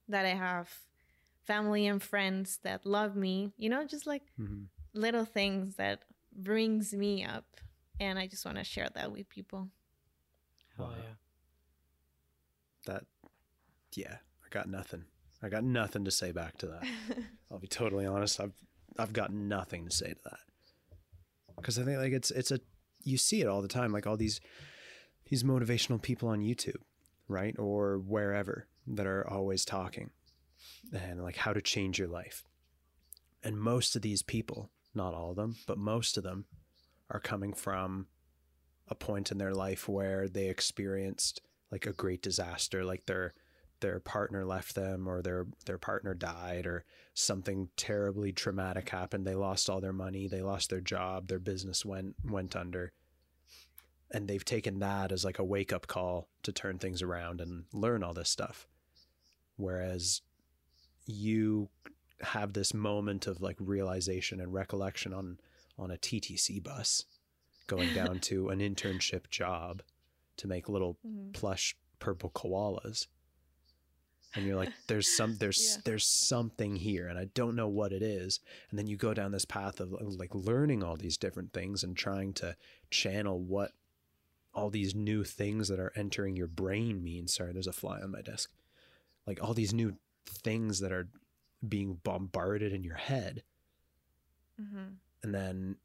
that 0.08 0.24
I 0.26 0.30
have 0.34 0.68
family 1.44 1.86
and 1.86 2.02
friends 2.02 2.58
that 2.62 2.84
love 2.86 3.16
me, 3.16 3.52
you 3.56 3.68
know, 3.68 3.84
just 3.86 4.06
like 4.06 4.22
Mhm. 4.38 4.66
little 4.94 5.24
things 5.24 5.76
that 5.76 6.02
brings 6.34 6.92
me 6.92 7.24
up 7.24 7.44
and 8.00 8.18
I 8.18 8.26
just 8.26 8.44
want 8.44 8.58
to 8.58 8.64
share 8.64 8.88
that 8.94 9.12
with 9.12 9.28
people. 9.28 9.68
Hell 10.76 10.86
Wow. 10.86 10.94
yeah. 10.96 11.14
that 12.86 13.04
yeah 13.94 14.16
i 14.44 14.48
got 14.50 14.68
nothing 14.68 15.04
i 15.42 15.48
got 15.48 15.62
nothing 15.62 16.04
to 16.04 16.10
say 16.10 16.32
back 16.32 16.56
to 16.58 16.66
that 16.66 16.86
i'll 17.50 17.58
be 17.58 17.66
totally 17.68 18.06
honest 18.06 18.40
i've 18.40 18.54
i've 18.98 19.12
got 19.12 19.32
nothing 19.32 19.84
to 19.84 19.90
say 19.90 20.08
to 20.14 20.18
that 20.24 20.40
because 21.62 21.78
i 21.78 21.84
think 21.84 21.98
like 21.98 22.12
it's 22.12 22.30
it's 22.32 22.50
a 22.50 22.60
you 23.02 23.16
see 23.16 23.40
it 23.40 23.48
all 23.48 23.62
the 23.62 23.68
time 23.68 23.92
like 23.92 24.06
all 24.06 24.16
these 24.16 24.40
these 25.30 25.42
motivational 25.42 26.00
people 26.00 26.28
on 26.28 26.40
youtube 26.40 26.82
right? 27.32 27.58
Or 27.58 27.98
wherever 27.98 28.66
that 28.86 29.06
are 29.06 29.28
always 29.28 29.64
talking 29.64 30.10
and 30.92 31.22
like 31.22 31.36
how 31.36 31.52
to 31.52 31.62
change 31.62 31.98
your 31.98 32.08
life. 32.08 32.44
And 33.42 33.58
most 33.58 33.96
of 33.96 34.02
these 34.02 34.22
people 34.22 34.70
not 34.94 35.14
all 35.14 35.30
of 35.30 35.36
them 35.36 35.56
but 35.66 35.78
most 35.78 36.18
of 36.18 36.22
them 36.22 36.44
are 37.10 37.18
coming 37.18 37.54
from 37.54 38.06
a 38.88 38.94
point 38.94 39.32
in 39.32 39.38
their 39.38 39.54
life 39.54 39.88
where 39.88 40.28
they 40.28 40.48
experienced 40.48 41.40
like 41.70 41.86
a 41.86 41.94
great 41.94 42.20
disaster 42.20 42.84
like 42.84 43.06
their 43.06 43.32
their 43.82 44.00
partner 44.00 44.46
left 44.46 44.74
them 44.74 45.06
or 45.06 45.20
their 45.20 45.46
their 45.66 45.76
partner 45.78 46.14
died 46.14 46.66
or 46.66 46.84
something 47.12 47.68
terribly 47.76 48.32
traumatic 48.32 48.88
happened. 48.88 49.26
They 49.26 49.34
lost 49.34 49.68
all 49.68 49.80
their 49.82 49.92
money 49.92 50.26
they 50.28 50.40
lost 50.40 50.70
their 50.70 50.80
job 50.80 51.28
their 51.28 51.38
business 51.38 51.84
went 51.84 52.16
went 52.24 52.56
under. 52.56 52.92
And 54.10 54.28
they've 54.28 54.44
taken 54.44 54.78
that 54.80 55.12
as 55.12 55.24
like 55.24 55.38
a 55.38 55.44
wake 55.44 55.72
up 55.72 55.86
call 55.86 56.28
to 56.44 56.52
turn 56.52 56.78
things 56.78 57.02
around 57.02 57.40
and 57.40 57.64
learn 57.72 58.02
all 58.02 58.14
this 58.14 58.28
stuff. 58.30 58.66
Whereas 59.56 60.22
you 61.06 61.68
have 62.20 62.52
this 62.52 62.72
moment 62.72 63.26
of 63.26 63.40
like 63.42 63.56
realization 63.58 64.40
and 64.40 64.52
recollection 64.54 65.12
on 65.12 65.38
on 65.78 65.90
a 65.90 65.96
TTC 65.96 66.62
bus 66.62 67.04
going 67.66 67.92
down 67.94 68.20
to 68.20 68.48
an 68.50 68.60
internship 68.60 69.28
job 69.30 69.82
to 70.36 70.46
make 70.46 70.68
little 70.68 70.98
Mhm. 71.06 71.32
plush 71.32 71.76
purple 71.98 72.30
koalas 72.30 73.06
and 74.34 74.46
you're 74.46 74.56
like 74.56 74.72
there's 74.88 75.08
some 75.16 75.36
there's 75.36 75.74
Yeah. 75.76 75.82
there's 75.84 76.06
something 76.06 76.76
here 76.76 77.06
and 77.08 77.18
i 77.18 77.26
don't 77.34 77.56
know 77.56 77.68
what 77.68 77.92
it 77.92 78.02
is 78.02 78.40
and 78.70 78.78
then 78.78 78.86
you 78.86 78.96
go 78.96 79.12
down 79.14 79.32
this 79.32 79.44
path 79.44 79.80
of 79.80 79.92
like 79.92 80.34
learning 80.34 80.82
all 80.82 80.96
these 80.96 81.16
different 81.16 81.52
things 81.52 81.82
and 81.84 81.96
trying 81.96 82.32
to 82.34 82.56
channel 82.90 83.38
what 83.40 83.72
all 84.54 84.70
these 84.70 84.94
new 84.94 85.24
things 85.24 85.68
that 85.68 85.80
are 85.80 85.92
entering 85.96 86.36
your 86.36 86.46
brain 86.46 87.02
mean 87.02 87.26
sorry 87.28 87.52
there's 87.52 87.66
a 87.66 87.72
fly 87.72 88.00
on 88.00 88.10
my 88.12 88.22
desk 88.22 88.50
like 89.26 89.42
all 89.42 89.54
these 89.54 89.72
new 89.74 89.96
things 90.26 90.80
that 90.80 90.92
are 90.92 91.08
being 91.66 91.94
bombarded 92.02 92.72
in 92.72 92.82
your 92.84 92.96
head 92.96 93.42
Mhm. 94.60 94.96
and 95.22 95.34
then 95.34 95.76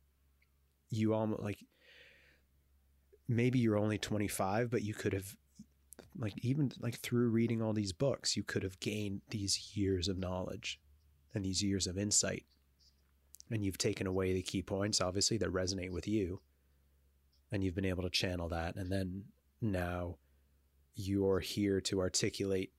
you 0.90 1.14
almost 1.14 1.42
like 1.42 1.60
maybe 3.28 3.60
you're 3.60 3.78
only 3.78 3.98
25 3.98 4.70
but 4.70 4.84
you 4.84 4.94
could 4.94 5.14
have 5.14 5.36
like 6.18 6.34
even 6.44 6.72
like 6.80 7.00
through 7.00 7.30
reading 7.30 7.62
all 7.62 7.74
these 7.74 7.94
books 7.94 8.36
you 8.36 8.44
could 8.44 8.64
have 8.64 8.80
gained 8.80 9.22
these 9.30 9.76
years 9.76 10.08
of 10.08 10.18
knowledge 10.18 10.80
and 11.34 11.46
these 11.46 11.64
years 11.64 11.88
of 11.88 11.98
insight. 11.98 12.46
And 13.50 13.64
you've 13.64 13.78
taken 13.78 14.08
away 14.08 14.34
the 14.34 14.42
key 14.42 14.62
points 14.62 15.00
obviously 15.00 15.38
that 15.38 15.54
resonate 15.54 15.92
with 15.92 16.08
you. 16.08 16.42
And 17.52 17.64
you've 17.64 17.76
been 17.76 17.86
able 17.86 18.04
to 18.04 18.10
channel 18.10 18.50
that. 18.50 18.76
And 18.76 18.92
then 18.92 19.26
now 19.62 20.18
you're 20.96 21.40
here 21.40 21.80
to 21.82 22.00
articulate 22.00 22.72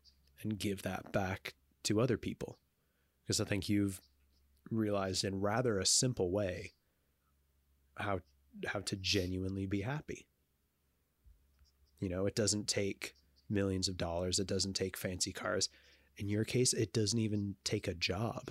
and 0.42 0.58
give 0.58 0.82
that 0.82 1.12
back 1.12 1.54
to 1.84 2.00
other 2.00 2.18
people. 2.18 2.58
Because 3.22 3.40
i 3.40 3.44
think 3.44 3.68
you've 3.68 4.00
realized 4.70 5.24
in 5.24 5.40
rather 5.40 5.78
a 5.78 5.86
simple 5.86 6.30
way 6.30 6.72
how 7.96 8.20
how 8.66 8.80
to 8.80 8.96
genuinely 8.96 9.66
be 9.66 9.82
happy. 9.82 10.26
You 12.00 12.08
know, 12.08 12.26
it 12.26 12.34
doesn't 12.34 12.68
take 12.68 13.14
millions 13.48 13.88
of 13.88 13.96
dollars, 13.96 14.38
it 14.38 14.46
doesn't 14.46 14.74
take 14.74 14.96
fancy 14.96 15.32
cars. 15.32 15.68
In 16.16 16.28
your 16.28 16.44
case, 16.44 16.72
it 16.72 16.92
doesn't 16.92 17.18
even 17.18 17.56
take 17.64 17.88
a 17.88 17.94
job. 17.94 18.50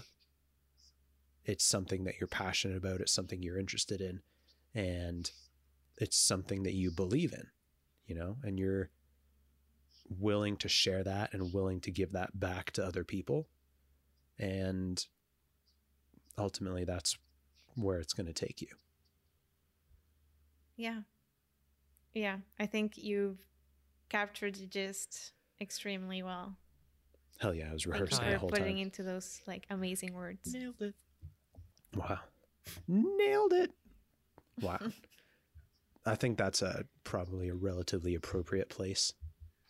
It's 1.46 1.64
something 1.64 2.04
that 2.04 2.16
you're 2.20 2.28
passionate 2.28 2.78
about, 2.78 3.02
it's 3.02 3.12
something 3.12 3.42
you're 3.42 3.60
interested 3.60 4.02
in, 4.02 4.22
and 4.74 5.32
it's 5.98 6.18
something 6.18 6.64
that 6.64 6.74
you 6.74 6.92
believe 6.92 7.34
in, 7.34 7.48
you 8.06 8.16
know, 8.16 8.38
and 8.44 8.60
you're 8.60 8.90
willing 10.10 10.58
to 10.58 10.70
share 10.70 11.04
that 11.04 11.34
and 11.34 11.54
willing 11.54 11.80
to 11.82 11.92
give 11.92 12.12
that 12.14 12.40
back 12.40 12.72
to 12.72 12.86
other 12.86 13.04
people. 13.04 13.48
And 14.40 15.06
ultimately 16.38 16.86
that's 16.86 17.18
where 17.76 18.00
it's 18.00 18.14
going 18.14 18.28
to 18.28 18.34
take 18.34 18.62
you. 18.62 18.70
Yeah. 20.76 21.02
Yeah. 22.14 22.38
I 22.60 22.66
think 22.66 22.98
you've 22.98 23.40
captured 24.10 24.56
the 24.56 24.66
gist 24.66 25.32
extremely 25.62 26.24
well. 26.24 26.58
Hell 27.40 27.54
yeah, 27.54 27.70
I 27.70 27.74
was 27.74 27.86
rehearsing 27.86 28.26
you 28.26 28.32
the 28.32 28.36
for 28.36 28.40
whole 28.40 28.50
putting 28.50 28.76
time. 28.78 28.84
into 28.84 29.04
those 29.04 29.42
like 29.48 29.66
amazing 29.70 30.14
words. 30.14 30.54
Nailed 30.54 30.82
it. 30.82 30.96
Wow. 31.96 32.20
Nailed 32.88 33.54
it. 33.54 33.72
Wow. 34.62 34.80
I 36.06 36.16
think 36.16 36.38
that's 36.38 36.62
a 36.62 36.86
probably 37.04 37.50
a 37.50 37.54
relatively 37.54 38.16
appropriate 38.16 38.70
place 38.70 39.14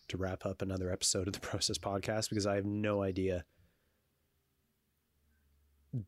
to 0.08 0.16
wrap 0.16 0.46
up 0.46 0.62
another 0.62 0.90
episode 0.90 1.26
of 1.26 1.34
the 1.34 1.40
Process 1.40 1.76
Podcast 1.78 2.30
because 2.30 2.46
I 2.46 2.54
have 2.54 2.64
no 2.64 3.02
idea 3.02 3.44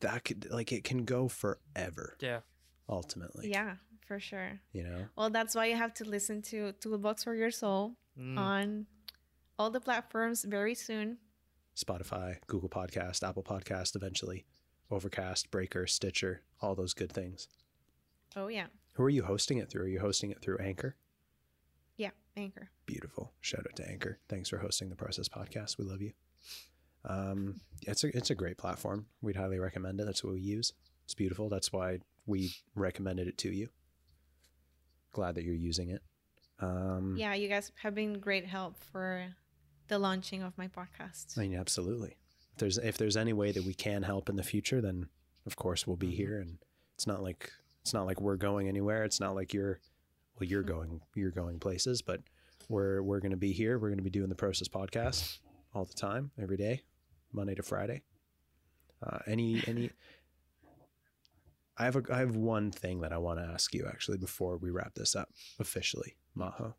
that 0.01 0.25
could 0.25 0.47
like 0.51 0.73
it 0.73 0.85
can 0.85 1.05
go 1.05 1.29
forever 1.29 2.17
Yeah. 2.21 2.41
ultimately. 2.89 3.51
yeah, 3.51 3.77
for 4.11 4.19
sure. 4.19 4.59
You 4.73 4.83
know? 4.83 5.05
Well, 5.17 5.31
that's 5.31 5.55
why 5.55 5.67
you 5.67 5.77
have 5.77 5.95
to 5.95 6.05
listen 6.05 6.43
to 6.51 6.73
Toolbox 6.81 7.23
for 7.23 7.33
Your 7.33 7.53
Soul 7.53 7.95
Mm. 8.19 8.37
on 8.37 8.87
all 9.57 9.71
the 9.71 9.81
platforms 9.81 10.43
very 10.45 10.75
soon. 10.75 11.19
Spotify, 11.77 12.39
Google 12.49 12.69
Podcast, 12.69 13.23
Apple 13.27 13.45
Podcast 13.45 13.95
eventually, 13.95 14.47
Overcast, 14.91 15.53
Breaker, 15.53 15.87
Stitcher, 15.87 16.43
all 16.61 16.75
those 16.75 16.93
good 16.93 17.13
things. 17.13 17.47
Oh, 18.35 18.49
yeah. 18.49 18.67
Who 18.95 19.05
are 19.05 19.09
you 19.11 19.23
hosting 19.23 19.59
it 19.59 19.71
through? 19.71 19.85
Are 19.85 19.95
you 19.97 20.01
hosting 20.01 20.33
it 20.33 20.43
through 20.43 20.59
Anchor? 20.59 20.97
Yeah. 21.97 22.11
Anchor. 22.37 22.69
Beautiful. 22.87 23.33
Shout 23.41 23.61
out 23.69 23.77
to 23.77 23.89
Anchor. 23.89 24.19
Thanks 24.29 24.49
for 24.49 24.59
hosting 24.59 24.89
the 24.91 24.97
Process 24.97 25.29
Podcast. 25.29 25.79
We 25.79 25.85
love 25.85 26.03
you. 26.03 26.13
Um, 27.05 27.61
it's 27.87 28.03
a 28.03 28.09
it's 28.17 28.31
a 28.31 28.35
great 28.35 28.59
platform. 28.59 29.07
We'd 29.23 29.37
highly 29.37 29.61
recommend 29.61 30.01
it. 30.01 30.05
That's 30.05 30.25
what 30.25 30.35
we 30.35 30.41
use. 30.41 30.73
It's 31.05 31.15
beautiful. 31.15 31.49
That's 31.49 31.73
why 31.73 32.01
we 32.27 32.53
recommended 32.75 33.29
it 33.29 33.39
to 33.39 33.51
you. 33.53 33.69
Glad 35.13 35.35
that 35.35 35.45
you're 35.45 35.55
using 35.55 35.91
it. 35.91 36.03
Um, 36.61 37.17
Yeah, 37.19 37.35
you 37.35 37.49
guys 37.49 37.73
have 37.83 37.95
been 37.95 38.15
great 38.21 38.47
help 38.47 38.77
for 38.93 39.25
the 39.89 39.99
launching 39.99 40.43
of 40.43 40.57
my 40.59 40.69
podcast. 40.69 41.37
I 41.37 41.43
mean, 41.43 41.55
absolutely. 41.55 42.17
If 42.53 42.59
there's 42.59 42.79
if 42.79 42.99
there's 42.99 43.17
any 43.17 43.33
way 43.33 43.53
that 43.53 43.65
we 43.65 43.75
can 43.75 44.03
help 44.03 44.29
in 44.29 44.37
the 44.37 44.43
future, 44.43 44.81
then 44.81 45.09
of 45.47 45.57
course 45.57 45.87
we'll 45.87 45.97
be 45.97 46.09
Mhm. 46.13 46.17
here. 46.17 46.41
And 46.41 46.59
it's 46.95 47.07
not 47.07 47.23
like 47.23 47.53
it's 47.81 47.95
not 47.95 48.07
like 48.07 48.21
we're 48.21 48.37
going 48.37 48.69
anywhere. 48.69 49.05
It's 49.05 49.21
not 49.21 49.35
like 49.35 49.55
you're 49.55 49.81
well, 50.39 50.49
you're 50.49 50.63
going 50.63 51.01
you're 51.15 51.31
going 51.31 51.59
places, 51.59 52.03
but 52.03 52.21
we're 52.69 53.03
we're 53.03 53.21
going 53.21 53.31
to 53.33 53.37
be 53.39 53.53
here. 53.53 53.79
We're 53.79 53.89
going 53.89 53.99
to 53.99 54.05
be 54.05 54.11
doing 54.11 54.29
the 54.29 54.35
process 54.35 54.69
podcast 54.69 55.39
all 55.75 55.85
the 55.87 55.95
time, 55.95 56.31
every 56.39 56.57
day, 56.57 56.83
Monday 57.33 57.55
to 57.55 57.63
Friday. 57.63 58.03
Uh, 59.03 59.19
any 59.27 59.63
any. 59.67 59.91
I 61.81 61.85
have 61.85 61.97
a 61.97 62.03
I 62.13 62.19
have 62.19 62.37
one 62.37 62.71
thing 62.71 63.01
that 63.01 63.13
I 63.13 63.17
want 63.17 63.39
to 63.39 63.47
ask 63.47 63.73
you 63.73 63.87
actually 63.89 64.19
before 64.19 64.59
we 64.59 64.69
wrap 64.71 64.95
this 64.95 65.17
up 65.17 65.31
officially, 65.59 66.17
Majo, 66.35 66.77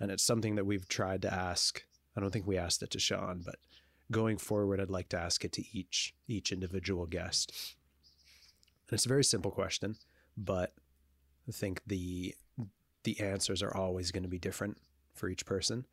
and 0.00 0.10
it's 0.10 0.22
something 0.22 0.54
that 0.54 0.64
we've 0.64 0.88
tried 0.88 1.20
to 1.22 1.32
ask. 1.32 1.84
I 2.16 2.20
don't 2.20 2.30
think 2.30 2.46
we 2.46 2.56
asked 2.56 2.82
it 2.82 2.90
to 2.92 2.98
Sean, 2.98 3.42
but 3.44 3.56
going 4.10 4.38
forward, 4.38 4.80
I'd 4.80 4.88
like 4.88 5.10
to 5.10 5.20
ask 5.20 5.44
it 5.44 5.52
to 5.52 5.64
each 5.76 6.14
each 6.26 6.50
individual 6.50 7.04
guest. 7.04 7.52
And 8.88 8.96
it's 8.96 9.04
a 9.04 9.10
very 9.10 9.22
simple 9.22 9.50
question, 9.50 9.96
but 10.34 10.72
I 11.46 11.52
think 11.52 11.82
the 11.86 12.34
the 13.04 13.20
answers 13.20 13.62
are 13.62 13.76
always 13.76 14.12
going 14.12 14.22
to 14.22 14.30
be 14.30 14.38
different 14.38 14.78
for 15.14 15.28
each 15.28 15.44
person. 15.44 15.84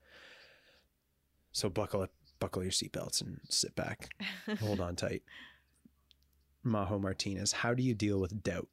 So 1.52 1.70
buckle 1.70 2.04
up, 2.04 2.12
buckle 2.40 2.64
your 2.64 2.72
seatbelts 2.72 3.20
and 3.20 3.42
sit 3.50 3.76
back. 3.76 4.16
Hold 4.62 4.80
on 4.80 4.96
tight. 4.96 5.24
Majo 6.68 7.00
Martinez, 7.00 7.52
how 7.52 7.74
do 7.74 7.82
you 7.84 7.94
deal 7.94 8.20
with 8.20 8.44
doubt? 8.44 8.68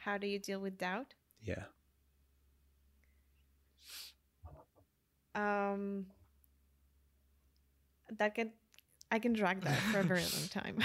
How 0.00 0.18
do 0.18 0.26
you 0.26 0.38
deal 0.38 0.60
with 0.60 0.78
doubt? 0.78 1.14
Yeah. 1.42 1.64
Um, 5.34 6.06
that 8.18 8.34
can 8.34 8.52
I 9.10 9.18
can 9.18 9.32
drag 9.32 9.60
that 9.62 9.78
for 9.92 10.00
a 10.00 10.04
very 10.04 10.22
long 10.22 10.48
time. 10.50 10.78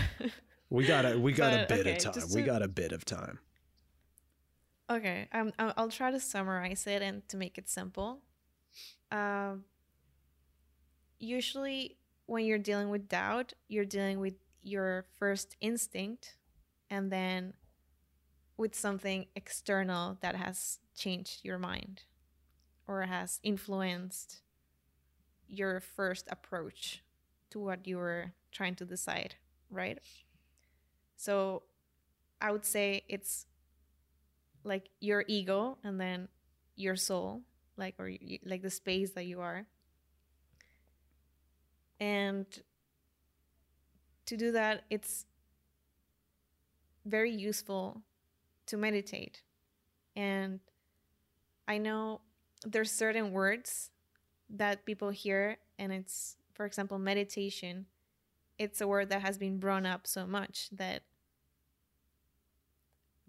We 0.69 0.85
got 0.85 1.05
a 1.05 1.17
we 1.17 1.31
got 1.33 1.53
a 1.53 1.65
bit 1.67 1.81
okay, 1.81 1.91
of 1.95 1.97
time. 1.99 2.13
just 2.13 2.35
We 2.35 2.41
got 2.41 2.61
a 2.61 2.67
bit 2.67 2.91
of 2.91 3.05
time. 3.05 3.39
okay, 4.89 5.27
um, 5.31 5.53
I'll 5.57 5.73
I'll 5.77 5.89
try 5.89 6.11
to 6.11 6.19
summarize 6.19 6.85
it 6.87 7.01
and 7.01 7.27
to 7.29 7.37
make 7.37 7.57
it 7.57 7.69
simple. 7.69 8.19
Um, 9.11 9.65
usually, 11.19 11.97
when 12.25 12.45
you're 12.45 12.57
dealing 12.57 12.89
with 12.89 13.09
doubt, 13.09 13.53
you're 13.67 13.85
dealing 13.85 14.19
with 14.19 14.35
your 14.61 15.05
first 15.17 15.55
instinct, 15.59 16.35
and 16.89 17.11
then 17.11 17.53
with 18.57 18.75
something 18.75 19.25
external 19.35 20.17
that 20.21 20.35
has 20.35 20.79
changed 20.95 21.43
your 21.43 21.57
mind 21.57 22.03
or 22.87 23.01
has 23.03 23.39
influenced 23.43 24.41
your 25.47 25.79
first 25.79 26.27
approach 26.29 27.03
to 27.49 27.59
what 27.59 27.87
you 27.87 27.97
were 27.97 28.33
trying 28.51 28.75
to 28.75 28.85
decide, 28.85 29.35
right? 29.69 29.99
So 31.17 31.63
I 32.39 32.51
would 32.51 32.65
say 32.65 33.03
it's 33.07 33.45
like 34.63 34.89
your 34.99 35.23
ego 35.27 35.77
and 35.83 35.99
then 35.99 36.27
your 36.75 36.95
soul, 36.95 37.41
like 37.77 37.95
or 37.99 38.11
like 38.45 38.61
the 38.61 38.69
space 38.69 39.11
that 39.11 39.25
you 39.25 39.41
are. 39.41 39.65
And 42.01 42.47
to 44.25 44.35
do 44.35 44.51
that, 44.53 44.85
it's 44.89 45.27
very 47.05 47.31
useful 47.31 48.01
to 48.65 48.75
meditate. 48.75 49.43
And 50.15 50.59
I 51.67 51.77
know 51.77 52.21
there's 52.65 52.91
certain 52.91 53.31
words 53.31 53.91
that 54.49 54.83
people 54.85 55.11
hear 55.11 55.57
and 55.77 55.93
it's 55.93 56.37
for 56.53 56.65
example 56.65 56.97
meditation. 56.97 57.85
It's 58.57 58.81
a 58.81 58.87
word 58.87 59.09
that 59.09 59.21
has 59.21 59.37
been 59.37 59.59
brought 59.59 59.85
up 59.85 60.07
so 60.07 60.25
much 60.25 60.69
that 60.71 61.03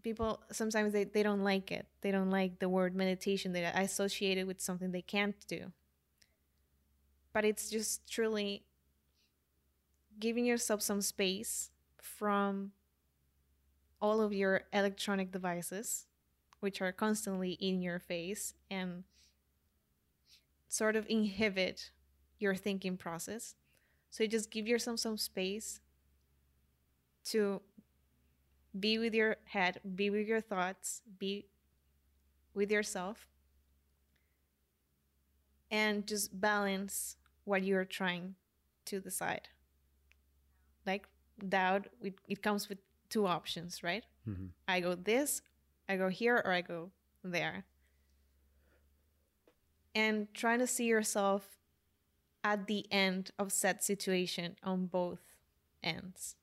people 0.02 0.40
sometimes 0.50 0.94
they, 0.94 1.04
they 1.04 1.22
don't 1.22 1.44
like 1.44 1.70
it. 1.70 1.86
They 2.00 2.10
don't 2.10 2.30
like 2.30 2.58
the 2.58 2.70
word 2.70 2.96
meditation 2.96 3.52
they 3.52 3.64
associate 3.64 4.38
it 4.38 4.46
with 4.46 4.62
something 4.62 4.92
they 4.92 5.02
can't 5.02 5.36
do 5.46 5.72
but 7.32 7.44
it's 7.44 7.70
just 7.70 8.10
truly 8.10 8.64
giving 10.18 10.44
yourself 10.44 10.82
some 10.82 11.00
space 11.00 11.70
from 12.00 12.72
all 14.00 14.20
of 14.20 14.32
your 14.32 14.62
electronic 14.72 15.30
devices 15.30 16.06
which 16.60 16.80
are 16.80 16.92
constantly 16.92 17.52
in 17.52 17.82
your 17.82 17.98
face 17.98 18.54
and 18.70 19.04
sort 20.68 20.94
of 20.94 21.06
inhibit 21.08 21.90
your 22.38 22.54
thinking 22.54 22.96
process. 22.96 23.56
So 24.10 24.22
you 24.22 24.28
just 24.28 24.50
give 24.50 24.68
yourself 24.68 25.00
some 25.00 25.16
space 25.16 25.80
to 27.24 27.60
be 28.78 28.98
with 28.98 29.14
your 29.14 29.36
head, 29.44 29.80
be 29.94 30.08
with 30.10 30.26
your 30.26 30.40
thoughts, 30.40 31.02
be 31.18 31.46
with 32.54 32.70
yourself, 32.70 33.26
and 35.70 36.06
just 36.06 36.40
balance 36.40 37.16
what 37.44 37.62
you're 37.62 37.84
trying 37.84 38.34
to 38.86 39.00
decide. 39.00 39.48
Like 40.86 41.06
doubt, 41.48 41.88
it, 42.02 42.14
it 42.28 42.42
comes 42.42 42.68
with 42.68 42.78
two 43.08 43.26
options, 43.26 43.82
right? 43.82 44.04
Mhm. 44.28 44.50
I 44.68 44.80
go 44.80 44.94
this, 44.94 45.42
I 45.88 45.96
go 45.96 46.08
here, 46.08 46.40
or 46.44 46.52
I 46.52 46.60
go 46.60 46.90
there. 47.22 47.64
And 49.94 50.32
trying 50.32 50.58
to 50.60 50.66
see 50.66 50.86
yourself 50.86 51.58
at 52.42 52.66
the 52.66 52.86
end 52.90 53.30
of 53.38 53.52
said 53.52 53.82
situation 53.82 54.56
on 54.62 54.86
both 54.86 55.20
ends. 55.82 56.36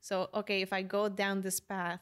So, 0.00 0.28
okay, 0.34 0.62
if 0.62 0.72
I 0.72 0.82
go 0.82 1.08
down 1.08 1.40
this 1.42 1.60
path 1.60 2.00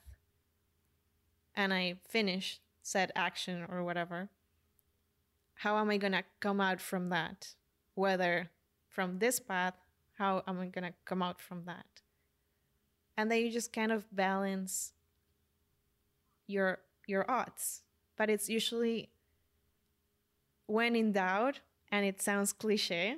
and 1.54 1.72
I 1.72 1.96
finish 2.08 2.60
said 2.82 3.12
action 3.14 3.64
or 3.68 3.82
whatever, 3.84 4.28
how 5.56 5.78
am 5.78 5.90
I 5.90 5.96
going 5.96 6.12
to 6.12 6.24
come 6.40 6.60
out 6.60 6.80
from 6.80 7.08
that? 7.10 7.54
Whether 7.94 8.50
from 8.88 9.18
this 9.18 9.40
path, 9.40 9.74
how 10.18 10.42
am 10.46 10.60
I 10.60 10.66
going 10.66 10.84
to 10.84 10.94
come 11.04 11.22
out 11.22 11.40
from 11.40 11.64
that? 11.66 11.86
And 13.16 13.30
then 13.30 13.38
you 13.38 13.50
just 13.50 13.72
kind 13.72 13.92
of 13.92 14.04
balance 14.14 14.92
your 16.46 16.78
your 17.06 17.30
odds. 17.30 17.82
But 18.16 18.30
it's 18.30 18.48
usually 18.48 19.10
when 20.66 20.96
in 20.96 21.12
doubt, 21.12 21.60
and 21.90 22.06
it 22.06 22.22
sounds 22.22 22.52
cliche, 22.52 23.16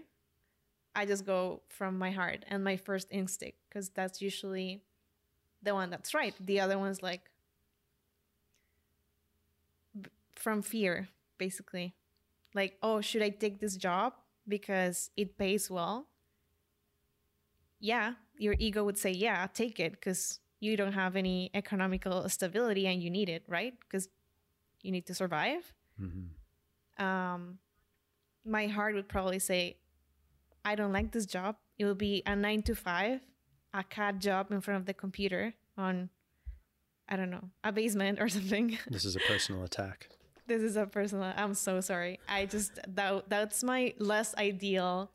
I 0.94 1.06
just 1.06 1.24
go 1.24 1.62
from 1.68 1.98
my 1.98 2.10
heart 2.10 2.44
and 2.48 2.64
my 2.64 2.76
first 2.76 3.08
instinct 3.10 3.58
because 3.68 3.90
that's 3.90 4.20
usually 4.20 4.82
the 5.62 5.74
one 5.74 5.90
that's 5.90 6.14
right. 6.14 6.34
The 6.40 6.60
other 6.60 6.78
one's 6.78 7.02
like 7.02 7.30
from 10.34 10.62
fear, 10.62 11.08
basically. 11.38 11.94
Like, 12.54 12.78
oh, 12.82 13.00
should 13.00 13.22
I 13.22 13.30
take 13.30 13.60
this 13.60 13.76
job 13.76 14.14
because 14.48 15.10
it 15.16 15.36
pays 15.38 15.70
well? 15.70 16.06
Yeah, 17.78 18.14
your 18.38 18.54
ego 18.58 18.84
would 18.84 18.98
say, 18.98 19.10
yeah, 19.12 19.46
take 19.52 19.78
it 19.80 19.92
because 19.92 20.40
you 20.60 20.76
don't 20.76 20.92
have 20.94 21.16
any 21.16 21.50
economical 21.54 22.28
stability 22.28 22.86
and 22.86 23.02
you 23.02 23.10
need 23.10 23.28
it, 23.28 23.42
right? 23.48 23.74
Because 23.80 24.08
you 24.82 24.90
need 24.92 25.06
to 25.06 25.14
survive 25.14 25.72
Mhm. 26.00 26.30
um, 27.02 27.58
my 28.44 28.66
heart 28.68 28.94
would 28.94 29.08
probably 29.08 29.38
say, 29.38 29.76
I 30.64 30.74
don't 30.76 30.92
like 30.92 31.12
this 31.12 31.26
job. 31.26 31.56
It 31.78 31.84
will 31.84 31.94
be 31.94 32.22
a 32.26 32.34
nine 32.36 32.62
to 32.62 32.74
five, 32.74 33.20
a 33.74 33.82
CAD 33.84 34.20
job 34.20 34.50
in 34.52 34.60
front 34.60 34.80
of 34.80 34.86
the 34.86 34.94
computer 34.94 35.54
on, 35.76 36.08
I 37.08 37.16
don't 37.16 37.30
know, 37.30 37.50
a 37.64 37.72
basement 37.72 38.20
or 38.20 38.28
something. 38.36 38.78
This 38.88 39.04
is 39.04 39.16
a 39.16 39.20
personal 39.20 39.62
attack. 39.64 40.08
This 40.46 40.62
is 40.62 40.76
a 40.76 40.86
personal. 40.86 41.32
I'm 41.36 41.54
so 41.54 41.80
sorry. 41.80 42.18
I 42.28 42.46
just 42.46 42.78
that 42.88 43.28
that's 43.28 43.62
my 43.62 43.94
less 43.98 44.34
ideal 44.36 45.10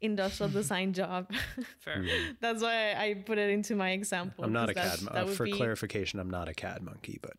industrial 0.00 0.50
design 0.60 0.92
job. 0.92 1.30
Fair. 1.80 2.04
That's 2.40 2.62
why 2.62 2.94
I 2.94 3.14
put 3.14 3.38
it 3.38 3.50
into 3.50 3.74
my 3.74 3.90
example. 3.90 4.44
I'm 4.44 4.52
not 4.52 4.70
a 4.70 4.74
CAD. 4.74 4.84
that's- 4.84 5.00
that 5.00 5.14
uh, 5.14 5.26
for 5.26 5.44
be- 5.44 5.52
clarification, 5.52 6.18
I'm 6.20 6.30
not 6.30 6.48
a 6.48 6.54
CAD 6.54 6.82
monkey, 6.82 7.18
but 7.20 7.34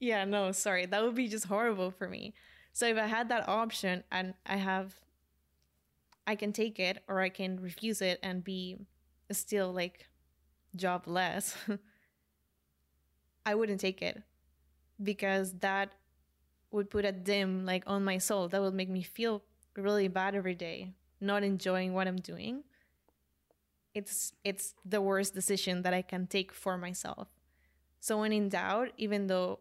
Yeah, 0.00 0.24
no, 0.24 0.52
sorry. 0.52 0.86
That 0.86 1.02
would 1.02 1.14
be 1.14 1.28
just 1.28 1.46
horrible 1.46 1.90
for 1.90 2.08
me. 2.08 2.34
So 2.72 2.86
if 2.86 2.96
I 2.96 3.06
had 3.06 3.28
that 3.30 3.48
option 3.48 4.02
and 4.10 4.34
I 4.46 4.56
have 4.56 4.94
I 6.26 6.36
can 6.36 6.52
take 6.52 6.78
it 6.78 7.02
or 7.08 7.20
I 7.20 7.28
can 7.30 7.60
refuse 7.60 8.00
it 8.00 8.18
and 8.22 8.44
be 8.44 8.76
still 9.30 9.72
like 9.72 10.08
jobless, 10.76 11.56
I 13.46 13.54
wouldn't 13.54 13.80
take 13.80 14.02
it 14.02 14.22
because 15.00 15.52
that 15.60 15.92
would 16.70 16.90
put 16.90 17.04
a 17.04 17.12
dim 17.12 17.64
like 17.64 17.84
on 17.86 18.04
my 18.04 18.18
soul. 18.18 18.48
That 18.48 18.62
would 18.62 18.74
make 18.74 18.88
me 18.88 19.02
feel 19.02 19.42
really 19.76 20.08
bad 20.08 20.34
every 20.34 20.54
day, 20.54 20.94
not 21.20 21.42
enjoying 21.42 21.94
what 21.94 22.08
I'm 22.08 22.16
doing. 22.16 22.64
It's 23.94 24.32
it's 24.42 24.74
the 24.84 25.00
worst 25.00 25.34
decision 25.34 25.82
that 25.82 25.92
I 25.92 26.02
can 26.02 26.26
take 26.26 26.52
for 26.52 26.78
myself. 26.78 27.28
So 28.00 28.20
when 28.20 28.32
in 28.32 28.48
doubt, 28.48 28.92
even 28.96 29.26
though 29.26 29.60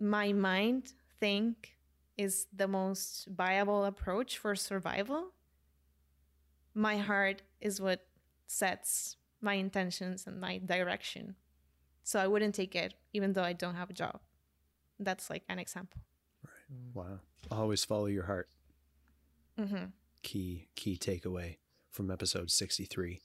my 0.00 0.32
mind 0.32 0.92
think 1.20 1.76
is 2.16 2.46
the 2.54 2.68
most 2.68 3.26
viable 3.26 3.84
approach 3.84 4.38
for 4.38 4.54
survival, 4.54 5.32
my 6.74 6.96
heart 6.96 7.42
is 7.60 7.80
what 7.80 8.06
sets 8.46 9.16
my 9.40 9.54
intentions 9.54 10.26
and 10.26 10.40
my 10.40 10.58
direction. 10.58 11.34
So 12.08 12.18
I 12.18 12.26
wouldn't 12.26 12.54
take 12.54 12.74
it 12.74 12.94
even 13.12 13.34
though 13.34 13.42
I 13.42 13.52
don't 13.52 13.74
have 13.74 13.90
a 13.90 13.92
job. 13.92 14.20
That's 14.98 15.28
like 15.28 15.42
an 15.50 15.58
example. 15.58 16.00
Right. 16.42 16.94
Wow. 16.94 17.18
Always 17.50 17.84
follow 17.84 18.06
your 18.06 18.24
heart. 18.24 18.48
Mm-hmm. 19.60 19.84
Key 20.22 20.68
key 20.74 20.96
takeaway 20.96 21.56
from 21.90 22.10
episode 22.10 22.50
63 22.50 23.20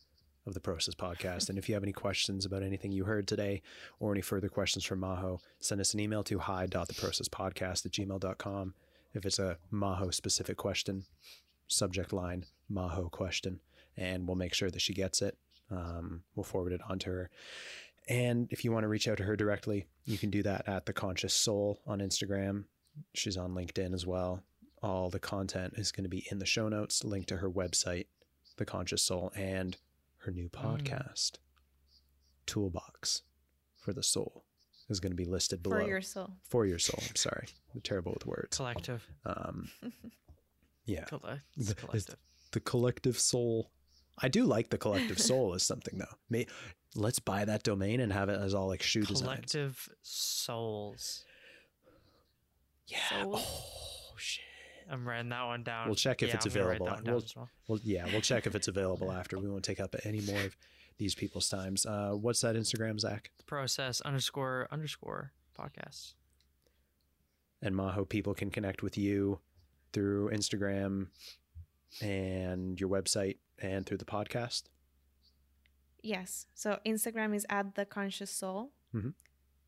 of 0.45 0.53
the 0.53 0.59
Process 0.59 0.95
Podcast. 0.95 1.47
And 1.47 1.57
if 1.57 1.69
you 1.69 1.75
have 1.75 1.83
any 1.83 1.93
questions 1.93 2.45
about 2.45 2.61
anything 2.61 2.91
you 2.91 3.05
heard 3.05 3.25
today 3.25 3.61
or 4.01 4.11
any 4.11 4.19
further 4.19 4.49
questions 4.49 4.83
from 4.83 4.99
Majo, 4.99 5.39
send 5.61 5.79
us 5.79 5.93
an 5.93 6.01
email 6.01 6.21
to 6.25 6.39
hi.theprocesspodcast 6.39 7.85
at 7.85 7.91
gmail.com. 7.93 8.73
If 9.13 9.25
it's 9.25 9.39
a 9.39 9.59
Majo 9.71 10.09
specific 10.09 10.57
question, 10.57 11.05
subject 11.69 12.11
line 12.11 12.47
Majo 12.67 13.07
question, 13.07 13.61
and 13.95 14.27
we'll 14.27 14.35
make 14.35 14.53
sure 14.53 14.69
that 14.69 14.81
she 14.81 14.93
gets 14.93 15.21
it. 15.21 15.37
Um, 15.71 16.23
we'll 16.35 16.43
forward 16.43 16.73
it 16.73 16.81
on 16.89 16.99
to 16.99 17.09
her. 17.09 17.29
And 18.09 18.47
if 18.51 18.65
you 18.65 18.71
want 18.71 18.83
to 18.83 18.87
reach 18.89 19.07
out 19.07 19.17
to 19.17 19.23
her 19.23 19.35
directly, 19.35 19.87
you 20.05 20.17
can 20.17 20.29
do 20.29 20.43
that 20.43 20.67
at 20.67 20.85
The 20.85 20.93
Conscious 20.93 21.33
Soul 21.33 21.79
on 21.87 21.99
Instagram. 21.99 22.65
She's 23.13 23.37
on 23.37 23.51
LinkedIn 23.53 23.93
as 23.93 24.05
well. 24.05 24.43
All 24.81 25.09
the 25.09 25.19
content 25.19 25.73
is 25.77 25.91
going 25.93 26.03
to 26.03 26.09
be 26.09 26.27
in 26.29 26.39
the 26.39 26.45
show 26.45 26.67
notes, 26.67 27.03
linked 27.05 27.29
to 27.29 27.37
her 27.37 27.49
website, 27.49 28.07
The 28.57 28.65
Conscious 28.65 29.01
Soul, 29.01 29.31
and 29.35 29.77
her 30.17 30.31
new 30.31 30.49
podcast, 30.49 31.33
Toolbox 32.45 33.21
for 33.77 33.93
the 33.93 34.03
Soul, 34.03 34.43
is 34.89 34.99
going 34.99 35.11
to 35.11 35.15
be 35.17 35.25
listed 35.25 35.63
below. 35.63 35.79
For 35.79 35.87
your 35.87 36.01
soul. 36.01 36.29
For 36.43 36.65
your 36.65 36.79
soul. 36.79 36.99
I'm 37.09 37.15
sorry. 37.15 37.47
I'm 37.73 37.81
terrible 37.81 38.11
with 38.13 38.25
words. 38.25 38.57
Collective. 38.57 39.07
Um, 39.25 39.69
yeah. 40.85 41.05
Colle- 41.05 41.39
The- 41.57 41.61
it's 41.61 41.73
collective. 41.73 42.17
The 42.51 42.59
collective 42.59 43.17
soul. 43.19 43.71
I 44.17 44.27
do 44.27 44.43
like 44.45 44.69
the 44.69 44.77
collective 44.77 45.19
soul 45.29 45.53
as 45.53 45.63
something 45.63 45.97
though. 45.97 46.15
May, 46.29 46.45
let's 46.95 47.19
buy 47.19 47.45
that 47.45 47.63
domain 47.63 47.99
and 47.99 48.13
have 48.13 48.29
it 48.29 48.39
as 48.39 48.53
all 48.53 48.67
like 48.67 48.81
shoe 48.83 49.01
designs. 49.03 49.21
Collective 49.21 49.89
souls. 50.01 51.23
Yeah. 52.87 52.97
Soul. 53.23 53.35
Oh 53.39 54.13
shit. 54.17 54.43
I'm 54.91 55.07
writing 55.07 55.29
that 55.29 55.43
one 55.45 55.63
down. 55.63 55.87
We'll 55.87 55.95
check 55.95 56.21
if 56.21 56.29
Yeah, 56.29 56.35
it's 56.35 56.45
I'm 56.45 56.51
available. 56.51 56.85
that 56.85 56.95
one 56.95 57.03
down 57.03 57.13
We'll- 57.15 57.23
as 57.23 57.35
well. 57.35 57.49
Well, 57.67 57.79
yeah, 57.83 58.05
we'll 58.11 58.21
check 58.21 58.45
if 58.45 58.53
it's 58.55 58.67
available 58.67 59.11
after. 59.11 59.39
We 59.39 59.49
won't 59.49 59.63
take 59.63 59.79
up 59.79 59.95
any 60.03 60.21
more 60.21 60.41
of 60.41 60.55
these 60.97 61.15
people's 61.15 61.49
times. 61.49 61.85
Uh, 61.85 62.11
what's 62.11 62.41
that 62.41 62.55
Instagram, 62.55 62.99
Zak? 62.99 63.31
The 63.37 63.43
Process 63.45 64.01
underscore 64.01 64.67
underscore 64.71 65.31
podcast. 65.59 66.13
And 67.61 67.75
Majo 67.75 68.05
people 68.05 68.33
can 68.33 68.51
connect 68.51 68.83
with 68.83 68.97
you 68.97 69.39
through 69.93 70.29
Instagram 70.31 71.07
and 72.01 72.79
your 72.79 72.89
website 72.89 73.37
and 73.63 73.85
through 73.85 73.97
the 73.97 74.05
podcast. 74.05 74.63
Yes. 76.03 76.47
So 76.53 76.79
Instagram 76.85 77.33
is 77.35 77.45
at 77.49 77.75
the 77.75 77.85
conscious 77.85 78.29
soul. 78.29 78.71
Mhm. 78.93 79.13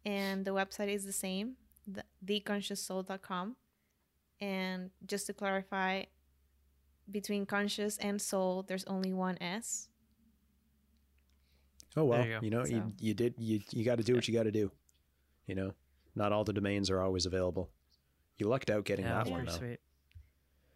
And 0.06 0.46
the 0.46 0.52
website 0.52 0.90
is 0.90 1.06
the 1.06 1.14
same, 1.14 1.56
the, 1.88 2.04
theconscioussoul.com. 2.24 3.56
And 4.42 4.92
just 5.06 5.26
to 5.28 5.34
clarify, 5.34 6.04
between 7.10 7.46
conscious 7.46 7.98
and 8.00 8.22
soul, 8.22 8.64
there's 8.64 8.84
only 8.86 9.14
one 9.14 9.38
S. 9.42 9.88
Oh 11.96 12.04
well, 12.04 12.26
you 12.26 12.40
you, 12.42 12.50
know, 12.50 12.66
you 12.66 12.80
So- 12.80 12.92
you 13.00 13.14
did 13.14 13.36
you 13.38 13.62
you 13.72 13.86
got 13.86 13.98
to 14.00 14.04
do 14.04 14.14
what 14.16 14.28
you 14.28 14.34
got 14.34 14.44
to 14.44 14.52
do. 14.52 14.70
You 15.48 15.56
know, 15.56 15.74
not 16.16 16.34
all 16.34 16.44
the 16.44 16.52
domains 16.52 16.90
are 16.90 17.00
always 17.00 17.26
available. 17.26 17.72
You 18.38 18.48
lucked 18.50 18.70
out 18.70 18.84
getting 18.84 19.06
yeah, 19.06 19.24
that 19.24 19.32
one 19.32 19.46
though. 19.46 19.52
sweet. 19.54 19.80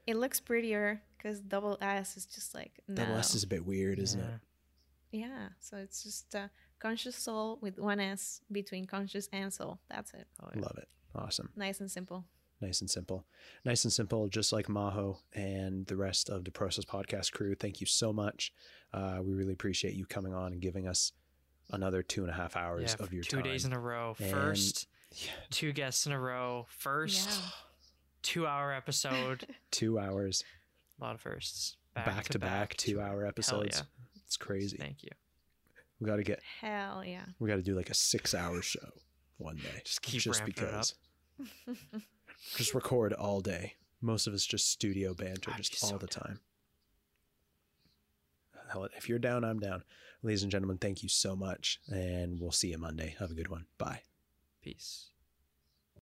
It 0.10 0.18
looks 0.18 0.40
prettier 0.40 1.02
because 1.18 1.40
double 1.40 1.78
S 1.82 2.18
is 2.18 2.26
just 2.26 2.56
like 2.56 2.72
no. 2.88 2.96
Double 2.96 3.18
S 3.18 3.36
is 3.36 3.44
a 3.44 3.48
bit 3.48 3.64
weird, 3.66 4.00
isn't 4.00 4.20
it? 4.20 4.26
Yeah. 5.12 5.28
Yeah, 5.28 5.48
so 5.60 5.78
it's 5.78 6.04
just 6.04 6.36
uh, 6.36 6.48
conscious 6.80 7.16
soul 7.16 7.58
with 7.62 7.78
one 7.80 8.00
S 8.00 8.42
between 8.52 8.86
conscious 8.86 9.28
and 9.34 9.52
soul. 9.54 9.80
That's 9.90 10.14
it. 10.14 10.28
Oh, 10.42 10.50
yeah. 10.56 10.62
Love 10.62 10.78
it. 10.78 10.88
Awesome. 11.16 11.50
Nice 11.56 11.80
and 11.80 11.90
simple. 11.92 12.26
Nice 12.62 12.82
and 12.82 12.90
simple. 12.90 13.26
Nice 13.66 13.84
and 13.86 13.94
simple, 13.94 14.28
just 14.30 14.52
like 14.52 14.68
Majo 14.68 15.20
and 15.34 15.86
the 15.88 15.96
rest 15.96 16.30
of 16.30 16.44
the 16.44 16.52
Process 16.52 16.86
Podcast 16.86 17.32
crew. 17.32 17.56
Thank 17.56 17.80
you 17.82 17.88
so 17.88 18.12
much. 18.12 18.52
Uh, 18.94 19.20
we 19.24 19.34
really 19.34 19.54
appreciate 19.54 19.94
you 19.96 20.06
coming 20.06 20.34
on 20.34 20.54
and 20.54 20.62
giving 20.62 20.88
us 20.88 21.12
another 21.72 22.02
two 22.04 22.22
and 22.22 22.30
a 22.32 22.36
half 22.36 22.56
hours 22.58 22.96
Yeah, 23.00 23.06
of 23.06 23.14
your 23.14 23.24
two 23.24 23.38
time. 23.38 23.46
days 23.46 23.66
in 23.66 23.74
a 23.74 23.80
row. 23.80 24.16
And- 24.20 24.32
First, 24.32 24.88
Yeah, 25.14 25.32
two 25.50 25.72
guests 25.72 26.06
in 26.06 26.12
a 26.12 26.20
row. 26.20 26.66
First, 26.70 27.30
Yeah. 28.22 28.32
two-hour 28.34 28.74
episode. 28.74 29.48
two 29.72 30.00
hours 30.00 30.44
a 31.00 31.04
lot 31.04 31.16
of 31.16 31.22
firsts. 31.22 31.78
back, 31.96 32.26
to 32.30 32.40
back, 32.40 32.76
two 32.76 33.00
hour 33.02 33.26
episodes. 33.26 33.78
Hell 33.78 33.88
It's 34.26 34.38
crazy. 34.38 34.78
Thank 34.78 35.04
you. 35.04 35.10
We 36.00 36.08
got 36.08 36.18
to 36.18 36.24
get, 36.24 36.42
Hell 36.62 37.04
yeah. 37.06 37.26
we 37.40 37.50
got 37.50 37.56
to 37.58 37.62
do 37.62 37.76
like 37.76 37.90
a 37.90 37.94
six 37.94 38.34
hour 38.34 38.62
show 38.62 38.90
one 39.38 39.58
day. 39.58 39.82
Just 39.84 40.02
keep 40.02 40.22
just 40.22 40.40
ramping 40.40 40.64
it 40.64 40.74
up. 40.74 40.86
because. 41.38 41.78
just 42.56 42.74
record 42.74 43.14
all 43.14 43.42
day. 43.42 43.74
Most 44.02 44.28
of 44.28 44.34
it's 44.34 44.46
just 44.46 44.70
studio 44.72 45.14
banter, 45.14 45.52
I'd 45.52 45.58
just 45.58 45.72
be 45.72 45.78
so 45.78 45.94
all 45.94 45.98
the 46.00 46.08
down. 46.08 46.24
time. 46.24 46.40
Hell, 48.72 48.88
if 48.96 49.10
you're 49.10 49.20
down, 49.20 49.44
I'm 49.44 49.60
down. 49.60 49.84
Ladies 50.22 50.44
and 50.44 50.52
gentlemen, 50.52 50.78
thank 50.78 51.02
you 51.04 51.10
so 51.10 51.36
much, 51.36 51.80
and 51.88 52.40
we'll 52.40 52.52
see 52.52 52.70
you 52.70 52.78
Monday. 52.78 53.16
Have 53.20 53.32
a 53.32 53.34
good 53.34 53.48
one. 53.50 53.66
Bye. 53.78 54.02
Peace. 54.62 55.08